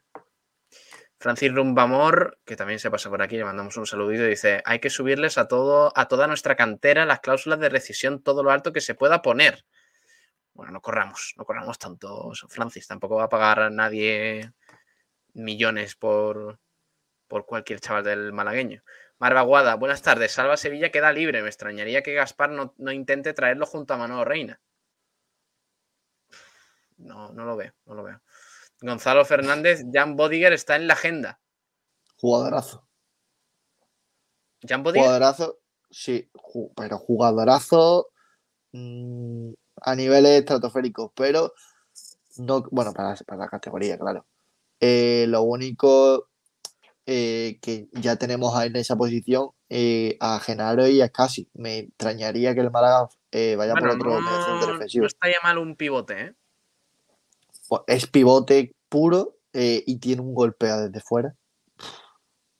Francis 1.18 1.53
Rumbamor, 1.53 2.38
que 2.43 2.57
también 2.57 2.77
se 2.77 2.91
pasa 2.91 3.10
por 3.10 3.22
aquí, 3.22 3.38
le 3.38 3.45
mandamos 3.45 3.77
un 3.77 3.85
saludito, 3.85 4.26
dice, 4.26 4.61
hay 4.65 4.80
que 4.80 4.89
subirles 4.89 5.38
a 5.38 5.47
todo, 5.47 5.93
a 5.95 6.10
toda 6.10 6.27
nuestra 6.27 6.57
cantera 6.57 7.06
las 7.06 7.22
cláusulas 7.22 7.57
de 7.61 7.69
rescisión 7.69 8.22
todo 8.22 8.43
lo 8.43 8.51
alto 8.51 8.73
que 8.73 8.81
se 8.81 8.95
pueda 8.95 9.22
poner. 9.22 9.64
Bueno, 10.51 10.73
no 10.73 10.81
corramos, 10.81 11.35
no 11.38 11.45
corramos 11.45 11.80
tanto, 11.80 12.34
Francis, 12.49 12.85
tampoco 12.85 13.15
va 13.15 13.23
a 13.23 13.30
pagar 13.30 13.61
a 13.61 13.69
nadie 13.69 14.51
millones 15.34 15.95
por, 15.95 16.60
por 17.30 17.45
cualquier 17.45 17.80
chaval 17.80 18.03
del 18.03 18.34
malagueño. 18.34 18.84
Marvaguada, 19.19 19.76
buenas 19.76 20.01
tardes. 20.01 20.34
Salva 20.34 20.57
Sevilla 20.57 20.91
queda 20.91 21.14
libre. 21.14 21.41
Me 21.41 21.47
extrañaría 21.47 22.03
que 22.03 22.14
Gaspar 22.14 22.49
no, 22.49 22.73
no 22.77 22.91
intente 22.91 23.31
traerlo 23.31 23.65
junto 23.65 23.93
a 23.93 23.97
Manolo 23.97 24.26
Reina. 24.26 24.60
No, 27.00 27.32
no 27.34 27.46
lo 27.46 27.56
veo, 27.56 27.74
no 27.86 27.96
lo 27.96 28.04
veo. 28.04 28.22
Gonzalo 28.82 29.26
Fernández, 29.26 29.84
Jan 29.92 30.16
Bodiger 30.16 30.54
está 30.54 30.76
en 30.76 30.88
la 30.88 30.94
agenda. 30.94 31.40
Jugadorazo. 32.18 32.88
Jan 34.68 34.84
Bodiger. 34.84 35.04
Jugadorazo, 35.04 35.60
sí, 35.90 36.30
pero 36.76 36.98
jugadorazo 36.98 38.10
mm, 38.72 39.52
a 39.82 39.96
niveles 39.96 40.40
estratosféricos, 40.40 41.12
pero 41.16 41.54
no, 42.38 42.64
bueno, 42.72 42.94
para, 42.94 43.16
para 43.26 43.42
la 43.42 43.50
categoría, 43.50 43.98
claro. 43.98 44.26
Eh, 44.80 45.26
lo 45.28 45.42
único 45.42 46.30
eh, 47.06 47.60
que 47.62 47.90
ya 47.94 48.16
tenemos 48.16 48.56
ahí 48.56 48.70
en 48.70 48.78
esa 48.78 48.96
posición 48.96 49.50
eh, 49.68 50.16
a 50.20 50.40
Genaro 50.40 50.88
y 50.88 51.02
a 51.02 51.08
Scassi. 51.08 51.50
Me 51.54 51.80
extrañaría 51.80 52.54
que 52.54 52.62
el 52.62 52.72
Málaga 52.72 53.10
vaya 53.32 53.74
Bueno, 53.74 53.76
por 53.80 53.90
otro 53.90 54.22
no, 54.22 54.46
centro 54.46 54.68
no 54.68 54.74
defensivo. 54.74 55.06
estaría 55.06 55.38
mal 55.44 55.58
un 55.58 55.76
pivote, 55.76 56.22
¿eh? 56.22 56.36
Es 57.88 58.08
pivote 58.08 58.76
puro 58.90 59.38
eh, 59.54 59.84
y 59.86 59.98
tiene 60.00 60.22
un 60.22 60.34
golpeo 60.34 60.82
desde 60.82 61.02
fuera. 61.02 61.36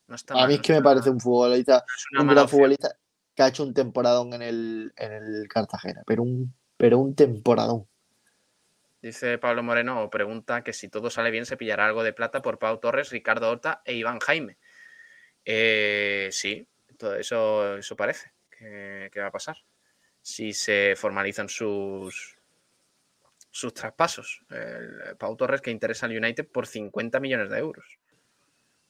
No 0.08 0.16
está 0.16 0.40
A 0.42 0.48
mí 0.48 0.56
es 0.56 0.60
no 0.60 0.64
que 0.64 0.74
me 0.74 0.82
parece 0.82 1.10
un 1.10 1.20
futbolista, 1.20 1.84
no 2.12 2.22
un 2.22 2.28
gran 2.28 2.46
opción. 2.46 2.48
futbolista 2.48 2.96
que 3.36 3.44
ha 3.44 3.48
hecho 3.48 3.64
un 3.64 3.74
temporadón 3.74 4.34
en 4.34 4.42
el, 4.42 4.94
en 4.98 5.12
el 5.14 5.48
Cartagena, 5.48 6.04
pero 6.06 6.24
un, 6.24 6.54
pero 6.78 7.00
un 7.00 7.16
temporadón. 7.16 7.88
Dice 9.02 9.38
Pablo 9.38 9.64
Moreno, 9.64 10.04
o 10.04 10.10
pregunta 10.10 10.62
que 10.64 10.74
si 10.74 10.90
todo 10.90 11.10
sale 11.10 11.32
bien 11.32 11.46
se 11.46 11.56
pillará 11.56 11.86
algo 11.86 12.04
de 12.04 12.12
plata 12.12 12.42
por 12.42 12.60
Pau 12.60 12.80
Torres, 12.80 13.12
Ricardo 13.12 13.50
Horta 13.50 13.82
e 13.86 13.94
Iván 13.94 14.20
Jaime. 14.20 14.58
Eh, 15.46 16.30
sí, 16.32 16.68
todo 16.98 17.16
eso, 17.16 17.78
eso 17.78 17.96
parece 17.96 18.34
que, 18.50 19.10
que 19.12 19.22
va 19.22 19.28
a 19.28 19.32
pasar. 19.32 19.58
Si 20.22 20.52
se 20.52 20.96
formalizan 20.98 21.48
sus, 21.48 22.39
sus 23.60 23.74
traspasos. 23.74 24.42
El 24.50 25.16
Pau 25.18 25.36
Torres 25.36 25.62
que 25.62 25.72
interesa 25.72 26.06
al 26.06 26.18
United 26.18 26.48
por 26.48 26.66
50 26.68 27.20
millones 27.20 27.50
de 27.50 27.60
euros. 27.60 27.86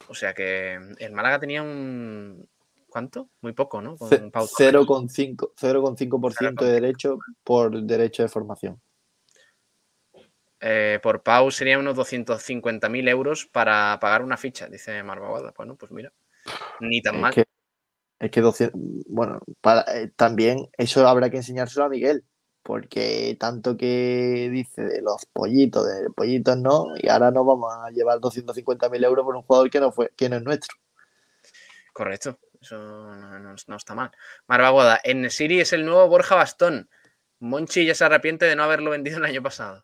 O 0.08 0.16
sea 0.16 0.34
que 0.34 0.80
el 0.98 1.12
Málaga 1.12 1.40
tenía 1.40 1.62
un... 1.62 2.48
¿Cuánto? 2.88 3.30
Muy 3.42 3.54
poco, 3.54 3.82
¿no? 3.82 3.98
Con 3.98 4.10
Ce- 4.10 4.18
Pau 4.32 4.48
Torres. 4.48 4.74
0,5% 4.74 5.54
0,5% 5.56 6.66
de 6.66 6.72
derecho 6.72 7.20
por 7.44 7.82
derecho 7.84 8.24
de 8.24 8.30
formación. 8.30 8.82
Eh, 10.62 11.00
por 11.02 11.24
Pau 11.24 11.52
serían 11.52 11.80
unos 11.80 11.96
250.000 11.96 13.08
euros 13.08 13.46
para 13.46 13.98
pagar 14.02 14.24
una 14.24 14.38
ficha, 14.38 14.68
dice 14.68 15.02
Marvaguada. 15.04 15.54
Bueno, 15.56 15.76
pues 15.76 15.92
mira, 15.92 16.12
ni 16.82 17.02
tan 17.02 17.16
Es 17.16 17.22
mal. 17.22 17.34
que, 17.34 17.46
es 18.20 18.32
que 18.32 18.42
200 18.42 18.82
bueno, 19.08 19.40
para, 19.62 19.82
eh, 19.96 20.12
también 20.16 20.68
eso 20.78 21.08
habrá 21.08 21.30
que 21.30 21.38
enseñárselo 21.38 21.86
a 21.86 21.90
Miguel, 21.90 22.26
porque 22.70 23.36
tanto 23.40 23.76
que 23.76 24.48
dice 24.52 24.84
de 24.84 25.02
los 25.02 25.26
pollitos, 25.34 25.88
de 25.88 26.12
pollitos 26.12 26.56
no, 26.56 26.86
y 27.02 27.10
ahora 27.10 27.32
nos 27.32 27.44
vamos 27.44 27.74
a 27.76 27.90
llevar 27.90 28.20
250.000 28.20 29.04
euros 29.04 29.26
por 29.26 29.36
un 29.36 29.42
jugador 29.42 29.72
que 29.72 29.80
no, 29.80 29.92
fue, 29.92 30.12
que 30.16 30.30
no 30.30 30.36
es 30.36 30.44
nuestro. 30.44 30.78
Correcto, 31.92 32.38
eso 32.62 32.78
no, 32.78 33.40
no- 33.40 33.56
no 33.66 33.76
está 33.76 33.96
mal. 33.96 34.12
Marvaguada, 34.46 35.00
en 35.04 35.32
Siri 35.32 35.60
es 35.62 35.74
el 35.74 35.84
nuevo 35.84 36.08
Borja 36.10 36.36
Bastón. 36.36 36.92
Monchi 37.40 37.88
ya 37.88 37.96
se 37.96 38.06
arrepiente 38.06 38.46
de 38.46 38.56
no 38.56 38.62
haberlo 38.66 38.92
vendido 38.92 39.18
el 39.18 39.26
año 39.26 39.42
pasado. 39.42 39.84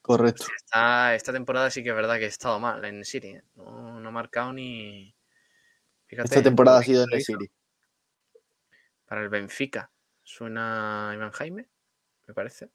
Correcto. 0.00 0.44
Esta, 0.56 1.16
esta 1.16 1.32
temporada 1.32 1.68
sí 1.68 1.82
que 1.82 1.88
es 1.88 1.96
verdad 1.96 2.18
que 2.18 2.26
he 2.26 2.28
estado 2.28 2.60
mal 2.60 2.84
en 2.84 3.04
Siri. 3.04 3.30
¿eh? 3.30 3.42
No, 3.56 3.98
no 3.98 4.08
ha 4.08 4.12
marcado 4.12 4.52
ni. 4.52 5.12
Fíjate, 6.06 6.28
Esta 6.28 6.42
temporada 6.44 6.78
ha 6.78 6.82
sido 6.84 7.06
en 7.10 7.20
City. 7.20 7.50
Para 9.04 9.20
el 9.20 9.30
Benfica. 9.30 9.90
Suena 10.22 11.10
Iván 11.12 11.32
Jaime, 11.32 11.68
me 12.26 12.34
parece. 12.34 12.70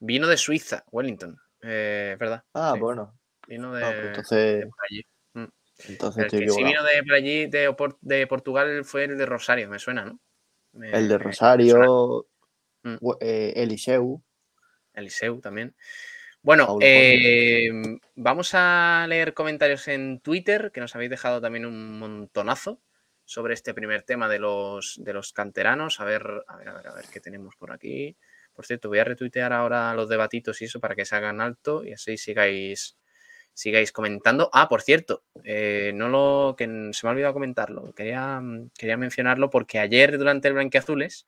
Vino 0.00 0.26
de 0.28 0.36
Suiza, 0.36 0.84
Wellington. 0.90 1.38
Eh, 1.62 2.16
verdad. 2.18 2.44
Ah, 2.54 2.72
sí, 2.74 2.80
bueno. 2.80 3.18
Vino 3.46 3.72
de, 3.74 3.80
no, 3.82 3.90
pues 3.90 4.00
de 4.02 4.06
entonces, 4.08 4.66
por 4.66 4.84
allí. 4.90 5.02
entonces 5.88 6.24
El 6.24 6.30
que 6.30 6.48
sí 6.48 6.64
vino 6.64 6.82
de 6.82 7.02
por 7.02 7.14
allí, 7.14 7.46
de, 7.46 7.74
de 8.00 8.26
Portugal, 8.26 8.84
fue 8.84 9.04
el 9.04 9.16
de 9.18 9.26
Rosario, 9.26 9.68
me 9.68 9.78
suena, 9.78 10.04
¿no? 10.04 10.20
Me- 10.72 10.90
El 10.90 11.08
de 11.08 11.18
Rosario, 11.18 12.26
Mm. 12.82 12.96
eh, 13.20 13.52
Eliseu. 13.56 14.22
Eliseu 14.94 15.40
también. 15.40 15.74
Bueno, 16.42 16.78
eh, 16.80 17.68
vamos 18.14 18.50
a 18.54 19.06
leer 19.08 19.34
comentarios 19.34 19.88
en 19.88 20.20
Twitter, 20.20 20.70
que 20.72 20.80
nos 20.80 20.94
habéis 20.94 21.10
dejado 21.10 21.40
también 21.40 21.66
un 21.66 21.98
montonazo 21.98 22.80
sobre 23.24 23.54
este 23.54 23.74
primer 23.74 24.04
tema 24.04 24.28
de 24.28 24.38
los, 24.38 25.00
de 25.02 25.12
los 25.12 25.32
canteranos. 25.32 25.98
A 26.00 26.04
ver, 26.04 26.24
a 26.46 26.56
ver, 26.56 26.68
a 26.68 26.74
ver, 26.74 26.86
a 26.88 26.94
ver 26.94 27.04
qué 27.12 27.20
tenemos 27.20 27.56
por 27.56 27.72
aquí. 27.72 28.16
Por 28.56 28.66
cierto, 28.66 28.88
voy 28.88 28.98
a 28.98 29.04
retuitear 29.04 29.52
ahora 29.52 29.94
los 29.94 30.08
debatitos 30.08 30.60
y 30.62 30.64
eso 30.64 30.80
para 30.80 30.96
que 30.96 31.04
se 31.04 31.14
hagan 31.14 31.40
alto 31.40 31.84
y 31.84 31.92
así 31.92 32.16
sigáis, 32.16 32.96
sigáis 33.52 33.92
comentando. 33.92 34.48
Ah, 34.52 34.68
por 34.68 34.80
cierto, 34.82 35.22
eh, 35.44 35.92
no 35.94 36.08
lo, 36.08 36.56
que 36.56 36.64
se 36.64 37.06
me 37.06 37.10
ha 37.10 37.12
olvidado 37.12 37.34
comentarlo. 37.34 37.92
Quería, 37.92 38.40
quería 38.76 38.96
mencionarlo 38.96 39.50
porque 39.50 39.78
ayer 39.78 40.16
durante 40.18 40.48
el 40.48 40.54
Blanquiazules 40.54 41.26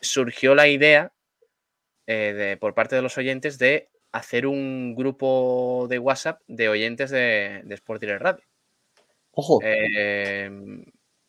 surgió 0.00 0.54
la 0.54 0.68
idea 0.68 1.12
eh, 2.06 2.32
de- 2.34 2.56
por 2.56 2.74
parte 2.74 2.96
de 2.96 3.02
los 3.02 3.16
oyentes 3.18 3.58
de 3.58 3.88
hacer 4.10 4.46
un 4.46 4.94
grupo 4.94 5.86
de 5.88 5.98
WhatsApp 5.98 6.40
de 6.48 6.68
oyentes 6.68 7.10
de, 7.10 7.60
de 7.64 7.74
Sport 7.74 8.00
Direct 8.00 8.22
Radio. 8.22 8.44
Ojo, 9.32 9.60
Eh, 9.62 10.50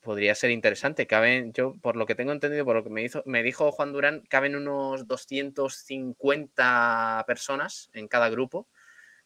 podría 0.03 0.35
ser 0.35 0.51
interesante. 0.51 1.07
Caben, 1.07 1.53
yo, 1.53 1.73
por 1.81 1.95
lo 1.95 2.05
que 2.05 2.13
tengo 2.15 2.31
entendido, 2.31 2.65
por 2.65 2.75
lo 2.75 2.83
que 2.83 2.91
me, 2.91 3.03
hizo, 3.03 3.23
me 3.25 3.41
dijo 3.41 3.71
Juan 3.71 3.93
Durán, 3.93 4.21
caben 4.29 4.55
unos 4.55 5.07
250 5.07 7.23
personas 7.25 7.89
en 7.93 8.07
cada 8.07 8.29
grupo. 8.29 8.67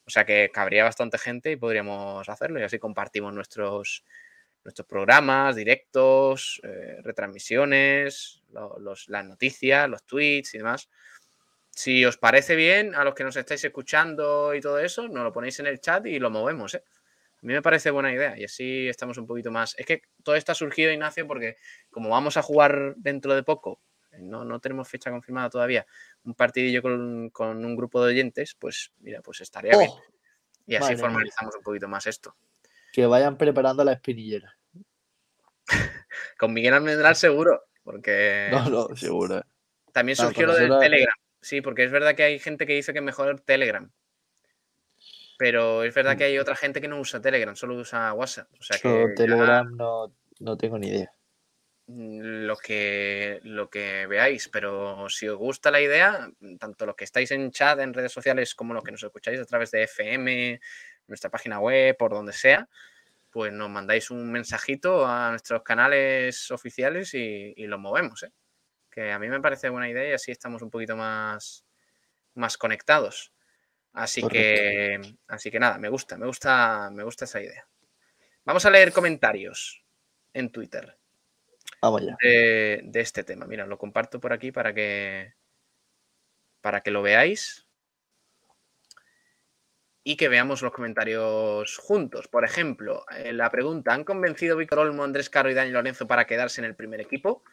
O 0.05 0.09
sea 0.09 0.25
que 0.25 0.49
cabría 0.53 0.85
bastante 0.85 1.17
gente 1.17 1.51
y 1.51 1.57
podríamos 1.57 2.29
hacerlo. 2.29 2.59
Y 2.59 2.63
así 2.63 2.79
compartimos 2.79 3.33
nuestros, 3.33 4.05
nuestros 4.63 4.87
programas, 4.87 5.55
directos, 5.55 6.61
eh, 6.63 6.97
retransmisiones, 7.03 8.43
las 9.07 9.25
noticias, 9.25 9.89
los 9.89 10.03
tweets 10.05 10.55
y 10.55 10.59
demás. 10.59 10.89
Si 11.71 12.05
os 12.05 12.17
parece 12.17 12.55
bien, 12.55 12.95
a 12.95 13.03
los 13.03 13.13
que 13.13 13.23
nos 13.23 13.35
estáis 13.35 13.63
escuchando 13.63 14.55
y 14.55 14.61
todo 14.61 14.79
eso, 14.79 15.07
nos 15.07 15.23
lo 15.23 15.33
ponéis 15.33 15.59
en 15.59 15.67
el 15.67 15.79
chat 15.79 16.05
y 16.05 16.19
lo 16.19 16.29
movemos. 16.29 16.75
¿eh? 16.75 16.83
A 17.37 17.45
mí 17.45 17.53
me 17.53 17.61
parece 17.61 17.91
buena 17.91 18.11
idea 18.11 18.37
y 18.37 18.43
así 18.45 18.87
estamos 18.87 19.17
un 19.17 19.27
poquito 19.27 19.51
más. 19.51 19.75
Es 19.77 19.85
que 19.85 20.01
todo 20.23 20.35
esto 20.35 20.51
ha 20.51 20.55
surgido, 20.55 20.91
Ignacio, 20.91 21.27
porque 21.27 21.57
como 21.89 22.09
vamos 22.09 22.35
a 22.37 22.41
jugar 22.41 22.95
dentro 22.97 23.35
de 23.35 23.43
poco, 23.43 23.81
eh, 24.11 24.17
no, 24.21 24.43
no 24.43 24.59
tenemos 24.59 24.87
fecha 24.89 25.11
confirmada 25.11 25.49
todavía, 25.49 25.85
un 26.23 26.33
partidillo 26.33 26.81
con, 26.81 27.29
con 27.29 27.63
un 27.63 27.75
grupo 27.75 28.03
de 28.03 28.13
oyentes, 28.13 28.55
pues 28.57 28.91
mira, 28.99 29.21
pues 29.21 29.41
estaría 29.41 29.77
bien. 29.77 29.89
oh, 29.91 30.01
Y 30.65 30.75
así 30.75 30.93
mía. 30.93 30.97
formalizamos 30.97 31.55
un 31.55 31.61
poquito 31.63 31.87
más 31.87 32.07
esto. 32.07 32.35
que 32.91 33.05
vayan 33.05 33.37
preparando 33.37 33.83
la 33.83 33.93
espinillera. 33.93 34.57
Con 36.37 36.53
Miguel 36.53 36.73
Almendral 36.73 37.15
seguro, 37.15 37.65
porque 37.83 38.47
No, 38.51 38.69
no, 38.69 38.95
seguro. 38.95 39.43
también 39.91 40.15
surgió 40.15 40.47
lo 40.47 40.55
del 40.55 40.79
Telegram. 40.79 41.15
Sí, 41.41 41.61
porque 41.61 41.83
es 41.83 41.91
verdad 41.91 42.15
que 42.15 42.23
hay 42.23 42.39
gente 42.39 42.65
que 42.65 42.73
dice 42.73 42.93
que 42.93 42.99
es 42.99 43.05
mejor 43.05 43.39
Telegram. 43.41 43.91
Pero 45.37 45.83
es 45.83 45.93
verdad 45.93 46.17
que 46.17 46.23
hay 46.25 46.37
otra 46.39 46.55
gente 46.55 46.81
que 46.81 46.87
no 46.87 46.99
usa 46.99 47.21
Telegram, 47.21 47.55
solo 47.55 47.75
usa 47.75 48.11
WhatsApp. 48.13 48.49
O 48.59 48.63
sea 48.63 48.77
que 48.79 48.89
ya- 49.09 49.15
Telegram 49.15 49.75
no, 49.75 50.13
no 50.39 50.57
tengo 50.57 50.77
ni 50.79 50.87
idea. 50.87 51.11
mm, 51.87 52.19
lo 52.47 52.57
que, 52.57 53.39
lo 53.43 53.69
que 53.69 54.07
veáis, 54.07 54.49
pero 54.49 55.07
si 55.09 55.27
os 55.27 55.37
gusta 55.37 55.71
la 55.71 55.79
idea, 55.79 56.29
tanto 56.59 56.85
los 56.85 56.95
que 56.95 57.03
estáis 57.05 57.31
en 57.31 57.51
chat, 57.51 57.79
en 57.79 57.93
redes 57.93 58.11
sociales, 58.11 58.55
como 58.55 58.73
los 58.73 58.83
que 58.83 58.91
nos 58.91 59.03
escucháis 59.03 59.39
a 59.39 59.45
través 59.45 59.71
de 59.71 59.83
FM, 59.83 60.59
nuestra 61.07 61.29
página 61.29 61.59
web, 61.59 61.95
por 61.95 62.11
donde 62.11 62.33
sea, 62.33 62.67
pues 63.29 63.53
nos 63.53 63.69
mandáis 63.69 64.09
un 64.11 64.29
mensajito 64.31 65.05
a 65.05 65.29
nuestros 65.29 65.61
canales 65.63 66.49
oficiales 66.51 67.13
y, 67.13 67.53
y 67.55 67.67
lo 67.67 67.77
movemos, 67.77 68.23
¿eh? 68.23 68.31
que 68.89 69.11
a 69.11 69.19
mí 69.19 69.29
me 69.29 69.39
parece 69.39 69.69
buena 69.69 69.87
idea 69.87 70.09
y 70.09 70.13
así 70.13 70.31
estamos 70.31 70.61
un 70.63 70.71
poquito 70.71 70.97
más, 70.97 71.63
más 72.33 72.57
conectados. 72.57 73.31
Así 73.97 74.21
que, 74.21 75.01
así 75.27 75.49
que 75.49 75.59
nada, 75.59 75.79
me 75.79 75.89
gusta, 75.89 76.17
me 76.17 76.27
gusta, 76.27 76.91
me 76.91 77.03
gusta 77.03 77.25
esa 77.25 77.41
idea. 77.41 77.67
Vamos 78.45 78.63
a 78.63 78.69
leer 78.69 78.93
comentarios 78.93 79.83
en 80.33 80.51
Twitter 80.51 80.95
de, 82.21 82.81
de 82.83 82.99
este 83.01 83.23
tema. 83.23 83.47
Mira, 83.47 83.65
lo 83.65 83.79
comparto 83.79 84.19
por 84.19 84.33
aquí 84.33 84.51
para 84.51 84.71
que 84.71 85.33
para 86.61 86.81
que 86.81 86.91
lo 86.91 87.01
veáis. 87.01 87.67
y 90.07 90.15
que 90.15 90.29
veamos 90.29 90.61
los 90.61 90.71
comentarios 90.71 91.75
juntos. 91.79 92.29
Por 92.29 92.45
ejemplo, 92.45 93.03
eh, 93.17 93.33
la 93.33 93.51
pregunta, 93.51 93.93
¿han 93.93 94.05
convencido 94.05 94.55
Víctor 94.55 94.79
Olmo, 94.79 95.03
Andrés 95.03 95.29
Caro 95.29 95.51
y 95.51 95.53
Dani 95.53 95.71
Lorenzo 95.71 96.07
para 96.07 96.25
quedarse 96.25 96.61
en 96.61 96.65
el 96.65 96.77
primer 96.77 97.01
equipo? 97.01 97.43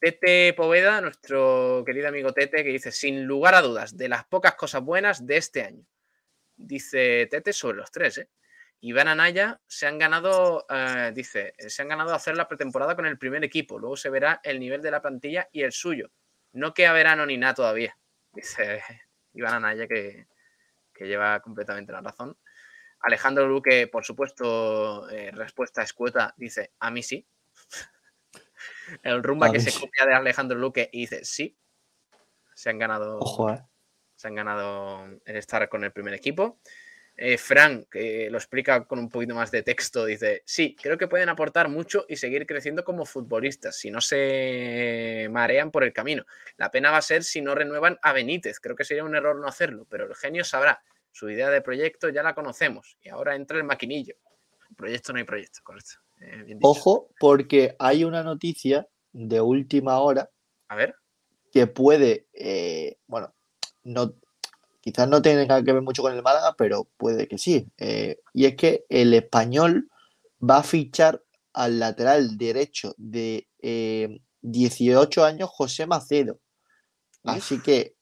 Tete 0.00 0.54
Poveda, 0.54 1.00
nuestro 1.00 1.82
querido 1.84 2.08
amigo 2.08 2.32
Tete, 2.32 2.62
que 2.62 2.70
dice, 2.70 2.92
sin 2.92 3.24
lugar 3.24 3.54
a 3.54 3.62
dudas, 3.62 3.96
de 3.96 4.08
las 4.08 4.24
pocas 4.24 4.54
cosas 4.54 4.82
buenas 4.82 5.26
de 5.26 5.36
este 5.36 5.62
año. 5.62 5.84
Dice 6.56 7.26
Tete 7.30 7.52
sobre 7.52 7.78
los 7.78 7.90
tres, 7.90 8.18
¿eh? 8.18 8.28
Iván 8.80 9.08
Anaya 9.08 9.60
se 9.66 9.88
han 9.88 9.98
ganado, 9.98 10.64
eh, 10.70 11.10
dice, 11.12 11.52
se 11.58 11.82
han 11.82 11.88
ganado 11.88 12.14
hacer 12.14 12.36
la 12.36 12.46
pretemporada 12.46 12.94
con 12.94 13.06
el 13.06 13.18
primer 13.18 13.42
equipo. 13.42 13.78
Luego 13.78 13.96
se 13.96 14.08
verá 14.08 14.40
el 14.44 14.60
nivel 14.60 14.82
de 14.82 14.92
la 14.92 15.02
plantilla 15.02 15.48
y 15.50 15.62
el 15.62 15.72
suyo. 15.72 16.10
No 16.52 16.74
queda 16.74 16.92
verano 16.92 17.26
ni 17.26 17.36
nada 17.36 17.54
todavía. 17.54 17.98
Dice 18.32 18.82
Iván 19.34 19.54
Anaya 19.54 19.88
que, 19.88 20.28
que 20.94 21.06
lleva 21.06 21.40
completamente 21.40 21.92
la 21.92 22.02
razón. 22.02 22.36
Alejandro 23.00 23.48
Luque, 23.48 23.88
por 23.88 24.04
supuesto, 24.04 25.08
eh, 25.10 25.30
respuesta 25.32 25.82
escueta, 25.82 26.34
dice, 26.36 26.72
a 26.78 26.90
mí 26.90 27.02
sí. 27.02 27.26
El 29.02 29.22
rumba 29.22 29.50
que 29.52 29.60
se 29.60 29.72
copia 29.72 30.06
de 30.06 30.14
Alejandro 30.14 30.58
Luque 30.58 30.88
y 30.92 31.00
dice, 31.00 31.24
sí. 31.24 31.56
Se 32.54 32.70
han 32.70 32.78
ganado 32.78 33.18
Ojo, 33.18 33.52
eh. 33.52 33.62
se 34.16 34.28
han 34.28 34.34
ganado 34.34 35.04
el 35.24 35.36
estar 35.36 35.68
con 35.68 35.84
el 35.84 35.92
primer 35.92 36.14
equipo. 36.14 36.58
Eh, 37.20 37.36
Fran, 37.36 37.84
que 37.90 38.30
lo 38.30 38.38
explica 38.38 38.84
con 38.84 39.00
un 39.00 39.08
poquito 39.08 39.34
más 39.34 39.50
de 39.50 39.64
texto, 39.64 40.04
dice, 40.04 40.44
sí, 40.46 40.76
creo 40.80 40.96
que 40.96 41.08
pueden 41.08 41.28
aportar 41.28 41.68
mucho 41.68 42.06
y 42.08 42.14
seguir 42.14 42.46
creciendo 42.46 42.84
como 42.84 43.04
futbolistas 43.04 43.76
si 43.76 43.90
no 43.90 44.00
se 44.00 45.26
marean 45.28 45.72
por 45.72 45.82
el 45.82 45.92
camino. 45.92 46.24
La 46.56 46.70
pena 46.70 46.92
va 46.92 46.98
a 46.98 47.02
ser 47.02 47.24
si 47.24 47.40
no 47.40 47.56
renuevan 47.56 47.98
a 48.02 48.12
Benítez. 48.12 48.60
Creo 48.60 48.76
que 48.76 48.84
sería 48.84 49.02
un 49.02 49.16
error 49.16 49.34
no 49.34 49.48
hacerlo, 49.48 49.84
pero 49.90 50.06
el 50.06 50.14
genio 50.14 50.44
sabrá. 50.44 50.80
Su 51.10 51.28
idea 51.28 51.50
de 51.50 51.60
proyecto 51.60 52.08
ya 52.08 52.22
la 52.22 52.36
conocemos 52.36 52.96
y 53.02 53.08
ahora 53.08 53.34
entra 53.34 53.58
el 53.58 53.64
maquinillo. 53.64 54.14
Proyecto 54.76 55.12
no 55.12 55.18
hay 55.18 55.24
proyecto, 55.24 55.58
correcto. 55.64 55.94
Eh, 56.20 56.42
bien. 56.44 56.58
Ojo, 56.62 57.08
porque 57.20 57.76
hay 57.78 58.04
una 58.04 58.22
noticia 58.22 58.88
de 59.12 59.40
última 59.40 59.98
hora 60.00 60.30
A 60.68 60.76
ver, 60.76 60.94
que 61.52 61.66
puede, 61.66 62.26
eh, 62.32 62.98
bueno, 63.06 63.34
no, 63.84 64.14
quizás 64.80 65.08
no 65.08 65.22
tenga 65.22 65.62
que 65.62 65.72
ver 65.72 65.82
mucho 65.82 66.02
con 66.02 66.14
el 66.14 66.22
Málaga, 66.22 66.54
pero 66.56 66.88
puede 66.96 67.26
que 67.26 67.38
sí. 67.38 67.66
Eh, 67.78 68.20
y 68.32 68.46
es 68.46 68.56
que 68.56 68.84
el 68.88 69.14
español 69.14 69.90
va 70.38 70.58
a 70.58 70.62
fichar 70.62 71.22
al 71.52 71.78
lateral 71.78 72.36
derecho 72.36 72.94
de 72.96 73.48
eh, 73.60 74.20
18 74.42 75.24
años, 75.24 75.50
José 75.50 75.86
Macedo. 75.86 76.40
Así 77.24 77.60
que, 77.60 77.96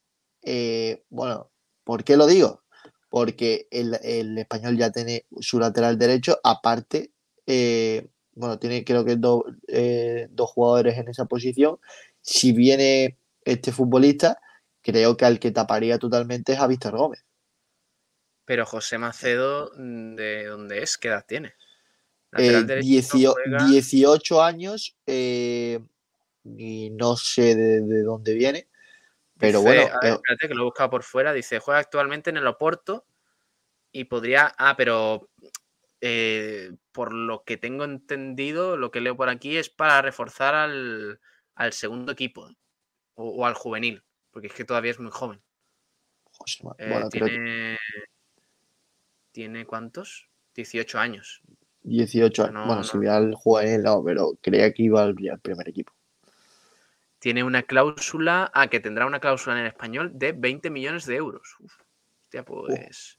bueno, 1.09 1.51
¿por 1.83 2.05
qué 2.05 2.17
lo 2.17 2.27
digo? 2.27 2.63
Porque 3.09 3.67
el, 3.71 3.99
el 4.03 4.39
español 4.39 4.77
ya 4.77 4.93
tiene 4.93 5.27
su 5.41 5.59
lateral 5.59 5.99
derecho, 5.99 6.39
aparte, 6.45 7.13
eh, 7.47 8.09
bueno, 8.33 8.59
tiene 8.59 8.85
creo 8.85 9.05
que 9.05 9.17
dos, 9.17 9.45
eh, 9.69 10.29
dos 10.31 10.51
jugadores 10.51 10.99
en 10.99 11.09
esa 11.09 11.25
posición. 11.25 11.79
Si 12.21 12.53
viene 12.53 13.19
este 13.45 13.73
futbolista, 13.73 14.39
creo 14.83 15.17
que 15.17 15.25
al 15.25 15.39
que 15.39 15.51
taparía 15.53 15.99
totalmente 15.99 16.53
es 16.53 16.59
a 16.61 16.67
Víctor 16.67 16.97
Gómez. 16.97 17.25
pero 18.45 18.65
José 18.65 18.97
Macedo, 18.99 19.71
¿de 19.77 20.45
dónde 20.47 20.83
es? 20.83 20.97
¿Qué 20.99 21.09
edad 21.09 21.25
tiene? 21.27 21.49
Eh, 21.49 21.53
Lateral 22.33 22.67
derecho, 22.67 22.87
diecio- 22.87 23.33
juega- 23.33 23.67
18 23.67 24.43
años 24.43 24.97
eh, 25.07 25.81
y 26.45 26.91
no 26.91 27.17
sé 27.17 27.55
de, 27.57 27.81
de 27.81 28.03
dónde 28.03 28.35
viene, 28.35 28.69
pero 29.39 29.59
Dice, 29.61 29.69
bueno, 29.75 29.99
ver, 30.01 30.13
espérate, 30.15 30.49
que 30.49 30.55
lo 30.55 30.63
he 30.63 30.65
buscado 30.65 30.91
por 30.91 31.03
fuera. 31.03 31.33
Dice, 31.33 31.59
juega 31.59 31.81
actualmente 31.81 32.31
en 32.31 32.37
el 32.37 32.47
Oporto 32.47 33.07
y 33.91 34.05
podría. 34.05 34.55
Ah, 34.59 34.75
pero 34.77 35.29
eh, 36.09 36.73
por 36.93 37.13
lo 37.13 37.43
que 37.45 37.57
tengo 37.57 37.85
entendido, 37.85 38.77
lo 38.77 38.91
que 38.91 39.01
leo 39.01 39.17
por 39.17 39.29
aquí 39.29 39.57
es 39.57 39.69
para 39.69 40.03
reforzar 40.03 40.55
al, 40.55 41.21
al 41.55 41.73
segundo 41.73 42.13
equipo 42.13 42.49
o, 43.15 43.29
o 43.31 43.47
al 43.47 43.55
juvenil, 43.55 44.05
porque 44.31 44.47
es 44.47 44.55
que 44.55 44.65
todavía 44.65 44.93
es 44.93 45.01
muy 45.01 45.11
joven. 45.11 45.43
José 46.31 46.63
Eh, 46.79 47.03
que 47.11 47.21
tiene. 47.21 47.79
¿Tiene 49.33 49.67
cuántos? 49.67 50.29
18 50.55 50.99
años. 50.99 51.43
18 51.83 52.45
años. 52.45 52.55
no, 52.55 52.67
bueno, 52.67 52.83
no. 52.83 52.85
si 52.85 52.97
voy 52.97 53.07
al 53.09 53.35
juvenil, 53.35 53.83
no, 53.83 54.03
pero 54.05 54.39
creía 54.41 54.73
que 54.73 54.85
iba 54.85 55.03
al, 55.03 55.15
al 55.31 55.41
primer 55.41 55.69
equipo. 55.69 55.93
Tiene 57.19 57.43
una 57.43 57.63
cláusula. 57.63 58.51
Ah, 58.55 58.69
que 58.69 58.81
tendrá 58.81 59.07
una 59.07 59.21
cláusula 59.21 59.57
en 59.57 59.63
el 59.63 59.69
español 59.69 60.13
de 60.15 60.33
20 60.33 60.71
millones 60.71 61.07
de 61.07 61.17
euros. 61.17 61.57
Uf, 61.61 61.75
hostia, 62.23 62.45
pues. 62.45 63.16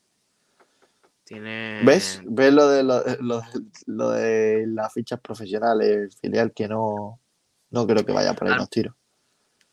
Tiene. 1.27 1.81
¿Ves? 1.85 2.21
¿Ves 2.23 2.53
lo 2.53 2.69
de, 2.69 2.83
lo, 2.83 3.03
lo- 3.19 3.43
lo 3.85 4.09
de 4.11 4.65
las 4.67 4.93
fichas 4.93 5.19
profesionales, 5.19 5.89
el 5.97 6.11
filial 6.13 6.53
que 6.53 6.69
no, 6.69 7.19
no 7.71 7.85
creo 7.85 8.05
que 8.05 8.13
vaya 8.13 8.33
por 8.33 8.47
ahí 8.47 8.53
Ah, 8.53 8.57
los 8.59 8.69
tiros? 8.69 8.95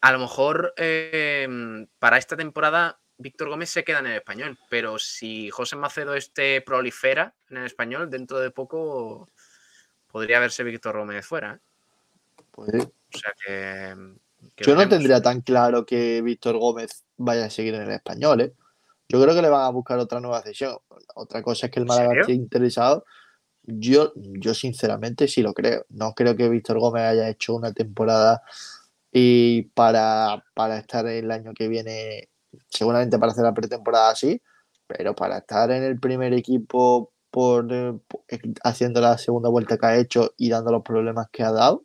A 0.01 0.11
lo 0.13 0.19
mejor 0.19 0.75
eh, 0.77 1.47
para 2.01 2.19
esta 2.19 2.37
temporada 2.37 2.99
Víctor 3.17 3.49
Gómez 3.51 3.71
se 3.71 3.85
queda 3.85 4.01
en 4.01 4.07
el 4.07 4.17
español, 4.17 4.59
pero 4.69 4.99
si 4.99 5.49
José 5.51 5.77
Macedo 5.77 6.15
este 6.17 6.61
prolifera 6.61 7.33
en 7.49 7.59
el 7.59 7.67
español, 7.67 8.11
dentro 8.11 8.41
de 8.41 8.51
poco 8.51 9.31
podría 10.09 10.41
verse 10.41 10.65
Víctor 10.65 10.99
Gómez 10.99 11.25
fuera. 11.25 11.55
¿eh? 11.55 11.61
Pues 12.51 12.71
sí. 12.73 12.79
O 12.81 13.19
sea 13.19 13.33
que. 13.47 13.95
que 14.57 14.65
Yo 14.65 14.75
no 14.75 14.89
tendría 14.89 15.23
tan 15.23 15.41
claro 15.41 15.87
que 15.87 16.21
Víctor 16.21 16.59
Gómez 16.59 17.05
vaya 17.17 17.45
a 17.45 17.51
seguir 17.51 17.77
en 17.77 17.83
el 17.83 17.91
español, 17.93 18.41
¿eh? 18.41 18.53
Yo 19.15 19.23
creo 19.23 19.33
que 19.33 19.43
le 19.43 19.49
van 19.49 19.63
a 19.63 19.69
buscar 19.69 19.97
otra 20.01 20.19
nueva 20.19 20.43
cesión. 20.43 20.77
Otra 21.15 21.41
cosa 21.41 21.67
es 21.67 21.73
que 21.73 21.79
el 21.79 21.85
¿En 21.85 21.89
Málaga 21.89 22.21
esté 22.23 22.33
interesado. 22.33 23.05
Yo, 23.63 24.13
yo 24.17 24.55
sinceramente 24.55 25.29
sí 25.29 25.41
lo 25.41 25.55
creo. 25.55 25.87
No 25.91 26.15
creo 26.15 26.35
que 26.35 26.49
Víctor 26.49 26.81
Gómez 26.81 27.05
haya 27.05 27.29
hecho 27.29 27.55
una 27.55 27.73
temporada 27.73 28.43
y 29.13 29.63
para, 29.69 30.45
para 30.53 30.79
estar 30.79 31.07
el 31.07 31.31
año 31.31 31.55
que 31.55 31.69
viene, 31.69 32.29
seguramente 32.67 33.17
para 33.17 33.31
hacer 33.31 33.45
la 33.45 33.55
pretemporada 33.55 34.11
así, 34.11 34.43
pero 34.89 35.15
para 35.15 35.39
estar 35.39 35.71
en 35.71 35.85
el 35.85 36.01
primer 36.01 36.33
equipo 36.33 37.13
por, 37.31 37.73
eh, 37.73 37.97
por- 38.09 38.25
haciendo 38.65 39.01
la 39.01 39.17
segunda 39.17 39.49
vuelta 39.49 39.79
que 39.79 39.87
ha 39.87 39.97
hecho 39.97 40.35
y 40.37 40.51
dando 40.51 40.73
los 40.73 40.83
problemas 40.83 41.29
que 41.31 41.45
ha 41.45 41.53
dado, 41.53 41.85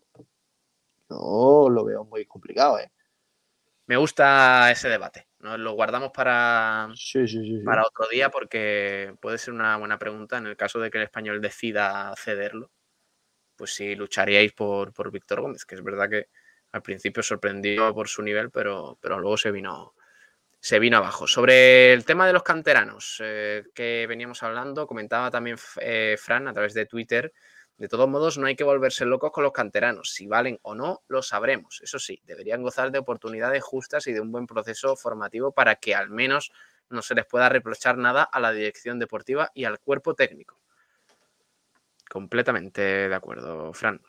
yo 1.07 1.69
lo 1.69 1.85
veo 1.85 2.05
muy 2.05 2.25
complicado, 2.25 2.79
¿eh? 2.79 2.91
Me 3.85 3.97
gusta 3.97 4.71
ese 4.71 4.89
debate. 4.89 5.28
Nos 5.39 5.57
lo 5.59 5.71
guardamos 5.73 6.11
para, 6.11 6.89
Sí, 6.95 7.27
sí, 7.27 7.39
sí. 7.39 7.59
sí. 7.59 7.63
para 7.63 7.83
otro 7.85 8.07
día 8.07 8.29
porque 8.29 9.15
puede 9.21 9.37
ser 9.37 9.53
una 9.53 9.77
buena 9.77 9.97
pregunta 9.97 10.37
en 10.37 10.47
el 10.47 10.57
caso 10.57 10.79
de 10.79 10.91
que 10.91 10.97
el 10.97 11.05
español 11.05 11.41
decida 11.41 12.13
cederlo. 12.17 12.71
Pues 13.55 13.73
si 13.73 13.95
lucharíais 13.95 14.53
por, 14.53 14.93
por 14.93 15.11
Víctor 15.11 15.41
Gómez, 15.41 15.65
que 15.65 15.75
es 15.75 15.83
verdad 15.83 16.09
que 16.09 16.27
al 16.71 16.81
principio 16.81 17.23
sorprendió 17.23 17.93
por 17.93 18.07
su 18.07 18.21
nivel, 18.21 18.51
pero, 18.51 18.97
pero 19.01 19.19
luego 19.19 19.37
se 19.37 19.51
vino, 19.51 19.95
se 20.59 20.79
vino 20.79 20.97
abajo. 20.97 21.25
Sobre 21.27 21.93
el 21.93 22.05
tema 22.05 22.27
de 22.27 22.33
los 22.33 22.43
canteranos 22.43 23.21
eh, 23.23 23.63
que 23.73 24.05
veníamos 24.07 24.43
hablando, 24.43 24.87
comentaba 24.87 25.31
también 25.31 25.57
eh, 25.81 26.15
Fran 26.19 26.47
a 26.47 26.53
través 26.53 26.73
de 26.73 26.85
Twitter. 26.85 27.33
De 27.79 27.87
todos 27.87 28.09
modos, 28.09 28.37
no 28.37 28.45
hay 28.45 28.57
que 28.57 28.65
volverse 28.65 29.05
locos 29.05 29.31
con 29.31 29.45
los 29.45 29.53
canteranos. 29.53 30.11
Si 30.11 30.27
valen 30.27 30.59
o 30.63 30.75
no, 30.75 31.01
lo 31.07 31.21
sabremos. 31.21 31.79
Eso 31.81 31.97
sí, 31.97 32.21
deberían 32.25 32.61
gozar 32.61 32.91
de 32.91 32.99
oportunidades 32.99 33.63
justas 33.63 34.05
y 34.07 34.11
de 34.11 34.19
un 34.19 34.33
buen 34.33 34.47
proceso 34.47 34.97
formativo 34.97 35.53
para 35.53 35.77
que 35.77 35.95
al 35.95 36.09
menos 36.09 36.51
no 36.89 37.01
se 37.01 37.15
les 37.15 37.25
pueda 37.25 37.47
reprochar 37.47 37.97
nada 37.97 38.23
a 38.23 38.41
la 38.41 38.51
dirección 38.51 38.99
deportiva 38.99 39.49
y 39.53 39.63
al 39.63 39.79
cuerpo 39.79 40.13
técnico. 40.13 40.59
Completamente 42.09 42.81
de 42.81 43.15
acuerdo, 43.15 43.71
Fran. 43.71 44.01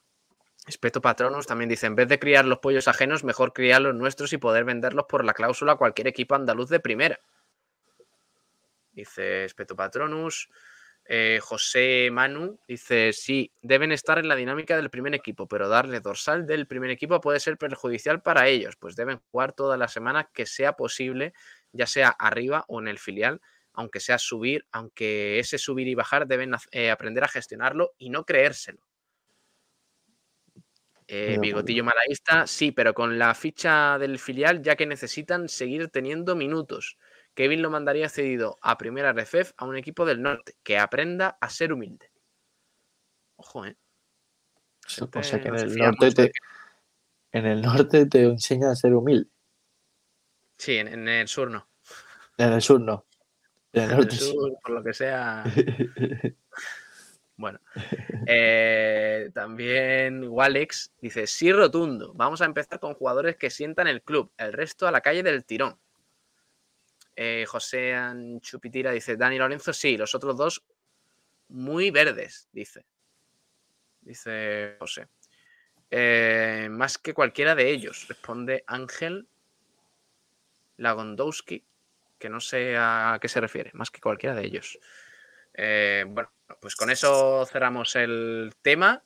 Espeto 0.66 1.00
Patronus 1.00 1.46
también 1.46 1.68
dice, 1.70 1.86
en 1.86 1.94
vez 1.94 2.08
de 2.08 2.18
criar 2.18 2.46
los 2.46 2.58
pollos 2.58 2.88
ajenos, 2.88 3.22
mejor 3.22 3.52
criar 3.52 3.82
los 3.82 3.94
nuestros 3.94 4.32
y 4.32 4.38
poder 4.38 4.64
venderlos 4.64 5.06
por 5.08 5.24
la 5.24 5.32
cláusula 5.32 5.72
a 5.72 5.76
cualquier 5.76 6.08
equipo 6.08 6.34
andaluz 6.34 6.68
de 6.70 6.80
primera. 6.80 7.20
Dice 8.90 9.44
Espeto 9.44 9.76
Patronus. 9.76 10.48
Eh, 11.12 11.40
José 11.42 12.08
Manu 12.12 12.60
dice, 12.68 13.12
sí, 13.12 13.52
deben 13.62 13.90
estar 13.90 14.20
en 14.20 14.28
la 14.28 14.36
dinámica 14.36 14.76
del 14.76 14.90
primer 14.90 15.12
equipo, 15.12 15.48
pero 15.48 15.68
darle 15.68 15.98
dorsal 15.98 16.46
del 16.46 16.68
primer 16.68 16.90
equipo 16.90 17.20
puede 17.20 17.40
ser 17.40 17.58
perjudicial 17.58 18.22
para 18.22 18.46
ellos, 18.46 18.76
pues 18.76 18.94
deben 18.94 19.18
jugar 19.18 19.52
todas 19.52 19.76
las 19.76 19.92
semanas 19.92 20.26
que 20.32 20.46
sea 20.46 20.74
posible, 20.74 21.32
ya 21.72 21.88
sea 21.88 22.10
arriba 22.10 22.64
o 22.68 22.80
en 22.80 22.86
el 22.86 23.00
filial, 23.00 23.40
aunque 23.72 23.98
sea 23.98 24.18
subir, 24.18 24.66
aunque 24.70 25.40
ese 25.40 25.58
subir 25.58 25.88
y 25.88 25.96
bajar 25.96 26.28
deben 26.28 26.52
eh, 26.70 26.92
aprender 26.92 27.24
a 27.24 27.28
gestionarlo 27.28 27.92
y 27.98 28.10
no 28.10 28.24
creérselo. 28.24 28.78
Eh, 31.08 31.32
de 31.32 31.38
Bigotillo 31.38 31.82
Malaísta, 31.82 32.46
sí, 32.46 32.70
pero 32.70 32.94
con 32.94 33.18
la 33.18 33.34
ficha 33.34 33.98
del 33.98 34.20
filial, 34.20 34.62
ya 34.62 34.76
que 34.76 34.86
necesitan 34.86 35.48
seguir 35.48 35.88
teniendo 35.88 36.36
minutos. 36.36 36.98
Kevin 37.34 37.62
lo 37.62 37.70
mandaría 37.70 38.08
cedido 38.08 38.58
a 38.60 38.78
primera 38.78 39.12
RFF 39.12 39.52
a 39.56 39.64
un 39.64 39.76
equipo 39.76 40.04
del 40.04 40.22
norte, 40.22 40.56
que 40.62 40.78
aprenda 40.78 41.38
a 41.40 41.48
ser 41.50 41.72
humilde. 41.72 42.10
Ojo, 43.36 43.64
¿eh? 43.66 43.76
O 45.14 45.22
sea 45.22 45.40
que 45.40 45.48
en 45.48 45.54
no 45.54 45.60
el 45.60 45.76
norte 45.76 46.10
te, 46.12 46.32
en 47.32 47.46
el 47.46 47.62
norte 47.62 48.06
te 48.06 48.24
enseña 48.24 48.70
a 48.70 48.74
ser 48.74 48.94
humilde. 48.94 49.30
Sí, 50.58 50.76
en, 50.76 50.88
en 50.88 51.08
el 51.08 51.28
sur 51.28 51.50
no. 51.50 51.68
En 52.36 52.52
el 52.52 52.60
sur 52.60 52.80
no. 52.80 53.06
En 53.72 53.84
el 53.84 53.96
norte 53.96 54.16
sur, 54.16 54.58
por 54.62 54.70
lo 54.72 54.82
que 54.82 54.92
sea. 54.92 55.44
Bueno, 57.40 57.58
eh, 58.26 59.30
también 59.32 60.28
Walex 60.28 60.92
dice, 61.00 61.26
sí 61.26 61.50
rotundo, 61.50 62.12
vamos 62.14 62.42
a 62.42 62.44
empezar 62.44 62.78
con 62.78 62.92
jugadores 62.92 63.36
que 63.36 63.48
sientan 63.48 63.86
el 63.86 64.02
club, 64.02 64.30
el 64.36 64.52
resto 64.52 64.86
a 64.86 64.90
la 64.90 65.00
calle 65.00 65.22
del 65.22 65.46
tirón. 65.46 65.78
Eh, 67.22 67.44
José 67.44 67.94
Anchupitira 67.94 68.92
dice, 68.92 69.14
Dani 69.14 69.36
Lorenzo, 69.36 69.74
sí, 69.74 69.98
los 69.98 70.14
otros 70.14 70.38
dos 70.38 70.64
muy 71.48 71.90
verdes, 71.90 72.48
dice. 72.50 72.86
Dice 74.00 74.76
José. 74.78 75.06
Eh, 75.90 76.68
más 76.70 76.96
que 76.96 77.12
cualquiera 77.12 77.54
de 77.54 77.68
ellos, 77.68 78.08
responde 78.08 78.64
Ángel 78.66 79.28
Lagondowski, 80.78 81.62
que 82.18 82.30
no 82.30 82.40
sé 82.40 82.76
a 82.78 83.18
qué 83.20 83.28
se 83.28 83.42
refiere, 83.42 83.70
más 83.74 83.90
que 83.90 84.00
cualquiera 84.00 84.34
de 84.34 84.46
ellos. 84.46 84.78
Eh, 85.52 86.06
bueno, 86.08 86.32
pues 86.58 86.74
con 86.74 86.88
eso 86.88 87.44
cerramos 87.44 87.96
el 87.96 88.54
tema. 88.62 89.04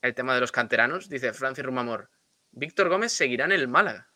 El 0.00 0.14
tema 0.14 0.32
de 0.36 0.40
los 0.40 0.52
canteranos. 0.52 1.08
Dice 1.08 1.32
Francis 1.32 1.64
Rumamor. 1.64 2.08
Víctor 2.52 2.88
Gómez 2.88 3.10
seguirá 3.10 3.46
en 3.46 3.52
el 3.52 3.66
Málaga. 3.66 4.08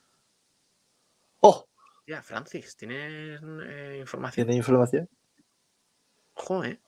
¡Oh! 1.41 1.69
Ya, 2.07 2.23
Francis, 2.23 2.77
¿tienes 2.77 3.41
eh, 3.65 3.97
información? 3.99 4.47
¿Tiene 4.47 4.59
información? 4.59 5.09
Ojo, 6.35 6.65
eh. 6.65 6.81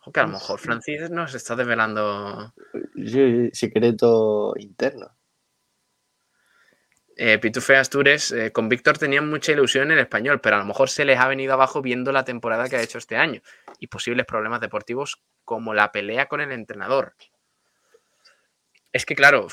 Ojo, 0.00 0.12
que 0.12 0.20
a 0.20 0.24
lo 0.24 0.32
mejor 0.32 0.60
Francis 0.60 1.08
nos 1.08 1.34
está 1.34 1.56
desvelando. 1.56 2.52
Sí, 2.94 3.48
secreto 3.52 4.52
interno. 4.58 5.16
Eh, 7.16 7.38
Pitufe 7.38 7.76
Astures, 7.76 8.32
eh, 8.32 8.52
con 8.52 8.68
Víctor 8.68 8.98
tenían 8.98 9.30
mucha 9.30 9.52
ilusión 9.52 9.84
en 9.84 9.92
el 9.92 10.00
español, 10.00 10.40
pero 10.42 10.56
a 10.56 10.58
lo 10.58 10.66
mejor 10.66 10.90
se 10.90 11.06
les 11.06 11.18
ha 11.18 11.28
venido 11.28 11.54
abajo 11.54 11.80
viendo 11.80 12.12
la 12.12 12.24
temporada 12.24 12.68
que 12.68 12.76
ha 12.76 12.82
hecho 12.82 12.98
este 12.98 13.16
año 13.16 13.40
y 13.78 13.86
posibles 13.86 14.26
problemas 14.26 14.60
deportivos 14.60 15.22
como 15.44 15.72
la 15.72 15.90
pelea 15.90 16.26
con 16.26 16.42
el 16.42 16.52
entrenador. 16.52 17.14
Es 18.92 19.06
que, 19.06 19.14
claro, 19.14 19.46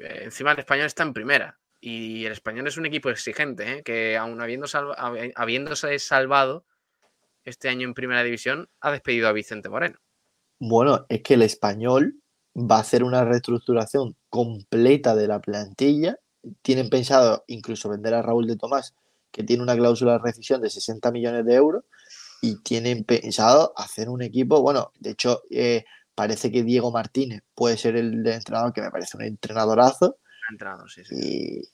eh, 0.00 0.22
encima 0.24 0.52
el 0.52 0.58
español 0.58 0.86
está 0.86 1.04
en 1.04 1.12
primera 1.12 1.58
y 1.86 2.24
el 2.24 2.32
español 2.32 2.66
es 2.66 2.78
un 2.78 2.86
equipo 2.86 3.10
exigente, 3.10 3.70
¿eh? 3.78 3.82
que 3.82 4.16
aún 4.16 4.40
habiendo 4.40 4.66
salva- 4.66 4.96
habi- 4.96 5.32
habiéndose 5.36 5.98
salvado 5.98 6.64
este 7.44 7.68
año 7.68 7.86
en 7.86 7.92
primera 7.92 8.22
división, 8.22 8.70
ha 8.80 8.90
despedido 8.90 9.28
a 9.28 9.32
Vicente 9.32 9.68
Moreno. 9.68 9.98
Bueno, 10.58 11.04
es 11.10 11.20
que 11.22 11.34
el 11.34 11.42
español 11.42 12.14
va 12.56 12.76
a 12.76 12.80
hacer 12.80 13.04
una 13.04 13.24
reestructuración 13.24 14.16
completa 14.30 15.14
de 15.14 15.28
la 15.28 15.40
plantilla. 15.40 16.16
Tienen 16.62 16.88
pensado 16.88 17.44
incluso 17.48 17.90
vender 17.90 18.14
a 18.14 18.22
Raúl 18.22 18.46
de 18.46 18.56
Tomás, 18.56 18.94
que 19.30 19.42
tiene 19.42 19.62
una 19.62 19.76
cláusula 19.76 20.12
de 20.12 20.18
rescisión 20.20 20.62
de 20.62 20.70
60 20.70 21.10
millones 21.10 21.44
de 21.44 21.54
euros, 21.54 21.84
y 22.40 22.62
tienen 22.62 23.04
pensado 23.04 23.74
hacer 23.76 24.08
un 24.08 24.22
equipo. 24.22 24.62
Bueno, 24.62 24.90
de 24.98 25.10
hecho, 25.10 25.42
eh, 25.50 25.84
parece 26.14 26.50
que 26.50 26.62
Diego 26.62 26.90
Martínez 26.90 27.42
puede 27.54 27.76
ser 27.76 27.96
el 27.96 28.26
entrenador, 28.26 28.72
que 28.72 28.80
me 28.80 28.90
parece 28.90 29.18
un 29.18 29.24
entrenadorazo. 29.24 30.16
Ha 30.48 30.52
entrado, 30.52 30.88
sí, 30.88 31.04
sí. 31.04 31.14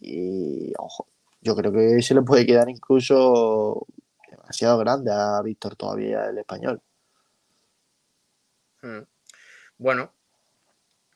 Y, 0.01 0.69
y, 0.71 0.73
ojo, 0.79 1.09
yo 1.41 1.57
creo 1.57 1.73
que 1.73 2.03
se 2.03 2.15
le 2.15 2.23
puede 2.23 2.47
quedar 2.47 2.69
incluso 2.69 3.87
demasiado 4.31 4.79
grande 4.79 5.11
a 5.13 5.41
Víctor 5.43 5.77
todavía 5.77 6.27
el 6.27 6.39
español. 6.39 6.83
Mm. 8.83 9.01
Bueno, 9.79 10.13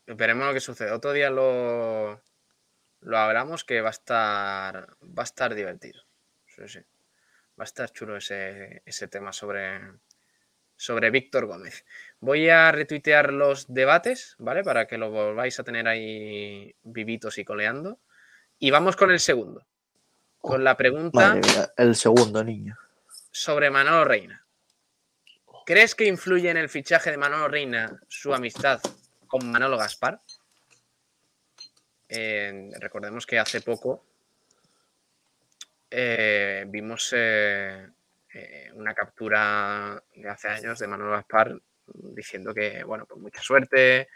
veremos 0.07 0.47
lo 0.47 0.55
que 0.55 0.61
sucede. 0.61 0.91
Otro 0.93 1.13
día 1.13 1.31
lo, 1.31 2.21
lo 3.01 3.19
hablamos 3.19 3.65
que 3.65 3.81
va 3.81 3.89
a 3.89 3.93
estar 3.93 4.97
va 5.03 5.23
a 5.23 5.25
estar 5.25 5.55
divertido. 5.55 6.03
Sí, 6.47 6.69
sí. 6.69 6.79
Va 7.59 7.63
a 7.63 7.65
estar 7.65 7.91
chulo 7.91 8.17
ese, 8.17 8.83
ese 8.85 9.09
tema 9.09 9.33
sobre, 9.33 9.81
sobre 10.77 11.11
Víctor 11.11 11.47
Gómez. 11.47 11.85
Voy 12.25 12.49
a 12.49 12.73
retuitear 12.73 13.35
los 13.35 13.67
debates, 13.69 14.35
¿vale? 14.39 14.65
Para 14.65 14.87
que 14.87 14.97
lo 14.97 15.11
volváis 15.11 15.61
a 15.61 15.63
tener 15.63 15.87
ahí 15.87 16.75
vivitos 16.83 17.37
y 17.37 17.45
coleando. 17.45 17.99
Y 18.59 18.71
vamos 18.71 18.97
con 18.97 19.11
el 19.11 19.21
segundo. 19.21 19.67
Con 20.39 20.65
la 20.65 20.75
pregunta 20.75 21.35
mía, 21.35 21.71
el 21.77 21.95
segundo 21.95 22.43
niño. 22.43 22.79
sobre 23.31 23.69
Manolo 23.69 24.07
Reina. 24.07 24.43
¿Crees 25.67 25.95
que 25.95 26.07
influye 26.07 26.49
en 26.49 26.57
el 26.57 26.71
fichaje 26.71 27.11
de 27.11 27.19
Manolo 27.19 27.47
Reina 27.47 28.01
su 28.09 28.33
amistad 28.33 28.81
con 29.27 29.51
Manolo 29.51 29.77
Gaspar? 29.77 30.23
Eh, 32.09 32.71
recordemos 32.81 33.27
que 33.27 33.39
hace 33.39 33.61
poco 33.61 34.03
eh, 35.91 36.65
vimos 36.69 37.13
eh, 37.15 37.87
eh, 38.33 38.71
una 38.73 38.95
captura 38.95 40.03
de 40.15 40.29
hace 40.31 40.49
años 40.49 40.79
de 40.79 40.87
Manolo 40.87 41.11
Gaspar 41.11 41.61
diciendo 41.87 42.55
que, 42.55 42.85
bueno, 42.85 43.07
pues 43.07 43.21
mucha 43.21 43.43
suerte, 43.43 44.09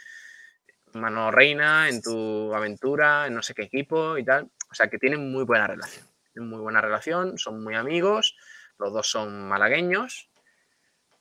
Manolo 0.95 1.31
Reina, 1.31 1.89
en 1.89 2.03
tu 2.03 2.55
aventura, 2.55 3.27
en 3.27 3.35
no 3.35 3.43
sé 3.43 3.55
qué 3.55 3.63
equipo 3.63 4.19
y 4.19 4.25
tal. 4.25 4.51
O 4.71 4.75
sea, 4.75 4.89
que 4.89 4.99
tienen 4.99 5.31
muy 5.31 5.45
buena 5.45 5.67
relación. 5.67 6.07
Tienen 6.33 6.51
muy 6.51 6.61
buena 6.61 6.81
relación, 6.81 7.39
son 7.39 7.63
muy 7.63 7.75
amigos, 7.75 8.37
los 8.79 8.93
dos 8.93 9.11
son 9.11 9.49
malagueños. 9.49 10.31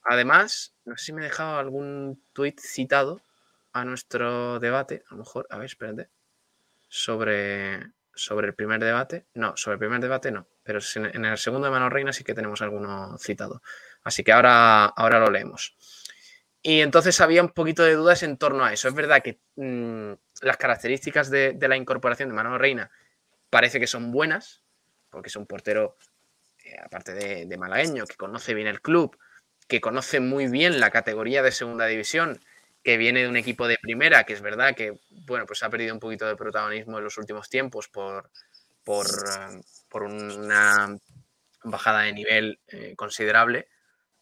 Además, 0.03 0.75
no 0.85 0.95
sé 0.97 1.05
si 1.05 1.13
me 1.13 1.21
he 1.21 1.25
dejado 1.25 1.57
algún 1.57 2.23
tuit 2.33 2.59
citado 2.59 3.21
a 3.73 3.83
nuestro 3.83 4.59
debate, 4.59 5.03
a 5.09 5.13
lo 5.13 5.19
mejor, 5.19 5.47
a 5.49 5.57
ver, 5.57 5.65
espérate, 5.65 6.09
sobre, 6.87 7.91
sobre 8.13 8.47
el 8.47 8.55
primer 8.55 8.79
debate. 8.79 9.27
No, 9.33 9.55
sobre 9.57 9.73
el 9.73 9.79
primer 9.79 9.99
debate 9.99 10.31
no, 10.31 10.47
pero 10.63 10.79
en 10.95 11.25
el 11.25 11.37
segundo 11.37 11.65
de 11.65 11.71
Mano 11.71 11.89
Reina 11.89 12.13
sí 12.13 12.23
que 12.23 12.33
tenemos 12.33 12.61
alguno 12.61 13.17
citado. 13.17 13.61
Así 14.03 14.23
que 14.23 14.31
ahora, 14.31 14.85
ahora 14.85 15.19
lo 15.19 15.29
leemos. 15.29 15.75
Y 16.61 16.81
entonces 16.81 17.21
había 17.21 17.41
un 17.41 17.49
poquito 17.49 17.83
de 17.83 17.93
dudas 17.93 18.23
en 18.23 18.37
torno 18.37 18.65
a 18.65 18.73
eso. 18.73 18.87
Es 18.87 18.93
verdad 18.93 19.21
que 19.23 19.39
mm, 19.55 20.13
las 20.41 20.57
características 20.57 21.29
de, 21.29 21.57
la 21.59 21.77
incorporación 21.77 22.29
de 22.29 22.35
Manolo 22.35 22.57
Reina 22.57 22.91
parece 23.49 23.79
que 23.79 23.87
son 23.87 24.11
buenas, 24.11 24.63
porque 25.09 25.29
es 25.29 25.35
un 25.35 25.45
portero, 25.45 25.97
eh, 26.63 26.75
aparte 26.83 27.13
de, 27.13 27.45
de 27.45 27.57
malagueño, 27.57 28.05
que 28.05 28.15
conoce 28.15 28.53
bien 28.53 28.67
el 28.67 28.81
club, 28.81 29.17
que 29.67 29.81
conoce 29.81 30.19
muy 30.19 30.47
bien 30.47 30.79
la 30.79 30.91
categoría 30.91 31.41
de 31.43 31.51
segunda 31.51 31.85
división, 31.85 32.39
que 32.83 32.97
viene 32.97 33.21
de 33.21 33.27
un 33.27 33.37
equipo 33.37 33.67
de 33.67 33.77
primera, 33.81 34.23
que 34.23 34.33
es 34.33 34.41
verdad 34.41 34.75
que, 34.75 34.97
bueno, 35.09 35.45
pues 35.45 35.61
ha 35.63 35.69
perdido 35.69 35.93
un 35.93 35.99
poquito 35.99 36.25
de 36.25 36.35
protagonismo 36.35 36.97
en 36.97 37.03
los 37.03 37.17
últimos 37.17 37.49
tiempos 37.49 37.89
por, 37.89 38.31
por, 38.83 39.05
eh, 39.07 39.61
por 39.89 40.03
una 40.03 40.97
bajada 41.63 42.03
de 42.03 42.13
nivel 42.13 42.59
eh, 42.67 42.95
considerable. 42.95 43.67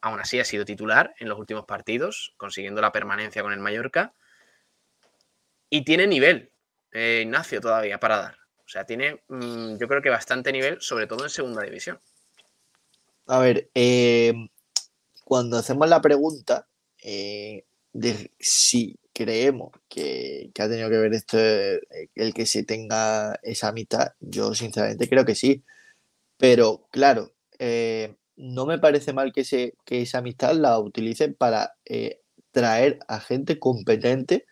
Aún 0.06 0.20
así 0.20 0.40
ha 0.40 0.46
sido 0.46 0.66
titular 0.66 1.16
en 1.18 1.28
los 1.28 1.40
últimos 1.40 1.66
partidos, 1.66 2.36
consiguiendo 2.38 2.80
la 2.80 2.92
permanencia 2.92 3.42
con 3.42 3.52
el 3.52 3.60
Mallorca. 3.60 4.14
Y 5.68 5.84
tiene 5.84 6.06
nivel, 6.06 6.52
eh, 6.92 7.22
Ignacio, 7.24 7.60
todavía 7.60 8.00
para 8.00 8.18
dar. 8.18 8.38
O 8.64 8.68
sea, 8.68 8.86
tiene, 8.86 9.24
mm, 9.28 9.78
yo 9.80 9.88
creo 9.88 10.04
que 10.04 10.12
bastante 10.12 10.52
nivel, 10.52 10.80
sobre 10.80 11.08
todo 11.08 11.24
en 11.24 11.32
segunda 11.32 11.64
división. 11.64 12.00
A 13.26 13.40
ver, 13.40 13.72
eh, 13.74 14.32
cuando 15.24 15.58
hacemos 15.58 15.90
la 15.90 16.02
pregunta 16.02 16.68
eh, 17.02 17.66
de 17.92 18.32
si 18.40 19.00
creemos 19.12 19.72
que, 19.90 20.52
ha 20.60 20.70
tenido 20.70 20.88
que 20.92 20.98
ver 20.98 21.16
esto 21.16 21.40
el 21.40 22.32
que 22.36 22.46
se 22.46 22.62
tenga 22.62 23.40
esa 23.42 23.70
amistad, 23.70 24.10
yo 24.20 24.54
sinceramente 24.54 25.10
creo 25.10 25.26
que 25.26 25.34
sí. 25.34 25.64
Pero 26.38 26.88
claro, 26.92 27.34
no 28.38 28.66
me 28.66 28.80
parece 28.80 29.14
mal 29.14 29.32
que, 29.34 29.44
se, 29.44 29.76
que 29.86 30.02
esa 30.02 30.20
amistad 30.20 30.54
la 30.54 30.80
utilicen 30.80 31.36
para 31.36 31.76
eh, 31.86 32.22
traer 32.52 33.00
a 33.08 33.20
gente 33.20 33.60
competente 33.60 34.46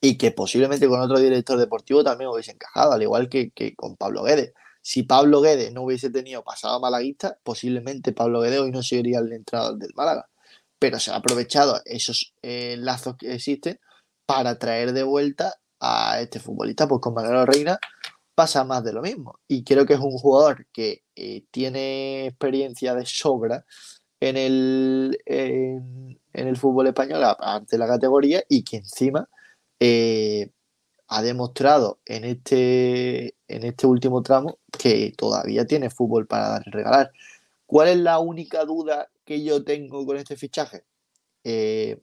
y 0.00 0.18
que 0.18 0.32
posiblemente 0.32 0.88
con 0.88 1.00
otro 1.00 1.18
director 1.18 1.58
deportivo 1.58 2.02
también 2.02 2.30
hubiese 2.30 2.52
encajado, 2.52 2.92
al 2.92 3.02
igual 3.02 3.28
que, 3.28 3.50
que 3.50 3.74
con 3.76 3.96
Pablo 3.96 4.24
Guedes. 4.24 4.52
Si 4.82 5.04
Pablo 5.04 5.40
Guedes 5.40 5.72
no 5.72 5.82
hubiese 5.82 6.10
tenido 6.10 6.42
pasado 6.42 6.80
malaguista, 6.80 7.38
posiblemente 7.44 8.12
Pablo 8.12 8.40
Guedes 8.40 8.60
hoy 8.60 8.72
no 8.72 8.82
sería 8.82 9.20
el 9.20 9.32
entrenador 9.32 9.78
del 9.78 9.92
Málaga. 9.94 10.28
Pero 10.80 10.98
se 10.98 11.12
ha 11.12 11.16
aprovechado 11.16 11.80
esos 11.84 12.34
eh, 12.42 12.76
lazos 12.78 13.16
que 13.16 13.32
existen 13.32 13.78
para 14.26 14.58
traer 14.58 14.92
de 14.92 15.04
vuelta 15.04 15.54
a 15.78 16.20
este 16.20 16.40
futbolista. 16.40 16.88
Pues 16.88 17.00
con 17.00 17.14
Manolo 17.14 17.46
Reina 17.46 17.78
pasa 18.34 18.64
más 18.64 18.84
de 18.84 18.92
lo 18.92 19.02
mismo. 19.02 19.38
Y 19.48 19.64
creo 19.64 19.86
que 19.86 19.94
es 19.94 20.00
un 20.00 20.18
jugador 20.18 20.66
que 20.72 21.02
eh, 21.16 21.44
tiene 21.50 22.26
experiencia 22.26 22.94
de 22.94 23.06
sobra 23.06 23.64
en 24.20 24.36
el, 24.36 25.18
en, 25.26 26.20
el 26.32 26.56
fútbol 26.56 26.88
español, 26.88 27.22
de 27.68 27.78
la 27.78 27.86
categoría, 27.86 28.42
y 28.48 28.62
que 28.64 28.78
encima 28.78 29.28
eh, 29.80 30.50
ha 31.08 31.22
demostrado 31.22 32.00
en 32.06 32.24
este, 32.24 33.34
en 33.48 33.64
este 33.64 33.86
último 33.86 34.22
tramo 34.22 34.58
que 34.78 35.12
todavía 35.16 35.66
tiene 35.66 35.90
fútbol 35.90 36.26
para 36.26 36.60
regalar. 36.60 37.12
¿Cuál 37.66 37.88
es 37.88 37.98
la 37.98 38.18
única 38.18 38.64
duda 38.64 39.10
que 39.24 39.42
yo 39.42 39.64
tengo 39.64 40.06
con 40.06 40.16
este 40.16 40.36
fichaje? 40.36 40.84
Eh, 41.44 41.98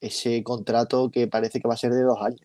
ese 0.00 0.42
contrato 0.42 1.10
que 1.10 1.28
parece 1.28 1.60
que 1.60 1.68
va 1.68 1.74
a 1.74 1.76
ser 1.76 1.92
de 1.92 2.02
dos 2.02 2.18
años. 2.20 2.40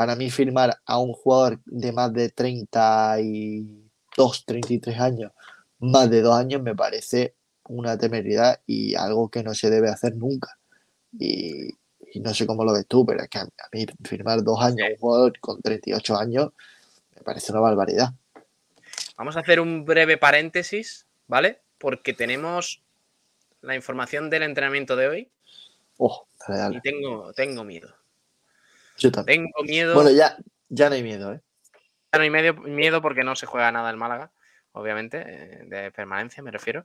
Para 0.00 0.16
mí 0.16 0.30
firmar 0.30 0.80
a 0.86 0.98
un 0.98 1.12
jugador 1.12 1.60
de 1.66 1.92
más 1.92 2.10
de 2.14 2.30
32, 2.30 4.46
33 4.46 4.98
años 4.98 5.30
más 5.78 6.08
de 6.08 6.22
dos 6.22 6.38
años 6.38 6.62
me 6.62 6.74
parece 6.74 7.34
una 7.64 7.98
temeridad 7.98 8.62
y 8.64 8.94
algo 8.94 9.28
que 9.28 9.42
no 9.42 9.52
se 9.52 9.68
debe 9.68 9.90
hacer 9.90 10.16
nunca. 10.16 10.58
Y, 11.18 11.68
y 12.14 12.20
no 12.20 12.32
sé 12.32 12.46
cómo 12.46 12.64
lo 12.64 12.72
ves 12.72 12.86
tú, 12.86 13.04
pero 13.04 13.22
es 13.22 13.28
que 13.28 13.40
a, 13.40 13.42
a 13.42 13.68
mí 13.74 13.84
firmar 14.02 14.42
dos 14.42 14.62
años 14.62 14.88
a 14.88 14.90
un 14.90 14.96
jugador 14.96 15.38
con 15.38 15.60
38 15.60 16.16
años 16.16 16.48
me 17.14 17.22
parece 17.22 17.52
una 17.52 17.60
barbaridad. 17.60 18.14
Vamos 19.18 19.36
a 19.36 19.40
hacer 19.40 19.60
un 19.60 19.84
breve 19.84 20.16
paréntesis, 20.16 21.04
¿vale? 21.26 21.60
Porque 21.76 22.14
tenemos 22.14 22.82
la 23.60 23.76
información 23.76 24.30
del 24.30 24.44
entrenamiento 24.44 24.96
de 24.96 25.08
hoy 25.08 25.30
Oh, 25.98 26.26
dale, 26.48 26.58
dale. 26.58 26.78
y 26.78 26.80
tengo, 26.80 27.34
tengo 27.34 27.64
miedo. 27.64 27.99
Yo 29.00 29.10
también. 29.10 29.44
Tengo 29.44 29.66
miedo. 29.66 29.94
Bueno, 29.94 30.10
ya, 30.10 30.36
ya 30.68 30.88
no 30.88 30.94
hay 30.94 31.02
miedo, 31.02 31.32
¿eh? 31.32 31.40
Ya 32.12 32.18
no 32.18 32.22
hay 32.22 32.30
medio, 32.30 32.54
miedo 32.54 33.00
porque 33.00 33.24
no 33.24 33.34
se 33.34 33.46
juega 33.46 33.72
nada 33.72 33.90
el 33.90 33.96
Málaga, 33.96 34.32
obviamente, 34.72 35.22
eh, 35.26 35.62
de 35.64 35.90
permanencia 35.90 36.42
me 36.42 36.50
refiero. 36.50 36.84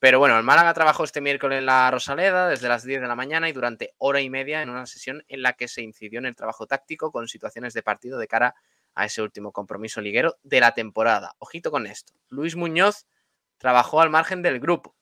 Pero 0.00 0.20
bueno, 0.20 0.36
el 0.36 0.44
Málaga 0.44 0.74
trabajó 0.74 1.02
este 1.02 1.20
miércoles 1.20 1.58
en 1.58 1.66
la 1.66 1.90
Rosaleda 1.90 2.48
desde 2.48 2.68
las 2.68 2.84
10 2.84 3.00
de 3.00 3.08
la 3.08 3.16
mañana 3.16 3.48
y 3.48 3.52
durante 3.52 3.94
hora 3.98 4.20
y 4.20 4.30
media 4.30 4.62
en 4.62 4.70
una 4.70 4.86
sesión 4.86 5.24
en 5.26 5.42
la 5.42 5.54
que 5.54 5.66
se 5.66 5.82
incidió 5.82 6.20
en 6.20 6.26
el 6.26 6.36
trabajo 6.36 6.66
táctico 6.66 7.10
con 7.10 7.26
situaciones 7.26 7.74
de 7.74 7.82
partido 7.82 8.18
de 8.18 8.28
cara 8.28 8.54
a 8.94 9.06
ese 9.06 9.22
último 9.22 9.52
compromiso 9.52 10.00
liguero 10.00 10.36
de 10.42 10.60
la 10.60 10.72
temporada. 10.72 11.34
Ojito 11.38 11.70
con 11.70 11.86
esto. 11.86 12.12
Luis 12.28 12.54
Muñoz 12.54 13.06
trabajó 13.58 14.00
al 14.00 14.10
margen 14.10 14.42
del 14.42 14.60
grupo, 14.60 14.94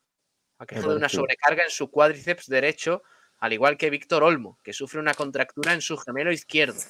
aquejado 0.58 0.90
de 0.90 0.96
una 0.96 1.08
sobrecarga 1.10 1.64
en 1.64 1.70
su 1.70 1.90
cuádriceps 1.90 2.46
derecho, 2.46 3.02
al 3.38 3.52
igual 3.52 3.76
que 3.76 3.90
Víctor 3.90 4.22
Olmo, 4.22 4.58
que 4.62 4.72
sufre 4.72 5.00
una 5.00 5.14
contractura 5.14 5.72
en 5.72 5.80
su 5.80 5.96
gemelo 5.96 6.32
izquierdo. 6.32 6.80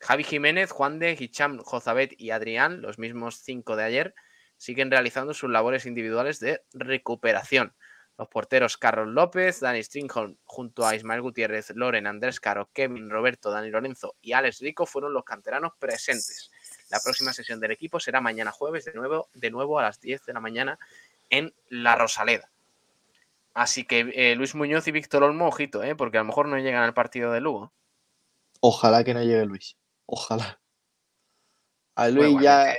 Javi 0.00 0.24
Jiménez, 0.24 0.70
Juan 0.70 0.98
de, 0.98 1.16
Hicham, 1.18 1.58
Jozabet 1.58 2.14
y 2.18 2.30
Adrián, 2.30 2.80
los 2.80 2.98
mismos 2.98 3.36
cinco 3.36 3.76
de 3.76 3.84
ayer, 3.84 4.14
siguen 4.56 4.90
realizando 4.90 5.34
sus 5.34 5.50
labores 5.50 5.86
individuales 5.86 6.40
de 6.40 6.62
recuperación. 6.72 7.74
Los 8.16 8.28
porteros 8.28 8.76
Carlos 8.76 9.08
López, 9.08 9.60
Dani 9.60 9.82
Stringholm, 9.82 10.36
junto 10.44 10.86
a 10.86 10.94
Ismael 10.94 11.22
Gutiérrez, 11.22 11.70
Loren, 11.74 12.06
Andrés 12.06 12.40
Caro, 12.40 12.70
Kevin, 12.72 13.08
Roberto, 13.08 13.50
Dani 13.50 13.70
Lorenzo 13.70 14.16
y 14.20 14.32
Alex 14.32 14.60
Rico 14.60 14.84
fueron 14.84 15.14
los 15.14 15.24
canteranos 15.24 15.72
presentes. 15.78 16.50
La 16.90 17.00
próxima 17.00 17.32
sesión 17.32 17.60
del 17.60 17.70
equipo 17.70 17.98
será 18.00 18.20
mañana 18.20 18.50
jueves, 18.50 18.84
de 18.84 18.92
nuevo, 18.92 19.30
de 19.32 19.50
nuevo 19.50 19.78
a 19.78 19.82
las 19.82 20.00
10 20.00 20.26
de 20.26 20.32
la 20.34 20.40
mañana 20.40 20.78
en 21.30 21.54
La 21.68 21.96
Rosaleda. 21.96 22.50
Así 23.54 23.84
que 23.84 24.10
eh, 24.14 24.34
Luis 24.36 24.54
Muñoz 24.54 24.86
y 24.88 24.92
Víctor 24.92 25.22
Olmo, 25.24 25.48
ojito, 25.48 25.82
¿eh? 25.82 25.94
porque 25.96 26.18
a 26.18 26.20
lo 26.20 26.26
mejor 26.26 26.46
no 26.48 26.56
llegan 26.58 26.82
al 26.84 26.94
partido 26.94 27.32
de 27.32 27.40
Lugo. 27.40 27.72
Ojalá 28.60 29.02
que 29.04 29.14
no 29.14 29.22
llegue 29.22 29.44
Luis. 29.46 29.76
Ojalá. 30.06 30.60
A 31.96 32.08
Luis 32.08 32.40
ya. 32.40 32.60
ojalá, 32.62 32.76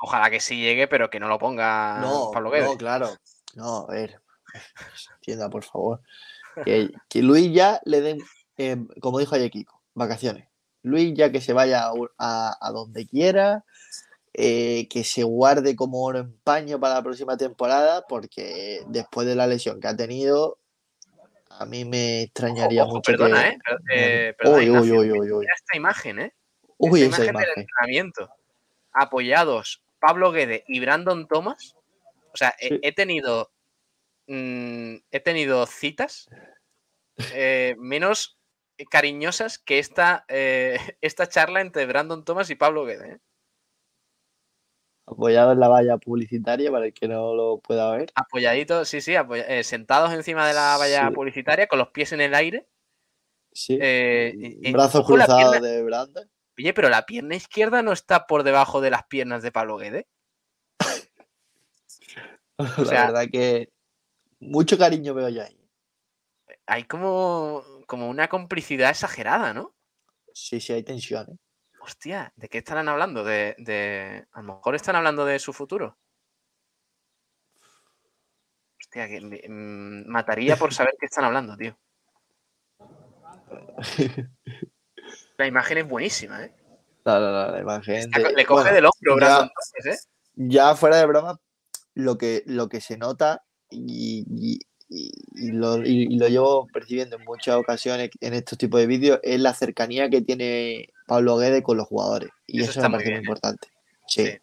ojalá 0.00 0.30
que 0.30 0.40
sí 0.40 0.56
llegue, 0.60 0.88
pero 0.88 1.10
que 1.10 1.20
no 1.20 1.28
lo 1.28 1.38
ponga 1.38 1.98
No, 2.00 2.30
Pablo 2.32 2.50
Guedes. 2.50 2.70
no, 2.70 2.76
claro. 2.76 3.10
No, 3.54 3.86
a 3.88 3.92
ver. 3.92 4.20
Entienda, 5.16 5.50
por 5.50 5.64
favor. 5.64 6.00
Que, 6.64 6.90
que 7.08 7.22
Luis 7.22 7.52
ya 7.52 7.80
le 7.84 8.00
den, 8.00 8.18
eh, 8.56 8.76
como 9.00 9.18
dijo 9.18 9.34
ayer 9.34 9.50
Kiko, 9.50 9.82
vacaciones. 9.94 10.48
Luis 10.82 11.12
ya 11.14 11.30
que 11.30 11.40
se 11.40 11.52
vaya 11.52 11.90
a- 12.18 12.56
a 12.60 12.70
donde 12.70 13.06
quiera, 13.06 13.64
eh, 14.38 14.86
que 14.90 15.02
se 15.04 15.22
guarde 15.22 15.74
como 15.74 16.02
oro 16.04 16.18
en 16.18 16.36
paño 16.40 16.78
para 16.78 16.94
la 16.94 17.02
próxima 17.02 17.36
temporada, 17.38 18.04
porque 18.06 18.82
después 18.88 19.26
de 19.26 19.34
la 19.34 19.46
lesión 19.46 19.80
que 19.80 19.88
ha 19.88 19.96
tenido, 19.96 20.58
a 21.48 21.64
mí 21.64 21.86
me 21.86 22.22
extrañaría 22.22 22.82
Ojo, 22.84 22.96
mucho 22.96 23.12
perdona, 23.12 23.42
que... 23.44 23.48
¿eh? 23.48 23.58
Per- 23.64 23.78
eh, 23.98 24.34
perdona, 24.36 24.58
Uy, 24.58 24.70
uy, 24.70 24.76
Ignacio, 24.76 25.00
uy, 25.22 25.32
uy, 25.32 25.46
esta 25.54 25.76
imagen, 25.76 26.18
¿eh? 26.20 26.34
Uy, 26.76 27.02
esta 27.02 27.22
esa 27.22 27.24
imagen 27.30 27.34
del 27.40 27.44
imagen. 27.44 27.60
entrenamiento. 27.62 28.28
Apoyados 28.92 29.82
Pablo 29.98 30.32
Guede 30.32 30.64
y 30.68 30.80
Brandon 30.80 31.26
Thomas. 31.26 31.74
O 32.32 32.36
sea, 32.36 32.54
he 32.60 32.92
tenido. 32.92 33.50
mm, 34.26 34.96
he 35.10 35.20
tenido 35.20 35.64
citas 35.66 36.28
eh, 37.32 37.74
menos 37.78 38.36
cariñosas 38.90 39.58
que 39.58 39.78
esta, 39.78 40.26
eh, 40.28 40.78
esta 41.00 41.26
charla 41.28 41.62
entre 41.62 41.86
Brandon 41.86 42.22
Thomas 42.24 42.50
y 42.50 42.54
Pablo 42.56 42.84
Guede. 42.84 43.12
¿eh? 43.12 43.18
Apoyado 45.06 45.52
en 45.52 45.60
la 45.60 45.68
valla 45.68 45.98
publicitaria 45.98 46.70
para 46.70 46.86
el 46.86 46.92
que 46.92 47.06
no 47.06 47.34
lo 47.34 47.58
pueda 47.58 47.90
ver. 47.96 48.10
Apoyaditos, 48.16 48.88
sí, 48.88 49.00
sí, 49.00 49.14
eh, 49.14 49.62
sentados 49.62 50.12
encima 50.12 50.46
de 50.48 50.54
la 50.54 50.76
valla 50.78 51.08
Sí. 51.08 51.14
publicitaria 51.14 51.68
con 51.68 51.78
los 51.78 51.88
pies 51.90 52.12
en 52.12 52.20
el 52.20 52.34
aire. 52.34 52.66
Sí. 53.52 53.78
eh, 53.80 54.58
Brazos 54.72 55.06
cruzados 55.06 55.60
de 55.62 55.82
Brandon. 55.82 56.28
Oye, 56.58 56.74
pero 56.74 56.88
la 56.88 57.06
pierna 57.06 57.36
izquierda 57.36 57.82
no 57.82 57.92
está 57.92 58.26
por 58.26 58.42
debajo 58.42 58.80
de 58.80 58.90
las 58.90 59.04
piernas 59.06 59.42
de 59.42 59.52
Pablo 59.52 59.76
Guede. 59.78 60.06
La 62.58 62.84
sea- 62.84 63.06
verdad 63.06 63.26
que 63.30 63.70
mucho 64.40 64.76
cariño 64.78 65.14
veo 65.14 65.28
yo 65.28 65.42
ahí. 65.42 65.56
Hay 66.66 66.84
como, 66.84 67.62
como 67.86 68.08
una 68.08 68.28
complicidad 68.28 68.90
exagerada, 68.90 69.52
¿no? 69.54 69.74
Sí, 70.32 70.60
sí, 70.60 70.72
hay 70.72 70.82
tensiones. 70.82 71.36
Hostia, 71.90 72.32
¿de 72.34 72.48
qué 72.48 72.58
estarán 72.58 72.88
hablando? 72.88 73.22
De, 73.22 73.54
de- 73.58 74.26
A 74.32 74.42
lo 74.42 74.54
mejor 74.54 74.74
están 74.74 74.96
hablando 74.96 75.24
de 75.24 75.38
su 75.38 75.52
futuro. 75.52 75.96
Hostia, 78.80 79.06
que 79.08 79.20
me- 79.20 79.40
mm, 79.48 80.08
mataría 80.08 80.56
por 80.56 80.74
saber 80.74 80.94
qué 80.98 81.06
están 81.06 81.24
hablando, 81.26 81.56
tío. 81.56 81.78
La 85.38 85.46
imagen 85.46 85.78
es 85.78 85.88
buenísima, 85.88 86.44
¿eh? 86.44 86.52
No, 87.04 87.20
no, 87.20 87.30
no, 87.30 87.52
la 87.52 87.60
imagen 87.60 87.98
Está- 87.98 88.18
de- 88.18 88.32
le 88.34 88.44
coge 88.44 88.62
bueno, 88.62 88.74
del 88.74 88.86
hombro, 88.86 89.14
ya- 89.20 89.26
Brandon 89.26 89.48
Thomas, 89.50 89.72
¿eh? 89.86 90.08
Ya 90.34 90.74
fuera 90.74 90.96
de 90.96 91.06
broma, 91.06 91.40
lo 91.94 92.18
que, 92.18 92.42
lo 92.46 92.68
que 92.68 92.80
se 92.80 92.98
nota 92.98 93.44
y, 93.70 94.24
y- 94.28 94.58
y- 94.88 95.12
y 95.34 95.52
lo, 95.52 95.76
y 95.84 96.18
lo 96.18 96.26
llevo 96.26 96.66
percibiendo 96.66 97.14
en 97.16 97.24
muchas 97.24 97.54
ocasiones 97.54 98.10
en 98.20 98.34
estos 98.34 98.58
tipos 98.58 98.80
de 98.80 98.88
vídeos 98.88 99.20
es 99.22 99.38
la 99.40 99.54
cercanía 99.54 100.10
que 100.10 100.22
tiene 100.22 100.88
Pablo 101.06 101.36
Guede 101.38 101.62
con 101.62 101.76
los 101.76 101.86
jugadores. 101.86 102.30
Y 102.46 102.60
Eso 102.62 102.70
eso, 102.70 102.80
está 102.80 102.88
me 102.88 102.96
muy 102.96 103.04
parece 103.04 103.10
bien, 103.10 103.20
muy 103.20 103.24
importante. 103.26 103.68
Sí. 104.06 104.26
Sí. 104.26 104.38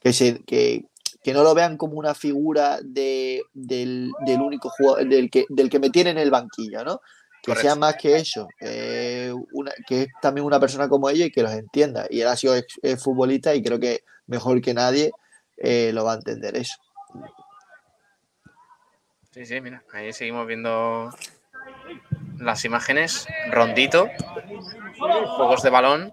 Que, 0.00 0.12
se, 0.12 0.42
que, 0.44 0.84
que 1.22 1.32
no 1.32 1.42
lo 1.42 1.54
vean 1.54 1.76
como 1.76 1.94
una 1.94 2.14
figura 2.14 2.78
de, 2.82 3.42
del, 3.54 4.12
del 4.26 4.40
único 4.40 4.68
jugador, 4.70 5.08
del 5.08 5.30
que, 5.30 5.46
del 5.48 5.70
que 5.70 5.78
me 5.78 5.90
tiene 5.90 6.10
en 6.10 6.18
el 6.18 6.30
banquillo, 6.30 6.84
¿no? 6.84 7.00
Que 7.42 7.54
sea 7.56 7.74
más 7.74 7.96
que 7.96 8.16
eso, 8.16 8.48
eh, 8.58 9.30
una, 9.52 9.70
que 9.86 10.02
es 10.02 10.08
también 10.22 10.46
una 10.46 10.58
persona 10.58 10.88
como 10.88 11.10
ellos 11.10 11.26
y 11.26 11.30
que 11.30 11.42
los 11.42 11.52
entienda. 11.52 12.06
Y 12.08 12.22
él 12.22 12.28
ha 12.28 12.36
sido 12.36 12.56
ex- 12.56 12.80
ex 12.82 13.02
futbolista 13.02 13.54
y 13.54 13.62
creo 13.62 13.78
que 13.78 14.02
mejor 14.26 14.62
que 14.62 14.72
nadie 14.72 15.10
eh, 15.58 15.90
lo 15.92 16.04
va 16.06 16.12
a 16.12 16.16
entender 16.16 16.56
eso. 16.56 16.76
Sí, 19.30 19.44
sí, 19.44 19.60
mira, 19.60 19.82
ahí 19.92 20.12
seguimos 20.14 20.46
viendo 20.46 21.10
las 22.38 22.64
imágenes. 22.64 23.26
Rondito, 23.50 24.08
juegos 24.98 25.62
de 25.62 25.70
balón. 25.70 26.12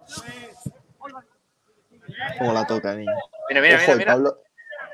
Como 2.38 2.54
la 2.54 2.66
toca, 2.68 2.94
niño. 2.96 3.12
Mira, 3.50 3.62
mira, 3.62 3.76
Ojo, 3.78 3.92
mira, 3.96 4.04
y. 4.04 4.06
Pablo, 4.06 4.38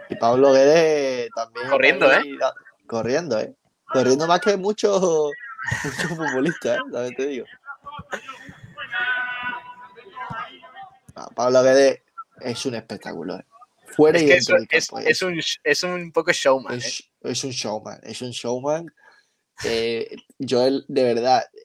y 0.09 0.15
Pablo 0.15 0.53
Guedes 0.53 1.29
también. 1.35 1.69
Corriendo, 1.69 2.07
da- 2.07 2.53
Corriendo, 2.87 3.39
¿eh? 3.39 3.53
Corriendo 3.91 4.27
más 4.27 4.39
que 4.41 4.55
muchos 4.57 5.01
muchos 5.83 6.17
futbolistas, 6.17 6.77
¿eh? 6.77 6.81
También 6.91 7.15
te 7.15 7.25
digo. 7.27 7.45
No, 11.15 11.27
Pablo 11.35 11.63
Guedes 11.63 12.01
es 12.41 12.65
un 12.65 12.75
espectáculo, 12.75 13.37
¿eh? 13.37 13.45
Fuera 13.95 14.17
Es 14.17 14.23
y 14.23 14.27
dentro 14.27 14.55
es, 14.57 14.61
del 14.61 14.67
es- 14.77 14.87
campo. 14.89 15.07
es 15.07 15.21
un, 15.21 15.41
es 15.63 15.83
un 15.83 16.11
poco 16.11 16.31
showman. 16.31 16.73
¿eh? 16.75 16.77
es, 16.77 17.09
es 17.21 17.43
un 17.43 17.51
showman, 17.51 17.99
es 18.03 18.21
un 18.21 18.31
showman. 18.31 18.93
Eh, 19.63 20.15
yo, 20.37 20.61
de 20.87 21.03
verdad, 21.03 21.43
eh, 21.53 21.59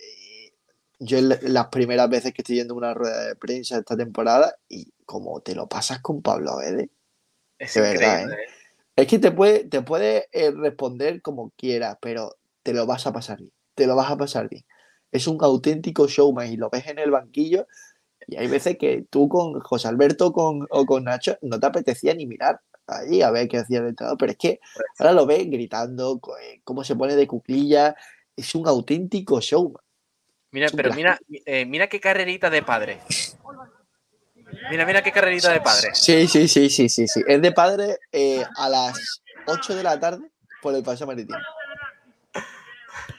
yo 1.05 1.19
las 1.21 1.67
primeras 1.69 2.09
veces 2.09 2.33
que 2.33 2.43
estoy 2.43 2.57
yendo 2.57 2.75
a 2.75 2.77
una 2.79 2.95
rueda 2.95 3.27
de 3.27 3.37
prensa 3.37 3.79
esta 3.79 3.97
temporada 3.97 4.57
y 4.69 4.93
como 5.05 5.41
te 5.41 5.55
lo 5.55 5.69
pasas 5.69 6.01
con 6.01 6.23
Pablo 6.23 6.57
Guedes, 6.59 6.91
Es 7.59 7.75
de 7.75 7.81
verdad, 7.81 8.23
increíble. 8.23 8.45
¿eh? 8.45 8.49
es 8.97 9.07
que 9.07 9.19
te 9.19 9.33
puede, 9.33 9.65
te 9.65 9.83
puede 9.83 10.29
eh, 10.33 10.51
responder 10.53 11.21
como 11.23 11.51
quieras, 11.57 11.99
pero 12.01 12.37
te 12.63 12.73
lo 12.73 12.87
vas 12.87 13.07
a 13.07 13.13
pasar 13.13 13.39
bien, 13.39 13.53
te 13.75 13.87
lo 13.87 13.97
vas 13.97 14.11
a 14.11 14.17
pasar 14.17 14.49
bien. 14.49 14.65
Es 15.11 15.27
un 15.27 15.39
auténtico 15.43 16.07
showman 16.07 16.53
y 16.53 16.57
lo 16.57 16.71
ves 16.71 16.87
en 16.87 16.99
el 16.99 17.11
banquillo 17.11 17.67
y 18.27 18.37
hay 18.37 18.47
veces 18.47 18.79
que 18.79 19.05
tú 19.11 19.29
con 19.29 19.61
José 19.61 19.89
Alberto 19.89 20.33
con, 20.33 20.67
o 20.71 20.87
con 20.87 21.05
Nacho 21.05 21.37
no 21.43 21.59
te 21.59 21.67
apetecía 21.67 22.15
ni 22.15 22.27
mirar 22.27 22.61
ahí 22.87 23.23
a 23.23 23.31
ver 23.31 23.49
qué 23.49 23.59
hacía 23.59 23.79
el 23.79 23.89
entrenador, 23.89 24.19
pero 24.19 24.33
es 24.33 24.39
que 24.39 24.61
ahora 24.99 25.13
lo 25.13 25.27
ves 25.27 25.49
gritando, 25.49 26.21
eh, 26.43 26.61
cómo 26.65 26.85
se 26.85 26.97
pone 26.97 27.17
de 27.17 27.27
cuclilla, 27.27 27.97
es 28.37 28.55
un 28.55 28.67
auténtico 28.67 29.41
showman. 29.41 29.83
Mira, 30.53 30.69
pero 30.77 30.93
mira, 30.95 31.19
eh, 31.47 31.65
mira 31.67 31.87
qué 31.89 31.99
carrerita 32.01 32.49
de 32.51 32.63
padre. 32.63 33.01
Mira, 34.71 34.85
mira 34.87 35.03
qué 35.03 35.11
carrerita 35.11 35.51
de 35.53 35.61
padre. 35.61 35.91
Sí, 35.95 36.29
sí, 36.29 36.47
sí, 36.47 36.69
sí, 36.71 36.89
sí, 36.89 37.09
sí. 37.09 37.23
Es 37.27 37.41
de 37.43 37.53
padre 37.53 37.99
eh, 38.13 38.45
a 38.57 38.69
las 38.69 39.23
8 39.47 39.75
de 39.75 39.83
la 39.83 39.99
tarde 39.99 40.31
por 40.61 40.75
el 40.75 40.83
paseo 40.83 41.07
marítimo. 41.07 41.39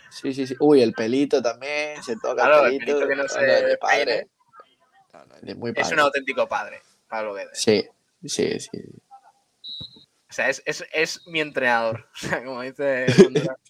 Sí, 0.10 0.34
sí, 0.34 0.46
sí. 0.48 0.56
Uy, 0.60 0.82
el 0.82 0.94
pelito 0.94 1.42
también, 1.42 2.02
se 2.04 2.16
toca 2.18 2.36
Claro, 2.44 2.66
el 2.68 2.74
el 2.74 2.80
pelito. 2.80 3.08
que 3.08 3.16
no 3.16 3.28
se 3.28 3.58
es 3.60 3.66
de 3.66 3.78
padre. 3.78 4.28
Es 5.76 5.92
un 5.92 6.00
auténtico 6.00 6.48
padre, 6.48 6.82
Pablo 7.10 7.34
Guedes. 7.34 7.60
Sí, 7.60 7.84
sí, 8.26 8.60
sí. 8.60 8.70
O 10.30 10.34
sea, 10.36 10.50
es, 10.50 10.62
es, 10.66 10.86
es 10.94 11.28
mi 11.28 11.42
entrenador. 11.42 12.08
O 12.14 12.16
sea, 12.28 12.44
como 12.44 12.62
dice 12.62 13.08
Honduras. 13.26 13.58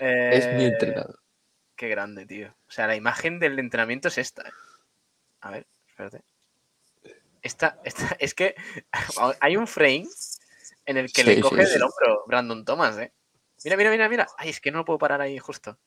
Es 0.00 0.46
mi 0.54 0.64
Eh, 0.64 0.66
entrenador. 0.66 1.19
Qué 1.80 1.88
grande, 1.88 2.26
tío. 2.26 2.54
O 2.68 2.70
sea, 2.70 2.86
la 2.86 2.94
imagen 2.94 3.38
del 3.38 3.58
entrenamiento 3.58 4.08
es 4.08 4.18
esta. 4.18 4.46
eh. 4.46 4.52
A 5.40 5.50
ver, 5.50 5.66
espérate. 5.88 6.22
Esta, 7.40 7.80
esta, 7.84 8.04
es 8.20 8.34
que 8.34 8.54
hay 9.40 9.56
un 9.56 9.66
frame 9.66 10.06
en 10.84 10.98
el 10.98 11.10
que 11.10 11.22
Sí, 11.22 11.36
le 11.36 11.40
coge 11.40 11.64
sí. 11.64 11.72
del 11.72 11.84
hombro 11.84 12.24
Brandon 12.26 12.66
Thomas, 12.66 12.98
¿eh? 12.98 13.14
Mira, 13.64 13.78
mira, 13.78 13.90
mira, 13.90 14.08
mira. 14.10 14.26
Ay, 14.36 14.50
es 14.50 14.60
que 14.60 14.70
no 14.70 14.76
lo 14.80 14.84
puedo 14.84 14.98
parar 14.98 15.22
ahí 15.22 15.38
justo. 15.38 15.78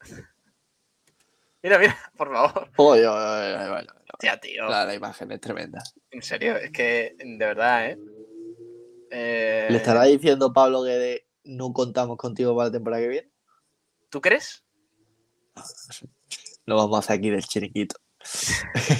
Mira, 1.62 1.78
mira, 1.78 1.96
por 2.18 2.30
favor. 2.30 2.70
Oye, 2.76 3.06
oye, 3.06 3.18
oye, 3.18 3.54
oye, 3.54 3.68
oye, 3.70 3.70
oye. 3.80 3.86
Ya, 4.22 4.36
tío. 4.38 4.66
La, 4.68 4.84
la 4.84 4.94
imagen 4.94 5.32
es 5.32 5.40
tremenda. 5.40 5.82
En 6.10 6.20
serio, 6.22 6.56
es 6.56 6.70
que 6.70 7.14
de 7.18 7.36
verdad, 7.36 7.86
¿eh? 7.90 7.98
Eh, 9.10 9.66
¿Le 9.70 9.76
estará 9.78 10.04
diciendo 10.04 10.52
Pablo 10.52 10.84
que 10.84 11.26
no 11.44 11.72
contamos 11.72 12.18
contigo 12.18 12.54
para 12.54 12.68
la 12.68 12.72
temporada 12.72 13.02
que 13.02 13.08
viene? 13.08 13.30
¿Tú 14.10 14.20
crees? 14.20 14.64
Lo 16.66 16.76
vamos 16.76 16.96
a 16.96 16.98
hacer 17.00 17.16
aquí 17.18 17.30
del 17.30 17.44
chiringuito. 17.44 17.96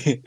Eh, 0.07 0.23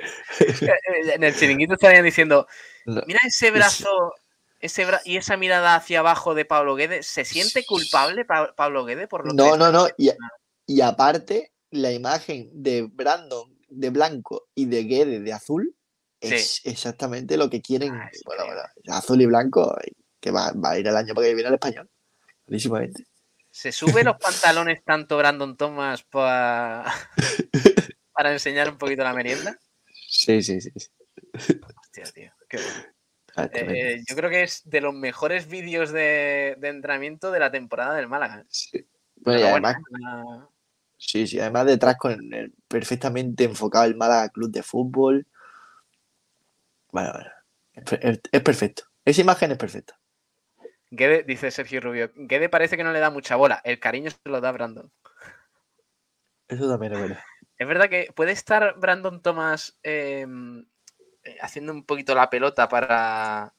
En 1.16 1.24
el 1.24 1.36
chiringuito 1.36 1.74
estarían 1.74 2.04
diciendo, 2.06 2.48
No. 2.86 3.02
mira 3.08 3.20
ese 3.26 3.52
brazo 3.52 4.14
ese 4.60 4.88
bra- 4.88 5.02
y 5.04 5.18
esa 5.18 5.36
mirada 5.36 5.76
hacia 5.76 6.00
abajo 6.00 6.36
de 6.36 6.46
Pablo 6.46 6.76
Guede. 6.76 7.04
¿Se 7.04 7.26
siente 7.26 7.66
culpable 7.66 8.24
Pa- 8.24 8.54
Pablo 8.56 8.86
Guede 8.86 9.08
por 9.10 9.26
lo 9.28 9.34
No, 9.34 9.52
que 9.54 9.58
no, 9.58 9.72
no. 9.74 9.88
Y, 9.98 10.12
y 10.68 10.80
aparte, 10.80 11.52
la 11.72 11.92
imagen 11.92 12.50
de 12.54 12.84
Brandon 12.84 13.58
de 13.68 13.90
blanco 13.90 14.48
y 14.56 14.66
de 14.68 14.84
Guede 14.86 15.20
de 15.20 15.34
azul 15.34 15.76
es 16.22 16.62
exactamente 16.64 17.36
lo 17.36 17.50
que 17.50 17.62
quieren. 17.62 17.94
Ah, 17.94 18.10
bueno, 18.26 18.46
bueno, 18.46 18.62
azul 18.88 19.22
y 19.22 19.26
blanco, 19.26 19.76
que 20.22 20.32
va, 20.32 20.54
va 20.54 20.72
a 20.72 20.80
ir 20.80 20.88
el 20.88 20.96
año 20.96 21.14
que 21.14 21.34
viene 21.34 21.48
al 21.50 21.56
español. 21.56 21.90
Clarísimamente. 22.46 23.04
¿Se 23.54 23.72
sube 23.72 24.04
los 24.04 24.18
pantalones 24.20 24.84
tanto 24.84 25.16
Brandon 25.16 25.56
Thomas 25.56 26.02
pa- 26.02 26.92
para 28.12 28.32
enseñar 28.34 28.68
un 28.68 28.80
poquito 28.80 29.04
la 29.04 29.14
merienda? 29.14 29.56
Sí, 30.08 30.42
sí, 30.42 30.60
sí. 30.60 30.72
Hostia, 31.80 32.04
tío. 32.14 32.32
qué 32.50 32.58
bueno. 32.58 32.84
Ah. 33.36 33.50
Eh, 33.54 34.04
yo 34.08 34.16
creo 34.16 34.30
que 34.32 34.42
es 34.44 34.62
de 34.68 34.82
los 34.82 34.94
mejores 34.94 35.48
vídeos 35.48 35.92
de, 35.92 36.56
de 36.60 36.68
entrenamiento 36.68 37.32
de 37.32 37.40
la 37.40 37.52
temporada 37.52 37.94
del 37.96 38.08
Málaga. 38.08 38.44
Sí. 38.50 38.88
Bueno, 39.18 39.40
y 39.40 39.42
Pero 39.44 39.52
bueno, 39.52 39.68
además, 39.68 39.84
una- 39.92 40.50
sí, 40.98 41.28
sí, 41.28 41.40
además 41.40 41.66
detrás 41.68 41.96
con 41.98 42.34
el 42.34 42.54
perfectamente 42.68 43.44
enfocado 43.44 43.86
el 43.86 43.96
Málaga 43.96 44.30
Club 44.30 44.52
de 44.52 44.64
Fútbol. 44.64 45.28
Bueno, 46.92 47.12
bueno. 47.14 47.30
Es 48.32 48.42
perfecto. 48.42 48.84
Esa 49.06 49.22
imagen 49.22 49.52
es 49.52 49.58
perfecta. 49.58 50.00
Guede, 50.96 51.24
dice 51.24 51.50
Sergio 51.50 51.82
Rubio, 51.82 52.12
Guede 52.14 52.50
parece 52.50 52.78
que 52.78 52.84
no 52.84 52.94
le 52.94 53.00
da 53.00 53.10
mucha 53.10 53.36
bola. 53.36 53.60
El 53.64 53.80
cariño 53.80 54.12
se 54.12 54.18
lo 54.26 54.40
da 54.42 54.52
Brandon. 54.52 54.92
Eso 56.48 56.70
también 56.70 56.94
es 56.94 57.02
verdad. 57.02 57.20
Es 57.58 57.68
verdad 57.68 57.90
que 57.90 58.12
puede 58.16 58.32
estar 58.32 58.76
Brandon 58.78 59.20
Thomas 59.20 59.76
eh, 59.82 60.28
eh, 61.24 61.38
haciendo 61.42 61.72
un 61.72 61.84
poquito 61.84 62.14
la 62.14 62.30
pelota 62.30 62.70
para. 62.70 63.56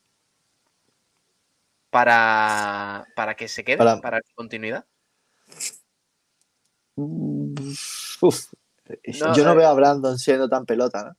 Para, 1.91 3.05
para 3.17 3.35
que 3.35 3.49
se 3.49 3.65
quede, 3.65 3.79
Para- 3.79 4.01
para, 4.01 4.21
continuidad. 4.37 4.87
Mm, 6.95 7.55
Uf. 8.21 8.53
No, 9.21 9.35
Yo 9.35 9.45
no 9.45 9.53
eh, 9.53 9.57
veo 9.57 9.69
a 9.69 9.75
Brandon 9.75 10.19
siendo 10.19 10.49
tan 10.49 10.67
pelota, 10.67 11.03
¿no? 11.05 11.17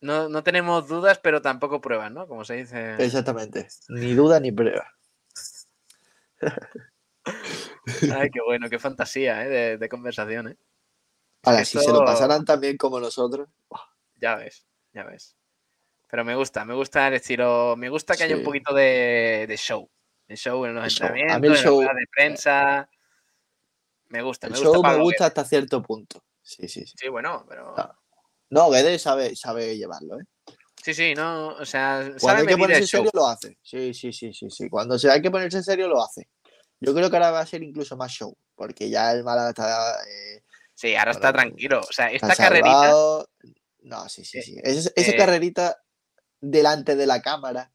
No, 0.00 0.28
no 0.30 0.42
tenemos 0.42 0.88
dudas, 0.88 1.18
pero 1.18 1.42
tampoco 1.42 1.82
pruebas, 1.82 2.10
¿no? 2.10 2.26
Como 2.26 2.44
se 2.44 2.54
dice. 2.54 2.94
Exactamente. 3.04 3.68
Ni 3.88 4.14
duda 4.14 4.40
ni 4.40 4.50
prueba. 4.50 4.97
Ay, 8.14 8.30
qué 8.30 8.40
bueno, 8.44 8.68
qué 8.68 8.78
fantasía 8.78 9.44
¿eh? 9.44 9.48
de, 9.48 9.78
de 9.78 9.88
conversación, 9.88 10.48
¿eh? 10.48 10.56
Ahora, 11.44 11.58
que 11.60 11.64
si 11.64 11.78
se 11.78 11.86
lo 11.88 11.98
esto- 12.00 12.04
pasaran 12.04 12.44
tan 12.44 12.60
bien 12.60 12.76
como 12.76 13.00
nosotros, 13.00 13.48
Ya 14.20 14.36
ves, 14.36 14.66
ya 14.92 15.04
ves. 15.04 15.36
Pero 16.10 16.24
me 16.24 16.34
gusta, 16.34 16.64
me 16.64 16.74
gusta 16.74 17.06
el 17.08 17.14
estilo. 17.14 17.76
Me 17.76 17.88
gusta 17.90 18.16
que 18.16 18.24
haya 18.24 18.36
un 18.36 18.42
poquito 18.42 18.74
de, 18.74 19.44
de 19.46 19.56
show. 19.56 19.88
De 20.26 20.36
show 20.36 20.64
en 20.64 20.74
los. 20.74 20.82
A 21.02 21.10
mí 21.12 21.20
entrenamientos, 21.20 21.38
el 21.38 21.44
en 21.44 21.50
las 21.52 21.62
show- 21.62 21.76
ruedas 21.80 21.96
de 21.96 22.06
prensa. 22.10 22.90
Me 24.08 24.22
gusta, 24.22 24.46
el 24.46 24.52
me 24.54 24.58
gusta 24.58 24.72
show 24.74 24.82
me 24.82 25.02
gusta 25.02 25.26
hasta 25.26 25.44
cierto 25.44 25.82
punto. 25.82 26.24
Sí, 26.42 26.66
sí, 26.66 26.86
sí. 26.86 26.94
Sí, 26.96 27.08
bueno, 27.08 27.44
pero. 27.48 27.74
No, 28.50 28.70
Guedes 28.70 29.02
sabe, 29.02 29.36
sabe 29.36 29.76
llevarlo, 29.76 30.18
¿eh? 30.18 30.24
Sí, 30.88 30.94
sí, 30.94 31.14
no. 31.14 31.48
O 31.48 31.66
sea, 31.66 31.98
Cuando 31.98 32.18
sabe 32.18 32.40
hay 32.40 32.46
que 32.46 32.56
ponerse 32.56 32.80
en 32.80 32.86
serio, 32.86 33.10
lo 33.12 33.26
hace. 33.26 33.58
Sí, 33.62 33.92
sí, 33.92 34.10
sí, 34.10 34.32
sí, 34.32 34.48
sí. 34.48 34.70
Cuando 34.70 34.98
se 34.98 35.10
hay 35.10 35.20
que 35.20 35.30
ponerse 35.30 35.58
en 35.58 35.64
serio, 35.64 35.86
lo 35.86 36.02
hace. 36.02 36.30
Yo 36.80 36.94
creo 36.94 37.10
que 37.10 37.16
ahora 37.16 37.30
va 37.30 37.40
a 37.40 37.46
ser 37.46 37.62
incluso 37.62 37.94
más 37.94 38.10
show, 38.10 38.34
porque 38.54 38.88
ya 38.88 39.12
el 39.12 39.22
Málaga 39.22 39.50
está, 39.50 39.96
eh, 40.06 40.42
Sí, 40.72 40.96
ahora 40.96 41.10
está 41.10 41.30
tranquilo. 41.30 41.80
O 41.80 41.92
sea, 41.92 42.10
esta 42.10 42.34
carrerita. 42.34 42.90
No, 43.80 44.08
sí, 44.08 44.24
sí, 44.24 44.38
Eh, 44.38 44.42
sí. 44.42 44.56
Esa, 44.62 44.90
esa 44.96 45.10
eh, 45.10 45.16
carrerita 45.16 45.76
delante 46.40 46.96
de 46.96 47.04
la 47.04 47.20
cámara, 47.20 47.70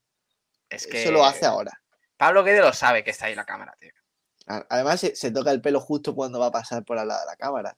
Es 0.68 0.88
que. 0.88 1.04
eso 1.04 1.12
lo 1.12 1.24
hace 1.24 1.46
ahora. 1.46 1.84
Pablo 2.18 2.44
Guede 2.44 2.62
lo 2.62 2.74
sabe 2.74 3.04
que 3.04 3.12
está 3.12 3.28
ahí 3.28 3.36
la 3.36 3.46
cámara, 3.46 3.78
tío. 3.80 3.92
Además, 4.48 5.02
se, 5.02 5.16
se 5.16 5.30
toca 5.30 5.52
el 5.52 5.62
pelo 5.62 5.80
justo 5.80 6.16
cuando 6.16 6.40
va 6.40 6.48
a 6.48 6.52
pasar 6.52 6.84
por 6.84 6.98
al 6.98 7.10
lado 7.10 7.20
de 7.20 7.28
la 7.28 7.36
cámara. 7.36 7.78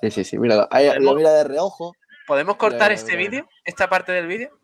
Sí, 0.00 0.10
sí, 0.10 0.24
sí. 0.24 0.38
Míralo. 0.38 0.68
Lo 1.00 1.14
mira 1.14 1.34
de 1.34 1.44
reojo. 1.44 1.94
¿Podemos 2.26 2.56
cortar 2.56 2.90
mira, 2.90 2.94
este 2.94 3.16
vídeo? 3.16 3.48
¿Esta 3.64 3.88
parte 3.88 4.12
del 4.12 4.26
vídeo? 4.26 4.58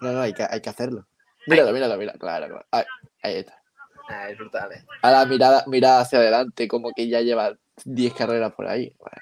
No, 0.00 0.12
no, 0.12 0.20
hay 0.20 0.32
que, 0.32 0.46
hay 0.48 0.60
que 0.60 0.70
hacerlo. 0.70 1.06
Míralo, 1.46 1.72
míralo, 1.72 1.96
míralo. 1.96 2.18
Claro, 2.18 2.46
claro. 2.48 2.66
Ahí, 2.70 2.84
ahí 3.22 3.34
está. 3.36 3.60
Ah, 4.08 4.28
es 4.28 4.36
brutal, 4.38 4.72
eh. 4.72 4.84
Ahora 5.02 5.24
mirada, 5.26 5.64
mirada 5.66 6.00
hacia 6.00 6.18
adelante, 6.18 6.66
como 6.68 6.92
que 6.92 7.08
ya 7.08 7.20
lleva 7.20 7.56
10 7.84 8.14
carreras 8.14 8.52
por 8.54 8.66
ahí. 8.66 8.92
Bueno, 8.98 9.16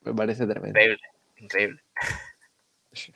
me 0.00 0.14
parece 0.14 0.46
tremendo. 0.46 0.78
Increíble, 0.78 1.02
increíble. 1.36 1.82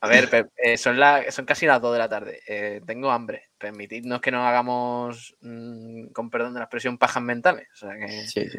A 0.00 0.08
ver, 0.08 0.28
eh, 0.56 0.76
son, 0.76 1.00
la- 1.00 1.30
son 1.32 1.46
casi 1.46 1.66
las 1.66 1.80
2 1.80 1.92
de 1.94 1.98
la 1.98 2.08
tarde. 2.08 2.40
Eh, 2.46 2.80
tengo 2.86 3.10
hambre. 3.10 3.48
Permitidnos 3.58 4.20
que 4.20 4.30
nos 4.30 4.46
hagamos, 4.46 5.34
mm, 5.40 6.08
con 6.08 6.30
perdón 6.30 6.52
de 6.52 6.60
la 6.60 6.64
expresión, 6.66 6.98
pajas 6.98 7.22
mentales. 7.22 7.68
O 7.72 7.76
sea 7.76 7.96
que, 7.96 8.08
Sí, 8.26 8.48
sí. 8.48 8.58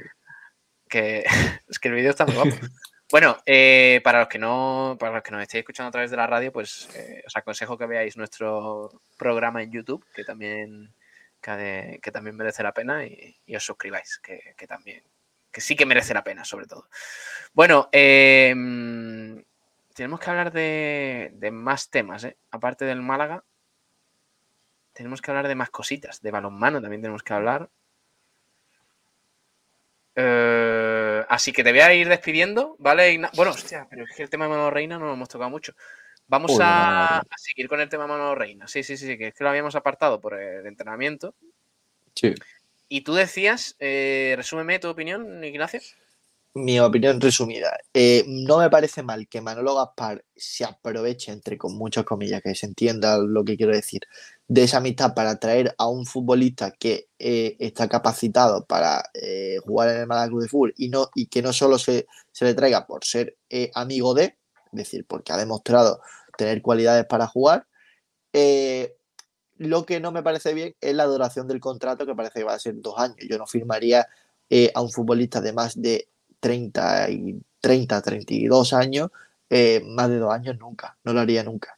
que- 0.90 1.24
es 1.68 1.80
que 1.80 1.88
el 1.90 1.94
vídeo 1.94 2.10
está 2.10 2.26
muy 2.26 2.36
guapo. 2.36 2.50
Bueno, 3.10 3.38
eh, 3.46 4.02
para 4.04 4.20
los 4.20 4.28
que 4.28 4.38
no, 4.38 4.98
para 5.00 5.14
los 5.14 5.24
que 5.24 5.32
nos 5.32 5.42
estéis 5.42 5.62
escuchando 5.62 5.88
a 5.88 5.92
través 5.92 6.12
de 6.12 6.18
la 6.18 6.28
radio, 6.28 6.52
pues 6.52 6.90
eh, 6.96 7.24
os 7.26 7.36
aconsejo 7.38 7.78
que 7.78 7.86
veáis 7.86 8.18
nuestro 8.18 9.02
programa 9.18 9.64
en 9.64 9.72
YouTube, 9.72 10.06
que 10.14 10.26
también, 10.26 10.94
que, 11.42 12.12
también 12.12 12.36
merece 12.36 12.64
la 12.64 12.74
pena, 12.74 13.06
y, 13.06 13.56
os 13.56 13.64
suscribáis, 13.64 14.20
que, 14.20 14.54
que 14.58 14.68
también, 14.68 15.04
que 15.52 15.62
sí 15.62 15.76
que 15.76 15.86
merece 15.86 16.14
la 16.14 16.24
pena, 16.24 16.44
sobre 16.44 16.68
todo. 16.68 16.90
Bueno, 17.54 17.90
mm, 17.94 19.40
tenemos 19.96 20.20
que 20.20 20.30
hablar 20.30 20.52
de, 20.52 21.32
de 21.34 21.52
más 21.52 21.90
temas, 21.90 22.26
¿eh? 22.26 22.38
Aparte 22.52 22.84
del 22.84 23.02
Málaga, 23.02 23.44
tenemos 24.98 25.22
que 25.22 25.32
hablar 25.32 25.48
de 25.48 25.56
más 25.56 25.70
cositas. 25.70 26.22
De 26.22 26.32
balonmano 26.32 26.82
también 26.82 27.02
tenemos 27.02 27.24
que 27.24 27.34
hablar. 27.34 27.70
Eh, 30.16 30.77
así 31.30 31.52
que 31.54 31.64
te 31.64 31.72
voy 31.72 31.82
a 31.82 31.94
ir 31.94 32.08
despidiendo, 32.10 32.76
¿vale? 32.80 33.12
Igna- 33.14 33.32
Bueno, 33.36 33.52
hostia, 33.52 33.88
pero 33.90 34.04
es 34.06 34.16
que 34.16 34.24
el 34.24 34.30
tema 34.30 34.46
de 34.46 34.50
Manolo 34.50 34.72
Reina 34.72 34.98
no 34.98 35.06
lo 35.06 35.14
hemos 35.14 35.30
tocado 35.30 35.50
mucho. 35.50 35.74
Vamos 36.28 36.52
Uy, 36.52 36.60
a 36.62 37.22
seguir 37.38 37.68
con 37.70 37.80
el 37.80 37.90
tema 37.90 38.04
de 38.04 38.10
Manolo 38.10 38.36
Reina. 38.36 38.68
Sí, 38.68 38.84
sí, 38.84 38.98
sí, 38.98 39.18
que 39.18 39.28
es 39.28 39.34
que 39.34 39.44
lo 39.44 39.50
habíamos 39.50 39.76
apartado 39.76 40.20
por 40.20 40.34
el 40.40 40.66
entrenamiento. 40.68 41.36
Sí. 42.16 42.34
Y 42.90 43.02
tú 43.02 43.14
decías, 43.14 43.76
eh, 43.80 44.34
resúmeme 44.38 44.80
tu 44.80 44.90
opinión, 44.90 45.44
Ignacio. 45.44 45.82
Mi 46.54 46.80
opinión 46.80 47.22
resumida. 47.22 47.78
eh, 47.94 48.24
no 48.28 48.58
me 48.58 48.70
parece 48.70 49.04
mal 49.04 49.28
que 49.28 49.42
Manolo 49.42 49.76
Gaspar 49.76 50.26
se 50.36 50.66
aproveche, 50.66 51.32
entre 51.32 51.58
con 51.58 51.78
muchas 51.78 52.04
comillas, 52.04 52.42
que 52.42 52.56
se 52.56 52.66
entienda 52.66 53.20
lo 53.20 53.44
que 53.46 53.56
quiero 53.58 53.74
decir, 53.74 54.02
de 54.48 54.64
esa 54.64 54.78
amistad 54.78 55.14
para 55.14 55.38
traer 55.40 55.76
a 55.78 55.88
un 55.88 56.06
futbolista 56.06 56.72
que 56.72 57.10
eh, 57.20 57.58
está 57.60 57.90
capacitado 57.90 58.66
para 58.66 59.04
eh, 59.14 59.58
jugar 59.64 59.90
en 59.90 60.02
el 60.02 60.08
Málaga 60.08 60.30
Club 60.30 60.42
de 60.42 60.48
Fútbol 60.48 60.74
y, 60.78 60.90
no, 60.90 61.10
y 61.16 61.28
que 61.28 61.42
no 61.42 61.52
solo 61.52 61.78
se, 61.78 62.08
se 62.32 62.46
le 62.46 62.54
traiga 62.54 62.88
por 62.88 63.04
ser 63.04 63.36
eh, 63.50 63.72
amigo 63.74 64.14
de, 64.14 64.24
es 64.24 64.72
decir, 64.72 65.06
porque 65.08 65.34
ha 65.34 65.38
demostrado 65.38 66.02
tener 66.38 66.62
cualidades 66.62 67.06
para 67.06 67.28
jugar. 67.28 67.68
Eh, 68.32 68.96
lo 69.58 69.86
que 69.86 70.00
no 70.00 70.12
me 70.12 70.24
parece 70.24 70.54
bien 70.54 70.76
es 70.80 70.94
la 70.94 71.06
duración 71.06 71.48
del 71.48 71.60
contrato, 71.60 72.06
que 72.06 72.16
parece 72.16 72.40
que 72.40 72.46
va 72.46 72.54
a 72.54 72.60
ser 72.60 72.76
dos 72.80 72.98
años. 73.00 73.18
Yo 73.28 73.38
no 73.38 73.48
firmaría 73.48 74.08
eh, 74.50 74.72
a 74.76 74.82
un 74.82 74.92
futbolista 74.92 75.42
de 75.42 75.52
más 75.52 75.82
de 75.82 76.08
30, 76.40 77.10
y 77.10 77.42
30 77.60 78.02
32 78.02 78.74
años, 78.74 79.10
más 79.86 80.10
de 80.10 80.20
dos 80.20 80.32
años 80.32 80.58
nunca, 80.60 80.98
no 81.04 81.14
lo 81.14 81.22
haría 81.22 81.44
nunca. 81.44 81.77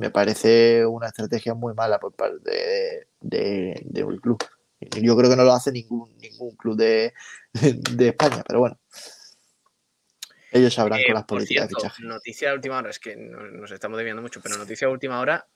Me 0.00 0.10
parece 0.10 0.86
una 0.86 1.08
estrategia 1.08 1.52
muy 1.54 1.74
mala 1.74 1.98
por 2.00 2.14
parte 2.14 2.38
de, 2.50 3.06
de- 3.20 3.80
de 3.84 4.04
un 4.04 4.16
club. 4.18 4.38
Yo 4.80 5.14
creo 5.16 5.28
que 5.28 5.36
no 5.36 5.44
lo 5.44 5.52
hace 5.52 5.70
ningún, 5.72 6.16
ningún 6.18 6.56
club 6.56 6.76
de, 6.76 7.12
de 7.52 8.08
España, 8.08 8.42
pero 8.46 8.60
bueno. 8.60 8.78
Ellos 10.52 10.74
sabrán 10.74 11.00
Eh, 11.00 11.04
con 11.06 11.14
las 11.14 11.24
políticas 11.24 11.68
cierto, 11.68 11.84
de 11.84 11.90
fichaje. 11.90 12.02
noticia 12.04 12.48
de 12.48 12.54
última 12.54 12.78
hora, 12.78 12.90
es 12.90 12.98
que 12.98 13.14
no- 13.14 13.42
nos 13.42 13.70
estamos 13.70 13.98
desviando 13.98 14.22
mucho, 14.22 14.40
pero 14.40 14.56
noticia 14.56 14.88
de 14.88 14.92
última 14.92 15.20
hora, 15.20 15.46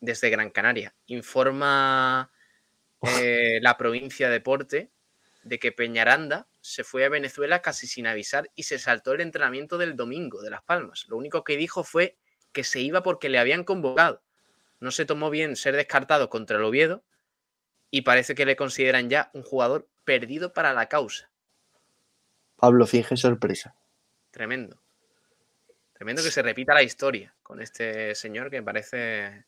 desde 0.00 0.30
Gran 0.30 0.50
Canaria. 0.50 0.94
Informa 1.06 2.30
eh, 3.02 3.58
la 3.60 3.76
provincia 3.76 4.28
de 4.28 4.32
Deporte 4.34 4.90
de 5.42 5.58
que 5.58 5.72
Peñaranda 5.72 6.48
se 6.60 6.84
fue 6.84 7.04
a 7.04 7.08
Venezuela 7.08 7.62
casi 7.62 7.86
sin 7.86 8.06
avisar 8.06 8.50
y 8.54 8.62
se 8.64 8.78
saltó 8.78 9.12
el 9.12 9.20
entrenamiento 9.20 9.78
del 9.78 9.94
domingo 9.96 10.42
de 10.42 10.50
Las 10.50 10.62
Palmas. 10.62 11.06
Lo 11.08 11.16
único 11.16 11.44
que 11.44 11.56
dijo 11.56 11.84
fue 11.84 12.16
que 12.52 12.64
se 12.64 12.80
iba 12.80 13.02
porque 13.02 13.28
le 13.28 13.38
habían 13.38 13.64
convocado. 13.64 14.22
No 14.80 14.90
se 14.90 15.04
tomó 15.04 15.30
bien 15.30 15.56
ser 15.56 15.76
descartado 15.76 16.30
contra 16.30 16.56
el 16.56 16.64
Oviedo 16.64 17.02
y 17.90 18.02
parece 18.02 18.34
que 18.34 18.46
le 18.46 18.56
consideran 18.56 19.10
ya 19.10 19.30
un 19.34 19.42
jugador 19.42 19.88
perdido 20.04 20.52
para 20.52 20.72
la 20.72 20.88
causa. 20.88 21.30
Pablo 22.56 22.86
finge 22.86 23.16
sorpresa. 23.16 23.74
Tremendo. 24.30 24.80
Tremendo 25.92 26.22
que 26.22 26.30
se 26.30 26.42
repita 26.42 26.74
la 26.74 26.82
historia 26.82 27.34
con 27.42 27.60
este 27.60 28.14
señor 28.14 28.50
que 28.50 28.62
parece 28.62 29.44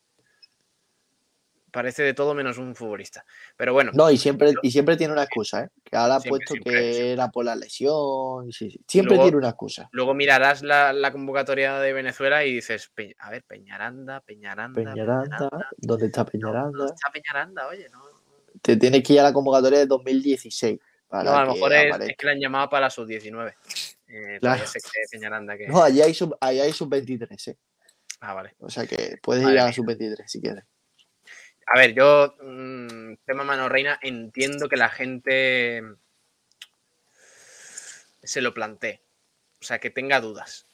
parece 1.73 2.03
de 2.03 2.15
todo 2.15 2.35
menos 2.35 2.59
un 2.59 2.77
futbolista. 2.77 3.24
Pero 3.57 3.73
bueno. 3.73 3.90
No, 3.94 4.11
y 4.11 4.19
siempre, 4.19 4.53
y 4.62 4.70
siempre 4.70 4.97
tiene 4.97 5.12
una 5.12 5.24
excusa, 5.24 5.65
¿eh? 5.65 5.69
Que 5.82 5.97
ahora 5.97 6.16
ha 6.16 6.20
puesto 6.20 6.55
que 6.62 7.12
era 7.12 7.28
por 7.31 7.44
la 7.44 7.57
lesión. 7.57 8.53
Siempre 8.53 9.19
tiene 9.19 9.36
una 9.36 9.49
excusa. 9.49 9.89
Luego 9.90 10.15
mirarás 10.15 10.62
la, 10.62 11.11
convocatoria 11.11 11.78
de 11.81 11.93
Venezuela 11.93 12.44
y 12.44 12.55
dices, 12.55 12.93
a 13.19 13.31
ver, 13.31 13.43
Peñaranda, 13.44 14.20
Peñaranda. 14.20 14.81
Peñaranda, 14.81 15.49
¿dónde 15.77 16.07
está 16.07 16.24
Peñaranda? 16.24 16.78
¿Dónde 16.78 16.94
está 16.94 17.11
Peñaranda? 17.11 17.66
Oye, 17.69 17.89
no. 17.90 18.03
Te 18.61 18.77
tienes 18.77 19.03
que 19.03 19.15
ir 19.15 19.20
a 19.20 19.24
la 19.24 19.32
convocatoria 19.32 19.81
de 19.81 19.86
2016. 19.86 20.78
no, 21.11 21.19
a 21.19 21.44
lo 21.44 21.55
mejor 21.55 21.73
es, 21.73 22.16
que 22.16 22.27
la 22.27 22.32
han 22.32 22.40
llamado 22.40 22.69
para 22.69 22.86
la 22.86 22.90
sub-19. 22.90 23.55
Eh, 24.09 24.39
claro. 24.40 24.62
No, 25.69 25.82
allá 25.82 26.05
hay 26.05 26.15
sub-23, 26.15 26.73
sub 26.73 26.94
¿eh? 26.94 27.57
Ah, 28.20 28.35
vale. 28.35 28.55
O 28.61 28.70
sea 28.70 28.86
que 28.86 29.16
puedes 29.23 29.43
ir 29.43 29.59
a 29.59 29.65
la 29.65 29.73
sub-23 29.73 30.23
si 30.27 30.40
quieres. 30.40 30.65
A 31.67 31.79
ver, 31.79 31.95
yo, 31.95 32.35
mm, 32.43 33.15
tema 33.25 33.45
mano 33.45 33.69
reina, 33.69 33.99
entiendo 34.03 34.69
que 34.69 34.77
la 34.77 34.89
gente 34.89 35.83
se 38.23 38.41
lo 38.41 38.55
plantee. 38.55 39.03
O 39.61 39.65
sea, 39.65 39.79
que 39.79 39.91
tenga 39.91 40.21
dudas. 40.21 40.67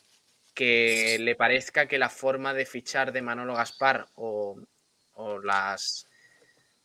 Que 0.54 1.18
le 1.20 1.36
parezca 1.36 1.86
que 1.86 1.98
la 1.98 2.08
forma 2.08 2.54
de 2.54 2.66
fichar 2.66 3.12
de 3.12 3.22
Manolo 3.22 3.54
Gaspar 3.54 4.06
o, 4.14 4.60
las, 5.42 6.08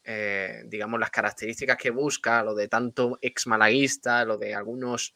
eh, 0.03 0.63
digamos, 0.65 0.99
las 0.99 1.11
características 1.11 1.77
que 1.77 1.89
busca, 1.89 2.43
lo 2.43 2.55
de 2.55 2.67
tanto 2.67 3.17
ex 3.21 3.47
malaguista, 3.47 4.25
lo 4.25 4.37
de 4.37 4.53
algunos, 4.53 5.15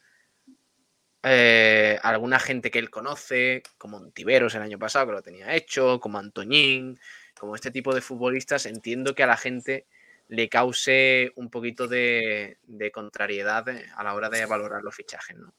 eh, 1.24 2.00
alguna 2.02 2.40
gente 2.40 2.72
que 2.72 2.80
él 2.80 2.90
conoce, 2.90 3.64
como 3.78 3.98
Antiveros 3.98 4.56
el 4.56 4.62
año 4.62 4.80
pasado 4.80 5.08
que 5.08 5.12
lo 5.14 5.22
tenía 5.22 5.56
hecho, 5.56 6.00
como 6.00 6.20
Antoñín, 6.20 6.98
como 7.38 7.56
este 7.56 7.72
tipo 7.72 7.94
de 7.94 8.02
futbolistas, 8.02 8.66
entiendo 8.66 9.16
que 9.16 9.24
a 9.24 9.28
la 9.28 9.38
gente 9.38 9.86
le 10.30 10.50
cause 10.50 11.32
un 11.36 11.50
poquito 11.50 11.88
de, 11.88 12.58
contrariedad 12.94 13.68
eh, 13.70 13.86
a 13.96 14.04
la 14.04 14.14
hora 14.14 14.30
de 14.30 14.46
valorar 14.46 14.84
los 14.84 14.96
fichajes, 14.96 15.38
¿no? 15.38 15.54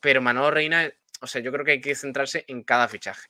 Pero 0.00 0.20
Manolo 0.20 0.50
Reina, 0.50 0.92
o 1.20 1.26
sea, 1.26 1.40
yo 1.40 1.52
creo 1.52 1.64
que 1.64 1.72
hay 1.72 1.80
que 1.80 1.94
centrarse 1.94 2.44
en 2.48 2.62
cada 2.62 2.88
fichaje. 2.88 3.28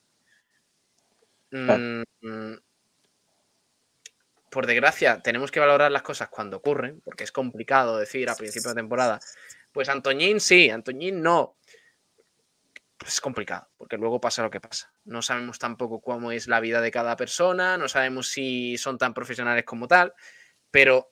Mm, 1.50 2.02
mm, 2.20 2.56
por 4.50 4.66
desgracia, 4.66 5.20
tenemos 5.20 5.50
que 5.50 5.60
valorar 5.60 5.90
las 5.90 6.02
cosas 6.02 6.28
cuando 6.28 6.58
ocurren, 6.58 7.00
porque 7.00 7.24
es 7.24 7.32
complicado 7.32 7.98
decir 7.98 8.28
a 8.28 8.34
principio 8.34 8.70
de 8.70 8.76
temporada, 8.76 9.20
pues 9.72 9.88
Antoñín 9.88 10.40
sí, 10.40 10.70
Antoñín 10.70 11.22
no 11.22 11.57
es 13.06 13.20
complicado, 13.20 13.68
porque 13.76 13.96
luego 13.96 14.20
pasa 14.20 14.42
lo 14.42 14.50
que 14.50 14.60
pasa. 14.60 14.92
No 15.04 15.22
sabemos 15.22 15.58
tampoco 15.58 16.00
cómo 16.00 16.32
es 16.32 16.48
la 16.48 16.60
vida 16.60 16.80
de 16.80 16.90
cada 16.90 17.16
persona, 17.16 17.78
no 17.78 17.88
sabemos 17.88 18.28
si 18.28 18.76
son 18.76 18.98
tan 18.98 19.14
profesionales 19.14 19.64
como 19.64 19.86
tal, 19.86 20.14
pero 20.70 21.10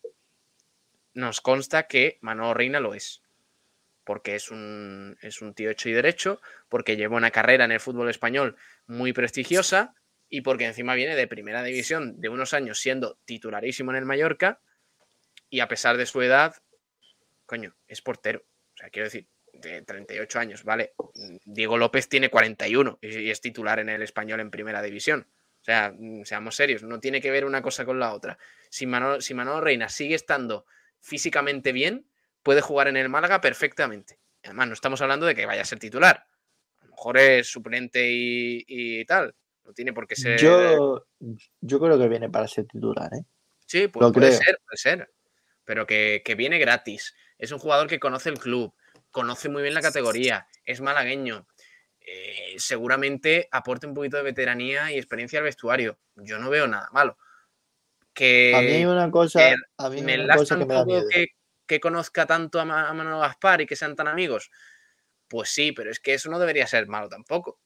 nos 1.15 1.41
consta 1.41 1.87
que 1.87 2.19
Manolo 2.21 2.55
Reina 2.55 2.81
lo 2.81 2.95
es. 2.95 3.23
Porque 4.05 4.37
es 4.37 4.51
un, 4.51 5.17
es 5.21 5.43
un 5.43 5.55
tío 5.55 5.71
hecho 5.71 5.89
y 5.89 5.93
derecho, 5.93 6.41
porque 6.69 6.97
lleva 6.97 7.17
una 7.17 7.31
carrera 7.31 7.65
en 7.65 7.73
el 7.73 7.81
fútbol 7.81 8.09
español 8.09 8.57
muy 8.87 9.13
prestigiosa 9.13 9.95
y 10.29 10.43
porque 10.43 10.67
encima 10.67 10.95
viene 10.95 11.17
de 11.17 11.27
primera 11.27 11.63
división 11.63 12.21
de 12.21 12.29
unos 12.29 12.55
años 12.55 12.81
siendo 12.81 13.19
titularísimo 13.25 13.91
en 13.93 13.97
el 13.97 14.05
Mallorca 14.05 14.61
y 15.49 15.61
a 15.61 15.69
pesar 15.69 15.97
de 15.97 16.07
su 16.07 16.23
edad, 16.23 16.57
coño, 17.47 17.75
es 17.87 18.03
portero. 18.03 18.45
O 18.75 18.77
sea, 18.77 18.91
quiero 18.91 19.07
decir, 19.07 19.29
de 19.61 19.83
38 19.83 20.39
años, 20.39 20.65
¿vale? 20.65 20.95
Diego 21.45 21.79
López 21.79 22.09
tiene 22.09 22.29
41 22.29 22.99
y 23.03 23.31
es 23.31 23.41
titular 23.41 23.79
en 23.79 23.89
el 23.89 24.03
español 24.03 24.41
en 24.41 24.51
primera 24.51 24.83
división. 24.83 25.27
O 25.61 25.65
sea, 25.65 25.93
mm, 25.97 26.25
seamos 26.25 26.55
serios, 26.55 26.83
no 26.83 27.01
tiene 27.01 27.21
que 27.21 27.31
ver 27.31 27.45
una 27.45 27.63
cosa 27.63 27.85
con 27.85 27.99
la 27.99 28.13
otra. 28.13 28.39
Si 28.71 28.87
Manolo, 28.87 29.21
si 29.21 29.35
Reina 29.35 29.89
sigue 29.89 30.15
estando 30.15 30.67
físicamente 31.01 31.73
bien, 31.73 32.07
puede 32.43 32.61
jugar 32.61 32.89
en 32.89 32.97
el 32.97 33.09
Málaga 33.09 33.41
perfectamente. 33.41 34.19
Además, 34.45 34.69
no 34.69 34.75
estamos 34.75 35.01
hablando 35.01 35.27
de 35.27 35.35
que 35.35 35.47
vaya 35.47 35.63
a 35.63 35.65
ser 35.65 35.79
titular. 35.79 36.27
A 36.81 36.85
lo 36.85 36.91
mejor 36.91 37.19
es 37.19 37.49
suplente 37.49 38.07
y, 38.09 39.05
tal. 39.07 39.35
No 39.65 39.73
tiene 39.73 39.93
por 39.93 40.07
qué 40.07 40.15
ser. 40.15 40.39
Yo, 40.39 41.09
yo 41.61 41.81
creo 41.81 41.99
que 41.99 42.09
viene 42.09 42.31
para 42.31 42.47
ser 42.47 42.67
titular, 42.67 43.13
¿eh? 43.13 43.25
Sí, 43.67 43.89
pues 43.89 44.13
puede 44.13 44.31
ser, 44.31 44.61
puede 44.65 44.77
ser. 44.77 45.11
Pero 45.65 45.85
que, 45.85 46.23
que 46.25 46.37
viene 46.37 46.61
gratis. 46.61 47.17
Es 47.39 47.51
un 47.51 47.59
jugador 47.59 47.89
que 47.89 47.99
conoce 47.99 48.29
el 48.29 48.39
club 48.39 48.73
conoce 49.17 49.49
muy 49.49 49.63
bien 49.63 49.73
la 49.73 49.81
categoría, 49.81 50.47
es 50.63 50.83
malagueño, 50.83 51.47
eh, 52.01 52.55
seguramente 52.59 53.49
aporte 53.51 53.87
un 53.87 53.95
poquito 53.95 54.19
de 54.19 54.23
veteranía 54.23 54.93
y 54.93 54.99
experiencia 54.99 55.39
al 55.39 55.47
vestuario. 55.47 55.99
Yo 56.17 56.39
no 56.39 56.51
veo 56.51 56.67
nada 56.67 56.91
malo. 56.93 57.17
Que, 58.13 58.53
a 58.55 58.61
mí 58.61 58.67
hay 58.67 58.85
una 58.85 59.11
cosa, 59.11 59.55
a 59.79 59.89
mí 59.89 60.03
me 60.03 60.23
una 60.23 60.37
cosa 60.37 60.59
que 60.59 60.67
me 60.67 60.75
da 60.75 60.85
miedo. 60.85 61.07
Que, 61.67 61.81
conozca 61.81 62.27
tanto 62.27 62.61
a, 62.61 62.67
Manolo 62.67 63.21
Gaspar 63.21 63.63
y 63.63 63.67
que 63.67 63.75
sean 63.75 63.97
tan 63.97 64.07
amigos. 64.07 64.51
Pues 65.29 65.49
sí, 65.49 65.73
pero 65.73 65.91
es 65.91 65.99
que 65.99 66.13
eso 66.13 66.29
no 66.29 66.39
debería 66.39 66.67
ser 66.67 66.87
malo 66.87 67.09
tampoco. 67.09 67.59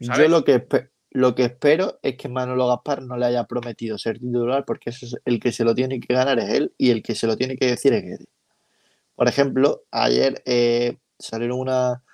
Yo 0.00 0.26
lo 0.26 0.42
que, 0.42 0.66
lo 1.10 1.36
que 1.36 1.44
espero 1.44 2.00
es 2.02 2.16
que 2.16 2.28
Manolo 2.28 2.66
Gaspar 2.66 3.00
no 3.00 3.16
le 3.16 3.26
haya 3.26 3.44
prometido 3.44 3.96
ser 3.96 4.18
titular 4.18 4.64
porque 4.64 4.90
eso 4.90 5.06
es 5.06 5.14
el 5.24 5.38
que 5.38 5.52
se 5.52 5.62
lo 5.62 5.72
tiene 5.76 6.00
que 6.00 6.12
ganar 6.12 6.40
es 6.40 6.50
él 6.50 6.74
y 6.76 6.90
el 6.90 7.04
que 7.04 7.14
se 7.14 7.28
lo 7.28 7.36
tiene 7.36 7.56
que 7.56 7.66
decir 7.66 7.92
es 7.92 8.02
él. 8.02 8.26
Por 9.16 9.28
ejemplo, 9.28 9.82
ayer 9.90 10.42
eh, 10.44 10.98
salieron 11.18 11.58
una, 11.58 12.04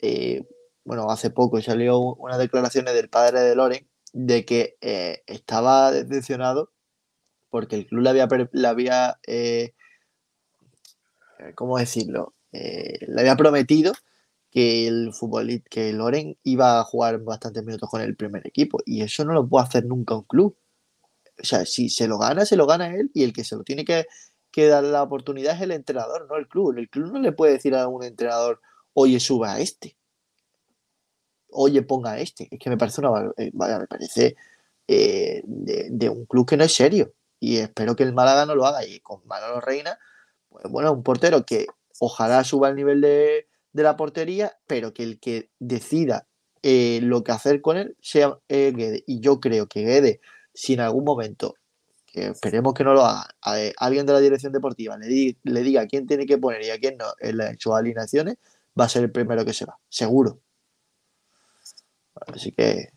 eh, 0.00 0.46
bueno, 0.84 1.10
hace 1.10 1.30
poco 1.30 1.60
salió 1.62 1.98
unas 1.98 2.38
declaraciones 2.38 2.94
del 2.94 3.08
padre 3.08 3.40
de 3.40 3.56
Loren 3.56 3.88
de 4.12 4.44
que 4.44 4.76
eh, 4.82 5.22
estaba 5.26 5.90
decepcionado 5.90 6.70
porque 7.50 7.76
el 7.76 7.86
club 7.86 8.02
le 8.02 8.10
había, 8.10 8.28
le 8.52 8.68
había 8.68 9.18
¿cómo 11.54 11.78
decirlo? 11.78 12.34
le 12.52 13.20
había 13.20 13.36
prometido 13.36 13.92
que 14.50 14.86
el 14.86 15.12
futbolista, 15.14 15.68
que 15.70 15.92
Loren 15.94 16.36
iba 16.44 16.78
a 16.78 16.84
jugar 16.84 17.18
bastantes 17.20 17.64
minutos 17.64 17.88
con 17.88 18.02
el 18.02 18.14
primer 18.16 18.46
equipo 18.46 18.78
y 18.84 19.02
eso 19.02 19.24
no 19.24 19.32
lo 19.32 19.48
puede 19.48 19.64
hacer 19.64 19.86
nunca 19.86 20.14
un 20.14 20.24
club. 20.24 20.56
O 21.40 21.44
sea, 21.44 21.64
si 21.64 21.88
se 21.88 22.06
lo 22.06 22.18
gana, 22.18 22.44
se 22.44 22.56
lo 22.56 22.66
gana 22.66 22.94
él 22.94 23.10
y 23.14 23.24
el 23.24 23.32
que 23.32 23.44
se 23.44 23.56
lo 23.56 23.64
tiene 23.64 23.84
que 23.86 24.06
que 24.52 24.68
dar 24.68 24.84
la 24.84 25.02
oportunidad 25.02 25.56
es 25.56 25.62
el 25.62 25.72
entrenador, 25.72 26.28
no 26.28 26.36
el 26.36 26.46
club. 26.46 26.76
El 26.78 26.88
club 26.88 27.12
no 27.12 27.18
le 27.18 27.32
puede 27.32 27.54
decir 27.54 27.74
a 27.74 27.88
un 27.88 28.04
entrenador, 28.04 28.60
oye, 28.92 29.18
suba 29.18 29.54
a 29.54 29.60
este. 29.60 29.96
Oye, 31.48 31.82
ponga 31.82 32.12
a 32.12 32.20
este. 32.20 32.48
Es 32.50 32.58
que 32.58 32.70
me 32.70 32.76
parece 32.76 33.00
una. 33.00 33.32
Eh, 33.36 33.50
vaya, 33.54 33.78
me 33.78 33.86
parece 33.86 34.36
eh, 34.86 35.42
de, 35.44 36.08
un 36.08 36.26
club 36.26 36.46
que 36.46 36.56
no 36.56 36.64
es 36.64 36.74
serio. 36.74 37.14
Y 37.40 37.58
espero 37.58 37.96
que 37.96 38.04
el 38.04 38.14
Málaga 38.14 38.46
no 38.46 38.54
lo 38.54 38.66
haga. 38.66 38.86
Y 38.86 39.00
con 39.00 39.26
Manolo 39.26 39.60
Reina, 39.60 39.98
pues 40.48 40.64
bueno, 40.70 40.92
un 40.92 41.02
portero 41.02 41.44
que 41.44 41.66
ojalá 41.98 42.44
suba 42.44 42.68
al 42.68 42.76
nivel 42.76 43.00
de, 43.00 43.48
la 43.72 43.96
portería, 43.96 44.58
pero 44.66 44.92
que 44.92 45.02
el 45.02 45.18
que 45.18 45.50
decida 45.58 46.28
eh, 46.62 47.00
lo 47.02 47.24
que 47.24 47.32
hacer 47.32 47.60
con 47.62 47.76
él 47.78 47.96
sea 48.00 48.38
Guede. 48.48 49.04
Y 49.06 49.20
yo 49.20 49.40
creo 49.40 49.66
que 49.66 49.82
Guede, 49.82 50.20
si 50.54 50.74
en 50.74 50.80
algún 50.80 51.04
momento 51.04 51.54
que 52.12 52.26
esperemos 52.26 52.74
que 52.74 52.84
no 52.84 52.92
lo 52.92 53.04
haga, 53.04 53.26
alguien 53.78 54.04
de 54.04 54.12
la 54.12 54.20
dirección 54.20 54.52
deportiva 54.52 54.98
le, 54.98 55.36
le 55.42 55.60
diga 55.62 55.86
quién 55.86 56.06
tiene 56.06 56.26
que 56.26 56.38
poner 56.38 56.62
y 56.62 56.70
a 56.70 56.78
quién 56.78 56.98
no 56.98 57.06
en, 57.18 57.38
las, 57.38 57.56
sus 57.58 57.72
alineaciones, 57.72 58.36
va 58.78 58.84
a 58.84 58.88
ser 58.88 59.04
el 59.04 59.10
primero 59.10 59.44
que 59.44 59.54
se 59.54 59.64
va, 59.64 59.78
seguro. 59.88 60.40
Así 62.14 62.52
que. 62.52 62.90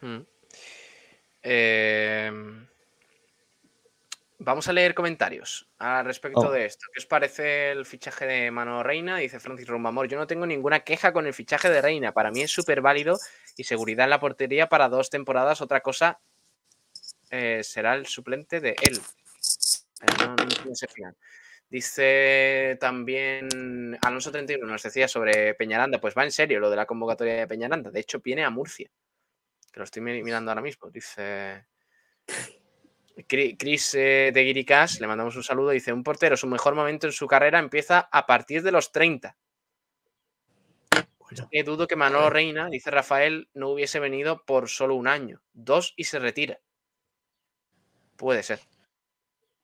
Hmm. 0.00 0.22
Em, 1.42 2.66
vamos 4.38 4.66
a 4.66 4.72
leer 4.72 4.94
comentarios 4.94 5.68
al 5.78 6.06
respecto 6.06 6.40
oh. 6.40 6.50
de 6.50 6.64
esto. 6.64 6.86
¿Qué 6.92 7.00
os 7.00 7.06
parece 7.06 7.70
el 7.70 7.84
fichaje 7.84 8.26
de 8.26 8.50
Mano 8.50 8.82
Reina? 8.82 9.18
Dice 9.18 9.40
Francis 9.40 9.68
Rumbamor. 9.68 10.08
Yo 10.08 10.18
no 10.18 10.26
tengo 10.26 10.46
ninguna 10.46 10.80
queja 10.80 11.12
con 11.12 11.26
el 11.26 11.34
fichaje 11.34 11.68
de 11.68 11.82
Reina. 11.82 12.12
Para 12.12 12.30
mí 12.30 12.40
es 12.40 12.50
súper 12.50 12.80
válido 12.80 13.18
y 13.56 13.64
seguridad 13.64 14.04
en 14.04 14.10
la 14.10 14.20
portería 14.20 14.68
para 14.68 14.88
dos 14.88 15.10
temporadas. 15.10 15.60
Otra 15.60 15.80
cosa 15.80 16.20
eh, 17.30 17.60
será 17.62 17.94
el 17.94 18.06
suplente 18.06 18.60
de 18.60 18.76
él. 18.82 19.00
Eh, 20.02 21.12
Dice 21.68 22.76
también 22.78 23.98
Alonso 24.02 24.30
31, 24.30 24.66
nos 24.66 24.82
decía 24.82 25.08
sobre 25.08 25.54
Peñaranda, 25.54 26.00
pues 26.00 26.14
va 26.16 26.22
en 26.22 26.30
serio 26.30 26.60
lo 26.60 26.70
de 26.70 26.76
la 26.76 26.86
convocatoria 26.86 27.34
de 27.34 27.48
Peñaranda, 27.48 27.90
de 27.90 28.00
hecho 28.00 28.20
viene 28.20 28.44
a 28.44 28.50
Murcia. 28.50 28.90
que 29.72 29.80
lo 29.80 29.84
estoy 29.84 30.02
mi- 30.02 30.22
mirando 30.22 30.50
ahora 30.52 30.62
mismo. 30.62 30.88
Dice 30.90 31.66
Chris 33.26 33.94
eh, 33.94 34.30
de 34.32 34.42
Guiricas, 34.44 35.00
le 35.00 35.06
mandamos 35.06 35.34
un 35.36 35.42
saludo. 35.42 35.70
Dice: 35.70 35.92
Un 35.92 36.04
portero, 36.04 36.36
su 36.36 36.46
mejor 36.46 36.74
momento 36.74 37.06
en 37.06 37.12
su 37.12 37.26
carrera 37.26 37.58
empieza 37.58 38.08
a 38.12 38.26
partir 38.26 38.62
de 38.62 38.72
los 38.72 38.92
30. 38.92 39.36
Bueno, 41.18 41.48
dudo 41.64 41.86
que 41.88 41.96
Manolo 41.96 42.30
Reina, 42.30 42.68
dice 42.68 42.90
Rafael, 42.90 43.48
no 43.54 43.70
hubiese 43.70 43.98
venido 43.98 44.44
por 44.44 44.68
solo 44.68 44.94
un 44.94 45.08
año. 45.08 45.42
Dos 45.52 45.94
y 45.96 46.04
se 46.04 46.18
retira. 46.18 46.60
Puede 48.16 48.42
ser. 48.42 48.60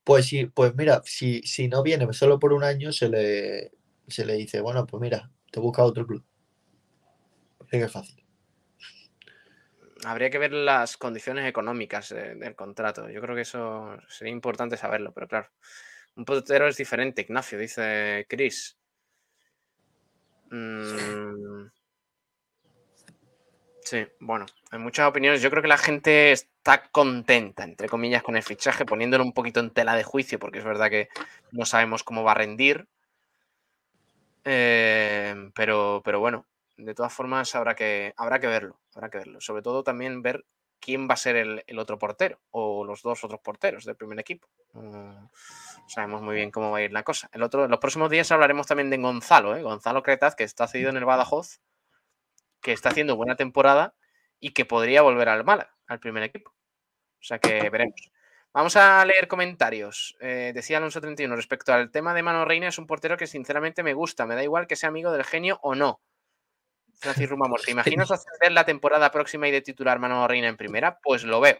pues 0.04 0.26
sí, 0.26 0.46
pues 0.46 0.74
mira, 0.74 1.02
si, 1.04 1.42
si 1.42 1.68
no 1.68 1.82
viene 1.82 2.12
solo 2.12 2.38
por 2.38 2.52
un 2.52 2.64
año, 2.64 2.92
se 2.92 3.08
le, 3.08 3.72
se 4.08 4.24
le 4.24 4.34
dice, 4.34 4.60
bueno, 4.60 4.86
pues 4.86 5.00
mira, 5.00 5.30
te 5.50 5.60
busca 5.60 5.84
otro 5.84 6.06
club. 6.06 6.24
Parece 7.58 7.78
que 7.78 7.84
es 7.84 7.92
fácil. 7.92 8.26
Habría 10.04 10.30
que 10.30 10.38
ver 10.38 10.52
las 10.52 10.96
condiciones 10.96 11.46
económicas 11.46 12.08
del 12.08 12.56
contrato. 12.56 13.10
Yo 13.10 13.20
creo 13.20 13.34
que 13.34 13.42
eso 13.42 13.98
sería 14.08 14.32
importante 14.32 14.76
saberlo, 14.76 15.12
pero 15.12 15.28
claro. 15.28 15.50
Un 16.16 16.24
portero 16.24 16.66
es 16.66 16.76
diferente, 16.76 17.22
Ignacio, 17.22 17.58
dice 17.58 18.26
Chris. 18.28 18.76
Mm, 20.50 21.66
Sí, 23.90 24.06
bueno, 24.20 24.46
hay 24.70 24.78
muchas 24.78 25.08
opiniones. 25.08 25.42
Yo 25.42 25.50
creo 25.50 25.62
que 25.62 25.68
la 25.68 25.76
gente 25.76 26.30
está 26.30 26.84
contenta, 26.92 27.64
entre 27.64 27.88
comillas, 27.88 28.22
con 28.22 28.36
el 28.36 28.44
fichaje, 28.44 28.84
poniéndolo 28.86 29.24
un 29.24 29.32
poquito 29.32 29.58
en 29.58 29.70
tela 29.70 29.96
de 29.96 30.04
juicio, 30.04 30.38
porque 30.38 30.58
es 30.58 30.64
verdad 30.64 30.88
que 30.88 31.08
no 31.50 31.64
sabemos 31.66 32.04
cómo 32.04 32.22
va 32.22 32.30
a 32.30 32.34
rendir. 32.36 32.86
Eh, 34.44 35.50
pero, 35.56 36.02
pero 36.04 36.20
bueno, 36.20 36.46
de 36.76 36.94
todas 36.94 37.12
formas 37.12 37.52
habrá 37.56 37.74
que, 37.74 38.14
habrá 38.16 38.38
que 38.38 38.46
verlo, 38.46 38.78
habrá 38.94 39.10
que 39.10 39.18
verlo. 39.18 39.40
Sobre 39.40 39.62
todo 39.62 39.82
también 39.82 40.22
ver 40.22 40.44
quién 40.78 41.08
va 41.08 41.14
a 41.14 41.16
ser 41.16 41.34
el, 41.34 41.78
otro 41.80 41.98
portero 41.98 42.38
o 42.52 42.84
los 42.84 43.02
dos 43.02 43.24
otros 43.24 43.40
porteros 43.40 43.84
del 43.84 43.96
primer 43.96 44.20
equipo. 44.20 44.46
No 44.72 45.32
sabemos 45.88 46.22
muy 46.22 46.36
bien 46.36 46.52
cómo 46.52 46.70
va 46.70 46.78
a 46.78 46.82
ir 46.82 46.92
la 46.92 47.02
cosa. 47.02 47.28
El 47.32 47.42
otro, 47.42 47.66
los 47.66 47.80
próximos 47.80 48.08
días 48.08 48.30
hablaremos 48.30 48.68
también 48.68 48.88
de 48.88 48.98
Gonzalo, 48.98 49.56
¿eh? 49.56 49.62
Gonzalo 49.64 50.04
Cretaz, 50.04 50.36
que 50.36 50.44
está 50.44 50.68
cedido 50.68 50.90
en 50.90 50.96
el 50.96 51.04
Badajoz, 51.04 51.60
que 52.60 52.72
está 52.72 52.90
haciendo 52.90 53.16
buena 53.16 53.36
temporada 53.36 53.94
y 54.38 54.50
que 54.50 54.64
podría 54.64 55.02
volver 55.02 55.28
al 55.28 55.44
Málaga, 55.44 55.76
al 55.86 56.00
primer 56.00 56.22
equipo. 56.22 56.50
O 56.50 57.22
sea 57.22 57.38
que 57.38 57.68
veremos. 57.70 58.10
Vamos 58.52 58.74
a 58.76 59.04
leer 59.04 59.28
comentarios. 59.28 60.16
Eh, 60.20 60.50
decía 60.52 60.78
Alonso 60.78 61.00
31, 61.00 61.36
respecto 61.36 61.72
al 61.72 61.90
tema 61.90 62.14
de 62.14 62.22
Mano 62.22 62.44
Reina, 62.44 62.68
es 62.68 62.78
un 62.78 62.86
portero 62.86 63.16
que 63.16 63.28
sinceramente 63.28 63.84
me 63.84 63.94
gusta. 63.94 64.26
Me 64.26 64.34
da 64.34 64.42
igual 64.42 64.66
que 64.66 64.74
sea 64.74 64.88
amigo 64.88 65.12
del 65.12 65.24
genio 65.24 65.60
o 65.62 65.74
no. 65.74 66.00
Francis 66.94 67.30
Rumamor, 67.30 67.60
¿te 67.60 67.70
imaginas 67.70 68.10
ascender 68.10 68.52
la 68.52 68.64
temporada 68.64 69.10
próxima 69.10 69.48
y 69.48 69.52
de 69.52 69.62
titular 69.62 69.98
Mano 69.98 70.26
Reina 70.26 70.48
en 70.48 70.56
primera? 70.56 70.98
Pues 70.98 71.24
lo 71.24 71.40
veo. 71.40 71.58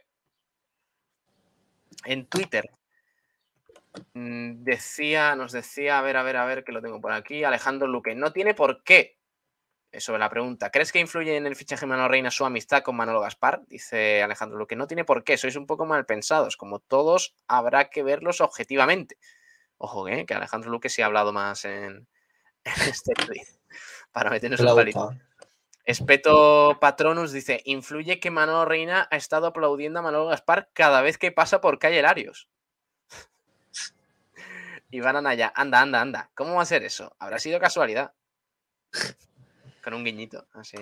En 2.05 2.27
Twitter 2.27 2.71
mm, 4.15 4.65
decía, 4.65 5.37
nos 5.37 5.53
decía, 5.53 5.99
a 5.99 6.03
ver, 6.03 6.17
a 6.17 6.23
ver, 6.23 6.37
a 6.37 6.45
ver, 6.45 6.65
que 6.65 6.73
lo 6.73 6.83
tengo 6.83 7.01
por 7.01 7.13
aquí, 7.13 7.45
Alejandro 7.45 7.87
Luque, 7.87 8.15
no 8.15 8.33
tiene 8.33 8.53
por 8.53 8.83
qué. 8.83 9.20
Sobre 9.99 10.21
la 10.21 10.31
pregunta, 10.31 10.71
¿crees 10.71 10.93
que 10.93 11.01
influye 11.01 11.37
en 11.37 11.47
el 11.47 11.57
fichaje 11.57 11.81
de 11.81 11.89
Manolo 11.89 12.09
Reina 12.09 12.31
su 12.31 12.45
amistad 12.45 12.83
con 12.83 12.95
Manolo 12.95 13.21
Gaspar? 13.21 13.63
Dice 13.67 14.23
Alejandro 14.23 14.57
Luque, 14.57 14.77
no 14.77 14.87
tiene 14.87 15.05
por 15.05 15.25
qué, 15.25 15.37
sois 15.37 15.57
un 15.57 15.67
poco 15.67 15.85
mal 15.85 16.07
pensados, 16.07 16.57
como 16.57 16.79
todos 16.79 17.35
habrá 17.49 17.91
que 17.91 18.05
verlos 18.05 18.41
objetivamente. 18.41 19.19
Ojo, 19.79 20.07
¿eh? 20.07 20.27
que 20.27 20.35
Alejandro 20.35 20.71
Luque 20.71 20.89
sí 20.89 21.03
ha 21.03 21.07
hablado 21.07 21.33
más 21.33 21.65
en, 21.65 22.07
en 22.65 22.83
este 22.89 23.15
tweet, 23.15 23.47
para 24.13 24.31
meternos 24.31 24.61
un 24.61 24.77
palito. 24.77 25.11
Espeto 25.85 26.79
Patronus 26.81 27.33
dice: 27.33 27.61
Influye 27.65 28.21
que 28.21 28.31
Manolo 28.31 28.65
Reina 28.67 29.09
ha 29.11 29.17
estado 29.17 29.49
aplaudiendo 29.49 29.99
a 29.99 30.03
Manolo 30.03 30.27
Gaspar 30.27 30.71
cada 30.73 31.03
vez 31.03 31.19
que 31.19 31.33
pasa 31.33 31.61
por 31.61 31.81
calle 31.81 32.01
Larios. 32.03 32.49
Iván 34.91 35.17
Anaya, 35.17 35.53
anda, 35.57 35.81
anda, 35.81 36.01
anda. 36.01 36.31
¿Cómo 36.35 36.55
va 36.55 36.63
a 36.63 36.67
ser 36.67 36.85
eso? 36.85 37.17
¿Habrá 37.19 37.41
sido 37.41 37.59
casualidad? 37.59 38.13
Con 39.83 39.95
un 39.95 40.05
guiñito. 40.05 40.47
Así. 40.53 40.77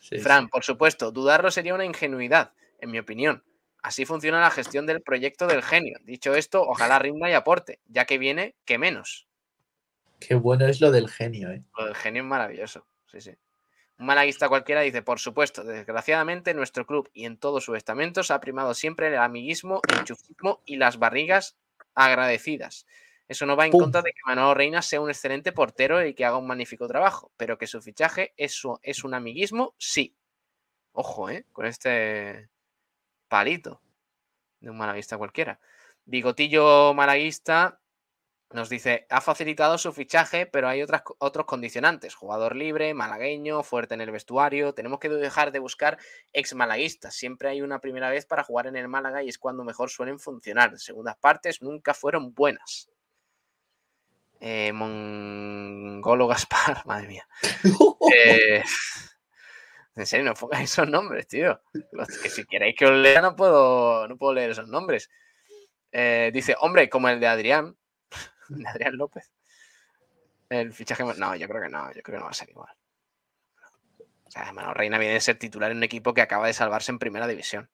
Sí, 0.00 0.18
Fran, 0.18 0.48
por 0.48 0.64
supuesto, 0.64 1.10
dudarlo 1.10 1.50
sería 1.50 1.74
una 1.74 1.84
ingenuidad, 1.84 2.52
en 2.78 2.90
mi 2.90 2.98
opinión. 2.98 3.42
Así 3.82 4.06
funciona 4.06 4.40
la 4.40 4.50
gestión 4.50 4.86
del 4.86 5.02
proyecto 5.02 5.46
del 5.46 5.62
genio. 5.62 5.98
Dicho 6.04 6.34
esto, 6.34 6.62
ojalá 6.62 6.98
rinda 6.98 7.28
y 7.30 7.34
aporte, 7.34 7.80
ya 7.86 8.04
que 8.04 8.18
viene, 8.18 8.54
que 8.64 8.78
menos. 8.78 9.26
Qué 10.20 10.34
bueno 10.34 10.66
es 10.66 10.80
lo 10.80 10.90
del 10.90 11.08
genio, 11.08 11.50
¿eh? 11.50 11.62
Lo 11.78 11.86
del 11.86 11.94
genio 11.94 12.22
es 12.22 12.28
maravilloso. 12.28 12.86
Sí, 13.10 13.20
sí. 13.20 13.36
Un 13.98 14.06
malaguista 14.06 14.48
cualquiera 14.48 14.80
dice, 14.80 15.02
por 15.02 15.20
supuesto, 15.20 15.62
desgraciadamente 15.62 16.50
en 16.50 16.56
nuestro 16.56 16.86
club 16.86 17.08
y 17.12 17.26
en 17.26 17.36
todos 17.36 17.64
sus 17.64 17.76
estamentos 17.76 18.30
ha 18.30 18.40
primado 18.40 18.74
siempre 18.74 19.08
el 19.08 19.18
amiguismo, 19.18 19.80
el 19.88 20.00
enchufismo 20.00 20.62
y 20.64 20.76
las 20.76 20.98
barrigas 20.98 21.56
agradecidas. 21.94 22.86
Eso 23.28 23.46
no 23.46 23.56
va 23.56 23.66
en 23.66 23.72
¡Pum! 23.72 23.80
contra 23.82 24.02
de 24.02 24.12
que 24.12 24.20
Manolo 24.26 24.54
Reina 24.54 24.82
sea 24.82 25.00
un 25.00 25.08
excelente 25.10 25.52
portero 25.52 26.04
y 26.04 26.14
que 26.14 26.24
haga 26.24 26.36
un 26.38 26.46
magnífico 26.46 26.86
trabajo, 26.86 27.32
pero 27.36 27.56
que 27.58 27.66
su 27.66 27.80
fichaje 27.80 28.34
es, 28.36 28.52
su- 28.54 28.78
es 28.82 29.02
un 29.04 29.14
amiguismo, 29.14 29.74
sí. 29.78 30.16
Ojo, 30.92 31.30
¿eh? 31.30 31.46
Con 31.52 31.66
este 31.66 32.50
palito 33.28 33.80
de 34.60 34.70
un 34.70 34.76
malaguista 34.78 35.18
cualquiera. 35.18 35.60
Bigotillo 36.04 36.92
malaguista 36.94 37.80
nos 38.52 38.68
dice, 38.68 39.06
ha 39.10 39.20
facilitado 39.20 39.78
su 39.78 39.92
fichaje, 39.92 40.46
pero 40.46 40.68
hay 40.68 40.82
otras, 40.82 41.02
otros 41.18 41.46
condicionantes. 41.46 42.14
Jugador 42.14 42.54
libre, 42.54 42.94
malagueño, 42.94 43.62
fuerte 43.64 43.94
en 43.94 44.00
el 44.02 44.12
vestuario. 44.12 44.74
Tenemos 44.74 45.00
que 45.00 45.08
dejar 45.08 45.50
de 45.50 45.58
buscar 45.58 45.98
ex 46.32 46.54
malaguistas. 46.54 47.16
Siempre 47.16 47.48
hay 47.48 47.62
una 47.62 47.80
primera 47.80 48.10
vez 48.10 48.26
para 48.26 48.44
jugar 48.44 48.68
en 48.68 48.76
el 48.76 48.86
Málaga 48.86 49.22
y 49.24 49.28
es 49.28 49.38
cuando 49.38 49.64
mejor 49.64 49.90
suelen 49.90 50.20
funcionar. 50.20 50.78
Segundas 50.78 51.16
partes 51.16 51.62
nunca 51.62 51.94
fueron 51.94 52.32
buenas. 52.32 52.88
Eh, 54.46 54.72
Mongolo 54.74 56.26
Gaspar, 56.28 56.82
madre 56.86 57.08
mía. 57.08 57.26
Eh, 58.14 58.62
en 59.96 60.06
serio, 60.06 60.26
no 60.26 60.34
pongáis 60.34 60.70
esos 60.70 60.86
nombres, 60.86 61.26
tío. 61.26 61.62
Los 61.92 62.08
que 62.18 62.28
si 62.28 62.44
queréis 62.44 62.76
que 62.76 62.84
os 62.84 62.92
lea, 62.92 63.22
no 63.22 63.34
puedo, 63.34 64.06
no 64.06 64.18
puedo 64.18 64.34
leer 64.34 64.50
esos 64.50 64.68
nombres. 64.68 65.08
Eh, 65.90 66.30
dice, 66.34 66.54
hombre, 66.60 66.90
como 66.90 67.08
el 67.08 67.18
de 67.20 67.26
Adrián, 67.26 67.74
de 68.50 68.68
Adrián 68.68 68.96
López. 68.98 69.32
El 70.50 70.74
fichaje. 70.74 71.02
No, 71.16 71.34
yo 71.34 71.48
creo 71.48 71.62
que 71.62 71.68
no, 71.70 71.86
yo 71.94 72.02
creo 72.02 72.16
que 72.16 72.18
no 72.18 72.24
va 72.24 72.30
a 72.30 72.34
ser 72.34 72.50
igual. 72.50 72.74
O 74.24 74.30
sea, 74.30 74.52
Manolo 74.52 74.74
Reina 74.74 74.98
viene 74.98 75.14
de 75.14 75.20
ser 75.20 75.38
titular 75.38 75.70
en 75.70 75.78
un 75.78 75.84
equipo 75.84 76.12
que 76.12 76.20
acaba 76.20 76.46
de 76.46 76.52
salvarse 76.52 76.92
en 76.92 76.98
primera 76.98 77.26
división. 77.26 77.70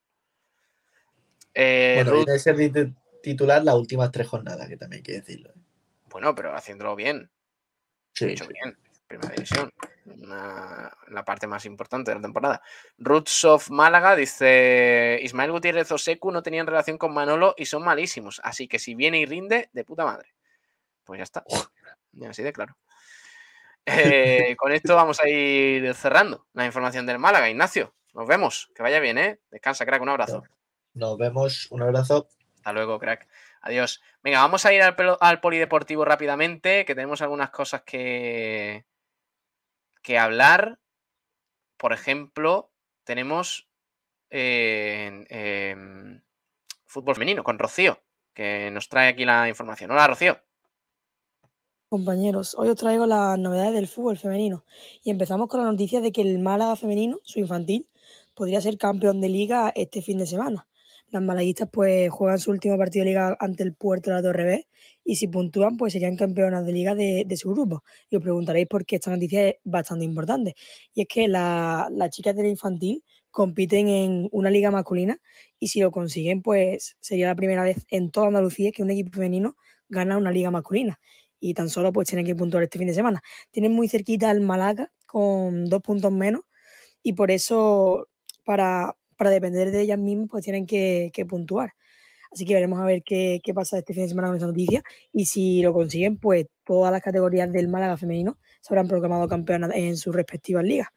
Eh, 1.55 1.95
Bueno, 1.97 2.13
Ruth- 2.13 2.25
viene 2.27 2.33
a 2.35 2.39
ser 2.39 2.57
tit- 2.57 2.95
titular 3.23 3.65
las 3.65 3.75
últimas 3.75 4.13
tres 4.13 4.29
jornadas, 4.29 4.69
que 4.69 4.77
también 4.77 4.99
hay 4.99 5.03
que 5.03 5.13
decirlo. 5.15 5.53
Bueno, 6.11 6.35
pero 6.35 6.55
haciéndolo 6.55 6.95
bien. 6.97 7.31
Sí, 8.13 8.27
hecho 8.27 8.47
bien. 8.47 8.77
Primera 9.07 9.35
división. 9.35 9.73
Una- 10.05 10.93
la 11.09 11.25
parte 11.25 11.47
más 11.47 11.65
importante 11.65 12.11
de 12.11 12.17
la 12.17 12.21
temporada. 12.23 12.63
Roots 12.99 13.45
of 13.45 13.71
Málaga 13.71 14.15
dice: 14.15 15.19
Ismael 15.23 15.51
Gutiérrez 15.53 15.91
o 15.93 15.99
Secu 15.99 16.31
no 16.31 16.43
tenían 16.43 16.67
relación 16.67 16.99
con 16.99 17.13
Manolo 17.13 17.55
y 17.57 17.67
son 17.67 17.83
malísimos. 17.85 18.41
Así 18.45 18.69
que 18.69 18.79
si 18.79 18.95
viene 18.95 19.19
y 19.19 19.27
rinde, 19.27 19.71
de 19.73 19.85
puta 19.85 20.05
madre. 20.05 20.35
Pues 21.05 21.19
ya 21.19 21.25
está. 21.25 21.45
Así 22.29 22.43
de 22.43 22.53
claro. 22.53 22.77
Eh, 23.87 24.55
con 24.57 24.73
esto 24.73 24.95
vamos 24.95 25.21
a 25.21 25.29
ir 25.29 25.93
cerrando 25.95 26.47
la 26.53 26.67
información 26.67 27.07
del 27.07 27.19
Málaga. 27.19 27.51
Ignacio, 27.51 27.95
nos 28.15 28.29
vemos. 28.29 28.71
Que 28.75 28.83
vaya 28.83 29.01
bien, 29.01 29.19
¿eh? 29.19 29.41
Descansa, 29.51 29.87
crack. 29.87 30.03
Un 30.03 30.11
abrazo. 30.11 30.43
Nos 30.95 31.19
vemos. 31.19 31.67
Un 31.71 31.83
abrazo. 31.83 32.29
Hasta 32.57 32.73
luego, 32.73 32.99
crack. 32.99 33.27
Adiós. 33.61 34.01
Venga, 34.23 34.41
vamos 34.41 34.65
a 34.65 34.73
ir 34.73 34.83
al, 34.83 34.97
al 35.21 35.41
polideportivo 35.41 36.05
rápidamente, 36.05 36.85
que 36.85 36.95
tenemos 36.95 37.23
algunas 37.23 37.51
cosas 37.51 37.83
que, 37.83 38.87
que 40.03 40.19
hablar. 40.19 40.79
Por 41.77 41.93
ejemplo, 41.93 42.71
tenemos 43.05 43.69
eh, 44.31 45.27
em, 45.29 46.23
fútbol 46.87 47.15
femenino 47.15 47.43
con 47.45 47.59
Rocío, 47.59 48.01
que 48.35 48.71
nos 48.71 48.89
trae 48.89 49.09
aquí 49.09 49.25
la 49.25 49.49
información. 49.49 49.91
Hola, 49.91 50.07
Rocío. 50.07 50.39
Compañeros, 51.89 52.55
hoy 52.57 52.69
os 52.69 52.77
traigo 52.77 53.05
las 53.05 53.37
novedades 53.39 53.75
del 53.75 53.89
fútbol 53.89 54.17
femenino 54.17 54.65
y 55.03 55.11
empezamos 55.11 55.49
con 55.49 55.61
la 55.61 55.71
noticia 55.71 56.01
de 56.01 56.13
que 56.13 56.23
el 56.23 56.39
Málaga 56.39 56.77
femenino, 56.77 57.19
su 57.25 57.41
infantil, 57.41 57.89
podría 58.35 58.61
ser 58.61 58.79
campeón 58.79 59.21
de 59.21 59.29
liga 59.29 59.73
este 59.75 60.01
fin 60.01 60.19
de 60.19 60.27
semana. 60.27 60.69
Las 61.11 61.23
malaguistas 61.23 61.69
pues 61.73 62.09
juegan 62.11 62.39
su 62.39 62.51
último 62.53 62.79
partido 62.79 63.05
de 63.05 63.11
liga 63.11 63.37
ante 63.41 63.63
el 63.65 63.75
Puerto 63.75 64.11
de 64.11 64.17
la 64.17 64.23
Torre 64.23 64.45
B 64.45 64.69
y 65.05 65.17
si 65.17 65.27
puntúan 65.29 65.77
pues 65.77 65.93
serían 65.93 66.17
campeonas 66.17 66.65
de 66.65 66.73
liga 66.73 66.95
de, 66.95 67.27
su 67.37 67.51
grupo. 67.51 67.83
Y 68.09 68.17
os 68.17 68.23
preguntaréis 68.23 68.69
por 68.69 68.87
qué 68.87 68.97
esta 68.97 69.11
noticia 69.11 69.49
es 69.49 69.57
bastante 69.65 70.05
importante. 70.05 70.55
Y 70.95 71.03
es 71.03 71.09
que 71.09 71.27
la- 71.29 71.89
las 71.91 72.11
chicas 72.11 72.37
de 72.37 72.43
la 72.45 72.49
infantil 72.49 73.03
compiten 73.31 73.89
en 73.89 74.29
una 74.33 74.51
liga 74.51 74.71
masculina 74.71 75.19
y 75.59 75.69
si 75.69 75.81
lo 75.81 75.91
consiguen 75.91 76.43
pues 76.43 76.97
sería 77.01 77.27
la 77.29 77.35
primera 77.37 77.63
vez 77.65 77.85
en 77.89 78.11
toda 78.11 78.29
Andalucía 78.29 78.73
que 78.73 78.83
un 78.83 78.91
equipo 78.91 79.11
femenino 79.13 79.57
gana 79.89 80.17
una 80.17 80.31
liga 80.33 80.51
masculina 80.51 81.01
y 81.41 81.55
tan 81.55 81.69
solo 81.71 81.93
pues 81.93 82.09
tienen 82.09 82.27
que 82.27 82.35
puntuar 82.37 82.63
este 82.65 82.79
fin 82.79 82.87
de 82.89 82.95
semana. 82.95 83.23
Tienen 83.51 83.73
muy 83.73 83.89
cerquita 83.89 84.31
al 84.31 84.41
Malaga 84.41 84.93
con 85.07 85.65
dos 85.67 85.81
puntos 85.83 86.13
menos 86.13 86.43
y 87.03 87.15
por 87.15 87.31
eso 87.31 88.09
para, 88.45 88.97
para 89.21 89.29
depender 89.29 89.71
de 89.71 89.83
ellas 89.83 89.99
mismas, 89.99 90.29
pues 90.31 90.45
tienen 90.45 90.65
que, 90.65 91.11
que 91.13 91.27
puntuar. 91.27 91.75
Así 92.33 92.47
que 92.47 92.55
veremos 92.55 92.81
a 92.81 92.87
ver 92.87 93.03
qué, 93.03 93.43
qué, 93.45 93.53
pasa 93.53 93.77
este 93.77 93.93
fin 93.93 94.05
de 94.05 94.09
semana 94.09 94.29
con 94.29 94.37
esta 94.37 94.47
noticia. 94.47 94.83
Y 95.13 95.27
si 95.27 95.61
lo 95.61 95.75
consiguen, 95.75 96.17
pues 96.17 96.47
todas 96.65 96.91
las 96.91 97.03
categorías 97.03 97.53
del 97.53 97.69
Málaga 97.69 97.99
femenino 97.99 98.39
se 98.63 98.73
habrán 98.73 98.89
proclamado 98.89 99.29
campeonas 99.29 99.73
en 99.75 99.99
sus 99.99 100.15
respectivas 100.17 100.65
ligas. 100.65 100.89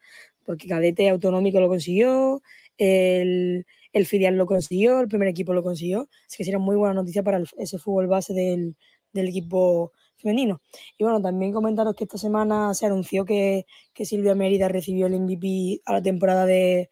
Porque 0.42 0.66
Cadete 0.66 1.10
Autonómico 1.10 1.60
lo 1.60 1.68
consiguió, 1.68 2.40
el, 2.78 3.66
el 3.92 4.06
filial 4.06 4.38
lo 4.38 4.46
consiguió, 4.46 5.00
el 5.00 5.08
primer 5.08 5.28
equipo 5.28 5.52
lo 5.52 5.62
consiguió. 5.62 6.08
Así 6.26 6.38
que 6.38 6.44
será 6.44 6.58
muy 6.58 6.76
buena 6.76 6.94
noticia 6.94 7.22
para 7.22 7.42
ese 7.58 7.78
fútbol 7.78 8.06
base 8.06 8.32
del, 8.32 8.74
del 9.12 9.28
equipo 9.28 9.92
femenino. 10.16 10.62
Y 10.96 11.04
bueno, 11.04 11.20
también 11.20 11.52
comentaros 11.52 11.94
que 11.94 12.04
esta 12.04 12.16
semana 12.16 12.72
se 12.72 12.86
anunció 12.86 13.26
que, 13.26 13.66
que 13.92 14.06
Silvia 14.06 14.34
Mérida 14.34 14.68
recibió 14.68 15.08
el 15.08 15.20
MVP 15.20 15.82
a 15.84 15.92
la 15.92 16.02
temporada 16.02 16.46
de, 16.46 16.88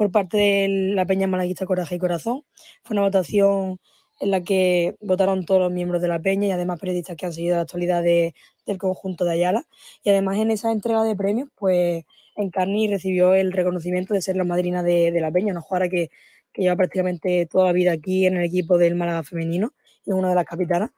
por 0.00 0.10
parte 0.10 0.38
de 0.38 0.94
la 0.94 1.04
Peña 1.04 1.26
Malaguista 1.26 1.66
Coraje 1.66 1.96
y 1.96 1.98
Corazón. 1.98 2.42
Fue 2.82 2.94
una 2.94 3.02
votación 3.02 3.80
en 4.18 4.30
la 4.30 4.42
que 4.42 4.96
votaron 5.02 5.44
todos 5.44 5.60
los 5.60 5.70
miembros 5.70 6.00
de 6.00 6.08
la 6.08 6.18
Peña 6.18 6.46
y 6.48 6.50
además 6.52 6.80
periodistas 6.80 7.18
que 7.18 7.26
han 7.26 7.34
seguido 7.34 7.56
la 7.56 7.62
actualidad 7.64 8.02
de, 8.02 8.34
del 8.64 8.78
conjunto 8.78 9.26
de 9.26 9.32
Ayala. 9.32 9.66
Y 10.02 10.08
además 10.08 10.38
en 10.38 10.52
esa 10.52 10.72
entrega 10.72 11.04
de 11.04 11.14
premios, 11.14 11.50
pues 11.54 12.06
Encarni 12.34 12.88
recibió 12.88 13.34
el 13.34 13.52
reconocimiento 13.52 14.14
de 14.14 14.22
ser 14.22 14.36
la 14.36 14.44
madrina 14.44 14.82
de, 14.82 15.12
la 15.20 15.30
Peña, 15.30 15.52
una 15.52 15.60
jugadora 15.60 15.90
que, 15.90 16.08
que, 16.50 16.62
lleva 16.62 16.76
prácticamente 16.76 17.44
toda 17.44 17.66
la 17.66 17.72
vida 17.72 17.92
aquí 17.92 18.24
en 18.24 18.38
el 18.38 18.44
equipo 18.44 18.78
del 18.78 18.94
Málaga 18.94 19.22
femenino 19.22 19.74
y 20.06 20.12
es 20.12 20.16
una 20.16 20.30
de 20.30 20.34
las 20.34 20.46
capitanas, 20.46 20.92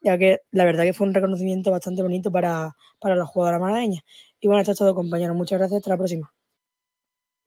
ya 0.00 0.18
que 0.18 0.40
la 0.50 0.64
verdad 0.64 0.82
que 0.82 0.94
fue 0.94 1.06
un 1.06 1.14
reconocimiento 1.14 1.70
bastante 1.70 2.02
bonito 2.02 2.32
para, 2.32 2.74
para 2.98 3.14
la 3.14 3.24
jugadora 3.24 3.60
malagueña. 3.60 4.02
Y 4.40 4.48
bueno, 4.48 4.62
esto 4.62 4.72
es 4.72 4.78
todo 4.78 4.96
compañeros, 4.96 5.36
muchas 5.36 5.60
gracias, 5.60 5.78
hasta 5.78 5.90
la 5.90 5.96
próxima. 5.96 6.32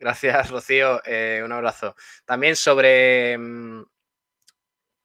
Gracias, 0.02 0.50
Rocío. 0.50 1.00
Eh, 1.06 1.44
un 1.46 1.52
abrazo. 1.52 1.96
También 2.26 2.56
sobre, 2.56 3.38
mm, 3.38 3.84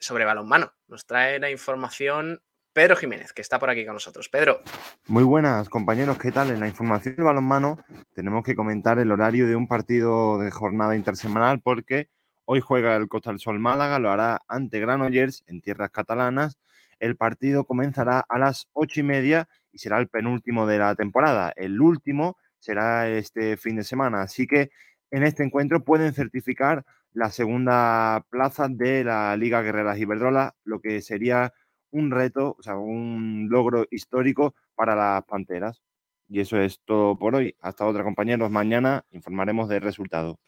sobre 0.00 0.24
balonmano. 0.24 0.72
Nos 0.88 1.04
trae 1.04 1.38
la 1.38 1.50
información 1.50 2.40
Pedro 2.72 2.96
Jiménez, 2.96 3.34
que 3.34 3.42
está 3.42 3.58
por 3.58 3.68
aquí 3.68 3.84
con 3.84 3.92
nosotros. 3.92 4.30
Pedro. 4.30 4.62
Muy 5.06 5.22
buenas, 5.22 5.68
compañeros. 5.68 6.16
¿Qué 6.16 6.32
tal? 6.32 6.50
En 6.50 6.60
la 6.60 6.68
información 6.68 7.14
del 7.14 7.26
balonmano 7.26 7.84
tenemos 8.14 8.42
que 8.42 8.54
comentar 8.54 8.98
el 8.98 9.12
horario 9.12 9.46
de 9.46 9.54
un 9.54 9.68
partido 9.68 10.38
de 10.38 10.50
jornada 10.50 10.96
intersemanal 10.96 11.60
porque 11.60 12.08
hoy 12.46 12.60
juega 12.62 12.96
el 12.96 13.08
Costa 13.08 13.28
del 13.28 13.38
Sol 13.38 13.58
Málaga, 13.58 13.98
lo 13.98 14.10
hará 14.10 14.40
ante 14.48 14.80
Granollers 14.80 15.44
en 15.46 15.60
tierras 15.60 15.90
catalanas. 15.90 16.56
El 17.00 17.16
partido 17.16 17.66
comenzará 17.66 18.24
a 18.26 18.38
las 18.38 18.70
ocho 18.72 19.00
y 19.00 19.02
media 19.02 19.46
y 19.72 19.78
será 19.78 19.98
el 19.98 20.08
penúltimo 20.08 20.66
de 20.66 20.78
la 20.78 20.94
temporada. 20.94 21.52
El 21.54 21.82
último 21.82 22.38
será 22.58 23.08
este 23.08 23.56
fin 23.56 23.76
de 23.76 23.84
semana. 23.84 24.22
Así 24.22 24.46
que 24.46 24.70
en 25.10 25.22
este 25.22 25.42
encuentro 25.42 25.84
pueden 25.84 26.12
certificar 26.14 26.84
la 27.12 27.30
segunda 27.30 28.26
plaza 28.28 28.68
de 28.68 29.04
la 29.04 29.36
Liga 29.36 29.62
Guerreras 29.62 29.98
Iberdrola, 29.98 30.54
lo 30.64 30.80
que 30.80 31.00
sería 31.00 31.52
un 31.90 32.10
reto, 32.10 32.56
o 32.58 32.62
sea, 32.62 32.76
un 32.76 33.48
logro 33.50 33.86
histórico 33.90 34.54
para 34.74 34.94
las 34.94 35.24
Panteras. 35.24 35.82
Y 36.28 36.40
eso 36.40 36.60
es 36.60 36.80
todo 36.84 37.18
por 37.18 37.34
hoy. 37.34 37.56
Hasta 37.60 37.86
otra, 37.86 38.02
compañeros. 38.02 38.50
Mañana 38.50 39.04
informaremos 39.10 39.68
del 39.68 39.80
resultado. 39.80 40.38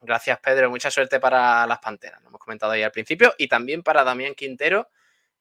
Gracias, 0.00 0.38
Pedro. 0.40 0.70
Mucha 0.70 0.90
suerte 0.90 1.18
para 1.18 1.66
las 1.66 1.78
Panteras. 1.78 2.20
Lo 2.22 2.28
hemos 2.28 2.40
comentado 2.40 2.72
ahí 2.72 2.82
al 2.82 2.92
principio. 2.92 3.32
Y 3.38 3.48
también 3.48 3.82
para 3.82 4.04
Damián 4.04 4.34
Quintero 4.34 4.88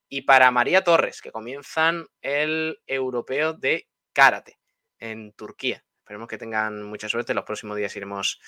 y 0.08 0.22
para 0.22 0.52
María 0.52 0.84
Torres, 0.84 1.22
que 1.22 1.32
comienzan 1.32 2.06
el 2.22 2.80
europeo 2.88 3.54
de 3.54 3.88
karate 4.14 4.58
en 5.00 5.34
Turquía. 5.34 5.84
Esperemos 6.08 6.30
que 6.30 6.38
tengan 6.38 6.84
mucha 6.84 7.10
suerte. 7.10 7.34
Los 7.34 7.44
próximos 7.44 7.76
días 7.76 7.94
iremos 7.98 8.40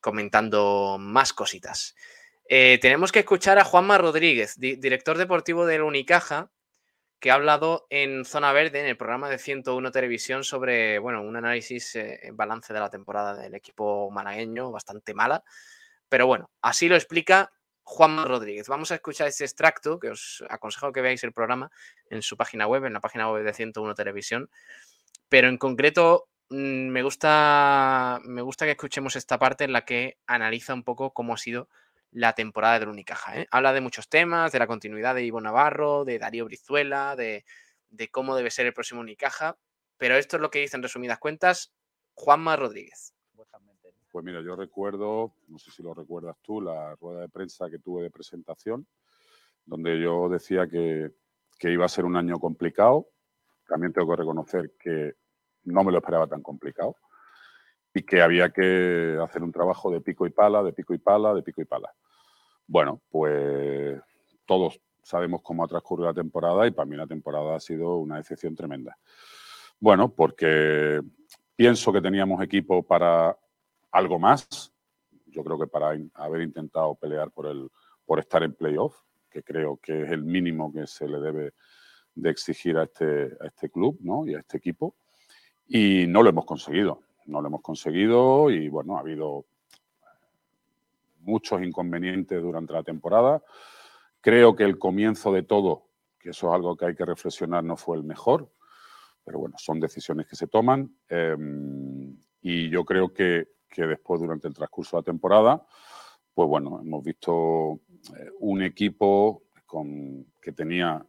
comentando 0.00 0.96
más 0.98 1.34
cositas. 1.34 1.94
Eh, 2.48 2.78
tenemos 2.80 3.12
que 3.12 3.18
escuchar 3.18 3.58
a 3.58 3.64
Juanma 3.64 3.98
Rodríguez, 3.98 4.58
di 4.58 4.76
director 4.76 5.18
deportivo 5.18 5.66
del 5.66 5.82
Unicaja, 5.82 6.50
que 7.20 7.30
ha 7.30 7.34
hablado 7.34 7.86
en 7.90 8.24
Zona 8.24 8.50
Verde, 8.54 8.80
en 8.80 8.86
el 8.86 8.96
programa 8.96 9.28
de 9.28 9.36
101 9.36 9.90
Televisión, 9.90 10.42
sobre 10.42 10.98
bueno, 10.98 11.20
un 11.20 11.36
análisis 11.36 11.96
eh, 11.96 12.30
balance 12.32 12.72
de 12.72 12.80
la 12.80 12.88
temporada 12.88 13.36
del 13.36 13.54
equipo 13.54 14.10
malagueño, 14.10 14.70
bastante 14.70 15.12
mala. 15.12 15.44
Pero 16.08 16.26
bueno, 16.26 16.50
así 16.62 16.88
lo 16.88 16.96
explica 16.96 17.52
Juanma 17.82 18.24
Rodríguez. 18.24 18.68
Vamos 18.68 18.90
a 18.90 18.94
escuchar 18.94 19.28
este 19.28 19.44
extracto, 19.44 19.98
que 19.98 20.08
os 20.08 20.42
aconsejo 20.48 20.92
que 20.92 21.02
veáis 21.02 21.22
el 21.24 21.34
programa 21.34 21.70
en 22.08 22.22
su 22.22 22.38
página 22.38 22.66
web, 22.66 22.86
en 22.86 22.94
la 22.94 23.00
página 23.00 23.30
web 23.30 23.44
de 23.44 23.52
101 23.52 23.94
Televisión. 23.94 24.48
Pero 25.28 25.48
en 25.48 25.58
concreto, 25.58 26.28
me 26.48 27.02
gusta, 27.02 28.20
me 28.24 28.42
gusta 28.42 28.64
que 28.64 28.72
escuchemos 28.72 29.16
esta 29.16 29.38
parte 29.38 29.64
en 29.64 29.72
la 29.72 29.84
que 29.84 30.18
analiza 30.26 30.74
un 30.74 30.84
poco 30.84 31.12
cómo 31.12 31.34
ha 31.34 31.38
sido 31.38 31.68
la 32.12 32.34
temporada 32.34 32.78
del 32.78 32.88
Unicaja. 32.88 33.40
¿eh? 33.40 33.46
Habla 33.50 33.72
de 33.72 33.80
muchos 33.80 34.08
temas, 34.08 34.52
de 34.52 34.58
la 34.58 34.66
continuidad 34.66 35.14
de 35.14 35.24
Ivo 35.24 35.40
Navarro, 35.40 36.04
de 36.04 36.18
Darío 36.18 36.44
Brizuela, 36.44 37.16
de, 37.16 37.44
de, 37.90 38.08
cómo 38.08 38.36
debe 38.36 38.50
ser 38.50 38.66
el 38.66 38.72
próximo 38.72 39.00
Unicaja. 39.00 39.58
Pero 39.98 40.14
esto 40.14 40.36
es 40.36 40.42
lo 40.42 40.50
que 40.50 40.60
dice 40.60 40.76
en 40.76 40.82
resumidas 40.82 41.18
cuentas 41.18 41.74
Juanma 42.14 42.56
Rodríguez. 42.56 43.12
Pues 44.10 44.24
mira, 44.24 44.40
yo 44.40 44.56
recuerdo, 44.56 45.34
no 45.48 45.58
sé 45.58 45.70
si 45.70 45.82
lo 45.82 45.92
recuerdas 45.92 46.36
tú, 46.40 46.62
la 46.62 46.94
rueda 46.94 47.20
de 47.20 47.28
prensa 47.28 47.68
que 47.68 47.78
tuve 47.78 48.02
de 48.02 48.10
presentación, 48.10 48.86
donde 49.66 50.00
yo 50.00 50.30
decía 50.30 50.66
que, 50.66 51.10
que 51.58 51.70
iba 51.70 51.84
a 51.84 51.88
ser 51.88 52.06
un 52.06 52.16
año 52.16 52.38
complicado. 52.38 53.10
También 53.68 53.92
tengo 53.92 54.08
que 54.08 54.16
reconocer 54.16 54.72
que 54.78 55.16
no 55.66 55.84
me 55.84 55.92
lo 55.92 55.98
esperaba 55.98 56.26
tan 56.26 56.42
complicado 56.42 56.96
y 57.92 58.02
que 58.02 58.20
había 58.20 58.50
que 58.50 59.18
hacer 59.22 59.42
un 59.42 59.52
trabajo 59.52 59.90
de 59.90 60.00
pico 60.00 60.26
y 60.26 60.30
pala, 60.30 60.62
de 60.62 60.72
pico 60.72 60.92
y 60.94 60.98
pala, 60.98 61.32
de 61.32 61.42
pico 61.42 61.62
y 61.62 61.64
pala. 61.64 61.92
Bueno, 62.66 63.00
pues 63.08 64.00
todos 64.44 64.80
sabemos 65.02 65.40
cómo 65.42 65.64
ha 65.64 65.68
transcurrido 65.68 66.08
la 66.08 66.14
temporada 66.14 66.66
y 66.66 66.72
para 66.72 66.86
mí 66.86 66.96
la 66.96 67.06
temporada 67.06 67.56
ha 67.56 67.60
sido 67.60 67.96
una 67.96 68.18
excepción 68.18 68.54
tremenda. 68.54 68.98
Bueno, 69.78 70.12
porque 70.12 71.00
pienso 71.54 71.92
que 71.92 72.00
teníamos 72.00 72.42
equipo 72.42 72.82
para 72.82 73.36
algo 73.92 74.18
más. 74.18 74.72
Yo 75.26 75.42
creo 75.42 75.58
que 75.58 75.66
para 75.66 75.96
haber 76.14 76.42
intentado 76.42 76.94
pelear 76.96 77.30
por, 77.30 77.46
el, 77.46 77.70
por 78.04 78.18
estar 78.18 78.42
en 78.42 78.54
playoff, 78.54 78.94
que 79.30 79.42
creo 79.42 79.78
que 79.78 80.02
es 80.02 80.10
el 80.10 80.22
mínimo 80.22 80.72
que 80.72 80.86
se 80.86 81.08
le 81.08 81.18
debe 81.18 81.54
de 82.14 82.30
exigir 82.30 82.76
a 82.78 82.84
este, 82.84 83.36
a 83.40 83.46
este 83.46 83.70
club 83.70 83.98
¿no? 84.00 84.26
y 84.26 84.34
a 84.34 84.40
este 84.40 84.58
equipo. 84.58 84.96
Y 85.68 86.06
no 86.06 86.22
lo 86.22 86.30
hemos 86.30 86.44
conseguido, 86.44 87.02
no 87.26 87.40
lo 87.40 87.48
hemos 87.48 87.62
conseguido 87.62 88.50
y 88.50 88.68
bueno, 88.68 88.96
ha 88.96 89.00
habido 89.00 89.46
muchos 91.20 91.60
inconvenientes 91.62 92.40
durante 92.40 92.72
la 92.72 92.82
temporada. 92.82 93.42
Creo 94.20 94.56
que 94.56 94.64
el 94.64 94.78
comienzo 94.78 95.32
de 95.32 95.42
todo, 95.42 95.88
que 96.18 96.30
eso 96.30 96.48
es 96.48 96.54
algo 96.54 96.76
que 96.76 96.86
hay 96.86 96.94
que 96.94 97.04
reflexionar, 97.04 97.64
no 97.64 97.76
fue 97.76 97.96
el 97.96 98.04
mejor, 98.04 98.50
pero 99.24 99.40
bueno, 99.40 99.56
son 99.58 99.80
decisiones 99.80 100.26
que 100.26 100.36
se 100.36 100.46
toman 100.46 100.96
em, 101.08 102.16
y 102.40 102.70
yo 102.70 102.84
creo 102.84 103.12
que, 103.12 103.48
que, 103.68 103.86
después, 103.86 104.20
durante 104.20 104.46
el 104.46 104.54
transcurso 104.54 104.96
de 104.96 105.00
la 105.00 105.04
temporada, 105.04 105.66
pues 106.32 106.48
bueno, 106.48 106.80
hemos 106.80 107.02
visto 107.02 107.80
eh, 108.16 108.30
un 108.38 108.62
equipo 108.62 109.42
con, 109.66 110.26
que 110.40 110.52
tenía, 110.52 111.04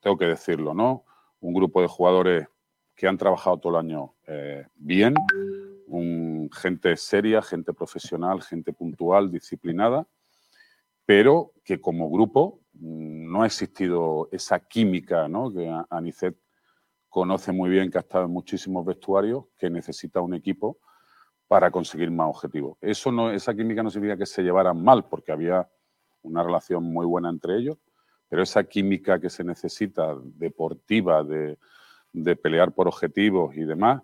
tengo 0.00 0.18
que 0.18 0.26
decirlo, 0.26 0.74
¿no? 0.74 1.04
Un 1.40 1.54
grupo 1.54 1.80
de 1.80 1.88
jugadores 1.88 2.48
que 2.94 3.06
han 3.06 3.18
trabajado 3.18 3.58
todo 3.58 3.78
el 3.78 3.86
año 3.86 4.14
eh, 4.26 4.66
bien, 4.76 5.14
gente 6.52 6.96
seria, 6.96 7.42
gente 7.42 7.72
profesional, 7.72 8.42
gente 8.42 8.72
puntual, 8.72 9.30
disciplinada, 9.30 10.06
pero 11.04 11.52
que 11.64 11.80
como 11.80 12.10
grupo 12.10 12.60
mm, 12.74 13.30
no 13.30 13.42
ha 13.42 13.46
existido 13.46 14.28
esa 14.32 14.60
química 14.60 15.28
¿no? 15.28 15.52
que 15.52 15.70
Anicet 15.90 16.36
conoce 17.08 17.52
muy 17.52 17.70
bien, 17.70 17.90
que 17.90 17.98
ha 17.98 18.02
estado 18.02 18.24
en 18.24 18.30
muchísimos 18.30 18.86
vestuarios, 18.86 19.44
que 19.58 19.68
necesita 19.68 20.20
un 20.20 20.34
equipo 20.34 20.78
para 21.46 21.70
conseguir 21.70 22.10
más 22.10 22.28
objetivos. 22.28 22.78
Eso 22.80 23.12
no, 23.12 23.30
esa 23.30 23.54
química 23.54 23.82
no 23.82 23.90
significa 23.90 24.16
que 24.16 24.26
se 24.26 24.42
llevaran 24.42 24.82
mal, 24.82 25.06
porque 25.06 25.32
había 25.32 25.68
una 26.22 26.42
relación 26.42 26.84
muy 26.84 27.04
buena 27.04 27.28
entre 27.28 27.58
ellos, 27.58 27.76
pero 28.28 28.42
esa 28.42 28.64
química 28.64 29.20
que 29.20 29.28
se 29.28 29.44
necesita 29.44 30.16
deportiva, 30.22 31.22
de, 31.22 31.58
de 32.12 32.36
pelear 32.36 32.72
por 32.72 32.88
objetivos 32.88 33.56
y 33.56 33.64
demás. 33.64 34.02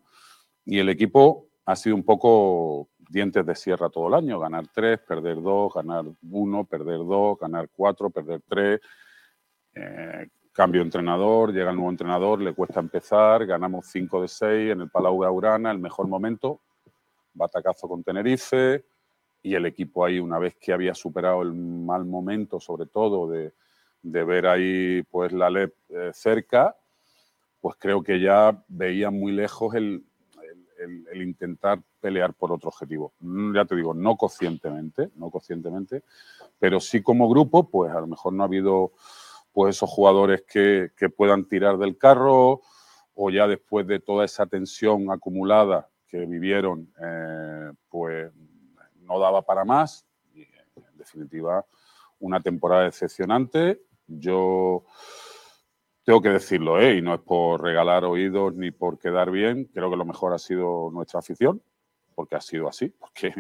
Y 0.65 0.79
el 0.79 0.89
equipo 0.89 1.49
ha 1.65 1.77
sido 1.77 1.97
un 1.97 2.05
poco 2.05 2.89
dientes 2.99 3.45
de 3.45 3.55
sierra 3.55 3.91
todo 3.91 4.09
el 4.09 4.15
año, 4.15 4.39
ganar 4.39 4.67
tres, 4.73 4.99
perder 5.01 5.41
dos, 5.41 5.73
ganar 5.75 6.05
uno, 6.31 6.65
perder 6.65 6.99
dos, 6.99 7.39
ganar 7.39 7.69
cuatro, 7.75 8.11
perder 8.11 8.43
tres. 8.47 8.81
Eh, 9.75 10.29
cambio 10.53 10.83
entrenador, 10.83 11.53
llega 11.53 11.71
el 11.71 11.77
nuevo 11.77 11.91
entrenador, 11.91 12.41
le 12.41 12.53
cuesta 12.53 12.81
empezar, 12.81 13.47
ganamos 13.47 13.87
cinco 13.87 14.21
de 14.21 14.29
seis 14.29 14.73
en 14.73 14.81
el 14.81 14.91
Palau 14.91 15.21
de 15.21 15.29
Aurana, 15.29 15.71
el 15.71 15.79
mejor 15.79 16.09
momento, 16.09 16.63
batacazo 17.33 17.89
con 17.89 18.03
Tenerife 18.03 18.85
y 19.43 19.55
el 19.55 19.67
equipo 19.67 20.05
ahí, 20.05 20.19
una 20.19 20.39
vez 20.39 20.57
que 20.57 20.73
había 20.73 20.95
superado 20.95 21.43
el 21.43 21.53
mal 21.53 22.05
momento, 22.05 22.59
sobre 22.59 22.87
todo 22.87 23.29
de, 23.31 23.53
de 24.03 24.25
ver 24.25 24.47
ahí 24.47 25.03
pues 25.05 25.33
la 25.33 25.49
LEP 25.49 25.75
eh, 25.91 26.11
cerca, 26.13 26.77
pues 27.61 27.77
creo 27.79 28.03
que 28.03 28.21
ya 28.21 28.63
veía 28.69 29.11
muy 29.11 29.33
lejos 29.33 29.75
el, 29.75 30.05
intentar 31.15 31.83
pelear 32.01 32.35
por 32.35 32.53
otro 32.53 32.69
objetivo. 32.69 33.13
Mm, 33.19 33.55
Ya 33.55 33.65
te 33.65 33.75
digo, 33.75 33.95
no 33.95 34.17
conscientemente, 34.17 35.11
no 35.17 35.29
conscientemente, 35.31 36.05
pero 36.59 36.79
sí 36.79 37.03
como 37.03 37.29
grupo, 37.29 37.69
pues 37.69 37.93
a 37.93 38.01
lo 38.01 38.07
mejor 38.07 38.33
no 38.33 38.45
ha 38.45 38.47
habido 38.47 38.93
pues 39.53 39.75
esos 39.77 39.91
jugadores 39.91 40.43
que, 40.43 40.91
que 40.97 41.09
puedan 41.09 41.49
tirar 41.49 41.79
del 41.79 41.99
carro 41.99 42.61
o 43.15 43.31
ya 43.31 43.49
después 43.49 43.87
de 43.89 43.99
toda 43.99 44.25
esa 44.25 44.47
tensión 44.47 45.11
acumulada 45.11 45.89
que 46.07 46.25
vivieron, 46.25 46.93
eh, 47.03 47.73
pues 47.89 48.33
no 49.03 49.19
daba 49.19 49.43
para 49.43 49.65
más. 49.65 50.07
En 50.35 50.97
definitiva, 50.97 51.67
una 52.21 52.41
temporada 52.41 52.85
decepcionante. 52.85 53.83
Yo 54.07 54.85
tengo 56.09 56.23
que 56.23 56.31
decirlo, 56.31 56.81
¿eh? 56.81 56.97
y 56.97 57.03
no 57.03 57.13
es 57.13 57.21
por 57.21 57.63
regalar 57.63 58.07
oídos 58.07 58.55
ni 58.55 58.71
por 58.71 58.99
quedar 58.99 59.31
bien, 59.31 59.67
creo 59.75 59.91
que 59.91 59.97
lo 59.99 60.07
mejor 60.07 60.33
ha 60.33 60.39
sido 60.39 60.89
nuestra 60.91 61.21
afición, 61.21 61.61
porque 62.15 62.35
ha 62.35 62.41
sido 62.41 62.67
así, 62.67 62.89
porque 62.89 63.35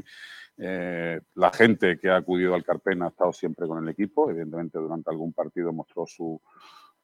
eh, 0.58 1.18
la 1.34 1.50
gente 1.50 1.98
que 1.98 2.10
ha 2.10 2.16
acudido 2.16 2.54
al 2.54 2.64
Carpena 2.64 3.06
ha 3.06 3.08
estado 3.08 3.32
siempre 3.32 3.66
con 3.66 3.82
el 3.82 3.88
equipo, 3.88 4.28
evidentemente 4.28 4.78
durante 4.78 5.08
algún 5.08 5.32
partido 5.32 5.72
mostró 5.72 6.04
su, 6.06 6.38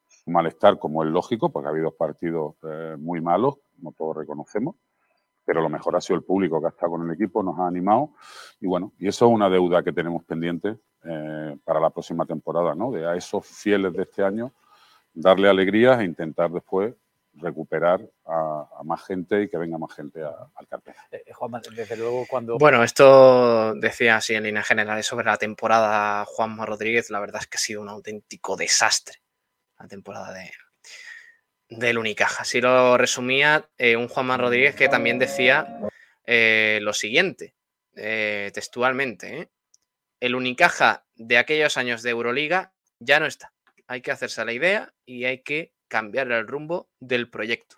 su 0.06 0.30
malestar, 0.30 0.78
como 0.78 1.02
es 1.02 1.08
lógico, 1.08 1.50
porque 1.50 1.68
ha 1.68 1.70
habido 1.70 1.92
partidos 1.92 2.56
eh, 2.64 2.96
muy 2.98 3.22
malos, 3.22 3.54
como 3.74 3.92
todos 3.92 4.18
reconocemos, 4.18 4.76
pero 5.46 5.62
lo 5.62 5.70
mejor 5.70 5.96
ha 5.96 6.02
sido 6.02 6.18
el 6.18 6.24
público 6.24 6.60
que 6.60 6.66
ha 6.66 6.70
estado 6.76 6.92
con 6.92 7.08
el 7.08 7.14
equipo, 7.14 7.42
nos 7.42 7.58
ha 7.58 7.66
animado, 7.66 8.10
y 8.60 8.66
bueno, 8.66 8.92
y 8.98 9.08
eso 9.08 9.24
es 9.24 9.32
una 9.32 9.48
deuda 9.48 9.82
que 9.82 9.94
tenemos 9.94 10.24
pendiente 10.24 10.76
eh, 11.04 11.56
para 11.64 11.80
la 11.80 11.88
próxima 11.88 12.26
temporada, 12.26 12.74
¿no? 12.74 12.92
De 12.92 13.06
a 13.06 13.16
esos 13.16 13.46
fieles 13.46 13.94
de 13.94 14.02
este 14.02 14.22
año 14.22 14.52
darle 15.14 15.48
alegrías 15.48 16.00
e 16.00 16.04
intentar 16.04 16.50
después 16.50 16.94
recuperar 17.36 18.00
a, 18.26 18.68
a 18.78 18.82
más 18.84 19.04
gente 19.04 19.42
y 19.42 19.48
que 19.48 19.56
venga 19.56 19.76
más 19.78 19.92
gente 19.94 20.22
a- 20.22 20.48
al 20.54 20.68
Carpena. 20.68 20.96
Eh, 21.10 21.32
Juanma, 21.32 21.60
desde 21.74 21.96
luego 21.96 22.26
cuando... 22.28 22.58
Bueno, 22.58 22.84
esto 22.84 23.74
decía 23.74 24.16
así 24.16 24.34
en 24.34 24.44
líneas 24.44 24.66
generales 24.66 25.04
sobre 25.06 25.26
la 25.26 25.36
temporada 25.36 26.24
Juanma 26.26 26.64
Rodríguez. 26.64 27.10
La 27.10 27.18
verdad 27.20 27.40
es 27.40 27.48
que 27.48 27.56
ha 27.56 27.60
sido 27.60 27.82
un 27.82 27.88
auténtico 27.88 28.56
desastre 28.56 29.20
la 29.78 29.88
temporada 29.88 30.32
de 30.32 30.50
del 31.70 31.98
Unicaja. 31.98 32.42
Así 32.42 32.60
lo 32.60 32.96
resumía 32.96 33.68
eh, 33.78 33.96
un 33.96 34.06
Juanma 34.06 34.36
Rodríguez 34.36 34.76
que 34.76 34.88
también 34.88 35.18
decía 35.18 35.80
eh, 36.26 36.78
lo 36.82 36.92
siguiente, 36.92 37.54
eh, 37.96 38.50
textualmente. 38.54 39.40
¿eh? 39.40 39.48
El 40.20 40.36
Unicaja 40.36 41.04
de 41.16 41.38
aquellos 41.38 41.76
años 41.76 42.02
de 42.02 42.10
Euroliga 42.10 42.72
ya 43.00 43.18
no 43.18 43.26
está. 43.26 43.52
Hay 43.86 44.00
que 44.00 44.12
hacerse 44.12 44.44
la 44.44 44.52
idea 44.52 44.94
y 45.04 45.24
hay 45.24 45.42
que 45.42 45.72
cambiar 45.88 46.30
el 46.32 46.46
rumbo 46.46 46.88
del 47.00 47.28
proyecto. 47.30 47.76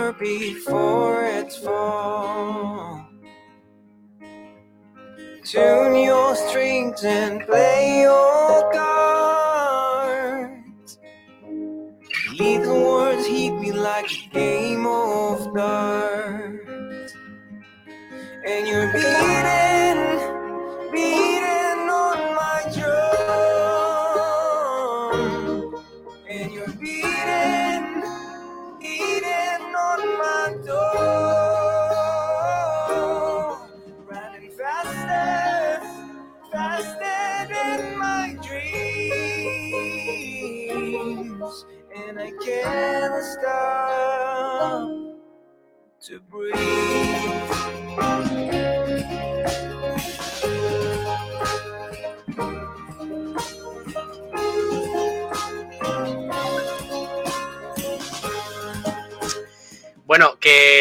Summer 0.00 0.12
before 0.12 1.24
it's 1.24 1.58
fall. 1.58 3.06
Tune 5.44 5.96
your 5.96 6.34
strings 6.36 7.04
and 7.04 7.46
play 7.46 8.00
your 8.02 8.72
cards. 8.72 10.18
Little 12.38 12.82
words 12.82 13.26
hit 13.26 13.52
me 13.54 13.72
like 13.72 14.10
a 14.10 14.28
game 14.32 14.86
of 14.86 15.52
cards. 15.54 17.14
And 18.46 18.66
you're 18.66 18.92
beating 18.92 19.39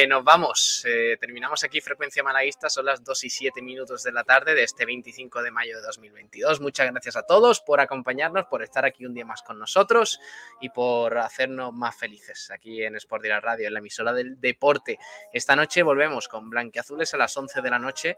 nos 0.08 0.24
vamos. 0.24 0.86
Eh, 0.86 1.18
terminamos 1.20 1.64
aquí 1.64 1.82
Frecuencia 1.82 2.24
Malaguista. 2.24 2.70
Son 2.70 2.86
las 2.86 3.04
2 3.04 3.24
y 3.24 3.30
7 3.30 3.62
minutos 3.62 4.04
de 4.04 4.12
la 4.12 4.24
tarde 4.24 4.54
de 4.54 4.64
este 4.64 4.86
25 4.86 5.42
de 5.42 5.52
mayo 5.52 5.76
de 5.78 5.82
2022. 5.82 6.62
Muchas 6.62 6.92
gracias 6.92 7.16
a 7.16 7.24
todos 7.24 7.62
por 7.62 7.80
acompañarnos, 7.80 8.46
por 8.46 8.62
estar 8.64 8.86
aquí 8.86 9.06
un 9.06 9.14
día 9.14 9.26
más 9.26 9.42
con 9.42 9.58
nosotros 9.58 10.20
y 10.62 10.70
por 10.70 11.18
hacernos 11.18 11.74
más 11.74 11.98
felices 11.98 12.52
aquí 12.52 12.84
en 12.84 12.96
Sport 12.96 13.24
Direct 13.24 13.44
Radio, 13.44 13.68
en 13.68 13.74
la 13.74 13.80
emisora 13.80 14.14
del 14.14 14.40
deporte. 14.40 15.00
Esta 15.34 15.56
noche 15.56 15.84
volvemos 15.84 16.28
con 16.28 16.50
Blanquiazules 16.50 17.14
a 17.14 17.18
las 17.18 17.36
11 17.36 17.62
de 17.62 17.70
la 17.70 17.80
noche. 17.80 18.18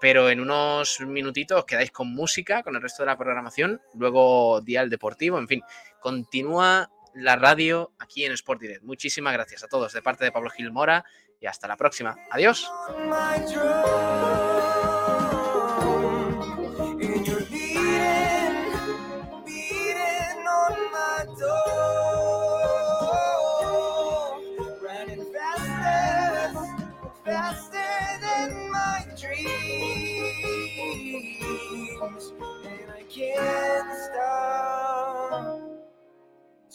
Pero 0.00 0.30
en 0.30 0.38
unos 0.38 1.00
minutitos 1.00 1.64
quedáis 1.64 1.90
con 1.90 2.14
música, 2.14 2.62
con 2.62 2.76
el 2.76 2.82
resto 2.82 3.02
de 3.02 3.08
la 3.08 3.18
programación, 3.18 3.82
luego 3.94 4.60
Dial 4.60 4.88
Deportivo, 4.90 5.38
en 5.38 5.48
fin, 5.48 5.62
continúa 5.98 6.88
la 7.18 7.36
radio 7.36 7.92
aquí 7.98 8.24
en 8.24 8.32
Sport 8.32 8.60
Direct. 8.60 8.82
Muchísimas 8.82 9.32
gracias 9.32 9.64
a 9.64 9.68
todos 9.68 9.92
de 9.92 10.02
parte 10.02 10.24
de 10.24 10.32
Pablo 10.32 10.50
Gil 10.50 10.72
Mora 10.72 11.04
y 11.40 11.46
hasta 11.46 11.68
la 11.68 11.76
próxima. 11.76 12.16
Adiós. 12.30 12.70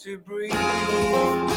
To 0.04 0.18
breathe. 0.18 1.53